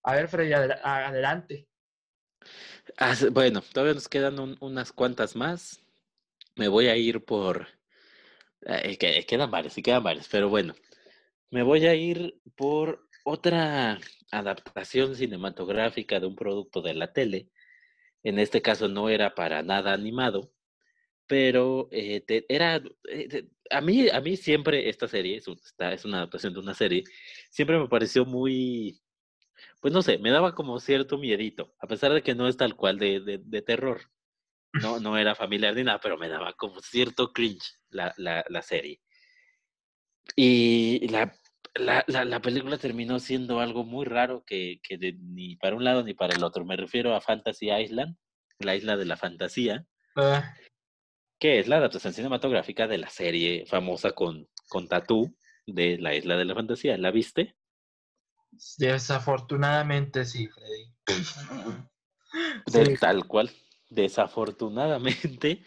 A 0.03 0.15
ver, 0.15 0.27
Freddy, 0.27 0.53
adelante. 0.53 1.67
Ah, 2.97 3.13
bueno, 3.31 3.61
todavía 3.61 3.93
nos 3.93 4.07
quedan 4.07 4.57
unas 4.61 4.93
cuantas 4.93 5.35
más 5.35 5.83
me 6.59 6.67
voy 6.67 6.87
a 6.87 6.97
ir 6.97 7.23
por... 7.23 7.67
Eh, 8.65 8.97
que, 8.97 9.25
quedan 9.25 9.49
varios, 9.49 9.73
sí 9.73 9.81
quedan 9.81 10.03
varios, 10.03 10.27
pero 10.27 10.49
bueno, 10.49 10.75
me 11.49 11.63
voy 11.63 11.87
a 11.87 11.95
ir 11.95 12.37
por 12.55 13.07
otra 13.23 13.97
adaptación 14.31 15.15
cinematográfica 15.15 16.19
de 16.19 16.27
un 16.27 16.35
producto 16.35 16.81
de 16.81 16.93
la 16.93 17.13
tele. 17.13 17.49
En 18.23 18.37
este 18.37 18.61
caso 18.61 18.89
no 18.89 19.07
era 19.07 19.33
para 19.33 19.63
nada 19.63 19.93
animado, 19.93 20.51
pero 21.29 21.87
eh, 21.91 22.25
era 22.49 22.81
eh, 23.09 23.47
a 23.69 23.79
mí 23.79 24.09
a 24.09 24.19
mí 24.19 24.35
siempre 24.35 24.89
esta 24.89 25.07
serie 25.07 25.37
es, 25.37 25.45
es 25.47 26.05
una 26.05 26.17
adaptación 26.17 26.53
de 26.53 26.59
una 26.59 26.73
serie 26.73 27.03
siempre 27.49 27.79
me 27.79 27.87
pareció 27.87 28.25
muy 28.25 28.99
pues 29.79 29.93
no 29.93 30.01
sé 30.01 30.17
me 30.17 30.31
daba 30.31 30.55
como 30.55 30.79
cierto 30.81 31.17
miedito 31.17 31.73
a 31.79 31.87
pesar 31.87 32.11
de 32.11 32.23
que 32.23 32.35
no 32.35 32.47
es 32.49 32.57
tal 32.57 32.75
cual 32.75 32.99
de, 32.99 33.21
de, 33.21 33.39
de 33.41 33.61
terror 33.61 34.01
no, 34.73 34.99
no 34.99 35.17
era 35.17 35.35
familiar 35.35 35.75
ni 35.75 35.83
nada, 35.83 35.99
pero 35.99 36.17
me 36.17 36.29
daba 36.29 36.53
como 36.53 36.79
cierto 36.81 37.31
cringe 37.33 37.79
la, 37.89 38.13
la, 38.17 38.45
la 38.49 38.61
serie. 38.61 39.01
Y 40.35 41.07
la, 41.07 41.33
la, 41.75 42.03
la, 42.07 42.39
película 42.39 42.77
terminó 42.77 43.19
siendo 43.19 43.59
algo 43.59 43.83
muy 43.83 44.05
raro 44.05 44.43
que, 44.45 44.79
que 44.83 44.97
ni 45.19 45.55
para 45.55 45.75
un 45.75 45.83
lado 45.83 46.03
ni 46.03 46.13
para 46.13 46.35
el 46.35 46.43
otro. 46.43 46.65
Me 46.65 46.77
refiero 46.77 47.15
a 47.15 47.21
Fantasy 47.21 47.71
Island, 47.71 48.15
la 48.59 48.75
isla 48.75 48.95
de 48.95 49.05
la 49.05 49.17
fantasía, 49.17 49.85
ah. 50.15 50.53
Que 51.39 51.59
es 51.59 51.67
la 51.67 51.77
adaptación 51.77 52.13
cinematográfica 52.13 52.87
de 52.87 52.97
la 52.97 53.09
serie 53.09 53.65
famosa 53.65 54.11
con, 54.11 54.47
con 54.67 54.87
Tatú 54.87 55.35
de 55.65 55.97
la 55.97 56.13
isla 56.13 56.35
de 56.37 56.45
la 56.45 56.53
fantasía. 56.53 56.97
¿La 56.97 57.11
viste? 57.11 57.55
Desafortunadamente 58.77 60.25
sí, 60.25 60.47
Freddy. 60.47 60.93
De, 62.67 62.95
Tal 62.97 63.25
cual 63.25 63.49
desafortunadamente, 63.89 65.63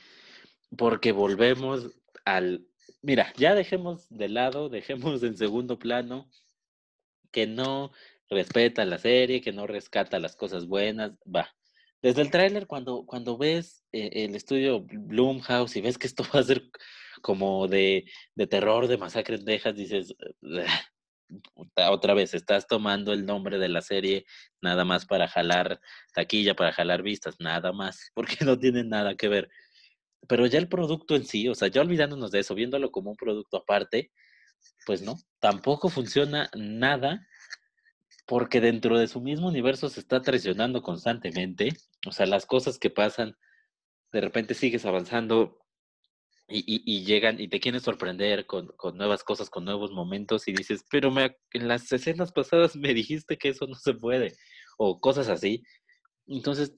porque 0.77 1.13
volvemos 1.13 1.91
al... 2.25 2.67
Mira, 3.03 3.33
ya 3.37 3.55
dejemos 3.55 4.07
de 4.11 4.29
lado, 4.29 4.69
dejemos 4.69 5.23
en 5.25 5.37
segundo 5.37 5.79
plano 5.79 6.31
que 7.33 7.47
no 7.47 7.91
respeta 8.31 8.85
la 8.85 8.99
serie, 8.99 9.41
que 9.41 9.53
no 9.53 9.67
rescata 9.67 10.21
las 10.21 10.37
cosas 10.37 10.67
buenas, 10.67 11.13
va. 11.25 11.53
Desde 12.03 12.23
el 12.23 12.31
tráiler, 12.31 12.67
cuando, 12.67 13.05
cuando 13.07 13.39
ves 13.39 13.85
eh, 13.93 14.25
el 14.25 14.35
estudio 14.35 14.81
Bloomhouse 14.83 15.77
y 15.77 15.81
ves 15.81 15.99
que 15.99 16.07
esto 16.07 16.25
va 16.35 16.41
a 16.41 16.45
ser 16.45 16.63
como 17.23 17.69
de, 17.69 18.05
de 18.35 18.47
terror, 18.47 18.89
de 18.89 18.99
masacre 18.99 19.37
en 19.37 19.45
Texas, 19.45 19.77
dices, 19.77 20.15
otra 21.77 22.15
vez, 22.15 22.35
estás 22.35 22.67
tomando 22.67 23.13
el 23.13 23.25
nombre 23.25 23.59
de 23.59 23.69
la 23.69 23.81
serie 23.81 24.27
nada 24.61 24.85
más 24.85 25.07
para 25.07 25.29
jalar 25.29 25.81
taquilla, 26.15 26.55
para 26.55 26.73
jalar 26.73 27.03
vistas, 27.03 27.37
nada 27.39 27.73
más, 27.73 28.11
porque 28.15 28.45
no 28.45 28.59
tiene 28.59 28.85
nada 28.85 29.15
que 29.17 29.29
ver. 29.29 29.49
Pero 30.29 30.47
ya 30.47 30.59
el 30.59 30.69
producto 30.69 31.17
en 31.17 31.25
sí, 31.25 31.49
o 31.49 31.55
sea, 31.55 31.69
ya 31.69 31.81
olvidándonos 31.81 32.31
de 32.31 32.41
eso, 32.41 32.55
viéndolo 32.55 32.91
como 32.93 33.11
un 33.11 33.17
producto 33.17 33.57
aparte, 33.57 34.13
pues 34.87 35.03
no, 35.03 35.17
tampoco 35.41 35.89
funciona 35.89 36.49
nada 36.55 37.27
porque 38.27 38.61
dentro 38.61 38.99
de 38.99 39.09
su 39.09 39.21
mismo 39.21 39.49
universo 39.49 39.89
se 39.89 40.01
está 40.01 40.23
traicionando 40.23 40.83
constantemente. 40.83 41.77
O 42.07 42.13
sea, 42.13 42.27
las 42.27 42.47
cosas 42.47 42.79
que 42.79 42.91
pasan, 42.91 43.37
de 44.13 44.21
repente 44.21 44.55
sigues 44.55 44.85
avanzando 44.87 45.59
y, 46.49 47.05
llegan 47.05 47.41
y 47.41 47.49
te 47.49 47.61
quieren 47.61 47.81
sorprender 47.81 48.47
con, 48.47 48.71
nuevas 48.95 49.25
cosas, 49.25 49.49
con 49.49 49.65
nuevos 49.65 49.91
momentos 49.93 50.49
y 50.49 50.53
dices, 50.53 50.85
pero 50.91 51.11
me, 51.11 51.37
en 51.53 51.69
las 51.69 51.91
escenas 51.93 52.33
pasadas 52.33 52.77
me 52.77 52.95
dijiste 52.95 53.39
que 53.39 53.49
eso 53.51 53.67
no 53.67 53.75
se 53.75 53.95
puede 53.95 54.37
o 54.77 55.01
cosas 55.01 55.29
así. 55.29 55.63
Entonces, 56.27 56.75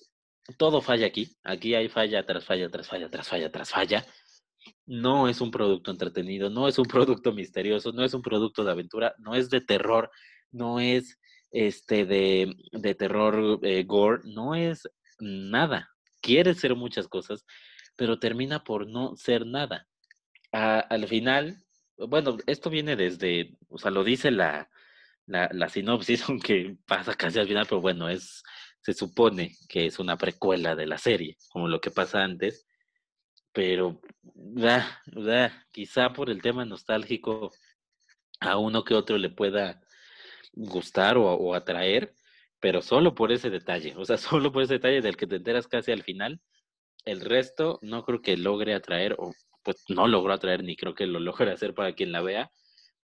todo 0.58 0.80
falla 0.80 1.06
aquí. 1.06 1.36
Aquí 1.42 1.74
hay 1.74 1.88
falla 1.88 2.24
tras 2.26 2.44
falla, 2.44 2.70
tras 2.70 2.88
falla, 2.88 3.10
tras 3.10 3.28
falla, 3.28 3.50
tras 3.50 3.70
falla. 3.70 4.06
No 4.86 5.28
es 5.28 5.40
un 5.40 5.50
producto 5.50 5.90
entretenido, 5.90 6.50
no 6.50 6.68
es 6.68 6.78
un 6.78 6.86
producto 7.22 7.32
misterioso, 7.32 7.92
no 7.92 8.04
es 8.04 8.14
un 8.14 8.22
producto 8.22 8.64
de 8.64 8.72
aventura, 8.72 9.14
no 9.18 9.34
es 9.34 9.50
de 9.50 9.60
terror, 9.60 10.10
no 10.50 10.80
es 10.80 11.18
este 11.55 12.05
de, 12.05 12.52
de 12.72 12.94
terror 12.97 13.60
eh, 13.62 13.85
gore, 13.85 14.22
no 14.24 14.56
es 14.56 14.89
nada. 15.20 15.89
Quiere 16.20 16.55
ser 16.55 16.74
muchas 16.74 17.06
cosas, 17.06 17.47
pero 17.97 18.18
termina 18.18 18.64
por 18.64 18.89
no 18.89 19.16
ser 19.16 19.47
nada. 19.47 19.86
al 20.52 21.06
final, 21.06 21.56
bueno, 21.97 22.36
esto 22.47 22.70
viene 22.70 22.97
desde, 22.97 23.56
o 23.68 23.78
sea, 23.78 23.93
lo 23.93 24.02
dice 24.02 24.32
la, 24.32 24.68
la, 25.26 25.48
la, 25.52 25.68
sinopsis, 25.68 26.24
aunque 26.28 26.76
pasa 26.86 27.14
casi 27.14 27.39
al 27.39 27.47
final, 27.47 27.66
pero 27.68 27.81
bueno, 27.81 28.09
es, 28.09 28.43
se 28.81 28.93
supone 28.93 29.52
que 29.68 29.86
es 29.86 30.01
una 30.01 30.16
precuela 30.18 30.74
de 30.74 30.86
la 30.86 30.98
serie, 30.98 31.36
como 31.51 31.68
lo 31.68 31.81
que 31.81 31.93
pasa 31.93 32.24
antes, 32.24 32.66
pero 33.52 34.01
da, 34.22 35.01
da, 35.06 35.66
quizá 35.70 36.12
por 36.12 36.31
el 36.31 36.43
tema 36.43 36.64
nostálgico 36.64 37.52
a 38.40 38.59
uno 38.59 38.82
que 38.82 38.94
otro 38.94 39.18
le 39.18 39.31
pueda 39.31 39.84
gustar 40.55 41.16
o, 41.18 41.55
atraer, 41.55 42.14
pero 42.60 42.82
solo 42.82 43.14
por 43.14 43.32
ese 43.32 43.51
detalle, 43.51 43.94
o 43.97 44.05
sea, 44.05 44.16
solo 44.18 44.52
por 44.52 44.62
ese 44.62 44.74
detalle 44.74 45.01
del 45.01 45.16
que 45.16 45.26
te 45.26 45.36
enteras 45.36 45.68
casi 45.68 45.93
al 45.93 46.02
final, 46.02 46.40
el 47.05 47.20
resto 47.20 47.78
no 47.82 48.05
creo 48.05 48.22
que 48.22 48.36
logre 48.36 48.74
atraer, 48.74 49.14
o 49.18 49.32
pues 49.62 49.85
no 49.89 50.09
logró 50.09 50.32
atraer, 50.32 50.62
ni 50.62 50.76
creo 50.76 50.94
que 50.94 51.06
lo 51.06 51.20
logre 51.20 51.51
hacer 51.52 51.74
para 51.74 51.94
quien 51.94 52.12
la 52.12 52.22
vea, 52.22 52.51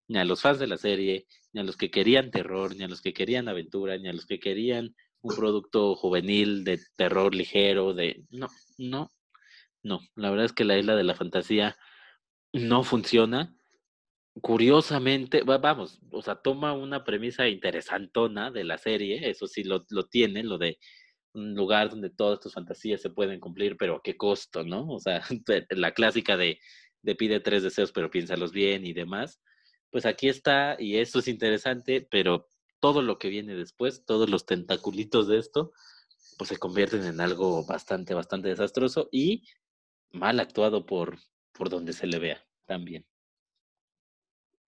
ni 0.07 0.19
a 0.19 0.25
los 0.25 0.41
fans 0.41 0.59
de 0.59 0.67
la 0.67 0.77
serie, 0.77 1.25
ni 1.53 1.61
a 1.61 1.63
los 1.63 1.77
que 1.77 1.89
querían 1.89 2.31
terror, 2.31 2.75
ni 2.75 2.83
a 2.83 2.87
los 2.87 3.01
que 3.01 3.13
querían 3.13 3.47
aventura, 3.47 3.97
ni 3.97 4.09
a 4.09 4.13
los 4.13 4.25
que 4.25 4.39
querían 4.39 4.95
un 5.21 5.35
producto 5.35 5.95
juvenil 5.95 6.63
de 6.63 6.79
terror 6.95 7.33
ligero, 7.33 7.93
de... 7.93 8.25
No, 8.29 8.47
no, 8.77 9.09
no. 9.83 9.99
La 10.15 10.29
verdad 10.29 10.45
es 10.45 10.53
que 10.53 10.65
la 10.65 10.77
isla 10.77 10.95
de 10.95 11.03
la 11.03 11.15
fantasía 11.15 11.77
no 12.51 12.83
funciona. 12.83 13.55
Curiosamente, 14.39 15.43
vamos, 15.43 15.99
o 16.09 16.21
sea, 16.21 16.35
toma 16.35 16.71
una 16.73 17.03
premisa 17.03 17.49
interesantona 17.49 18.49
de 18.49 18.63
la 18.63 18.77
serie, 18.77 19.29
eso 19.29 19.45
sí 19.45 19.63
lo, 19.65 19.85
lo 19.89 20.05
tiene, 20.07 20.43
lo 20.43 20.57
de 20.57 20.79
un 21.33 21.53
lugar 21.55 21.89
donde 21.89 22.09
todas 22.09 22.39
tus 22.39 22.53
fantasías 22.53 23.01
se 23.01 23.09
pueden 23.09 23.41
cumplir, 23.41 23.75
pero 23.77 23.97
a 23.97 24.01
qué 24.03 24.15
costo, 24.17 24.63
¿no? 24.63 24.87
O 24.89 24.99
sea, 24.99 25.21
la 25.71 25.93
clásica 25.93 26.37
de, 26.37 26.59
de 27.01 27.15
pide 27.15 27.41
tres 27.41 27.63
deseos, 27.63 27.91
pero 27.91 28.09
piénsalos 28.09 28.53
bien 28.53 28.85
y 28.85 28.93
demás. 28.93 29.41
Pues 29.91 30.05
aquí 30.05 30.29
está, 30.29 30.77
y 30.79 30.97
esto 30.97 31.19
es 31.19 31.27
interesante, 31.27 32.07
pero 32.09 32.47
todo 32.79 33.01
lo 33.01 33.19
que 33.19 33.29
viene 33.29 33.55
después, 33.55 34.05
todos 34.05 34.29
los 34.29 34.45
tentaculitos 34.45 35.27
de 35.27 35.39
esto, 35.39 35.73
pues 36.37 36.49
se 36.49 36.57
convierten 36.57 37.03
en 37.05 37.21
algo 37.21 37.65
bastante, 37.65 38.13
bastante 38.13 38.49
desastroso 38.49 39.09
y 39.11 39.43
mal 40.11 40.39
actuado 40.39 40.85
por, 40.85 41.19
por 41.53 41.69
donde 41.69 41.93
se 41.93 42.07
le 42.07 42.19
vea 42.19 42.45
también. 42.65 43.05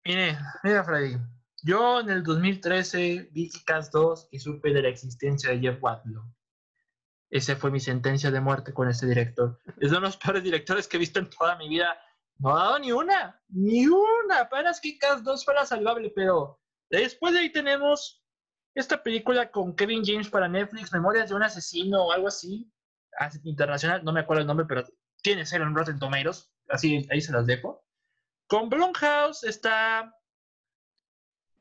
Mire, 0.04 0.36
mira, 0.64 0.84
Freddy. 0.84 1.16
Yo 1.62 2.00
en 2.00 2.10
el 2.10 2.24
2013 2.24 3.30
vi 3.32 3.50
Cast 3.64 3.92
2 3.92 4.28
y 4.32 4.38
supe 4.40 4.72
de 4.72 4.82
la 4.82 4.88
existencia 4.88 5.50
de 5.50 5.60
Jeff 5.60 5.80
Wadlow. 5.80 6.24
Esa 7.30 7.56
fue 7.56 7.70
mi 7.70 7.78
sentencia 7.78 8.30
de 8.30 8.40
muerte 8.40 8.74
con 8.74 8.88
este 8.88 9.06
director. 9.06 9.58
Es 9.78 9.90
uno 9.90 10.00
de 10.00 10.06
los 10.06 10.16
peores 10.16 10.42
directores 10.42 10.88
que 10.88 10.96
he 10.96 11.00
visto 11.00 11.20
en 11.20 11.30
toda 11.30 11.56
mi 11.56 11.68
vida. 11.68 11.96
No 12.38 12.56
ha 12.56 12.64
dado 12.64 12.78
ni 12.80 12.90
una, 12.90 13.40
ni 13.48 13.86
una. 13.86 14.40
Apenas 14.40 14.80
Cast 15.00 15.22
2 15.22 15.44
fuera 15.44 15.64
salvable, 15.64 16.12
pero 16.14 16.60
después 16.90 17.32
de 17.32 17.40
ahí 17.40 17.52
tenemos 17.52 18.22
esta 18.74 19.02
película 19.02 19.50
con 19.50 19.76
Kevin 19.76 20.02
James 20.04 20.28
para 20.28 20.48
Netflix, 20.48 20.92
Memorias 20.92 21.28
de 21.28 21.36
un 21.36 21.42
asesino 21.42 22.06
o 22.06 22.12
algo 22.12 22.28
así, 22.28 22.70
internacional, 23.44 24.02
no 24.04 24.12
me 24.12 24.20
acuerdo 24.20 24.40
el 24.40 24.46
nombre, 24.46 24.66
pero 24.66 24.84
tiene 25.22 25.46
ser 25.46 25.60
en 25.60 25.74
Rotten 25.74 25.98
Tomatoes, 25.98 26.50
así 26.68 27.06
ahí 27.10 27.20
se 27.20 27.32
las 27.32 27.46
dejo. 27.46 27.84
Con 28.52 28.68
Blumhouse 28.68 29.44
está 29.44 30.14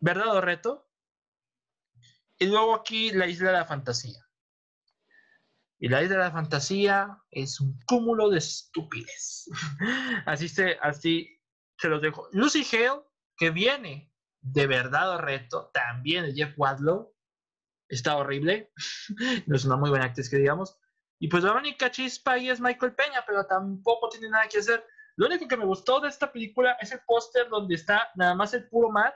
Verdad 0.01 0.41
Reto, 0.41 0.89
y 2.37 2.47
luego 2.47 2.75
aquí 2.75 3.11
La 3.11 3.27
Isla 3.27 3.51
de 3.51 3.57
la 3.59 3.65
Fantasía. 3.65 4.19
Y 5.79 5.87
la 5.87 6.03
isla 6.03 6.17
de 6.17 6.23
la 6.23 6.31
fantasía 6.31 7.17
es 7.31 7.61
un 7.61 7.79
cúmulo 7.85 8.29
de 8.29 8.39
estupidez. 8.39 9.49
así, 10.25 10.49
se, 10.49 10.77
así 10.81 11.39
se 11.77 11.87
los 11.87 12.01
dejo. 12.01 12.27
Lucy 12.33 12.67
Hale, 12.75 13.03
que 13.37 13.51
viene 13.51 14.13
de 14.41 14.67
verdad 14.67 15.17
reto, 15.19 15.71
también 15.73 16.25
de 16.25 16.33
Jeff 16.33 16.53
Wadlow, 16.57 17.15
está 17.87 18.17
horrible. 18.17 18.73
no 19.47 19.55
es 19.55 19.63
una 19.63 19.77
muy 19.77 19.91
buena 19.91 20.07
actriz 20.07 20.29
que 20.29 20.39
digamos. 20.39 20.77
Y 21.19 21.29
pues 21.29 21.45
la 21.45 21.53
única 21.53 21.89
chispa 21.89 22.33
ahí 22.33 22.49
es 22.49 22.59
Michael 22.59 22.95
Peña, 22.95 23.23
pero 23.25 23.45
tampoco 23.45 24.09
tiene 24.09 24.27
nada 24.27 24.49
que 24.49 24.59
hacer. 24.59 24.85
Lo 25.21 25.27
único 25.27 25.47
que 25.47 25.55
me 25.55 25.65
gustó 25.65 25.99
de 25.99 26.09
esta 26.09 26.31
película 26.31 26.77
es 26.81 26.91
el 26.91 27.01
póster 27.05 27.47
donde 27.47 27.75
está 27.75 28.09
nada 28.15 28.33
más 28.33 28.55
el 28.55 28.67
puro 28.67 28.89
mar 28.89 29.13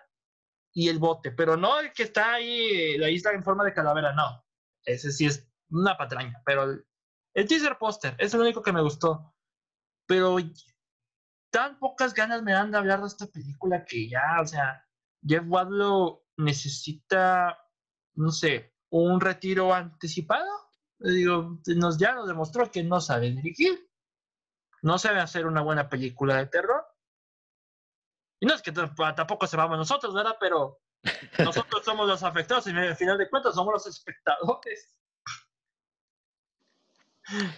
y 0.72 0.88
el 0.88 1.00
bote, 1.00 1.32
pero 1.32 1.58
no 1.58 1.80
el 1.80 1.92
que 1.94 2.04
está 2.04 2.34
ahí, 2.34 2.96
la 3.00 3.10
isla 3.10 3.32
en 3.32 3.44
forma 3.44 3.64
de 3.64 3.74
calavera, 3.74 4.14
no. 4.14 4.46
Ese 4.84 5.12
sí 5.12 5.26
es 5.26 5.50
una 5.72 5.98
patraña, 5.98 6.44
pero 6.46 6.78
el, 7.34 7.48
teaser 7.48 7.80
póster 7.80 8.16
es 8.20 8.36
lo 8.36 8.42
único 8.42 8.62
que 8.62 8.72
me 8.72 8.84
gustó. 8.84 9.34
Pero 10.06 10.38
tan 11.50 11.80
pocas 11.80 12.14
ganas 12.14 12.44
me 12.44 12.52
dan 12.52 12.70
de 12.70 12.78
hablar 12.78 13.02
de 13.02 13.08
esta 13.08 13.26
película 13.26 13.84
que 13.84 14.08
ya, 14.08 14.40
o 14.40 14.46
sea, 14.46 14.88
Jeff 15.26 15.44
Wadlow 15.48 16.24
necesita, 16.38 17.58
no 18.14 18.30
sé, 18.30 18.76
un 18.92 19.20
retiro 19.20 19.74
anticipado. 19.74 20.52
Digo, 21.00 21.60
nos, 21.66 21.98
ya 21.98 22.14
nos 22.14 22.28
demostró 22.28 22.70
que 22.70 22.84
no 22.84 23.02
sabe 23.02 23.32
dirigir, 23.32 23.90
no 24.86 24.98
sabe 24.98 25.20
hacer 25.20 25.46
una 25.46 25.62
buena 25.62 25.90
película 25.90 26.38
de 26.38 26.48
terror. 26.48 26.86
Y 28.40 28.46
no 28.46 28.54
es 28.54 28.62
que 28.62 28.72
tampoco 28.72 29.48
se 29.48 29.58
vamos 29.58 29.78
nosotros, 29.78 30.14
¿verdad? 30.14 30.38
Pero 30.40 30.80
nosotros 31.40 31.84
somos 31.84 32.08
los 32.08 32.24
afectados 32.24 32.68
y 32.68 32.72
al 32.72 32.96
final 32.96 33.18
de 33.18 33.30
cuentas 33.30 33.56
somos 33.56 33.74
los 33.74 33.88
espectadores 33.88 34.96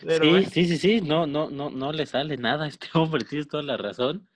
sí, 0.02 0.46
sí, 0.46 0.66
sí, 0.66 0.78
sí, 0.78 1.02
no, 1.02 1.28
no, 1.28 1.50
no, 1.50 1.70
no 1.70 1.92
le 1.92 2.06
sale 2.06 2.38
nada 2.38 2.66
a 2.66 2.68
este 2.68 2.88
hombre, 2.94 3.24
tienes 3.26 3.48
toda 3.48 3.64
la 3.64 3.78
razón. 3.78 4.28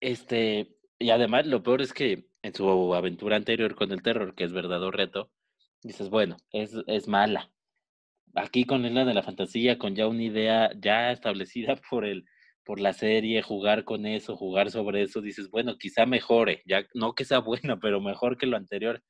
Este, 0.00 0.76
y 0.98 1.10
además 1.10 1.46
lo 1.46 1.62
peor 1.62 1.82
es 1.82 1.92
que 1.92 2.28
en 2.42 2.54
su 2.54 2.94
aventura 2.94 3.36
anterior 3.36 3.74
con 3.74 3.90
el 3.92 4.02
terror, 4.02 4.34
que 4.34 4.44
es 4.44 4.52
verdadero 4.52 4.90
reto, 4.90 5.30
dices, 5.82 6.08
bueno, 6.08 6.36
es, 6.52 6.72
es 6.86 7.08
mala. 7.08 7.50
Aquí 8.38 8.64
con 8.64 8.82
la 8.94 9.04
de 9.04 9.14
la 9.14 9.22
fantasía, 9.22 9.78
con 9.78 9.94
ya 9.94 10.06
una 10.06 10.22
idea 10.22 10.70
ya 10.80 11.12
establecida 11.12 11.76
por 11.90 12.04
el, 12.04 12.24
por 12.64 12.80
la 12.80 12.92
serie, 12.92 13.42
jugar 13.42 13.84
con 13.84 14.06
eso, 14.06 14.36
jugar 14.36 14.70
sobre 14.70 15.02
eso, 15.02 15.20
dices, 15.20 15.50
bueno, 15.50 15.76
quizá 15.78 16.06
mejore, 16.06 16.62
ya 16.66 16.84
no 16.94 17.14
que 17.14 17.24
sea 17.24 17.38
buena, 17.40 17.78
pero 17.78 18.00
mejor 18.00 18.36
que 18.38 18.46
lo 18.46 18.56
anterior. 18.56 19.02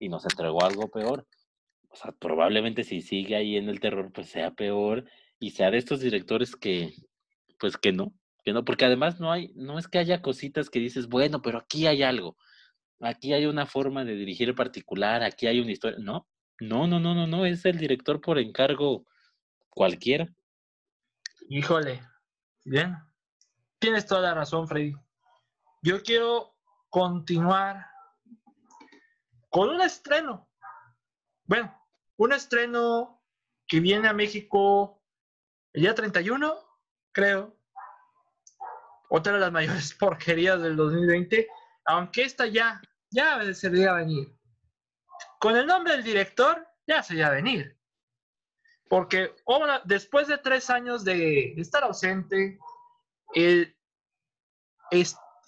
Y 0.00 0.08
nos 0.08 0.24
entregó 0.24 0.64
algo 0.64 0.88
peor 0.90 1.26
o 1.90 1.96
sea, 1.96 2.12
probablemente 2.12 2.84
si 2.84 3.00
sigue 3.00 3.36
ahí 3.36 3.56
en 3.56 3.68
el 3.68 3.80
terror, 3.80 4.12
pues 4.12 4.28
sea 4.28 4.52
peor 4.52 5.04
y 5.40 5.50
sea 5.50 5.70
de 5.70 5.78
estos 5.78 6.00
directores 6.00 6.56
que, 6.56 6.92
pues 7.58 7.76
que 7.76 7.92
no, 7.92 8.14
que 8.44 8.52
no, 8.52 8.64
porque 8.64 8.84
además 8.84 9.20
no 9.20 9.32
hay, 9.32 9.52
no 9.54 9.78
es 9.78 9.88
que 9.88 9.98
haya 9.98 10.22
cositas 10.22 10.70
que 10.70 10.80
dices, 10.80 11.08
bueno, 11.08 11.42
pero 11.42 11.58
aquí 11.58 11.86
hay 11.86 12.02
algo, 12.02 12.36
aquí 13.00 13.32
hay 13.32 13.46
una 13.46 13.66
forma 13.66 14.04
de 14.04 14.14
dirigir 14.16 14.54
particular, 14.54 15.22
aquí 15.22 15.46
hay 15.46 15.60
una 15.60 15.72
historia, 15.72 15.98
no, 16.00 16.28
no, 16.60 16.86
no, 16.86 16.98
no, 16.98 17.14
no, 17.14 17.26
no, 17.26 17.46
es 17.46 17.64
el 17.64 17.78
director 17.78 18.20
por 18.20 18.38
encargo 18.38 19.06
cualquiera. 19.70 20.28
Híjole, 21.48 22.02
bien, 22.64 22.96
tienes 23.78 24.06
toda 24.06 24.22
la 24.22 24.34
razón, 24.34 24.66
Freddy. 24.66 24.94
Yo 25.82 26.02
quiero 26.02 26.56
continuar 26.90 27.86
con 29.48 29.70
un 29.70 29.80
estreno. 29.80 30.48
Bueno, 31.44 31.74
un 32.16 32.32
estreno 32.32 33.22
que 33.66 33.80
viene 33.80 34.08
a 34.08 34.12
México 34.12 35.02
el 35.72 35.82
día 35.82 35.94
31, 35.94 36.54
creo. 37.12 37.56
Otra 39.10 39.34
de 39.34 39.40
las 39.40 39.52
mayores 39.58 39.94
porquerías 39.94 40.60
del 40.60 40.76
2020, 40.76 41.48
aunque 41.86 42.22
esta 42.22 42.46
ya, 42.46 42.80
ya 43.10 43.54
se 43.54 43.68
veía 43.68 43.92
venir. 43.92 44.37
Con 45.38 45.56
el 45.56 45.66
nombre 45.66 45.92
del 45.92 46.02
director, 46.02 46.66
ya 46.86 47.02
se 47.02 47.14
veía 47.14 47.30
venir. 47.30 47.78
Porque 48.88 49.34
después 49.84 50.28
de 50.28 50.38
tres 50.38 50.70
años 50.70 51.04
de 51.04 51.52
estar 51.58 51.84
ausente, 51.84 52.58
el, 53.34 53.76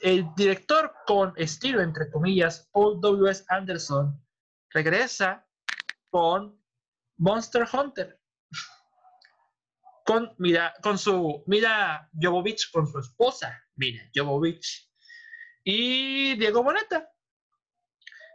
el 0.00 0.34
director 0.36 0.94
con 1.06 1.32
estilo, 1.36 1.80
entre 1.80 2.10
comillas, 2.10 2.68
Paul 2.72 3.00
W.S. 3.00 3.44
Anderson, 3.48 4.22
regresa 4.70 5.46
con 6.10 6.60
Monster 7.16 7.66
Hunter. 7.72 8.20
Con, 10.04 10.34
mira, 10.38 10.74
con 10.82 10.98
su, 10.98 11.42
mira 11.46 12.10
Jovovich, 12.20 12.70
con 12.72 12.86
su 12.86 12.98
esposa, 12.98 13.62
mira 13.76 14.02
Jovovich. 14.14 14.90
Y 15.64 16.36
Diego 16.36 16.62
Boneta, 16.62 17.10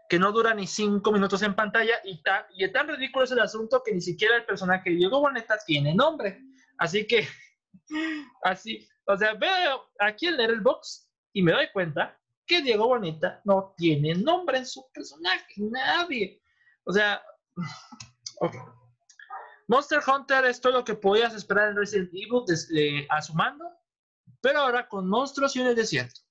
que 0.08 0.20
no 0.20 0.32
dura 0.32 0.54
ni 0.54 0.68
cinco 0.68 1.12
minutos 1.12 1.42
en 1.42 1.56
pantalla 1.56 1.96
y, 2.04 2.22
y 2.56 2.64
es 2.64 2.72
tan 2.72 2.88
ridículo 2.88 3.26
es 3.26 3.32
el 3.32 3.40
asunto 3.40 3.82
que 3.84 3.94
ni 3.94 4.02
siquiera 4.02 4.36
el 4.36 4.46
personaje 4.46 4.90
de 4.90 4.98
Diego 4.98 5.20
Boneta 5.20 5.58
tiene 5.66 5.96
nombre. 5.96 6.42
Así 6.78 7.08
que, 7.08 7.28
así, 8.44 8.88
o 9.06 9.18
sea, 9.18 9.34
veo 9.34 9.90
aquí 10.00 10.28
el 10.28 10.62
box 10.62 11.10
y 11.34 11.42
me 11.42 11.52
doy 11.52 11.68
cuenta 11.74 12.20
que 12.46 12.62
Diego 12.62 12.88
Boneta 12.88 13.42
no 13.44 13.74
tiene 13.78 14.16
nombre 14.16 14.60
en 14.60 14.66
su 14.66 14.86
personaje, 14.94 15.54
nadie. 15.58 16.42
O 16.86 16.94
sea, 16.94 17.22
ok. 18.42 18.56
Monster 19.68 20.00
Hunter 20.06 20.46
es 20.46 20.62
todo 20.62 20.74
lo 20.74 20.84
que 20.84 20.94
podías 20.94 21.34
esperar 21.34 21.70
en 21.70 21.78
Resident 21.78 22.10
Evil 22.14 22.44
desde, 22.46 23.08
a 23.10 23.22
su 23.22 23.34
mando, 23.34 23.66
pero 24.42 24.60
ahora 24.60 24.88
con 24.88 25.10
monstruos 25.10 25.56
y 25.56 25.62
en 25.62 25.68
el 25.68 25.76
desierto. 25.76 26.22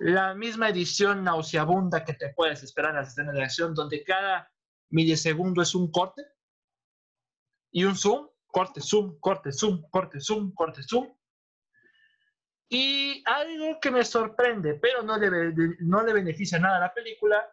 La 0.00 0.34
misma 0.34 0.70
edición 0.70 1.24
nauseabunda 1.24 2.06
que 2.06 2.14
te 2.14 2.30
puedes 2.30 2.62
esperar 2.62 2.92
en 2.92 2.96
las 2.96 3.08
escenas 3.08 3.34
de 3.34 3.42
acción, 3.42 3.74
donde 3.74 4.02
cada 4.02 4.50
milisegundo 4.88 5.60
es 5.60 5.74
un 5.74 5.92
corte 5.92 6.22
y 7.70 7.84
un 7.84 7.94
zoom, 7.94 8.26
corte, 8.46 8.80
zoom, 8.80 9.20
corte, 9.20 9.52
zoom, 9.52 9.82
corte, 9.90 10.18
zoom, 10.18 10.54
corte, 10.54 10.82
zoom. 10.82 11.14
Y 12.70 13.22
algo 13.26 13.78
que 13.78 13.90
me 13.90 14.02
sorprende, 14.02 14.74
pero 14.80 15.02
no 15.02 15.18
le, 15.18 15.52
no 15.80 16.02
le 16.02 16.12
beneficia 16.14 16.58
nada 16.58 16.78
a 16.78 16.80
la 16.80 16.94
película, 16.94 17.46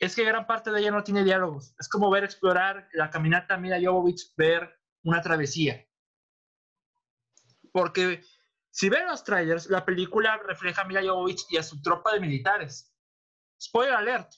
es 0.00 0.16
que 0.16 0.24
gran 0.24 0.44
parte 0.44 0.72
de 0.72 0.80
ella 0.80 0.90
no 0.90 1.04
tiene 1.04 1.22
diálogos. 1.22 1.72
Es 1.78 1.88
como 1.88 2.10
ver 2.10 2.24
explorar 2.24 2.88
la 2.94 3.10
caminata 3.10 3.56
Mira 3.56 3.78
Jovovich, 3.80 4.34
ver 4.36 4.76
una 5.04 5.22
travesía. 5.22 5.86
Porque 7.70 8.22
si 8.76 8.90
ven 8.90 9.06
los 9.06 9.24
trailers, 9.24 9.70
la 9.70 9.86
película 9.86 10.36
refleja 10.36 10.82
a 10.82 10.84
Mila 10.84 11.00
Jovovich 11.02 11.46
y 11.48 11.56
a 11.56 11.62
su 11.62 11.80
tropa 11.80 12.12
de 12.12 12.20
militares. 12.20 12.94
Spoiler 13.58 13.94
alert. 13.94 14.30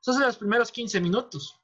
Esos 0.00 0.16
son 0.16 0.24
los 0.24 0.38
primeros 0.38 0.72
15 0.72 1.00
minutos. 1.00 1.62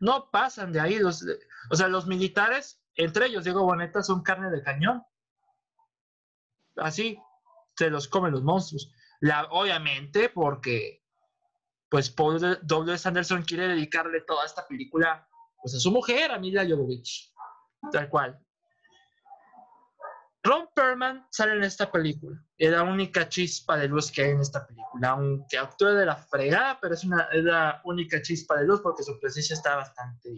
No 0.00 0.30
pasan 0.30 0.72
de 0.72 0.80
ahí. 0.80 0.98
Los, 0.98 1.22
o 1.70 1.76
sea, 1.76 1.88
los 1.88 2.06
militares, 2.06 2.82
entre 2.94 3.26
ellos 3.26 3.44
Diego 3.44 3.62
Boneta, 3.62 4.02
son 4.02 4.22
carne 4.22 4.48
de 4.48 4.62
cañón. 4.62 5.04
Así 6.76 7.18
se 7.76 7.90
los 7.90 8.08
comen 8.08 8.32
los 8.32 8.42
monstruos. 8.42 8.90
Obviamente, 9.50 10.30
porque 10.30 11.04
pues 11.90 12.08
Paul 12.08 12.40
W. 12.40 12.98
Anderson 13.04 13.42
quiere 13.42 13.68
dedicarle 13.68 14.22
toda 14.22 14.46
esta 14.46 14.66
película 14.66 15.28
pues 15.60 15.74
a 15.74 15.78
su 15.78 15.90
mujer, 15.90 16.32
a 16.32 16.38
Mila 16.38 16.66
Jovovich. 16.66 17.34
Tal 17.92 18.08
cual. 18.08 18.42
Ron 20.44 20.68
Perlman 20.74 21.26
sale 21.30 21.52
en 21.52 21.62
esta 21.62 21.90
película. 21.90 22.36
Es 22.58 22.70
la 22.70 22.82
única 22.82 23.28
chispa 23.28 23.76
de 23.76 23.88
luz 23.88 24.10
que 24.10 24.22
hay 24.22 24.30
en 24.30 24.40
esta 24.40 24.66
película. 24.66 25.10
Aunque 25.10 25.56
actúa 25.56 25.92
de 25.92 26.06
la 26.06 26.16
fregada, 26.16 26.78
pero 26.80 26.94
es, 26.94 27.04
la 27.04 27.80
única 27.84 28.20
chispa 28.20 28.56
de 28.56 28.66
luz 28.66 28.80
porque 28.80 29.04
su 29.04 29.18
presencia 29.20 29.54
está 29.54 29.76
bastante. 29.76 30.34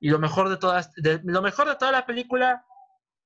Y 0.00 0.08
lo 0.10 0.18
mejor 0.18 0.48
de, 0.48 0.56
todas, 0.56 0.90
lo 0.96 1.42
mejor 1.42 1.68
de 1.68 1.76
toda 1.76 1.92
la 1.92 2.06
película 2.06 2.64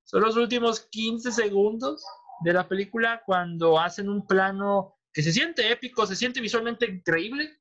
son 0.05 0.23
los 0.23 0.37
últimos 0.37 0.81
15 0.81 1.33
segundos 1.33 2.05
de 2.41 2.53
la 2.53 2.69
película 2.69 3.23
cuando 3.25 3.81
hacen 3.81 4.11
un 4.11 4.27
plano 4.27 4.99
que 5.13 5.23
se 5.23 5.33
siente 5.33 5.71
épico, 5.71 6.07
se 6.07 6.17
siente 6.17 6.41
visualmente 6.41 6.87
increíble 6.87 7.59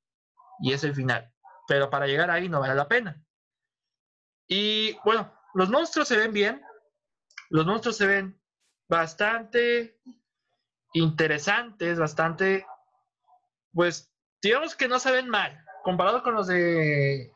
y 0.60 0.74
es 0.74 0.84
el 0.84 0.94
final. 0.94 1.32
Pero 1.68 1.90
para 1.90 2.08
llegar 2.08 2.30
ahí 2.30 2.50
no 2.50 2.60
vale 2.60 2.76
la 2.76 2.88
pena. 2.88 3.24
Y 4.48 4.98
bueno, 5.06 5.32
los 5.54 5.70
monstruos 5.70 6.08
se 6.08 6.18
ven 6.18 6.34
bien, 6.34 6.62
los 7.54 7.68
monstruos 7.68 7.98
se 7.98 8.08
ven 8.08 8.42
bastante 8.90 10.00
interesantes, 10.94 12.00
bastante, 12.00 12.66
pues 13.72 14.12
digamos 14.42 14.76
que 14.76 14.88
no 14.88 14.98
se 14.98 15.12
ven 15.12 15.30
mal, 15.30 15.64
comparado 15.84 16.24
con 16.24 16.34
los 16.34 16.48
de 16.48 17.32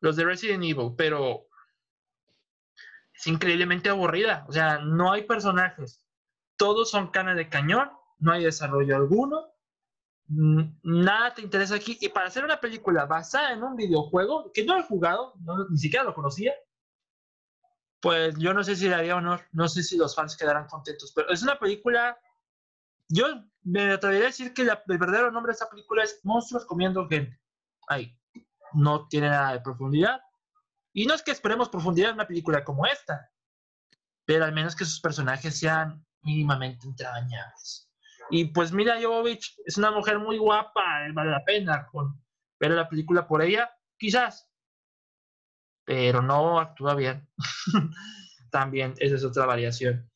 los 0.00 0.16
de 0.16 0.24
Resident 0.24 0.64
Evil, 0.64 0.94
pero 0.96 1.46
es 3.12 3.26
increíblemente 3.26 3.90
aburrida. 3.90 4.46
O 4.48 4.52
sea, 4.52 4.78
no 4.78 5.12
hay 5.12 5.24
personajes. 5.24 6.06
Todos 6.56 6.90
son 6.90 7.10
canas 7.10 7.36
de 7.36 7.50
cañón 7.50 7.90
no 8.18 8.32
hay 8.32 8.44
desarrollo 8.44 8.96
alguno, 8.96 9.52
nada 10.28 11.34
te 11.34 11.42
interesa 11.42 11.74
aquí. 11.74 11.98
Y 12.00 12.08
para 12.08 12.28
hacer 12.28 12.44
una 12.44 12.60
película 12.60 13.04
basada 13.04 13.52
en 13.52 13.62
un 13.62 13.76
videojuego 13.76 14.52
que 14.54 14.64
no 14.64 14.78
he 14.78 14.82
jugado, 14.84 15.34
ni 15.70 15.76
siquiera 15.76 16.04
lo 16.04 16.14
conocía, 16.14 16.54
pues 18.02 18.36
yo 18.36 18.52
no 18.52 18.64
sé 18.64 18.74
si 18.74 18.88
le 18.88 18.96
haría 18.96 19.14
honor, 19.14 19.46
no 19.52 19.68
sé 19.68 19.84
si 19.84 19.96
los 19.96 20.16
fans 20.16 20.36
quedarán 20.36 20.66
contentos, 20.66 21.12
pero 21.14 21.30
es 21.30 21.40
una 21.44 21.56
película, 21.56 22.18
yo 23.08 23.26
me 23.62 23.92
atrevería 23.92 24.24
a 24.24 24.30
decir 24.30 24.52
que 24.52 24.62
el 24.62 24.98
verdadero 24.98 25.30
nombre 25.30 25.50
de 25.50 25.54
esta 25.54 25.70
película 25.70 26.02
es 26.02 26.18
Monstruos 26.24 26.66
comiendo 26.66 27.06
gente. 27.08 27.40
Ahí, 27.86 28.18
no 28.72 29.06
tiene 29.06 29.28
nada 29.30 29.52
de 29.52 29.60
profundidad. 29.60 30.20
Y 30.92 31.06
no 31.06 31.14
es 31.14 31.22
que 31.22 31.30
esperemos 31.30 31.68
profundidad 31.68 32.10
en 32.10 32.16
una 32.16 32.26
película 32.26 32.64
como 32.64 32.86
esta, 32.86 33.30
pero 34.24 34.44
al 34.44 34.52
menos 34.52 34.74
que 34.74 34.84
sus 34.84 35.00
personajes 35.00 35.56
sean 35.56 36.04
mínimamente 36.22 36.88
entrañables. 36.88 37.88
Y 38.30 38.46
pues 38.46 38.72
mira, 38.72 39.00
Jovovich 39.00 39.60
es 39.64 39.78
una 39.78 39.92
mujer 39.92 40.18
muy 40.18 40.38
guapa, 40.38 41.06
vale 41.14 41.30
la 41.30 41.44
pena 41.44 41.86
con 41.86 42.20
ver 42.58 42.72
la 42.72 42.88
película 42.88 43.28
por 43.28 43.42
ella, 43.42 43.70
quizás, 43.96 44.48
pero 45.84 46.22
no 46.22 46.60
actúa 46.60 46.94
bien. 46.94 47.28
También 48.50 48.94
esa 48.98 49.16
es 49.16 49.24
otra 49.24 49.46
variación. 49.46 50.10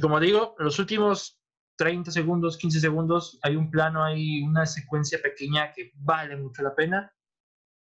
Como 0.00 0.20
digo, 0.20 0.54
los 0.58 0.78
últimos 0.78 1.40
30 1.76 2.10
segundos, 2.10 2.56
15 2.56 2.80
segundos, 2.80 3.38
hay 3.42 3.56
un 3.56 3.70
plano, 3.70 4.04
hay 4.04 4.42
una 4.42 4.66
secuencia 4.66 5.20
pequeña 5.22 5.72
que 5.72 5.92
vale 5.94 6.36
mucho 6.36 6.62
la 6.62 6.74
pena, 6.74 7.14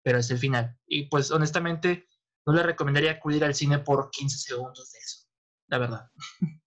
pero 0.03 0.19
es 0.19 0.29
el 0.31 0.37
final. 0.37 0.77
Y 0.85 1.07
pues 1.07 1.31
honestamente, 1.31 2.07
no 2.45 2.53
le 2.53 2.63
recomendaría 2.63 3.11
acudir 3.11 3.43
al 3.43 3.55
cine 3.55 3.79
por 3.79 4.09
15 4.11 4.37
segundos 4.37 4.91
de 4.91 4.99
eso, 4.99 5.27
la 5.67 5.77
verdad. 5.77 6.11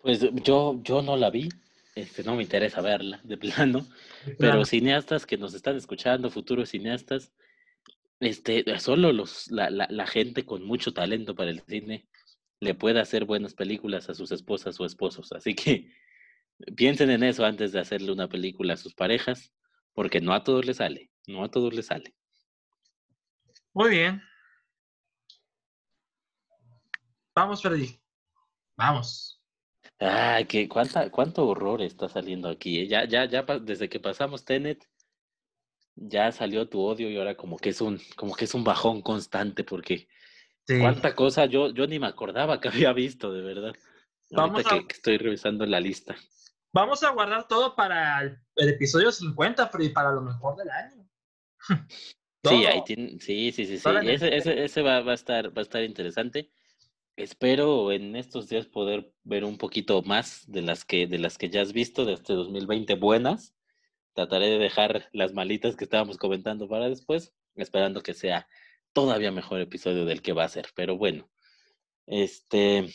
Pues 0.00 0.20
yo, 0.20 0.80
yo 0.84 1.02
no 1.02 1.16
la 1.16 1.28
vi, 1.28 1.48
este, 1.96 2.22
no 2.22 2.36
me 2.36 2.44
interesa 2.44 2.80
verla 2.80 3.20
de 3.24 3.36
plano, 3.36 3.84
pero 4.38 4.64
cineastas 4.64 5.26
que 5.26 5.36
nos 5.36 5.52
están 5.54 5.76
escuchando, 5.76 6.30
futuros 6.30 6.70
cineastas, 6.70 7.32
este, 8.20 8.78
solo 8.78 9.12
los, 9.12 9.50
la, 9.50 9.70
la, 9.70 9.86
la, 9.90 10.06
gente 10.06 10.44
con 10.44 10.64
mucho 10.64 10.92
talento 10.92 11.34
para 11.34 11.50
el 11.50 11.60
cine 11.62 12.08
le 12.60 12.74
puede 12.74 13.00
hacer 13.00 13.24
buenas 13.24 13.54
películas 13.54 14.08
a 14.08 14.14
sus 14.14 14.32
esposas 14.32 14.80
o 14.80 14.84
esposos. 14.84 15.32
Así 15.32 15.54
que 15.54 15.92
piensen 16.76 17.10
en 17.10 17.22
eso 17.22 17.44
antes 17.44 17.72
de 17.72 17.80
hacerle 17.80 18.12
una 18.12 18.28
película 18.28 18.74
a 18.74 18.78
sus 18.78 18.94
parejas, 18.94 19.52
porque 19.94 20.20
no 20.20 20.32
a 20.32 20.44
todos 20.44 20.64
les 20.66 20.78
sale, 20.78 21.10
no 21.26 21.44
a 21.44 21.50
todos 21.50 21.72
les 21.74 21.86
sale. 21.86 22.14
Muy 23.72 23.90
bien. 23.90 24.22
Vamos, 27.34 27.62
Freddy. 27.62 28.00
Vamos. 28.76 29.40
Ay, 30.00 30.44
que 30.46 30.68
cuánta, 30.68 31.10
cuánto 31.10 31.46
horror 31.46 31.82
está 31.82 32.08
saliendo 32.08 32.48
aquí. 32.48 32.80
¿eh? 32.80 32.88
Ya, 32.88 33.04
ya, 33.06 33.24
ya, 33.26 33.42
desde 33.42 33.88
que 33.88 34.00
pasamos 34.00 34.44
Tenet, 34.44 34.88
ya 36.00 36.32
salió 36.32 36.68
tu 36.68 36.80
odio 36.80 37.10
y 37.10 37.16
ahora 37.16 37.36
como 37.36 37.56
que 37.56 37.70
es 37.70 37.80
un, 37.80 38.00
como 38.16 38.34
que 38.34 38.44
es 38.44 38.54
un 38.54 38.64
bajón 38.64 39.02
constante 39.02 39.64
porque 39.64 40.08
cuánta 40.66 41.14
cosa 41.14 41.46
yo, 41.46 41.70
yo 41.70 41.86
ni 41.86 41.98
me 41.98 42.06
acordaba 42.06 42.60
que 42.60 42.68
había 42.68 42.92
visto, 42.92 43.32
de 43.32 43.42
verdad. 43.42 43.72
Vamos 44.30 44.64
a... 44.66 44.80
que, 44.80 44.94
estoy 44.94 45.18
revisando 45.18 45.64
la 45.66 45.80
lista. 45.80 46.16
Vamos 46.72 47.02
a 47.02 47.10
guardar 47.10 47.48
todo 47.48 47.74
para 47.74 48.20
el, 48.22 48.68
episodio 48.68 49.10
50, 49.10 49.70
y 49.80 49.88
para 49.88 50.12
lo 50.12 50.20
mejor 50.20 50.56
del 50.56 50.70
año. 50.70 51.08
sí, 52.44 52.66
ahí 52.66 52.84
tiene, 52.84 53.18
sí, 53.20 53.52
sí, 53.52 53.64
sí, 53.64 53.78
sí. 53.78 53.88
Ese, 54.04 54.36
ese, 54.36 54.64
ese 54.64 54.82
va, 54.82 55.00
va, 55.00 55.12
a 55.12 55.14
estar, 55.14 55.48
va 55.56 55.60
a 55.60 55.62
estar 55.62 55.82
interesante. 55.82 56.50
Espero 57.16 57.90
en 57.90 58.14
estos 58.14 58.48
días 58.48 58.66
poder 58.66 59.12
ver 59.24 59.44
un 59.44 59.58
poquito 59.58 60.02
más 60.02 60.44
de 60.46 60.62
las 60.62 60.84
que, 60.84 61.06
de 61.06 61.18
las 61.18 61.38
que 61.38 61.48
ya 61.48 61.62
has 61.62 61.72
visto 61.72 62.04
de 62.04 62.12
este 62.12 62.34
2020 62.34 62.94
buenas. 62.94 63.54
Trataré 64.18 64.46
de 64.50 64.58
dejar 64.58 65.08
las 65.12 65.32
malitas 65.32 65.76
que 65.76 65.84
estábamos 65.84 66.16
comentando 66.16 66.66
para 66.66 66.88
después. 66.88 67.32
esperando 67.54 68.02
que 68.02 68.14
sea 68.14 68.48
todavía 68.92 69.30
mejor 69.30 69.60
episodio 69.60 70.06
del 70.06 70.22
que 70.22 70.32
va 70.32 70.42
a 70.42 70.48
ser. 70.48 70.66
Pero 70.74 70.96
bueno, 70.98 71.30
este, 72.04 72.92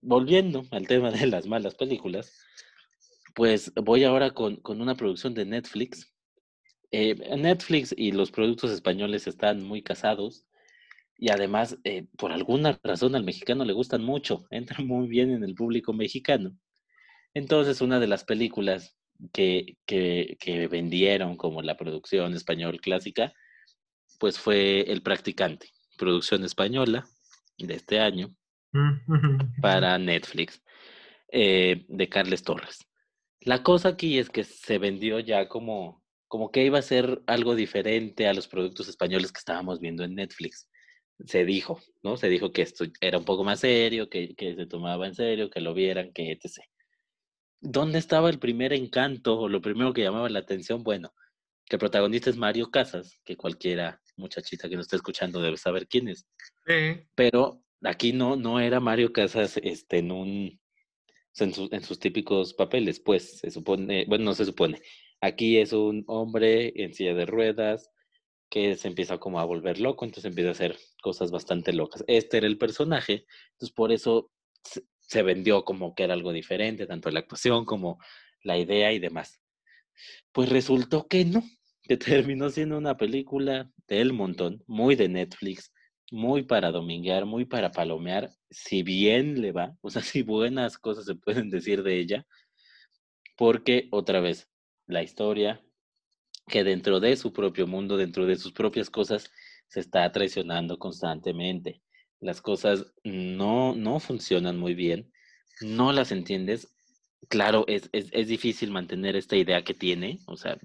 volviendo 0.00 0.64
al 0.72 0.88
tema 0.88 1.12
de 1.12 1.28
las 1.28 1.46
malas 1.46 1.76
películas, 1.76 2.36
pues 3.36 3.72
voy 3.76 4.02
ahora 4.02 4.32
con, 4.32 4.60
una 4.66 4.96
producción 4.96 5.32
de 5.32 5.44
Netflix. 5.44 6.12
Eh, 6.90 7.14
Netflix 7.36 7.94
y 7.96 8.10
los 8.10 8.32
productos 8.32 8.72
españoles 8.72 9.28
están 9.28 9.62
muy 9.62 9.80
casados 9.80 10.44
y 11.16 11.30
además, 11.30 11.78
eh, 11.84 12.08
por 12.18 12.32
alguna 12.32 12.80
razón 12.82 13.14
al 13.14 13.22
mexicano 13.22 13.64
le 13.64 13.74
gustan 13.74 14.02
mucho, 14.02 14.44
entran 14.50 14.88
muy 14.88 15.06
bien 15.06 15.30
en 15.30 15.44
el 15.44 15.54
público 15.54 15.92
mexicano. 15.92 16.58
Entonces, 17.32 17.80
una 17.80 18.00
de 18.00 18.08
las 18.08 18.24
películas 18.24 18.96
que, 19.32 19.76
que, 19.86 20.36
que 20.40 20.68
vendieron 20.68 21.36
como 21.36 21.62
la 21.62 21.76
producción 21.76 22.34
español 22.34 22.80
clásica, 22.80 23.32
pues 24.18 24.38
fue 24.38 24.80
El 24.90 25.02
Practicante, 25.02 25.68
producción 25.96 26.44
española 26.44 27.06
de 27.58 27.74
este 27.74 28.00
año 28.00 28.34
para 29.60 29.98
Netflix, 29.98 30.62
eh, 31.30 31.84
de 31.88 32.08
Carles 32.08 32.42
Torres. 32.42 32.78
La 33.40 33.62
cosa 33.62 33.90
aquí 33.90 34.18
es 34.18 34.30
que 34.30 34.42
se 34.44 34.78
vendió 34.78 35.20
ya 35.20 35.48
como, 35.48 36.02
como 36.28 36.50
que 36.50 36.64
iba 36.64 36.78
a 36.78 36.82
ser 36.82 37.22
algo 37.26 37.54
diferente 37.54 38.26
a 38.26 38.34
los 38.34 38.48
productos 38.48 38.88
españoles 38.88 39.32
que 39.32 39.38
estábamos 39.38 39.80
viendo 39.80 40.02
en 40.02 40.14
Netflix. 40.14 40.68
Se 41.26 41.44
dijo, 41.44 41.80
¿no? 42.02 42.16
Se 42.16 42.28
dijo 42.28 42.52
que 42.52 42.62
esto 42.62 42.84
era 43.00 43.18
un 43.18 43.24
poco 43.24 43.44
más 43.44 43.60
serio, 43.60 44.08
que, 44.08 44.34
que 44.34 44.56
se 44.56 44.66
tomaba 44.66 45.06
en 45.06 45.14
serio, 45.14 45.50
que 45.50 45.60
lo 45.60 45.74
vieran, 45.74 46.12
que 46.12 46.32
etc. 46.32 46.60
¿Dónde 47.66 47.98
estaba 47.98 48.28
el 48.28 48.38
primer 48.38 48.74
encanto 48.74 49.40
o 49.40 49.48
lo 49.48 49.62
primero 49.62 49.94
que 49.94 50.02
llamaba 50.02 50.28
la 50.28 50.40
atención? 50.40 50.82
Bueno, 50.82 51.14
que 51.64 51.76
el 51.76 51.80
protagonista 51.80 52.28
es 52.28 52.36
Mario 52.36 52.70
Casas, 52.70 53.18
que 53.24 53.38
cualquiera 53.38 54.02
muchachita 54.18 54.68
que 54.68 54.76
nos 54.76 54.84
está 54.84 54.96
escuchando 54.96 55.40
debe 55.40 55.56
saber 55.56 55.88
quién 55.88 56.08
es. 56.08 56.26
Pero 57.14 57.62
aquí 57.82 58.12
no, 58.12 58.36
no 58.36 58.60
era 58.60 58.80
Mario 58.80 59.14
Casas 59.14 59.58
este, 59.62 59.98
en 59.98 60.12
un 60.12 60.60
en, 61.40 61.52
en, 61.70 61.82
sus 61.82 61.98
típicos 61.98 62.52
papeles, 62.52 63.00
pues 63.00 63.38
se 63.38 63.50
supone, 63.50 64.04
bueno, 64.08 64.26
no 64.26 64.34
se 64.34 64.44
supone. 64.44 64.82
Aquí 65.22 65.56
es 65.56 65.72
un 65.72 66.04
hombre 66.06 66.70
en 66.76 66.92
silla 66.92 67.14
de 67.14 67.24
ruedas 67.24 67.90
que 68.50 68.76
se 68.76 68.88
empieza 68.88 69.16
como 69.16 69.40
a 69.40 69.44
volver 69.46 69.80
loco, 69.80 70.04
entonces 70.04 70.28
empieza 70.28 70.50
a 70.50 70.52
hacer 70.52 70.78
cosas 71.02 71.30
bastante 71.30 71.72
locas. 71.72 72.04
Este 72.08 72.36
era 72.36 72.46
el 72.46 72.58
personaje, 72.58 73.24
entonces 73.52 73.74
por 73.74 73.90
eso 73.90 74.30
se 75.06 75.22
vendió 75.22 75.64
como 75.64 75.94
que 75.94 76.04
era 76.04 76.14
algo 76.14 76.32
diferente, 76.32 76.86
tanto 76.86 77.10
la 77.10 77.20
actuación 77.20 77.64
como 77.64 77.98
la 78.42 78.58
idea 78.58 78.92
y 78.92 78.98
demás. 78.98 79.40
Pues 80.32 80.48
resultó 80.48 81.06
que 81.08 81.24
no, 81.24 81.42
que 81.82 81.96
terminó 82.36 82.50
siendo 82.50 82.78
una 82.78 82.96
película 82.96 83.70
del 83.86 84.12
montón, 84.12 84.62
muy 84.66 84.96
de 84.96 85.08
Netflix, 85.08 85.72
muy 86.10 86.42
para 86.42 86.70
dominguear, 86.70 87.26
muy 87.26 87.44
para 87.44 87.72
palomear, 87.72 88.30
si 88.50 88.82
bien 88.82 89.40
le 89.40 89.52
va, 89.52 89.76
o 89.80 89.90
sea, 89.90 90.02
si 90.02 90.22
buenas 90.22 90.78
cosas 90.78 91.04
se 91.06 91.14
pueden 91.14 91.50
decir 91.50 91.82
de 91.82 91.98
ella, 91.98 92.26
porque 93.36 93.88
otra 93.90 94.20
vez, 94.20 94.48
la 94.86 95.02
historia 95.02 95.60
que 96.46 96.62
dentro 96.62 97.00
de 97.00 97.16
su 97.16 97.32
propio 97.32 97.66
mundo, 97.66 97.96
dentro 97.96 98.26
de 98.26 98.36
sus 98.36 98.52
propias 98.52 98.90
cosas, 98.90 99.30
se 99.68 99.80
está 99.80 100.10
traicionando 100.12 100.78
constantemente. 100.78 101.82
Las 102.20 102.40
cosas 102.40 102.86
no, 103.02 103.74
no 103.74 104.00
funcionan 104.00 104.58
muy 104.58 104.74
bien, 104.74 105.12
no 105.60 105.92
las 105.92 106.12
entiendes, 106.12 106.74
claro, 107.28 107.64
es, 107.68 107.88
es, 107.92 108.28
difícil 108.28 108.70
mantener 108.70 109.16
esta 109.16 109.36
idea 109.36 109.62
que 109.62 109.74
tiene, 109.74 110.20
o 110.26 110.36
sea, 110.36 110.58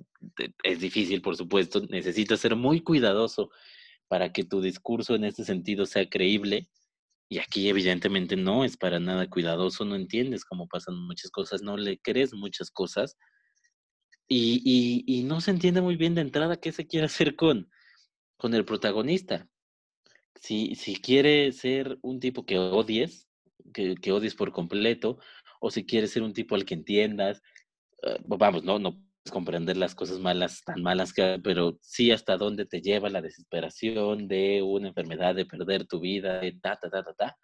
es 0.63 0.79
difícil, 0.79 1.21
por 1.21 1.35
supuesto, 1.35 1.81
necesitas 1.89 2.39
ser 2.39 2.55
muy 2.55 2.81
cuidadoso 2.81 3.49
para 4.07 4.31
que 4.31 4.43
tu 4.43 4.61
discurso 4.61 5.15
en 5.15 5.23
este 5.23 5.43
sentido 5.43 5.85
sea 5.85 6.09
creíble. 6.09 6.69
Y 7.29 7.37
aquí 7.37 7.69
evidentemente 7.69 8.35
no 8.35 8.65
es 8.65 8.75
para 8.75 8.99
nada 8.99 9.29
cuidadoso, 9.29 9.85
no 9.85 9.95
entiendes 9.95 10.45
cómo 10.45 10.67
pasan 10.67 10.95
muchas 10.95 11.29
cosas, 11.29 11.61
no 11.61 11.77
le 11.77 11.99
crees 11.99 12.33
muchas 12.33 12.71
cosas. 12.71 13.17
Y, 14.27 14.61
y, 14.65 15.19
y 15.19 15.23
no 15.23 15.41
se 15.41 15.51
entiende 15.51 15.81
muy 15.81 15.95
bien 15.95 16.15
de 16.15 16.21
entrada 16.21 16.59
qué 16.59 16.71
se 16.71 16.87
quiere 16.87 17.05
hacer 17.05 17.35
con, 17.35 17.69
con 18.37 18.53
el 18.55 18.65
protagonista. 18.65 19.47
Si, 20.35 20.75
quiere 21.03 21.51
ser 21.51 21.97
un 22.01 22.19
tipo 22.19 22.45
que 22.45 22.57
odies, 22.57 23.27
que, 23.73 23.95
que 23.95 24.11
odies 24.11 24.35
por 24.35 24.51
completo, 24.51 25.19
o 25.59 25.69
si 25.69 25.85
quieres 25.85 26.11
ser 26.11 26.23
un 26.23 26.33
tipo 26.33 26.55
al 26.55 26.65
que 26.65 26.73
entiendas, 26.73 27.41
eh, 28.03 28.17
vamos, 28.25 28.63
no, 28.63 28.79
no 28.79 28.93
puedes 28.93 29.31
comprender 29.31 29.77
las 29.77 29.95
cosas 29.95 30.19
malas, 30.19 30.63
tan 30.63 30.81
malas 30.81 31.13
que, 31.13 31.39
pero 31.43 31.77
sí 31.81 32.11
hasta 32.11 32.37
dónde 32.37 32.65
te 32.65 32.81
lleva 32.81 33.09
la 33.09 33.21
desesperación 33.21 34.27
de 34.27 34.61
una 34.61 34.89
enfermedad, 34.89 35.35
de 35.35 35.45
perder 35.45 35.85
tu 35.85 35.99
vida, 35.99 36.39
de 36.39 36.53
ta, 36.53 36.77
ta, 36.77 36.89
ta, 36.89 37.03
ta, 37.03 37.13
ta. 37.13 37.37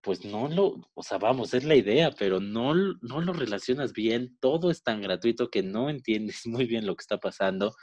Pues 0.00 0.24
no 0.24 0.48
lo, 0.48 0.80
o 0.94 1.02
sea, 1.02 1.18
vamos, 1.18 1.52
es 1.54 1.64
la 1.64 1.74
idea, 1.74 2.12
pero 2.12 2.40
no, 2.40 2.74
no 2.74 3.20
lo 3.20 3.32
relacionas 3.32 3.92
bien, 3.92 4.38
todo 4.40 4.70
es 4.70 4.82
tan 4.82 5.02
gratuito 5.02 5.50
que 5.50 5.62
no 5.62 5.90
entiendes 5.90 6.42
muy 6.46 6.66
bien 6.66 6.86
lo 6.86 6.96
que 6.96 7.02
está 7.02 7.18
pasando. 7.18 7.74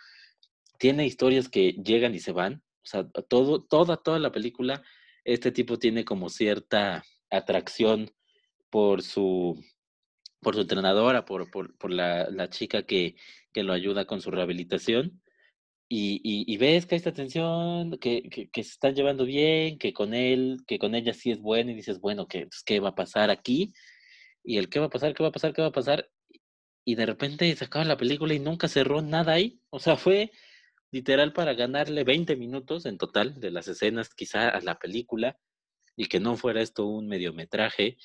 Tiene 0.80 1.06
historias 1.06 1.50
que 1.50 1.74
llegan 1.74 2.16
y 2.16 2.20
se 2.20 2.32
van, 2.32 2.64
o 2.86 2.88
sea, 2.88 3.04
todo, 3.28 3.64
toda, 3.64 3.98
toda 3.98 4.20
la 4.20 4.32
película, 4.32 4.84
este 5.24 5.52
tipo 5.52 5.80
tiene 5.80 6.06
como 6.06 6.30
cierta 6.30 7.04
atracción 7.32 8.12
por 8.70 9.02
su, 9.02 9.60
por 10.40 10.54
su 10.54 10.62
entrenadora, 10.62 11.26
por, 11.26 11.50
por, 11.50 11.76
por 11.78 11.92
la, 11.92 12.30
la, 12.30 12.50
chica 12.50 12.84
que, 12.84 13.16
que, 13.52 13.64
lo 13.64 13.74
ayuda 13.74 14.06
con 14.06 14.22
su 14.22 14.30
rehabilitación. 14.30 15.22
Y, 15.90 16.22
y, 16.24 16.58
ves 16.58 16.86
que 16.86 16.96
hay 16.96 16.98
esta 16.98 17.14
tensión, 17.14 17.98
que, 18.00 18.24
que, 18.30 18.64
se 18.64 18.72
están 18.72 18.96
llevando 18.96 19.26
bien, 19.26 19.78
que 19.78 19.94
con 19.94 20.14
él, 20.14 20.58
que 20.68 20.80
con 20.80 20.96
ella 20.96 21.14
sí 21.14 21.32
es 21.32 21.40
bueno, 21.40 21.72
y 21.72 21.76
dices, 21.76 22.00
bueno, 22.00 22.28
¿qué, 22.28 22.48
¿qué 22.66 22.80
va 22.80 22.90
a 22.90 22.96
pasar 22.96 23.30
aquí? 23.30 23.72
Y 24.44 24.58
el 24.58 24.70
qué 24.70 24.80
va 24.80 24.88
a 24.88 24.90
pasar, 24.90 25.14
qué 25.14 25.24
va 25.24 25.30
a 25.30 25.32
pasar, 25.32 25.54
qué 25.54 25.62
va 25.62 25.70
a 25.70 25.72
pasar. 25.72 26.10
Y 26.86 26.96
de 26.96 27.06
repente 27.06 27.56
se 27.56 27.66
acaba 27.66 27.86
la 27.86 27.98
película 27.98 28.34
y 28.34 28.40
nunca 28.40 28.68
cerró 28.68 29.02
nada 29.02 29.34
ahí. 29.34 29.60
O 29.70 29.80
sea, 29.80 29.96
fue 29.96 30.32
literal 30.92 31.34
para 31.34 31.54
ganarle 31.54 32.04
20 32.04 32.36
minutos 32.36 32.86
en 32.86 32.98
total 32.98 33.40
de 33.40 33.52
las 33.52 33.68
escenas 33.68 34.14
quizá 34.14 34.50
a 34.50 34.62
la 34.62 34.80
película 34.80 35.38
y 35.96 36.08
que 36.08 36.20
no 36.20 36.38
fuera 36.38 36.62
esto 36.62 36.86
un 36.86 37.08
mediometraje 37.08 37.98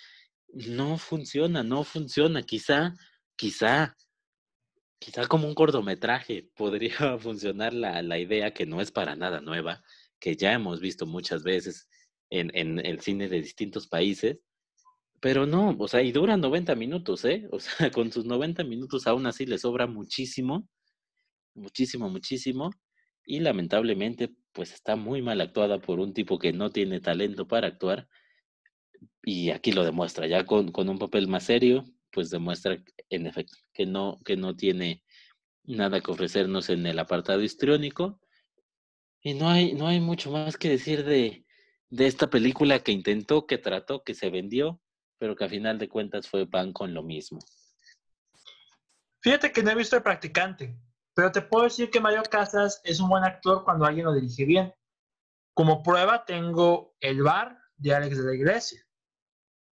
no 0.52 0.98
funciona, 0.98 1.62
no 1.62 1.84
funciona. 1.84 2.42
Quizá, 2.42 2.94
quizá, 3.36 3.96
quizá 4.98 5.26
como 5.26 5.46
un 5.46 5.54
cortometraje 5.54 6.50
podría 6.56 7.18
funcionar 7.18 7.72
la, 7.72 8.02
la 8.02 8.18
idea 8.18 8.52
que 8.52 8.66
no 8.66 8.80
es 8.80 8.90
para 8.90 9.16
nada 9.16 9.40
nueva, 9.40 9.82
que 10.18 10.36
ya 10.36 10.52
hemos 10.52 10.80
visto 10.80 11.06
muchas 11.06 11.42
veces 11.42 11.88
en, 12.30 12.50
en 12.54 12.84
el 12.84 13.00
cine 13.00 13.28
de 13.28 13.40
distintos 13.40 13.88
países, 13.88 14.38
pero 15.20 15.46
no, 15.46 15.76
o 15.78 15.88
sea, 15.88 16.02
y 16.02 16.12
dura 16.12 16.36
90 16.36 16.74
minutos, 16.76 17.24
¿eh? 17.24 17.46
O 17.52 17.60
sea, 17.60 17.90
con 17.92 18.12
sus 18.12 18.24
90 18.24 18.64
minutos 18.64 19.06
aún 19.06 19.26
así 19.26 19.46
le 19.46 19.58
sobra 19.58 19.86
muchísimo, 19.86 20.68
muchísimo, 21.60 22.08
muchísimo, 22.08 22.70
y 23.24 23.40
lamentablemente, 23.40 24.30
pues 24.52 24.72
está 24.72 24.96
muy 24.96 25.22
mal 25.22 25.40
actuada 25.40 25.78
por 25.78 26.00
un 26.00 26.12
tipo 26.12 26.38
que 26.38 26.52
no 26.52 26.70
tiene 26.70 27.00
talento 27.00 27.46
para 27.46 27.68
actuar 27.68 28.08
y 29.22 29.50
aquí 29.50 29.72
lo 29.72 29.84
demuestra, 29.84 30.26
ya 30.26 30.44
con, 30.44 30.72
con, 30.72 30.88
un 30.88 30.98
papel 30.98 31.28
más 31.28 31.44
serio, 31.44 31.84
pues 32.10 32.30
demuestra 32.30 32.82
en 33.10 33.26
efecto 33.26 33.56
que 33.72 33.86
no, 33.86 34.18
que 34.24 34.36
no 34.36 34.56
tiene 34.56 35.04
nada 35.64 36.00
que 36.00 36.10
ofrecernos 36.10 36.70
en 36.70 36.86
el 36.86 36.98
apartado 36.98 37.42
histriónico. 37.42 38.20
Y 39.22 39.34
no 39.34 39.50
hay, 39.50 39.74
no 39.74 39.86
hay 39.86 40.00
mucho 40.00 40.30
más 40.30 40.56
que 40.56 40.70
decir 40.70 41.04
de, 41.04 41.44
de 41.90 42.06
esta 42.06 42.30
película 42.30 42.82
que 42.82 42.92
intentó, 42.92 43.46
que 43.46 43.58
trató, 43.58 44.02
que 44.02 44.14
se 44.14 44.30
vendió, 44.30 44.80
pero 45.18 45.36
que 45.36 45.44
a 45.44 45.48
final 45.48 45.78
de 45.78 45.88
cuentas 45.88 46.26
fue 46.26 46.48
pan 46.48 46.72
con 46.72 46.94
lo 46.94 47.02
mismo. 47.02 47.38
Fíjate 49.22 49.52
que 49.52 49.62
no 49.62 49.70
he 49.70 49.74
visto 49.74 49.96
el 49.96 50.02
practicante, 50.02 50.78
pero 51.14 51.32
te 51.32 51.42
puedo 51.42 51.64
decir 51.64 51.90
que 51.90 52.00
Mario 52.00 52.22
Casas 52.22 52.80
es 52.84 53.00
un 53.00 53.08
buen 53.08 53.24
actor 53.24 53.64
cuando 53.64 53.84
alguien 53.84 54.06
lo 54.06 54.14
dirige 54.14 54.44
bien. 54.44 54.74
Como 55.54 55.82
prueba 55.82 56.24
tengo 56.24 56.94
El 57.00 57.22
Bar 57.22 57.58
de 57.76 57.94
Alex 57.94 58.18
de 58.18 58.24
la 58.24 58.34
Iglesia. 58.34 58.86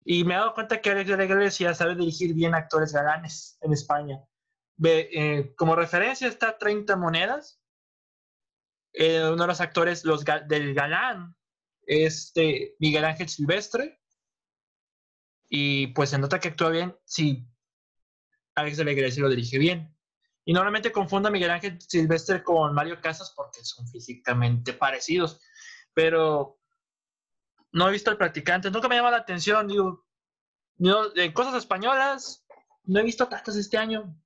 Y 0.05 0.25
me 0.25 0.35
he 0.35 0.37
dado 0.37 0.55
cuenta 0.55 0.81
que 0.81 0.91
Alex 0.91 1.09
de 1.09 1.17
la 1.17 1.25
Iglesia 1.25 1.75
sabe 1.75 1.95
dirigir 1.95 2.35
bien 2.35 2.55
actores 2.55 2.93
galanes 2.93 3.59
en 3.61 3.73
España. 3.73 4.23
Eh, 4.83 5.55
como 5.57 5.77
referencia 5.77 6.29
está 6.29 6.57
30 6.57 6.97
monedas. 6.97 7.61
Eh, 8.93 9.23
uno 9.25 9.43
de 9.43 9.47
los 9.47 9.61
actores 9.61 10.05
los 10.05 10.25
del 10.25 10.75
galán, 10.75 11.37
este 11.83 12.75
Miguel 12.79 13.05
Ángel 13.05 13.29
Silvestre. 13.29 14.01
Y 15.49 15.89
pues 15.89 16.11
se 16.11 16.19
nota 16.19 16.41
que 16.41 16.49
actúa 16.49 16.71
bien. 16.71 16.97
Sí, 17.05 17.47
Alex 18.55 18.77
de 18.77 18.85
la 18.85 18.93
Iglesia 18.93 19.23
lo 19.23 19.31
dirige 19.31 19.59
bien. 19.59 19.98
Y 20.49 20.55
normalmente 20.55 20.91
confundo 20.91 21.29
a 21.29 21.31
Miguel 21.31 21.51
Ángel 21.51 21.79
Silvestre 21.79 22.43
con 22.43 22.73
Mario 22.73 23.03
Casas 23.03 23.35
porque 23.37 23.63
son 23.63 23.87
físicamente 23.87 24.73
parecidos. 24.73 25.43
Pero 25.93 26.59
no 27.71 27.87
he 27.87 27.93
visto 27.93 28.11
el 28.11 28.17
practicante, 28.17 28.71
nunca 28.71 28.89
me 28.89 28.97
llama 28.97 29.11
la 29.11 29.19
atención, 29.19 29.69
digo, 29.69 30.07
en 30.79 31.33
cosas 31.35 31.55
españolas 31.55 32.47
no 32.85 32.99
he 32.99 33.03
visto 33.03 33.29
tantas 33.29 33.57
este 33.57 33.77
año, 33.77 34.19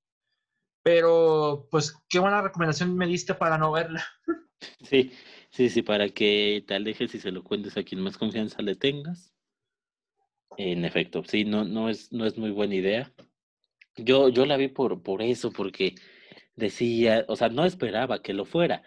pero 0.85 1.67
pues 1.73 1.93
qué 2.09 2.21
buena 2.21 2.41
recomendación 2.41 2.97
me 2.97 3.09
diste 3.09 3.35
para 3.35 3.59
no 3.59 3.73
verla. 3.73 4.07
Sí, 4.85 5.11
sí, 5.51 5.69
sí, 5.71 5.83
para 5.83 6.09
que 6.09 6.65
te 6.69 6.77
alejes 6.77 7.17
y 7.17 7.19
se 7.19 7.33
lo 7.33 7.43
cuentes 7.43 7.77
a 7.77 7.83
quien 7.83 8.01
más 8.01 8.17
confianza 8.17 8.63
le 8.63 8.77
tengas. 8.77 9.35
En 10.57 10.85
efecto, 10.85 11.25
sí, 11.25 11.45
no, 11.45 11.65
no 11.65 11.89
es, 11.89 12.13
no 12.13 12.27
es 12.27 12.39
muy 12.39 12.53
buena 12.53 12.77
idea. 12.77 13.13
Yo, 13.97 14.29
yo 14.29 14.47
la 14.47 14.57
vi 14.57 14.69
por, 14.69 15.03
por 15.03 15.23
eso, 15.23 15.53
porque 15.53 15.95
decía, 16.57 17.25
o 17.29 17.37
sea, 17.37 17.49
no 17.49 17.65
esperaba 17.65 18.23
que 18.23 18.33
lo 18.35 18.45
fuera, 18.45 18.83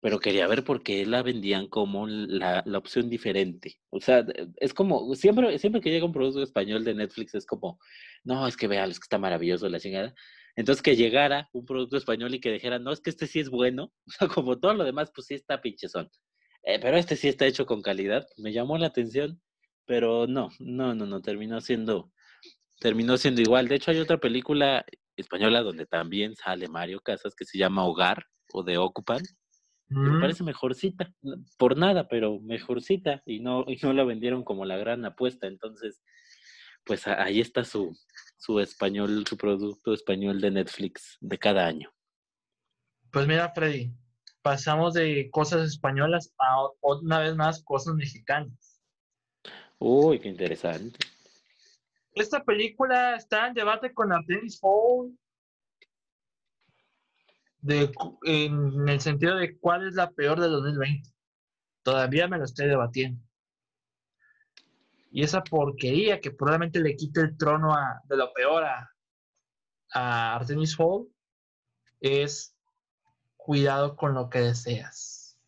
pero 0.00 0.18
quería 0.18 0.46
ver 0.48 0.64
por 0.64 0.82
qué 0.82 1.04
la 1.06 1.22
vendían 1.22 1.68
como 1.68 2.06
la, 2.06 2.62
la, 2.66 2.78
opción 2.78 3.10
diferente. 3.10 3.78
O 3.90 4.00
sea, 4.00 4.24
es 4.56 4.74
como, 4.74 5.14
siempre, 5.14 5.58
siempre 5.58 5.80
que 5.80 5.90
llega 5.90 6.06
un 6.06 6.12
producto 6.12 6.42
español 6.42 6.84
de 6.84 6.94
Netflix 6.94 7.34
es 7.34 7.46
como, 7.46 7.78
no, 8.24 8.46
es 8.46 8.56
que 8.56 8.68
vean, 8.68 8.90
es 8.90 8.98
que 8.98 9.04
está 9.04 9.18
maravilloso 9.18 9.68
la 9.68 9.80
chingada. 9.80 10.14
Entonces 10.56 10.82
que 10.82 10.96
llegara 10.96 11.48
un 11.52 11.64
producto 11.64 11.96
español 11.96 12.34
y 12.34 12.40
que 12.40 12.52
dijera, 12.52 12.78
no, 12.78 12.92
es 12.92 13.00
que 13.00 13.10
este 13.10 13.26
sí 13.26 13.40
es 13.40 13.50
bueno, 13.50 13.92
como 14.34 14.58
todo 14.58 14.74
lo 14.74 14.84
demás, 14.84 15.10
pues 15.14 15.26
sí 15.26 15.34
está 15.34 15.60
pinchezón. 15.60 16.10
Eh, 16.62 16.78
pero 16.80 16.96
este 16.96 17.16
sí 17.16 17.28
está 17.28 17.46
hecho 17.46 17.66
con 17.66 17.82
calidad, 17.82 18.26
me 18.36 18.52
llamó 18.52 18.76
la 18.78 18.88
atención, 18.88 19.40
pero 19.86 20.26
no, 20.26 20.50
no, 20.58 20.94
no, 20.94 21.06
no, 21.06 21.22
terminó 21.22 21.60
siendo, 21.60 22.12
terminó 22.80 23.16
siendo 23.16 23.40
igual. 23.40 23.68
De 23.68 23.76
hecho, 23.76 23.92
hay 23.92 24.00
otra 24.00 24.18
película 24.18 24.84
española 25.16 25.62
donde 25.62 25.86
también 25.86 26.34
sale 26.34 26.66
Mario 26.66 27.00
Casas 27.00 27.34
que 27.36 27.44
se 27.44 27.58
llama 27.58 27.84
Hogar 27.84 28.26
o 28.52 28.64
de 28.64 28.78
Ocupan. 28.78 29.22
Me 29.88 30.10
mm. 30.10 30.20
parece 30.20 30.44
mejorcita, 30.44 31.12
por 31.58 31.76
nada, 31.76 32.08
pero 32.08 32.40
mejorcita, 32.40 33.22
y 33.26 33.40
no, 33.40 33.64
y 33.66 33.76
no 33.82 33.92
la 33.92 34.04
vendieron 34.04 34.44
como 34.44 34.64
la 34.64 34.76
gran 34.76 35.04
apuesta. 35.04 35.46
Entonces, 35.46 36.00
pues 36.84 37.06
ahí 37.06 37.40
está 37.40 37.64
su, 37.64 37.96
su 38.38 38.60
español, 38.60 39.24
su 39.26 39.36
producto 39.36 39.92
español 39.92 40.40
de 40.40 40.52
Netflix 40.52 41.18
de 41.20 41.38
cada 41.38 41.66
año. 41.66 41.92
Pues 43.12 43.26
mira, 43.26 43.52
Freddy, 43.52 43.92
pasamos 44.42 44.94
de 44.94 45.28
cosas 45.30 45.66
españolas 45.66 46.32
a 46.38 46.68
una 46.82 47.18
vez 47.18 47.34
más 47.34 47.62
cosas 47.62 47.94
mexicanas. 47.94 48.80
Uy, 49.78 50.20
qué 50.20 50.28
interesante. 50.28 50.98
Esta 52.20 52.44
película 52.44 53.16
está 53.16 53.46
en 53.46 53.54
debate 53.54 53.94
con 53.94 54.12
Artemis 54.12 54.60
Fowl 54.60 55.18
de, 57.62 57.90
en 58.24 58.88
el 58.88 59.00
sentido 59.00 59.36
de 59.36 59.58
cuál 59.58 59.88
es 59.88 59.94
la 59.94 60.10
peor 60.10 60.38
de 60.38 60.48
2020. 60.48 61.08
Todavía 61.82 62.28
me 62.28 62.36
lo 62.36 62.44
estoy 62.44 62.66
debatiendo. 62.66 63.22
Y 65.10 65.22
esa 65.22 65.42
porquería 65.42 66.20
que 66.20 66.30
probablemente 66.30 66.80
le 66.80 66.94
quite 66.94 67.22
el 67.22 67.38
trono 67.38 67.72
a, 67.72 68.02
de 68.04 68.16
lo 68.18 68.30
peor 68.34 68.64
a, 68.64 68.86
Artemis 69.92 70.76
Hall 70.78 71.08
es 72.00 72.54
cuidado 73.36 73.96
con 73.96 74.12
lo 74.12 74.28
que 74.28 74.40
deseas. 74.40 75.38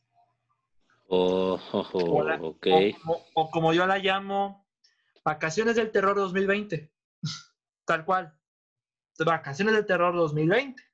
Oh, 1.07 1.61
o, 1.71 2.57
o, 3.35 3.51
como 3.51 3.73
yo 3.75 3.87
la 3.87 3.99
llamo, 3.99 4.62
vacaciones 5.25 5.77
del 5.77 5.91
terror 5.91 6.17
2020. 6.17 6.93
Tal 7.85 8.05
cual. 8.05 8.37
Vacaciones 9.19 9.75
del 9.75 9.87
terror 9.87 10.15
2020 10.15 10.93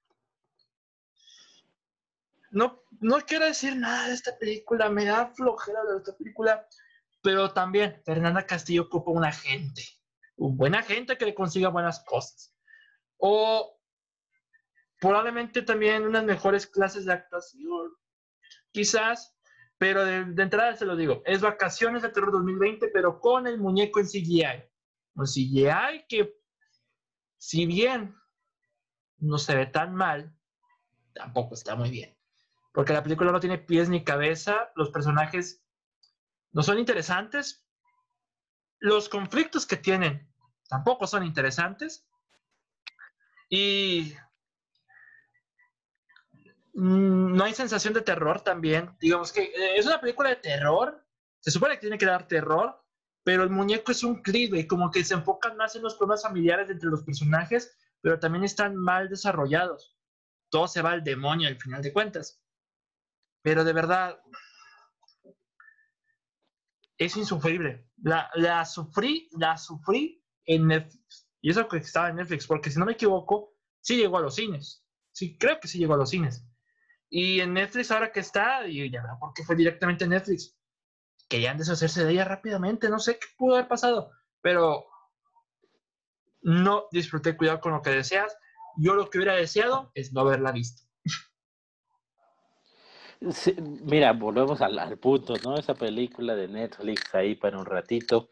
no, 2.51 2.83
no 3.01 3.21
quiero 3.21 3.47
decir 3.47 3.77
nada 3.77 4.09
de 4.09 4.15
esta 4.15 4.37
película, 4.39 4.89
me 4.89 5.05
da 5.05 5.27
flojera 5.35 5.85
de 5.85 5.99
esta 5.99 6.17
película, 6.17 6.67
pero 7.23 7.53
también 7.53 8.01
Fernanda 8.05 8.47
Castillo 8.47 8.83
ocupa 8.83 9.11
un 9.11 9.25
agente, 9.25 9.83
un 10.37 10.57
buen 10.57 10.75
agente 10.75 11.19
que 11.19 11.27
le 11.27 11.35
consiga 11.35 11.69
buenas 11.69 12.01
cosas. 12.01 12.55
O 13.19 13.79
probablemente 15.01 15.63
también 15.63 16.05
unas 16.05 16.25
mejores 16.25 16.67
clases 16.67 17.05
de 17.05 17.13
actuación, 17.13 17.93
quizás, 18.73 19.37
pero 19.79 20.05
de, 20.05 20.43
entrada 20.43 20.77
se 20.77 20.85
lo 20.85 20.97
digo, 20.97 21.23
es 21.25 21.41
Vacaciones 21.41 22.03
de 22.03 22.11
Terror 22.11 22.33
2020, 22.33 22.89
pero 22.93 23.21
con 23.21 23.47
el 23.47 23.59
muñeco 23.59 24.01
en 24.01 24.07
CGI. 24.07 24.65
Un 25.15 25.27
CGI 25.27 26.07
que, 26.09 26.35
si 27.39 27.67
bien 27.67 28.15
no 29.19 29.39
se 29.39 29.57
ve 29.57 29.67
tan 29.67 29.95
mal, 29.95 30.35
tampoco 31.15 31.55
está 31.55 31.75
muy 31.75 31.91
bien 31.91 32.19
porque 32.79 32.93
la 32.93 33.03
película 33.03 33.33
no 33.33 33.41
tiene 33.41 33.59
pies 33.59 33.89
ni 33.89 34.05
cabeza, 34.05 34.71
los 34.77 34.91
personajes 34.91 35.65
no 36.53 36.63
son 36.63 36.79
interesantes, 36.79 37.67
los 38.79 39.09
conflictos 39.09 39.67
que 39.67 39.77
tienen 39.77 40.33
tampoco 40.69 41.09
son 41.09 41.25
interesantes 41.25 42.09
y 43.51 44.15
no 46.79 47.45
hay 47.45 47.55
sensación 47.55 47.93
de 47.93 48.03
terror 48.03 48.41
también. 48.41 48.97
Digamos 49.01 49.33
que 49.33 49.43
eh, 49.43 49.77
es 49.77 49.87
una 49.87 50.01
película 50.01 50.29
de 50.31 50.37
terror, 50.37 51.05
se 51.41 51.51
supone 51.51 51.75
que 51.75 51.81
tiene 51.81 51.99
que 51.99 52.07
dar 52.07 52.29
terror, 52.29 52.85
pero 53.25 53.43
el 53.43 53.51
muñeco 53.51 53.91
es 53.91 54.05
un 54.05 54.23
y 54.25 54.67
como 54.67 54.91
que 54.91 55.05
se 55.05 55.15
enfocan 55.15 55.57
más 55.57 55.75
en 55.75 55.83
los 55.83 55.97
problemas 55.97 56.23
familiares 56.23 56.71
entre 56.71 56.89
los 56.89 57.03
personajes, 57.03 57.77
pero 58.01 58.19
también 58.21 58.45
están 58.45 58.77
mal 58.77 59.09
desarrollados. 59.09 59.97
Todo 60.51 60.69
se 60.69 60.81
va 60.81 60.93
al 60.93 61.03
demonio 61.03 61.49
al 61.49 61.61
final 61.61 61.83
de 61.83 61.93
cuentas. 61.93 62.43
Pero 63.43 63.65
de 63.65 63.73
verdad, 63.73 64.19
es 66.97 67.17
insufrible. 67.17 67.89
La, 68.03 68.31
la 68.35 68.65
sufrí, 68.65 69.29
la 69.33 69.57
sufrí 69.59 70.25
en 70.47 70.69
Netflix. 70.69 71.29
Y 71.41 71.51
eso 71.51 71.69
que 71.69 71.79
estaba 71.79 72.09
en 72.09 72.17
Netflix, 72.17 72.47
porque 72.47 72.71
si 72.71 72.79
no 72.79 72.87
me 72.87 72.93
equivoco, 72.93 73.55
sí 73.81 73.97
llegó 73.97 74.19
a 74.19 74.23
los 74.23 74.37
cines. 74.37 74.85
Sí, 75.13 75.37
creo 75.37 75.59
que 75.61 75.69
sí 75.69 75.79
llegó 75.79 75.95
a 75.95 75.99
los 75.99 76.11
cines. 76.11 76.48
Y 77.11 77.41
en 77.41 77.55
Netflix 77.55 77.91
ahora 77.91 78.13
que 78.13 78.21
está, 78.21 78.67
y 78.67 78.91
ya 78.91 79.03
por 79.19 79.33
qué 79.35 79.45
fue 79.45 79.57
directamente 79.57 80.05
en 80.05 80.11
Netflix. 80.11 80.57
Querían 81.29 81.59
deshacerse 81.59 82.05
de 82.05 82.13
ella 82.13 82.25
rápidamente, 82.25 82.89
no 82.89 82.99
sé 82.99 83.19
qué 83.19 83.27
pudo 83.37 83.57
haber 83.57 83.69
pasado, 83.69 84.11
pero 84.41 84.87
no 86.43 86.87
disfruté 86.91 87.37
cuidado 87.37 87.61
con 87.61 87.73
lo 87.73 87.83
que 87.83 87.91
deseas. 87.91 88.37
Yo 88.77 88.95
lo 88.95 89.11
que 89.11 89.19
hubiera 89.19 89.35
deseado 89.35 89.91
es 89.95 90.13
no 90.13 90.21
haberla 90.21 90.53
visto 90.53 90.89
mira, 93.85 94.13
volvemos 94.13 94.61
al, 94.61 94.99
punto, 94.99 95.35
¿no? 95.43 95.57
Esa 95.57 95.75
película 95.75 96.35
de 96.35 96.49
Netflix 96.49 97.15
ahí 97.15 97.35
para 97.35 97.59
un 97.59 97.67
ratito, 97.67 98.31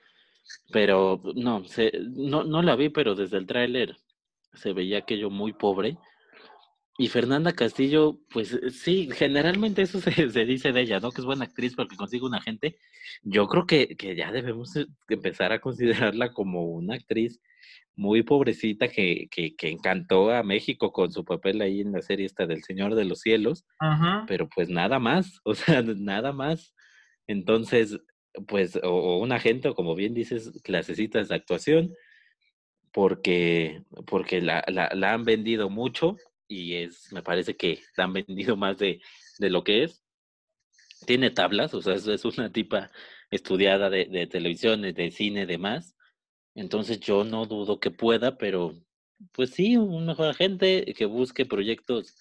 pero 0.72 1.20
no, 1.34 1.64
se, 1.64 1.92
no, 2.10 2.44
no 2.44 2.62
la 2.62 2.76
vi, 2.76 2.88
pero 2.88 3.14
desde 3.14 3.38
el 3.38 3.46
tráiler 3.46 3.96
se 4.54 4.72
veía 4.72 4.98
aquello 4.98 5.30
muy 5.30 5.52
pobre. 5.52 5.98
Y 6.98 7.08
Fernanda 7.08 7.52
Castillo, 7.52 8.18
pues 8.30 8.58
sí, 8.70 9.08
generalmente 9.12 9.82
eso 9.82 10.00
se, 10.00 10.30
se, 10.30 10.44
dice 10.44 10.72
de 10.72 10.80
ella, 10.80 11.00
¿no? 11.00 11.10
Que 11.10 11.20
es 11.20 11.26
buena 11.26 11.44
actriz 11.44 11.74
porque 11.74 11.96
consigue 11.96 12.24
una 12.24 12.40
gente. 12.40 12.78
Yo 13.22 13.46
creo 13.48 13.66
que, 13.66 13.96
que 13.96 14.16
ya 14.16 14.32
debemos 14.32 14.72
empezar 15.08 15.52
a 15.52 15.60
considerarla 15.60 16.32
como 16.32 16.64
una 16.64 16.94
actriz 16.94 17.40
muy 17.96 18.22
pobrecita 18.22 18.88
que, 18.88 19.28
que, 19.30 19.54
encantó 19.70 20.30
a 20.30 20.42
México 20.42 20.92
con 20.92 21.10
su 21.12 21.24
papel 21.24 21.62
ahí 21.62 21.80
en 21.80 21.92
la 21.92 22.02
serie 22.02 22.26
esta 22.26 22.46
del 22.46 22.62
Señor 22.62 22.94
de 22.94 23.06
los 23.06 23.20
Cielos, 23.20 23.64
pero 24.28 24.48
pues 24.48 24.68
nada 24.68 24.98
más, 24.98 25.40
o 25.44 25.54
sea, 25.54 25.82
nada 25.82 26.32
más. 26.32 26.74
Entonces, 27.26 27.98
pues, 28.46 28.78
o, 28.82 29.18
una 29.18 29.40
gente, 29.40 29.68
o 29.68 29.74
como 29.74 29.94
bien 29.94 30.12
dices, 30.14 30.52
clasecitas 30.62 31.28
de 31.28 31.34
actuación, 31.36 31.94
porque, 32.92 33.82
porque 34.06 34.40
la, 34.40 34.62
la, 34.68 34.90
la, 34.94 35.14
han 35.14 35.24
vendido 35.24 35.70
mucho 35.70 36.16
y 36.48 36.74
es, 36.74 37.12
me 37.12 37.22
parece 37.22 37.56
que 37.56 37.80
han 37.96 38.12
vendido 38.12 38.56
más 38.56 38.78
de, 38.78 39.00
de 39.38 39.50
lo 39.50 39.64
que 39.64 39.84
es. 39.84 40.02
Tiene 41.06 41.30
tablas, 41.30 41.74
o 41.74 41.82
sea, 41.82 41.94
es, 41.94 42.06
es 42.06 42.24
una 42.24 42.50
tipa 42.50 42.90
estudiada 43.30 43.90
de, 43.90 44.06
de 44.06 44.26
televisión, 44.26 44.82
de 44.82 45.10
cine, 45.10 45.46
demás 45.46 45.96
entonces 46.56 46.98
yo 47.00 47.22
no 47.22 47.44
dudo 47.44 47.78
que 47.78 47.90
pueda, 47.90 48.38
pero 48.38 48.74
pues 49.32 49.50
sí, 49.50 49.76
un 49.76 50.06
mejor 50.06 50.28
agente 50.28 50.94
que 50.96 51.04
busque 51.04 51.44
proyectos 51.44 52.16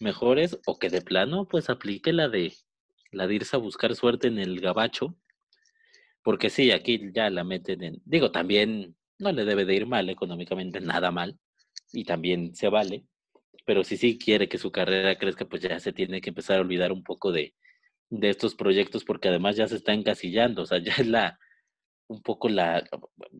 mejores 0.00 0.58
o 0.66 0.78
que 0.78 0.88
de 0.88 1.02
plano 1.02 1.46
pues 1.46 1.68
aplique 1.70 2.12
la 2.12 2.28
de 2.28 2.54
la 3.12 3.26
de 3.28 3.34
irse 3.36 3.54
a 3.54 3.60
buscar 3.60 3.94
suerte 3.94 4.26
en 4.26 4.38
el 4.38 4.60
gabacho. 4.60 5.16
Porque 6.22 6.48
sí, 6.48 6.70
aquí 6.72 7.12
ya 7.14 7.28
la 7.28 7.44
meten 7.44 7.82
en, 7.84 8.02
digo, 8.06 8.32
también 8.32 8.96
no 9.18 9.30
le 9.30 9.44
debe 9.44 9.66
de 9.66 9.74
ir 9.74 9.86
mal 9.86 10.08
económicamente, 10.08 10.80
nada 10.80 11.10
mal, 11.10 11.38
y 11.92 12.04
también 12.04 12.54
se 12.54 12.68
vale, 12.70 13.04
pero 13.64 13.84
si 13.84 13.96
sí 13.96 14.18
quiere 14.18 14.48
que 14.48 14.58
su 14.58 14.70
carrera 14.70 15.16
crezca, 15.16 15.46
pues 15.46 15.62
ya 15.62 15.78
se 15.80 15.92
tiene 15.92 16.20
que 16.20 16.30
empezar 16.30 16.58
a 16.58 16.60
olvidar 16.60 16.92
un 16.92 17.02
poco 17.02 17.32
de, 17.32 17.54
de 18.10 18.30
estos 18.30 18.54
proyectos, 18.54 19.04
porque 19.04 19.28
además 19.28 19.56
ya 19.56 19.68
se 19.68 19.76
está 19.76 19.92
encasillando, 19.92 20.62
o 20.62 20.66
sea, 20.66 20.78
ya 20.78 20.92
es 20.98 21.06
la, 21.06 21.38
un 22.08 22.22
poco 22.22 22.48
la, 22.48 22.84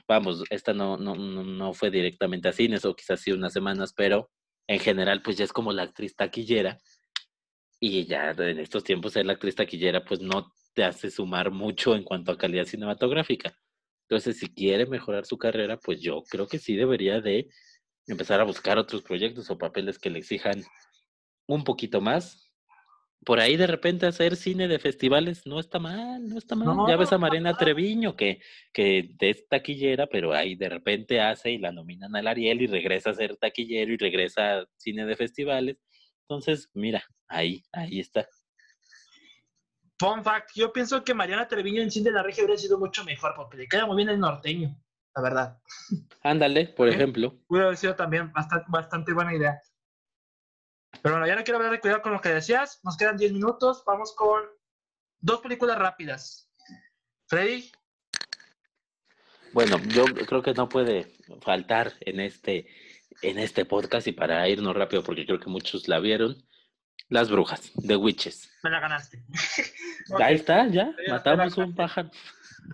vamos, 0.09 0.45
esta 0.51 0.73
no, 0.73 0.97
no, 0.97 1.15
no 1.15 1.75
fue 1.75 1.91
directamente 1.91 2.49
a 2.49 2.53
cines 2.53 2.85
o 2.85 2.95
quizás 2.95 3.21
sí 3.21 3.33
unas 3.33 3.53
semanas, 3.53 3.93
pero 3.95 4.31
en 4.67 4.81
general 4.81 5.23
pues 5.23 5.37
ya 5.37 5.45
es 5.45 5.53
como 5.53 5.73
la 5.73 5.83
actriz 5.83 6.17
taquillera 6.17 6.79
y 7.81 8.07
ya 8.07 8.31
en 8.31 8.59
estos 8.59 8.85
tiempos 8.85 9.13
ser 9.13 9.27
la 9.27 9.35
actriz 9.35 9.55
taquillera 9.55 10.05
pues 10.05 10.21
no 10.21 10.53
te 10.73 10.85
hace 10.85 11.11
sumar 11.11 11.51
mucho 11.51 11.95
en 11.95 12.03
cuanto 12.03 12.33
a 12.33 12.39
calidad 12.39 12.65
cinematográfica. 12.65 13.57
Entonces 14.09 14.39
si 14.39 14.49
quiere 14.49 14.87
mejorar 14.87 15.27
su 15.27 15.37
carrera 15.37 15.79
pues 15.79 16.01
yo 16.01 16.23
creo 16.31 16.47
que 16.47 16.59
sí 16.59 16.77
debería 16.77 17.21
de 17.21 17.49
empezar 18.07 18.41
a 18.41 18.45
buscar 18.45 18.79
otros 18.79 19.03
proyectos 19.03 19.51
o 19.51 19.59
papeles 19.59 19.99
que 19.99 20.11
le 20.11 20.19
exijan 20.19 20.63
un 21.47 21.65
poquito 21.65 22.01
más 22.01 22.45
por 23.25 23.41
ahí 23.41 23.57
de 23.57 23.67
repente 23.67 24.07
hacer 24.07 24.37
cine 24.37 24.69
de 24.69 24.79
festivales 24.79 25.47
no 25.47 25.59
está 25.59 25.79
mal, 25.79 26.29
no 26.29 26.39
está 26.39 26.55
mal. 26.55 26.87
ya 26.89 26.97
ves 26.97 27.13
a 27.13 27.19
Marina 27.19 27.57
Treviño 27.57 28.17
que, 28.17 28.41
que 28.73 29.15
es 29.19 29.49
taquillera, 29.49 30.07
pero 30.07 30.33
ahí 30.35 30.55
de 30.55 30.69
repente 30.69 31.21
hace 31.21 31.53
y 31.53 31.59
la 31.59 31.73
nominan 31.73 32.15
al 32.15 32.27
Ariel 32.27 32.63
y 32.63 32.67
regresa 32.67 33.11
a 33.11 33.15
ser 33.15 33.37
taquillero 33.37 33.93
y 33.93 33.97
regresa 33.97 34.59
a 34.59 34.67
cine 34.77 35.07
de 35.07 35.17
festivales. 35.17 35.79
Entonces, 36.23 36.71
mira, 36.75 37.03
ahí, 37.29 37.65
ahí 37.73 38.01
está. 38.01 38.29
Fun 39.99 40.23
fact, 40.23 40.51
yo 40.55 40.73
pienso 40.73 41.03
que 41.03 41.15
Mariana 41.15 41.49
Treviño 41.49 41.81
en 41.81 41.91
cine 41.91 42.11
de 42.11 42.17
la 42.17 42.23
región 42.23 42.47
hubiera 42.47 42.61
sido 42.61 42.79
mucho 42.79 43.05
mejor 43.05 43.33
porque 43.37 43.57
le 43.57 43.69
queda 43.69 43.87
muy 43.87 43.97
bien 43.97 44.09
el 44.09 44.21
norteño, 44.21 44.77
la 45.15 45.23
verdad. 45.23 45.59
Ándale, 46.23 46.69
por 46.69 46.89
ejemplo. 46.89 47.39
Hubiera 47.49 47.75
sido 47.77 47.95
también 47.95 48.33
bastante, 48.33 48.67
bastante 48.69 49.13
buena 49.13 49.35
idea. 49.35 49.61
Pero 51.03 51.15
bueno, 51.15 51.27
ya 51.27 51.37
no 51.37 51.45
quiero 51.45 51.59
hablar 51.59 51.73
de 51.73 51.81
cuidado 51.81 52.03
con 52.03 52.13
lo 52.13 52.21
que 52.21 52.31
decías. 52.31 52.81
Nos 52.83 52.97
quedan 52.97 53.17
10 53.17 53.33
minutos. 53.33 53.83
Vamos 53.87 54.15
con 54.15 54.43
dos 55.21 55.41
películas 55.41 55.79
rápidas. 55.79 56.51
Freddy. 57.27 57.71
Bueno, 59.53 59.79
yo 59.89 60.05
creo 60.05 60.43
que 60.43 60.55
no 60.55 60.69
puede 60.69 61.17
faltar 61.41 61.93
en 62.01 62.21
este, 62.21 62.67
en 63.23 63.39
este 63.39 63.65
podcast 63.65 64.07
y 64.09 64.13
para 64.13 64.49
irnos 64.49 64.75
rápido 64.75 65.05
porque 65.05 65.25
creo 65.25 65.39
que 65.39 65.51
muchos 65.51 65.89
la 65.89 66.01
vieron. 66.01 66.37
Las 67.09 67.31
brujas, 67.31 67.73
The 67.87 67.97
Witches. 67.97 68.51
Me 68.63 68.71
la 68.71 68.81
ganaste. 68.81 69.23
Ahí 70.19 70.37
está, 70.37 70.67
ya. 70.69 70.93
Matamos 71.09 71.57
un 71.59 71.75
pájaro. 71.75 72.11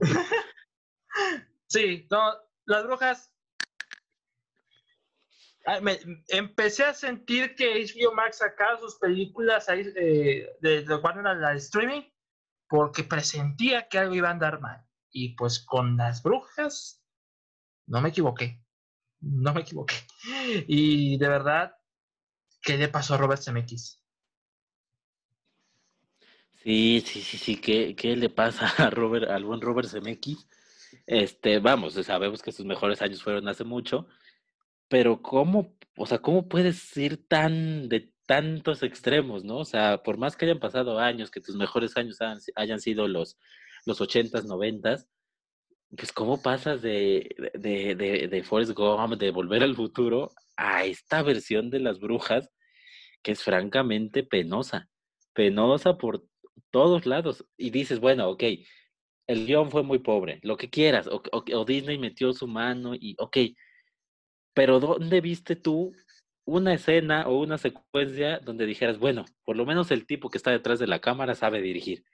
sí, 1.70 2.06
no, 2.10 2.34
las 2.66 2.84
brujas 2.84 3.30
Ah, 5.66 5.78
empecé 6.28 6.84
a 6.84 6.94
sentir 6.94 7.54
que 7.54 7.84
HBO 7.84 8.14
Max 8.14 8.38
sacaba 8.38 8.78
sus 8.78 8.96
películas 8.96 9.68
ahí 9.68 9.84
de, 9.84 10.56
de, 10.60 10.82
de 10.84 10.94
Warner 10.96 11.36
la 11.36 11.54
streaming 11.54 12.02
porque 12.66 13.04
presentía 13.04 13.88
que 13.88 13.98
algo 13.98 14.14
iba 14.14 14.28
a 14.28 14.32
andar 14.32 14.60
mal. 14.60 14.84
Y 15.12 15.34
pues 15.34 15.58
con 15.58 15.96
las 15.96 16.22
brujas, 16.22 17.04
no 17.86 18.00
me 18.00 18.08
equivoqué. 18.08 18.64
No 19.20 19.52
me 19.52 19.60
equivoqué. 19.60 19.96
Y 20.66 21.18
de 21.18 21.28
verdad, 21.28 21.76
¿qué 22.62 22.78
le 22.78 22.88
pasó 22.88 23.14
a 23.14 23.18
Robert 23.18 23.42
Zemeckis? 23.42 24.02
Sí, 26.62 27.02
sí, 27.04 27.20
sí, 27.22 27.36
sí. 27.38 27.56
¿Qué, 27.60 27.94
qué 27.94 28.16
le 28.16 28.30
pasa 28.30 28.66
a 28.78 28.90
Robert, 28.90 29.28
al 29.28 29.44
buen 29.44 29.60
Robert 29.60 29.88
Zemeckis? 29.88 30.48
Este, 31.10 31.58
vamos, 31.58 31.94
sabemos 31.94 32.40
que 32.40 32.52
sus 32.52 32.64
mejores 32.64 33.02
años 33.02 33.20
fueron 33.20 33.48
hace 33.48 33.64
mucho, 33.64 34.06
pero 34.88 35.20
¿cómo, 35.22 35.76
o 35.96 36.06
sea, 36.06 36.18
cómo 36.20 36.48
puedes 36.48 36.96
ir 36.96 37.26
tan 37.26 37.88
de 37.88 38.12
tantos 38.26 38.84
extremos, 38.84 39.42
¿no? 39.42 39.56
O 39.58 39.64
sea, 39.64 40.04
por 40.04 40.18
más 40.18 40.36
que 40.36 40.44
hayan 40.44 40.60
pasado 40.60 41.00
años, 41.00 41.32
que 41.32 41.40
tus 41.40 41.56
mejores 41.56 41.96
años 41.96 42.18
hayan, 42.54 42.80
sido 42.80 43.08
los, 43.08 43.36
los 43.86 44.00
80s, 44.00 44.44
90s, 44.46 45.08
pues 45.96 46.12
cómo 46.12 46.40
pasas 46.42 46.80
de, 46.80 47.28
de, 47.54 47.96
de, 47.96 48.28
de 48.28 48.42
Forrest 48.44 48.74
Gump, 48.74 49.14
de 49.14 49.32
Volver 49.32 49.64
al 49.64 49.74
Futuro, 49.74 50.30
a 50.56 50.84
esta 50.84 51.24
versión 51.24 51.70
de 51.70 51.80
las 51.80 51.98
brujas, 51.98 52.52
que 53.24 53.32
es 53.32 53.42
francamente 53.42 54.22
penosa, 54.22 54.88
penosa 55.32 55.98
por 55.98 56.24
todos 56.70 57.04
lados. 57.04 57.44
Y 57.56 57.70
dices, 57.70 57.98
bueno, 57.98 58.28
ok, 58.28 58.44
el 59.30 59.46
guion 59.46 59.70
fue 59.70 59.84
muy 59.84 60.00
pobre, 60.00 60.40
lo 60.42 60.56
que 60.56 60.68
quieras, 60.68 61.06
o, 61.06 61.22
o 61.32 61.64
Disney 61.64 61.98
metió 61.98 62.32
su 62.32 62.48
mano 62.48 62.94
y, 62.94 63.14
ok, 63.18 63.36
pero 64.54 64.80
¿dónde 64.80 65.20
viste 65.20 65.54
tú 65.54 65.94
una 66.44 66.74
escena 66.74 67.28
o 67.28 67.38
una 67.38 67.56
secuencia 67.56 68.40
donde 68.40 68.66
dijeras, 68.66 68.98
bueno, 68.98 69.24
por 69.44 69.56
lo 69.56 69.64
menos 69.64 69.92
el 69.92 70.04
tipo 70.04 70.30
que 70.30 70.38
está 70.38 70.50
detrás 70.50 70.80
de 70.80 70.88
la 70.88 70.98
cámara 70.98 71.36
sabe 71.36 71.62
dirigir? 71.62 72.04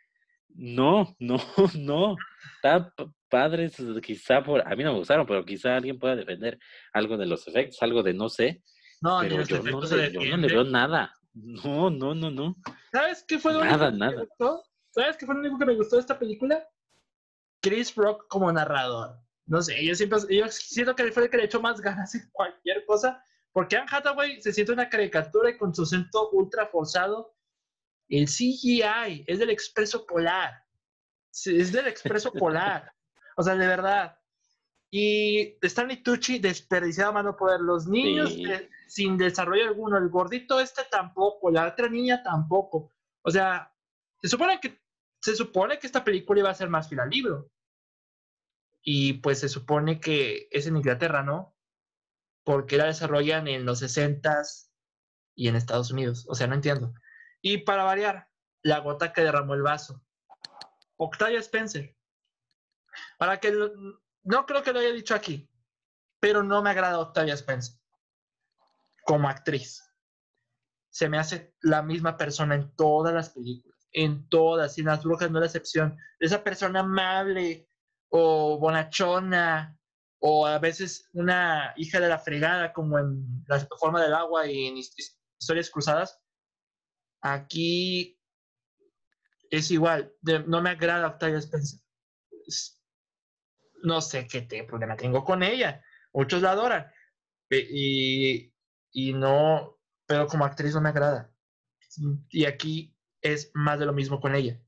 No, 0.49 1.17
no, 1.19 1.37
no. 1.79 2.17
Están 2.57 2.93
padres, 3.31 3.77
quizá 4.03 4.43
por, 4.43 4.61
a 4.67 4.77
mí 4.77 4.85
no 4.85 4.93
me 4.93 4.99
gustaron, 4.99 5.27
pero 5.27 5.43
quizá 5.45 5.77
alguien 5.77 5.99
pueda 5.99 6.17
defender 6.17 6.59
algo 6.93 7.17
de 7.17 7.27
los 7.27 7.49
efectos, 7.49 7.79
algo 7.81 8.03
de 8.03 8.13
no 8.13 8.29
sé. 8.29 8.63
No, 9.01 9.21
pero 9.23 9.43
yo 9.43 9.63
no, 9.63 9.81
le, 9.81 10.13
yo 10.13 10.21
no 10.21 10.37
le 10.37 10.49
veo 10.49 10.65
nada. 10.65 11.15
No, 11.33 11.89
no, 11.89 12.15
no, 12.15 12.31
no. 12.31 12.57
¿Sabes 12.93 13.25
qué 13.27 13.39
fue 13.39 13.55
lo 13.55 13.65
nada, 13.65 13.89
único 13.89 14.07
que 14.07 14.17
me 14.17 14.23
gustó? 14.23 14.63
¿Sabes 14.91 15.17
qué 15.17 15.27
fue 15.27 15.35
lo 15.35 15.41
único 15.41 15.59
que 15.59 15.67
me 15.67 15.75
gustó 15.75 15.97
de 15.97 16.01
esta 16.01 16.19
película? 16.19 16.67
Chris 17.69 17.95
Rock 17.95 18.27
como 18.29 18.53
narrador 18.53 19.27
no 19.47 19.63
sé, 19.63 19.85
yo 19.85 19.95
siempre, 19.95 20.19
yo 20.29 20.49
siento 20.49 20.95
que 20.97 21.11
fue 21.13 21.25
el 21.25 21.31
que 21.31 21.37
le 21.37 21.45
echó 21.45 21.61
más 21.61 21.81
ganas 21.81 22.15
en 22.17 22.29
cualquier 22.33 22.85
cosa, 22.85 23.23
porque 23.53 23.77
Anne 23.77 23.87
Hathaway 23.91 24.43
se 24.43 24.53
siente 24.53 24.73
una 24.73 24.89
caricatura 24.89 25.51
y 25.51 25.57
con 25.57 25.75
su 25.75 25.85
acento 25.85 26.31
ultra 26.31 26.67
forzado. 26.67 27.35
El 28.09 28.27
CGI 28.27 29.25
es 29.27 29.39
del 29.39 29.51
Expreso 29.51 30.05
Polar. 30.05 30.65
Es 31.31 31.73
del 31.73 31.87
Expreso 31.87 32.33
Polar. 32.33 32.93
O 33.37 33.43
sea, 33.43 33.55
de 33.55 33.67
verdad. 33.67 34.19
Y 34.91 35.57
Stanley 35.63 36.03
Tucci 36.03 36.39
desperdiciado 36.39 37.11
a 37.11 37.15
mano 37.15 37.37
poder. 37.37 37.61
Los 37.61 37.87
niños 37.87 38.37
sin 38.89 39.17
desarrollo 39.17 39.65
alguno. 39.65 39.97
El 39.97 40.09
gordito 40.09 40.61
este 40.61 40.83
tampoco. 40.91 41.51
La 41.51 41.67
otra 41.67 41.89
niña 41.89 42.23
tampoco. 42.23 42.93
O 43.23 43.31
sea, 43.31 43.73
se 44.21 44.29
supone 44.29 44.61
que, 44.61 44.81
se 45.21 45.35
supone 45.35 45.79
que 45.79 45.87
esta 45.87 46.05
película 46.05 46.41
iba 46.41 46.51
a 46.51 46.55
ser 46.55 46.69
más 46.69 46.89
fiel 46.89 47.01
al 47.01 47.11
libro 47.11 47.51
y 48.89 49.15
pues 49.15 49.41
se 49.41 49.49
supone 49.49 49.99
que 49.99 50.47
es 50.53 50.69
en 50.69 50.77
Inglaterra, 50.77 51.25
¿no? 51.25 51.57
Porque 52.45 52.77
la 52.77 52.85
desarrollan 52.85 53.49
en 53.49 53.67
los 53.67 53.83
60s 53.83 54.71
y 55.35 55.49
en 55.49 55.57
Estados 55.57 55.91
Unidos. 55.91 56.25
O 56.29 56.37
sea, 56.37 56.47
no 56.47 56.55
entiendo. 56.55 56.95
Y 57.43 57.59
para 57.59 57.83
variar, 57.83 58.31
la 58.63 58.79
gota 58.79 59.13
que 59.13 59.23
derramó 59.23 59.55
el 59.55 59.63
vaso. 59.63 60.05
Octavia 60.95 61.41
Spencer. 61.41 61.97
Para 63.19 63.41
que 63.41 63.53
no 64.23 64.47
creo 64.47 64.63
que 64.63 64.73
lo 64.73 64.79
haya 64.79 64.93
dicho 64.93 65.17
aquí, 65.17 65.51
pero 66.21 66.45
no 66.45 66.63
me 66.63 66.71
agrada 66.71 67.01
Octavia 67.01 67.35
Spencer 67.35 67.81
como 69.05 69.29
actriz. 69.29 69.83
Se 70.91 71.09
me 71.09 71.19
hace 71.19 71.57
la 71.61 71.83
misma 71.83 72.17
persona 72.17 72.55
en 72.55 72.73
todas 72.77 73.13
las 73.13 73.31
películas, 73.31 73.89
en 73.91 74.29
todas, 74.29 74.79
y 74.79 74.83
en 74.83 74.87
las 74.87 75.03
brujas 75.03 75.29
no 75.29 75.39
es 75.39 75.41
la 75.41 75.47
excepción. 75.47 75.99
Esa 76.21 76.45
persona 76.45 76.81
amable, 76.81 77.66
o 78.11 78.59
bonachona, 78.59 79.77
o 80.19 80.47
a 80.47 80.59
veces 80.59 81.09
una 81.12 81.73
hija 81.77 82.01
de 82.01 82.09
la 82.09 82.19
fregada, 82.19 82.73
como 82.73 82.99
en 82.99 83.45
La 83.47 83.61
forma 83.78 84.03
del 84.03 84.15
agua 84.15 84.47
y 84.47 84.66
en 84.66 84.77
Historias 84.77 85.70
Cruzadas. 85.70 86.20
Aquí 87.20 88.19
es 89.51 89.70
igual, 89.70 90.12
no 90.47 90.62
me 90.62 90.70
agrada 90.70 91.09
Octavia 91.09 91.39
Spencer. 91.39 91.81
No 93.83 94.01
sé 94.01 94.27
qué 94.27 94.65
problema 94.65 94.97
tengo 94.97 95.24
con 95.24 95.43
ella. 95.43 95.85
Muchos 96.12 96.43
la 96.43 96.53
adoran. 96.53 96.91
Y, 97.51 98.53
y 98.91 99.12
no, 99.12 99.78
pero 100.07 100.27
como 100.27 100.45
actriz 100.45 100.74
no 100.74 100.81
me 100.81 100.89
agrada. 100.89 101.33
Y 102.31 102.45
aquí 102.47 102.97
es 103.20 103.51
más 103.55 103.78
de 103.78 103.87
lo 103.87 103.93
mismo 103.93 104.20
con 104.20 104.35
ella. 104.35 104.61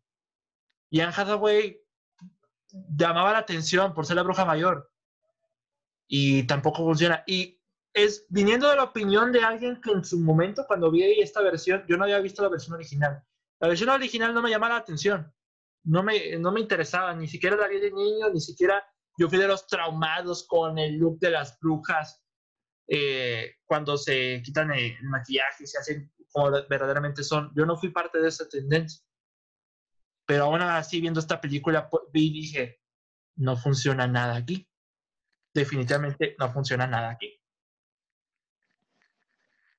Y 0.91 1.01
Anne 1.01 1.13
Hathaway 1.17 1.81
llamaba 2.71 3.33
la 3.33 3.39
atención 3.39 3.95
por 3.95 4.07
ser 4.07 4.17
la 4.17 4.23
bruja 4.23 4.45
mayor. 4.45 4.91
Y 6.07 6.45
tampoco 6.45 6.85
funciona. 6.85 7.23
Y 7.27 7.61
es 7.93 8.27
viniendo 8.29 8.69
de 8.69 8.77
la 8.77 8.85
opinión 8.85 9.33
de 9.33 9.43
alguien 9.43 9.81
que 9.81 9.91
en 9.91 10.05
su 10.05 10.19
momento, 10.21 10.65
cuando 10.67 10.91
vi 10.91 11.21
esta 11.21 11.43
versión, 11.43 11.85
yo 11.89 11.97
no 11.97 12.05
había 12.05 12.21
visto 12.21 12.43
la 12.43 12.49
versión 12.49 12.75
original. 12.75 13.23
La 13.61 13.69
versión 13.69 13.91
original 13.91 14.33
no 14.33 14.43
me 14.43 14.51
llamaba 14.51 14.75
la 14.75 14.81
atención. 14.81 15.33
No 15.85 16.03
me, 16.03 16.37
no 16.39 16.53
me 16.53 16.61
interesaba, 16.61 17.15
ni 17.15 17.29
siquiera 17.29 17.57
la 17.57 17.69
vi 17.69 17.81
de 17.81 17.91
niño, 17.91 18.29
ni 18.31 18.41
siquiera 18.41 18.85
yo 19.19 19.29
fui 19.29 19.39
de 19.39 19.49
los 19.49 19.67
traumados 19.67 20.47
con 20.47 20.79
el 20.79 20.97
look 20.97 21.19
de 21.19 21.31
las 21.31 21.59
brujas. 21.59 22.23
Eh, 22.87 23.57
cuando 23.67 23.99
se 23.99 24.41
quitan 24.43 24.71
el, 24.71 24.97
maquillaje 25.03 25.65
y 25.65 25.67
se 25.67 25.79
hacen 25.79 26.11
como 26.31 26.51
verdaderamente 26.69 27.23
son. 27.23 27.53
Yo 27.55 27.67
no 27.67 27.77
fui 27.77 27.91
parte 27.91 28.21
de 28.21 28.29
esa 28.29 28.49
tendencia. 28.49 29.05
Pero 30.29 30.45
aún 30.45 30.61
así, 30.61 31.01
viendo 31.01 31.21
esta 31.21 31.41
película, 31.41 31.89
vi 32.13 32.27
y 32.27 32.33
dije, 32.43 32.81
no 33.37 33.57
funciona 33.57 34.07
nada 34.07 34.37
aquí. 34.37 34.69
Definitivamente 35.55 36.37
no 36.39 36.53
funciona 36.53 36.87
nada 36.87 37.09
aquí. 37.13 37.41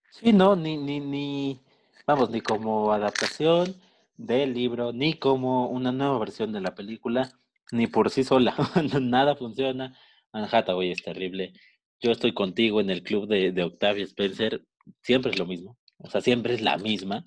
Sí, 0.10 0.34
no, 0.34 0.56
ni, 0.56 0.76
ni, 0.76 1.00
ni, 1.02 1.60
vamos, 2.08 2.32
ni 2.32 2.42
como 2.42 2.92
adaptación 2.92 3.80
del 4.18 4.56
libro, 4.56 4.92
ni 4.92 5.14
como 5.20 5.68
una 5.68 5.92
nueva 5.92 6.18
versión 6.18 6.52
de 6.52 6.62
la 6.62 6.74
película, 6.74 7.32
ni 7.72 7.86
por 7.86 8.10
sí 8.10 8.24
sola. 8.24 8.56
nada 9.00 9.36
funciona. 9.36 9.96
Anne 10.32 10.50
hoy 10.74 10.92
es 10.92 11.04
terrible. 11.04 11.54
Yo 12.02 12.10
estoy 12.10 12.34
contigo 12.34 12.82
en 12.82 12.90
el 12.90 13.04
club 13.04 13.28
de, 13.28 13.52
de 13.52 13.64
Octavia 13.64 14.04
Spencer. 14.04 14.66
Siempre 15.04 15.30
es 15.30 15.38
lo 15.38 15.46
mismo. 15.46 15.78
O 16.00 16.10
sea, 16.10 16.22
siempre 16.22 16.56
es 16.56 16.62
la 16.62 16.80
misma 16.80 17.24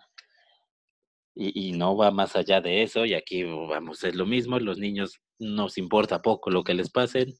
y, 1.34 1.72
no 1.72 1.96
va 1.96 2.10
más 2.10 2.36
allá 2.36 2.60
de 2.60 2.82
eso, 2.82 3.06
y 3.06 3.14
aquí 3.14 3.44
vamos, 3.44 4.04
es 4.04 4.14
lo 4.14 4.26
mismo, 4.26 4.58
los 4.58 4.78
niños 4.78 5.20
nos 5.38 5.78
importa 5.78 6.22
poco 6.22 6.50
lo 6.50 6.64
que 6.64 6.74
les 6.74 6.90
pasen. 6.90 7.34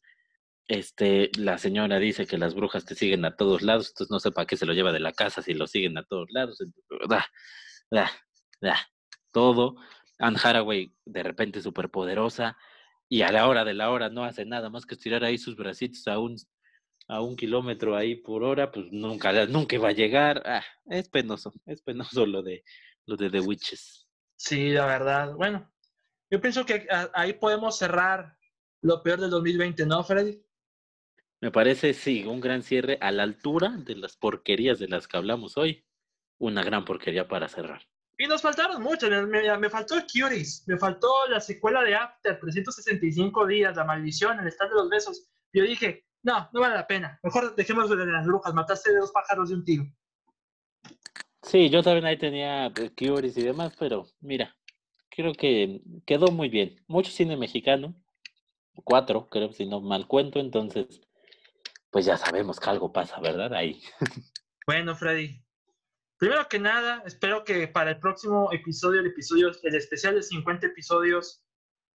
Este, 0.69 1.31
la 1.37 1.59
señora 1.59 1.99
dice 1.99 2.27
que 2.27 2.39
las 2.39 2.55
brujas 2.55 2.85
te 2.85 2.95
siguen 2.95 3.25
a 3.25 3.37
todos 3.37 3.63
lados, 3.63 3.89
entonces 3.89 4.11
no 4.11 4.21
sé 4.21 4.31
para 4.33 4.47
qué 4.47 4.57
se 4.57 4.67
lo 4.67 4.73
lleva 4.73 4.93
de 4.93 5.01
la 5.01 5.13
casa 5.13 5.43
si 5.43 5.55
lo 5.55 5.67
siguen 5.67 5.99
a 5.99 6.05
todos 6.05 6.29
lados. 6.31 6.59
todo. 9.33 9.77
Anne 10.19 10.39
Haraway 10.43 10.95
de 11.05 11.23
repente 11.23 11.61
súper 11.61 11.91
poderosa 11.91 12.57
y 13.09 13.23
a 13.23 13.33
la 13.33 13.49
hora 13.49 13.65
de 13.65 13.75
la 13.75 13.91
hora 13.91 14.09
no 14.09 14.25
hace 14.25 14.47
nada 14.47 14.71
más 14.71 14.87
que 14.87 14.95
estirar 14.95 15.25
ahí 15.25 15.37
sus 15.37 15.57
bracitos 15.57 16.07
a 16.09 16.19
un, 16.19 16.37
a 17.09 17.21
un 17.21 17.37
kilómetro 17.37 17.97
ahí 17.97 18.17
por 18.17 18.45
hora, 18.45 18.71
pues 18.71 18.87
nunca, 18.93 19.47
nunca 19.47 19.79
va 19.79 19.89
a 19.89 19.93
llegar. 19.93 20.43
Ah, 20.47 20.65
es 20.87 21.09
penoso, 21.09 21.53
es 21.67 21.83
penoso 21.83 22.25
lo 22.25 22.43
de, 22.43 22.63
lo 23.07 23.17
de 23.17 23.31
The 23.31 23.41
Witches. 23.41 24.09
Sí, 24.37 24.71
la 24.71 24.87
verdad. 24.87 25.35
Bueno, 25.35 25.71
yo 26.31 26.41
pienso 26.41 26.65
que 26.65 26.87
ahí 27.15 27.35
podemos 27.35 27.79
cerrar 27.79 28.37
lo 28.81 29.03
peor 29.03 29.21
del 29.21 29.31
2020, 29.31 29.87
¿no, 29.87 30.03
Freddy? 30.03 30.43
Me 31.41 31.51
parece, 31.51 31.93
sí, 31.95 32.25
un 32.25 32.41
gran 32.41 32.63
cierre 32.63 32.99
a 33.01 33.11
la 33.11 33.25
altura 33.25 33.71
de 33.77 33.97
las 33.97 34.17
porquerías 34.17 34.79
de 34.79 34.89
las 34.89 35.09
que 35.09 35.17
hablamos 35.17 35.57
hoy. 35.57 35.85
Una 36.39 36.63
gran 36.63 36.85
porquería 36.85 37.29
para 37.29 37.49
cerrar. 37.49 37.83
Y 38.19 38.27
nos 38.27 38.43
faltaron 38.43 38.83
muchas. 38.83 39.11
Me, 39.27 39.59
me, 39.59 39.71
faltó 39.71 39.97
Curies, 40.07 40.65
me 40.67 40.79
faltó 40.79 41.09
la 41.29 41.41
secuela 41.41 41.83
de 41.83 41.95
After, 41.95 42.39
365 42.39 43.47
días, 43.47 43.77
La 43.77 43.85
Maldición, 43.85 44.39
El 44.39 44.49
Estado 44.49 44.71
de 44.71 44.77
los 44.77 44.89
Besos. 44.89 45.29
Yo 45.53 45.65
dije, 45.65 46.07
no, 46.23 46.49
no 46.53 46.61
vale 46.61 46.77
la 46.77 46.87
pena. 46.87 47.19
Mejor 47.23 47.55
dejemos 47.57 47.91
de 47.91 48.07
las 48.07 48.27
brujas, 48.27 48.55
mataste 48.55 48.93
de 48.93 49.01
dos 49.01 49.13
pájaros 49.13 49.49
de 49.49 49.57
un 49.57 49.65
tiro. 49.65 49.85
Sí, 51.43 51.71
yo 51.71 51.83
también 51.83 52.07
ahí 52.07 52.19
tenía 52.19 52.73
Curies 52.97 53.37
y 53.37 53.43
demás, 53.43 53.75
pero 53.79 54.07
mira, 54.21 54.57
creo 55.11 55.33
que 55.35 55.81
quedó 56.07 56.29
muy 56.29 56.49
bien. 56.49 56.77
Mucho 56.87 57.11
cine 57.11 57.37
mexicano, 57.37 57.95
cuatro, 58.85 59.29
creo, 59.29 59.53
si 59.53 59.67
no 59.67 59.81
mal 59.81 60.07
cuento, 60.07 60.39
entonces 60.41 61.01
pues 61.91 62.07
ya 62.07 62.17
sabemos 62.17 62.59
que 62.59 62.71
algo 62.71 62.93
pasa, 62.93 63.21
¿verdad? 63.21 63.55
Ahí. 63.55 63.81
Bueno, 64.65 64.95
Freddy. 64.95 65.43
Primero 66.19 66.47
que 66.49 66.61
nada, 66.61 67.03
espero 67.05 67.43
que 67.43 67.67
para 67.67 67.91
el 67.91 67.99
próximo 67.99 68.53
episodio, 68.53 69.01
el 69.01 69.09
episodio, 69.09 69.51
el 69.65 69.75
especial 69.75 70.15
de 70.15 70.23
50 70.23 70.69
episodios, 70.69 71.45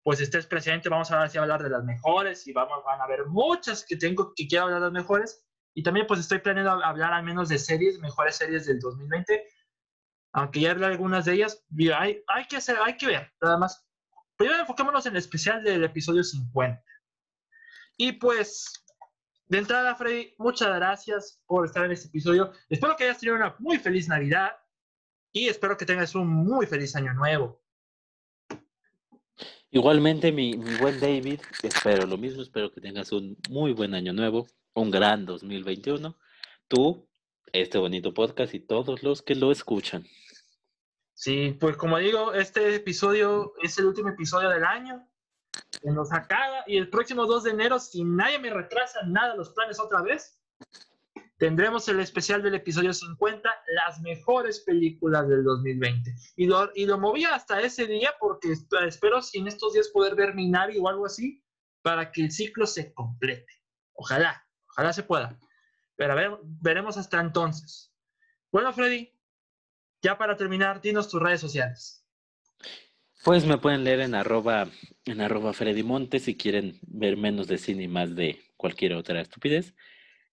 pues 0.03 0.19
estés 0.19 0.45
presente. 0.45 0.89
Vamos 0.89 1.09
a 1.09 1.21
ver 1.21 1.37
hablar 1.37 1.63
de 1.63 1.69
las 1.69 1.85
mejores 1.85 2.45
y 2.45 2.51
vamos, 2.51 2.83
van 2.85 2.99
a 2.99 3.05
haber 3.05 3.25
muchas 3.27 3.85
que 3.85 3.95
tengo 3.95 4.33
que 4.35 4.47
quiero 4.47 4.65
hablar 4.65 4.81
de 4.81 4.85
las 4.87 4.93
mejores. 4.93 5.46
Y 5.77 5.83
también 5.83 6.07
pues 6.07 6.19
estoy 6.19 6.39
planeando 6.39 6.83
hablar 6.83 7.13
al 7.13 7.23
menos 7.23 7.49
de 7.49 7.59
series, 7.59 7.99
mejores 7.99 8.35
series 8.35 8.65
del 8.65 8.79
2020. 8.79 9.47
Aunque 10.33 10.61
ya 10.61 10.71
hablé 10.71 10.87
algunas 10.87 11.25
de 11.25 11.33
ellas, 11.33 11.63
hay, 11.95 12.23
hay 12.27 12.47
que 12.47 12.57
hacer, 12.57 12.77
hay 12.83 12.97
que 12.97 13.05
ver, 13.05 13.31
nada 13.39 13.59
más. 13.59 13.87
Primero 14.37 14.61
enfoquémonos 14.61 15.05
en 15.05 15.11
el 15.11 15.19
especial 15.19 15.63
del 15.63 15.83
episodio 15.83 16.23
50. 16.23 16.83
Y 17.95 18.13
pues 18.13 18.87
de 19.45 19.59
entrada, 19.59 19.93
Freddy, 19.93 20.33
muchas 20.39 20.75
gracias 20.75 21.43
por 21.45 21.67
estar 21.67 21.85
en 21.85 21.91
este 21.91 22.07
episodio. 22.07 22.51
Espero 22.69 22.95
que 22.95 23.03
hayas 23.03 23.19
tenido 23.19 23.35
una 23.35 23.55
muy 23.59 23.77
feliz 23.77 24.07
Navidad 24.07 24.53
y 25.31 25.47
espero 25.47 25.77
que 25.77 25.85
tengas 25.85 26.15
un 26.15 26.27
muy 26.27 26.65
feliz 26.65 26.95
año 26.95 27.13
nuevo. 27.13 27.61
Igualmente, 29.69 30.31
mi, 30.31 30.55
buen 30.55 30.99
David, 30.99 31.39
espero 31.61 32.07
lo 32.07 32.17
mismo, 32.17 32.41
espero 32.41 32.71
que 32.71 32.81
tengas 32.81 33.11
un 33.11 33.37
muy 33.51 33.73
buen 33.73 33.93
año 33.93 34.11
nuevo, 34.11 34.47
un 34.77 34.91
gran 34.91 35.25
2021. 35.25 36.17
Tú, 36.67 37.09
este 37.51 37.77
bonito 37.77 38.13
podcast 38.13 38.53
y 38.53 38.59
todos 38.59 39.01
los 39.03 39.21
que 39.21 39.35
lo 39.35 39.51
escuchan. 39.51 40.05
Sí, 41.13 41.57
pues 41.59 41.75
como 41.77 41.97
digo, 41.97 42.33
este 42.33 42.75
episodio 42.75 43.53
es 43.63 43.77
el 43.79 43.87
último 43.87 44.09
episodio 44.09 44.49
del 44.49 44.63
año 44.63 45.07
se 45.71 45.91
nos 45.91 46.11
acaba 46.13 46.63
y 46.67 46.77
el 46.77 46.89
próximo 46.89 47.25
2 47.25 47.43
de 47.45 47.51
enero, 47.51 47.79
si 47.79 48.03
nadie 48.03 48.37
me 48.37 48.51
retrasa 48.51 49.01
nada 49.07 49.35
los 49.35 49.49
planes 49.51 49.79
otra 49.79 50.03
vez, 50.03 50.39
tendremos 51.37 51.87
el 51.87 51.99
especial 51.99 52.43
del 52.43 52.53
episodio 52.53 52.93
50, 52.93 53.49
las 53.73 53.99
mejores 54.01 54.59
películas 54.59 55.27
del 55.27 55.43
2020. 55.43 56.13
Y 56.35 56.45
lo, 56.45 56.69
y 56.75 56.85
lo 56.85 56.99
moví 56.99 57.25
hasta 57.25 57.61
ese 57.61 57.87
día 57.87 58.13
porque 58.19 58.53
espero 58.85 59.23
si 59.23 59.39
en 59.39 59.47
estos 59.47 59.73
días 59.73 59.89
poder 59.89 60.13
ver 60.13 60.35
Minari 60.35 60.77
o 60.77 60.87
algo 60.87 61.07
así 61.07 61.43
para 61.81 62.11
que 62.11 62.21
el 62.21 62.31
ciclo 62.31 62.67
se 62.67 62.93
complete. 62.93 63.51
Ojalá, 63.93 64.46
ojalá 64.77 64.93
se 64.93 65.03
pueda. 65.03 65.37
Pero 65.95 66.13
a 66.13 66.15
ver, 66.15 66.37
veremos 66.43 66.97
hasta 66.97 67.19
entonces. 67.19 67.91
Bueno, 68.51 68.71
Freddy, 68.71 69.11
ya 70.03 70.17
para 70.17 70.37
terminar, 70.37 70.79
dinos 70.81 71.09
tus 71.09 71.21
redes 71.21 71.41
sociales. 71.41 72.05
Pues 73.23 73.45
me 73.45 73.57
pueden 73.57 73.83
leer 73.83 74.01
en 74.01 74.13
arroba, 74.13 74.67
en 75.05 75.21
arroba 75.21 75.51
Freddy 75.53 75.81
Montes 75.81 76.23
si 76.23 76.37
quieren 76.37 76.79
ver 76.83 77.17
menos 77.17 77.47
de 77.47 77.57
cine 77.57 77.83
y 77.83 77.87
más 77.87 78.15
de 78.15 78.39
cualquier 78.55 78.93
otra 78.93 79.19
estupidez. 79.19 79.73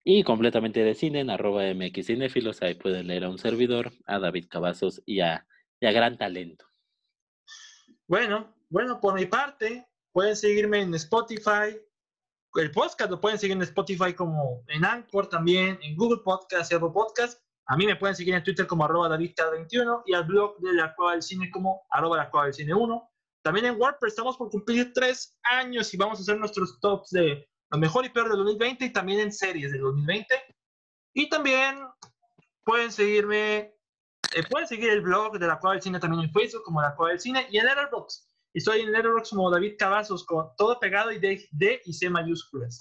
Y 0.04 0.22
completamente 0.22 0.84
de 0.84 0.94
cine 0.94 1.20
en 1.20 1.30
arroba 1.30 1.62
MX 1.74 2.06
Cinefilos. 2.06 2.60
Ahí 2.60 2.74
pueden 2.74 3.06
leer 3.06 3.24
a 3.24 3.30
un 3.30 3.38
servidor, 3.38 3.92
a 4.04 4.18
David 4.18 4.48
Cavazos 4.50 5.02
y 5.06 5.20
a, 5.20 5.46
y 5.80 5.86
a 5.86 5.92
Gran 5.92 6.18
Talento. 6.18 6.66
Bueno, 8.06 8.54
bueno, 8.68 9.00
por 9.00 9.14
mi 9.14 9.24
parte, 9.24 9.86
pueden 10.12 10.36
seguirme 10.36 10.82
en 10.82 10.94
Spotify. 10.94 11.80
El 12.56 12.70
podcast 12.70 13.10
lo 13.10 13.20
pueden 13.20 13.36
seguir 13.36 13.56
en 13.56 13.62
Spotify 13.62 14.14
como 14.14 14.62
en 14.68 14.84
Anchor 14.84 15.28
también, 15.28 15.76
en 15.82 15.96
Google 15.96 16.22
Podcast 16.24 16.72
Apple 16.72 16.90
Podcast. 16.94 17.42
A 17.66 17.76
mí 17.76 17.84
me 17.84 17.96
pueden 17.96 18.14
seguir 18.14 18.32
en 18.32 18.44
Twitter 18.44 18.64
como 18.68 18.84
arroba 18.84 19.08
davidcad21 19.08 20.02
y 20.06 20.14
al 20.14 20.22
blog 20.24 20.56
de 20.60 20.72
la 20.74 20.94
Cueva 20.94 21.12
del 21.12 21.22
Cine 21.22 21.50
como 21.50 21.82
arroba 21.90 22.16
la 22.16 22.30
Cueva 22.30 22.46
del 22.46 22.54
Cine 22.54 22.72
1. 22.72 23.10
También 23.42 23.66
en 23.66 23.80
WordPress 23.80 24.12
estamos 24.12 24.36
por 24.36 24.50
cumplir 24.50 24.92
tres 24.92 25.36
años 25.42 25.92
y 25.92 25.96
vamos 25.96 26.20
a 26.20 26.22
hacer 26.22 26.38
nuestros 26.38 26.78
tops 26.78 27.10
de 27.10 27.44
lo 27.70 27.78
mejor 27.78 28.06
y 28.06 28.10
peor 28.10 28.28
del 28.28 28.38
2020 28.38 28.84
y 28.84 28.92
también 28.92 29.18
en 29.18 29.32
series 29.32 29.72
del 29.72 29.80
2020. 29.80 30.32
Y 31.14 31.28
también 31.28 31.80
pueden 32.64 32.92
seguirme, 32.92 33.74
eh, 34.32 34.42
pueden 34.48 34.68
seguir 34.68 34.90
el 34.90 35.00
blog 35.00 35.40
de 35.40 35.48
la 35.48 35.58
Cueva 35.58 35.74
del 35.74 35.82
Cine 35.82 35.98
también 35.98 36.22
en 36.22 36.32
Facebook 36.32 36.62
como 36.62 36.80
la 36.80 36.94
Cueva 36.94 37.10
del 37.10 37.20
Cine 37.20 37.48
y 37.50 37.58
en 37.58 37.66
Letterboxd. 37.66 38.28
Estoy 38.54 38.80
en 38.80 38.92
Letterboxd 38.92 39.30
como 39.30 39.50
David 39.50 39.74
Cavazos 39.78 40.24
con 40.24 40.54
todo 40.56 40.80
pegado 40.80 41.12
y 41.12 41.18
D, 41.18 41.46
D 41.50 41.82
y 41.84 41.92
C 41.92 42.08
mayúsculas. 42.08 42.78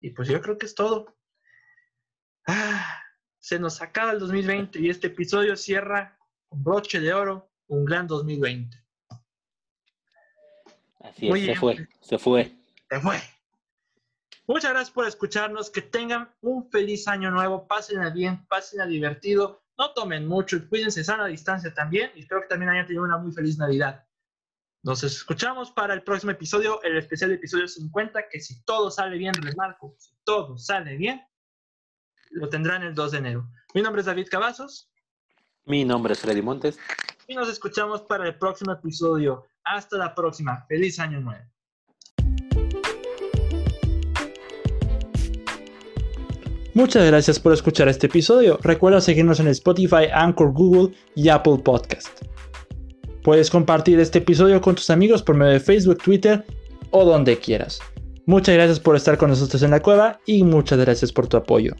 Y 0.00 0.10
pues 0.10 0.28
yo 0.28 0.40
creo 0.40 0.58
que 0.58 0.66
es 0.66 0.74
todo. 0.74 1.16
Ah 2.46 3.04
se 3.48 3.58
nos 3.58 3.80
acaba 3.80 4.12
el 4.12 4.18
2020 4.18 4.78
y 4.78 4.90
este 4.90 5.06
episodio 5.06 5.56
cierra 5.56 6.18
con 6.48 6.62
broche 6.62 7.00
de 7.00 7.14
oro 7.14 7.50
un 7.68 7.84
gran 7.86 8.06
2020. 8.06 8.76
Así 11.00 11.30
es, 11.30 11.44
se 11.46 11.54
fue, 11.54 11.88
se 12.00 12.18
fue. 12.18 12.54
Se 12.90 13.00
fue. 13.00 13.16
Muchas 14.46 14.70
gracias 14.70 14.90
por 14.90 15.06
escucharnos, 15.06 15.70
que 15.70 15.80
tengan 15.80 16.30
un 16.42 16.70
feliz 16.70 17.08
año 17.08 17.30
nuevo, 17.30 17.66
pasen 17.66 18.00
bien, 18.12 18.46
pasen 18.48 18.82
a 18.82 18.86
divertido, 18.86 19.62
no 19.78 19.94
tomen 19.94 20.26
mucho 20.26 20.56
y 20.56 20.66
cuídense 20.66 21.02
sana 21.02 21.26
distancia 21.26 21.72
también 21.72 22.10
y 22.16 22.20
espero 22.20 22.42
que 22.42 22.48
también 22.48 22.70
hayan 22.70 22.86
tenido 22.86 23.04
una 23.04 23.16
muy 23.16 23.32
feliz 23.32 23.56
Navidad. 23.56 24.06
Nos 24.88 25.04
escuchamos 25.04 25.70
para 25.70 25.92
el 25.92 26.02
próximo 26.02 26.32
episodio, 26.32 26.82
el 26.82 26.96
especial 26.96 27.30
episodio 27.30 27.68
50, 27.68 28.26
que 28.30 28.40
si 28.40 28.62
todo 28.62 28.90
sale 28.90 29.18
bien, 29.18 29.34
remarco, 29.34 29.94
si 29.98 30.12
todo 30.24 30.56
sale 30.56 30.96
bien, 30.96 31.20
lo 32.30 32.48
tendrán 32.48 32.82
el 32.82 32.94
2 32.94 33.10
de 33.12 33.18
enero. 33.18 33.50
Mi 33.74 33.82
nombre 33.82 34.00
es 34.00 34.06
David 34.06 34.28
Cavazos. 34.30 34.90
Mi 35.66 35.84
nombre 35.84 36.14
es 36.14 36.20
Freddy 36.20 36.40
Montes. 36.40 36.78
Y 37.26 37.34
nos 37.34 37.50
escuchamos 37.50 38.00
para 38.00 38.26
el 38.26 38.38
próximo 38.38 38.72
episodio. 38.72 39.44
Hasta 39.62 39.98
la 39.98 40.14
próxima. 40.14 40.64
Feliz 40.66 40.98
año 40.98 41.20
nuevo. 41.20 41.44
Muchas 46.72 47.04
gracias 47.04 47.38
por 47.38 47.52
escuchar 47.52 47.88
este 47.88 48.06
episodio. 48.06 48.58
Recuerda 48.62 49.02
seguirnos 49.02 49.38
en 49.38 49.48
Spotify, 49.48 50.06
Anchor, 50.10 50.50
Google 50.54 50.96
y 51.14 51.28
Apple 51.28 51.58
Podcast. 51.62 52.22
Puedes 53.28 53.50
compartir 53.50 54.00
este 54.00 54.20
episodio 54.20 54.58
con 54.62 54.74
tus 54.74 54.88
amigos 54.88 55.22
por 55.22 55.36
medio 55.36 55.52
de 55.52 55.60
Facebook, 55.60 55.98
Twitter 56.02 56.46
o 56.92 57.04
donde 57.04 57.36
quieras. 57.36 57.78
Muchas 58.24 58.54
gracias 58.54 58.80
por 58.80 58.96
estar 58.96 59.18
con 59.18 59.28
nosotros 59.28 59.62
en 59.62 59.70
la 59.70 59.80
cueva 59.80 60.18
y 60.24 60.44
muchas 60.44 60.78
gracias 60.78 61.12
por 61.12 61.26
tu 61.26 61.36
apoyo. 61.36 61.74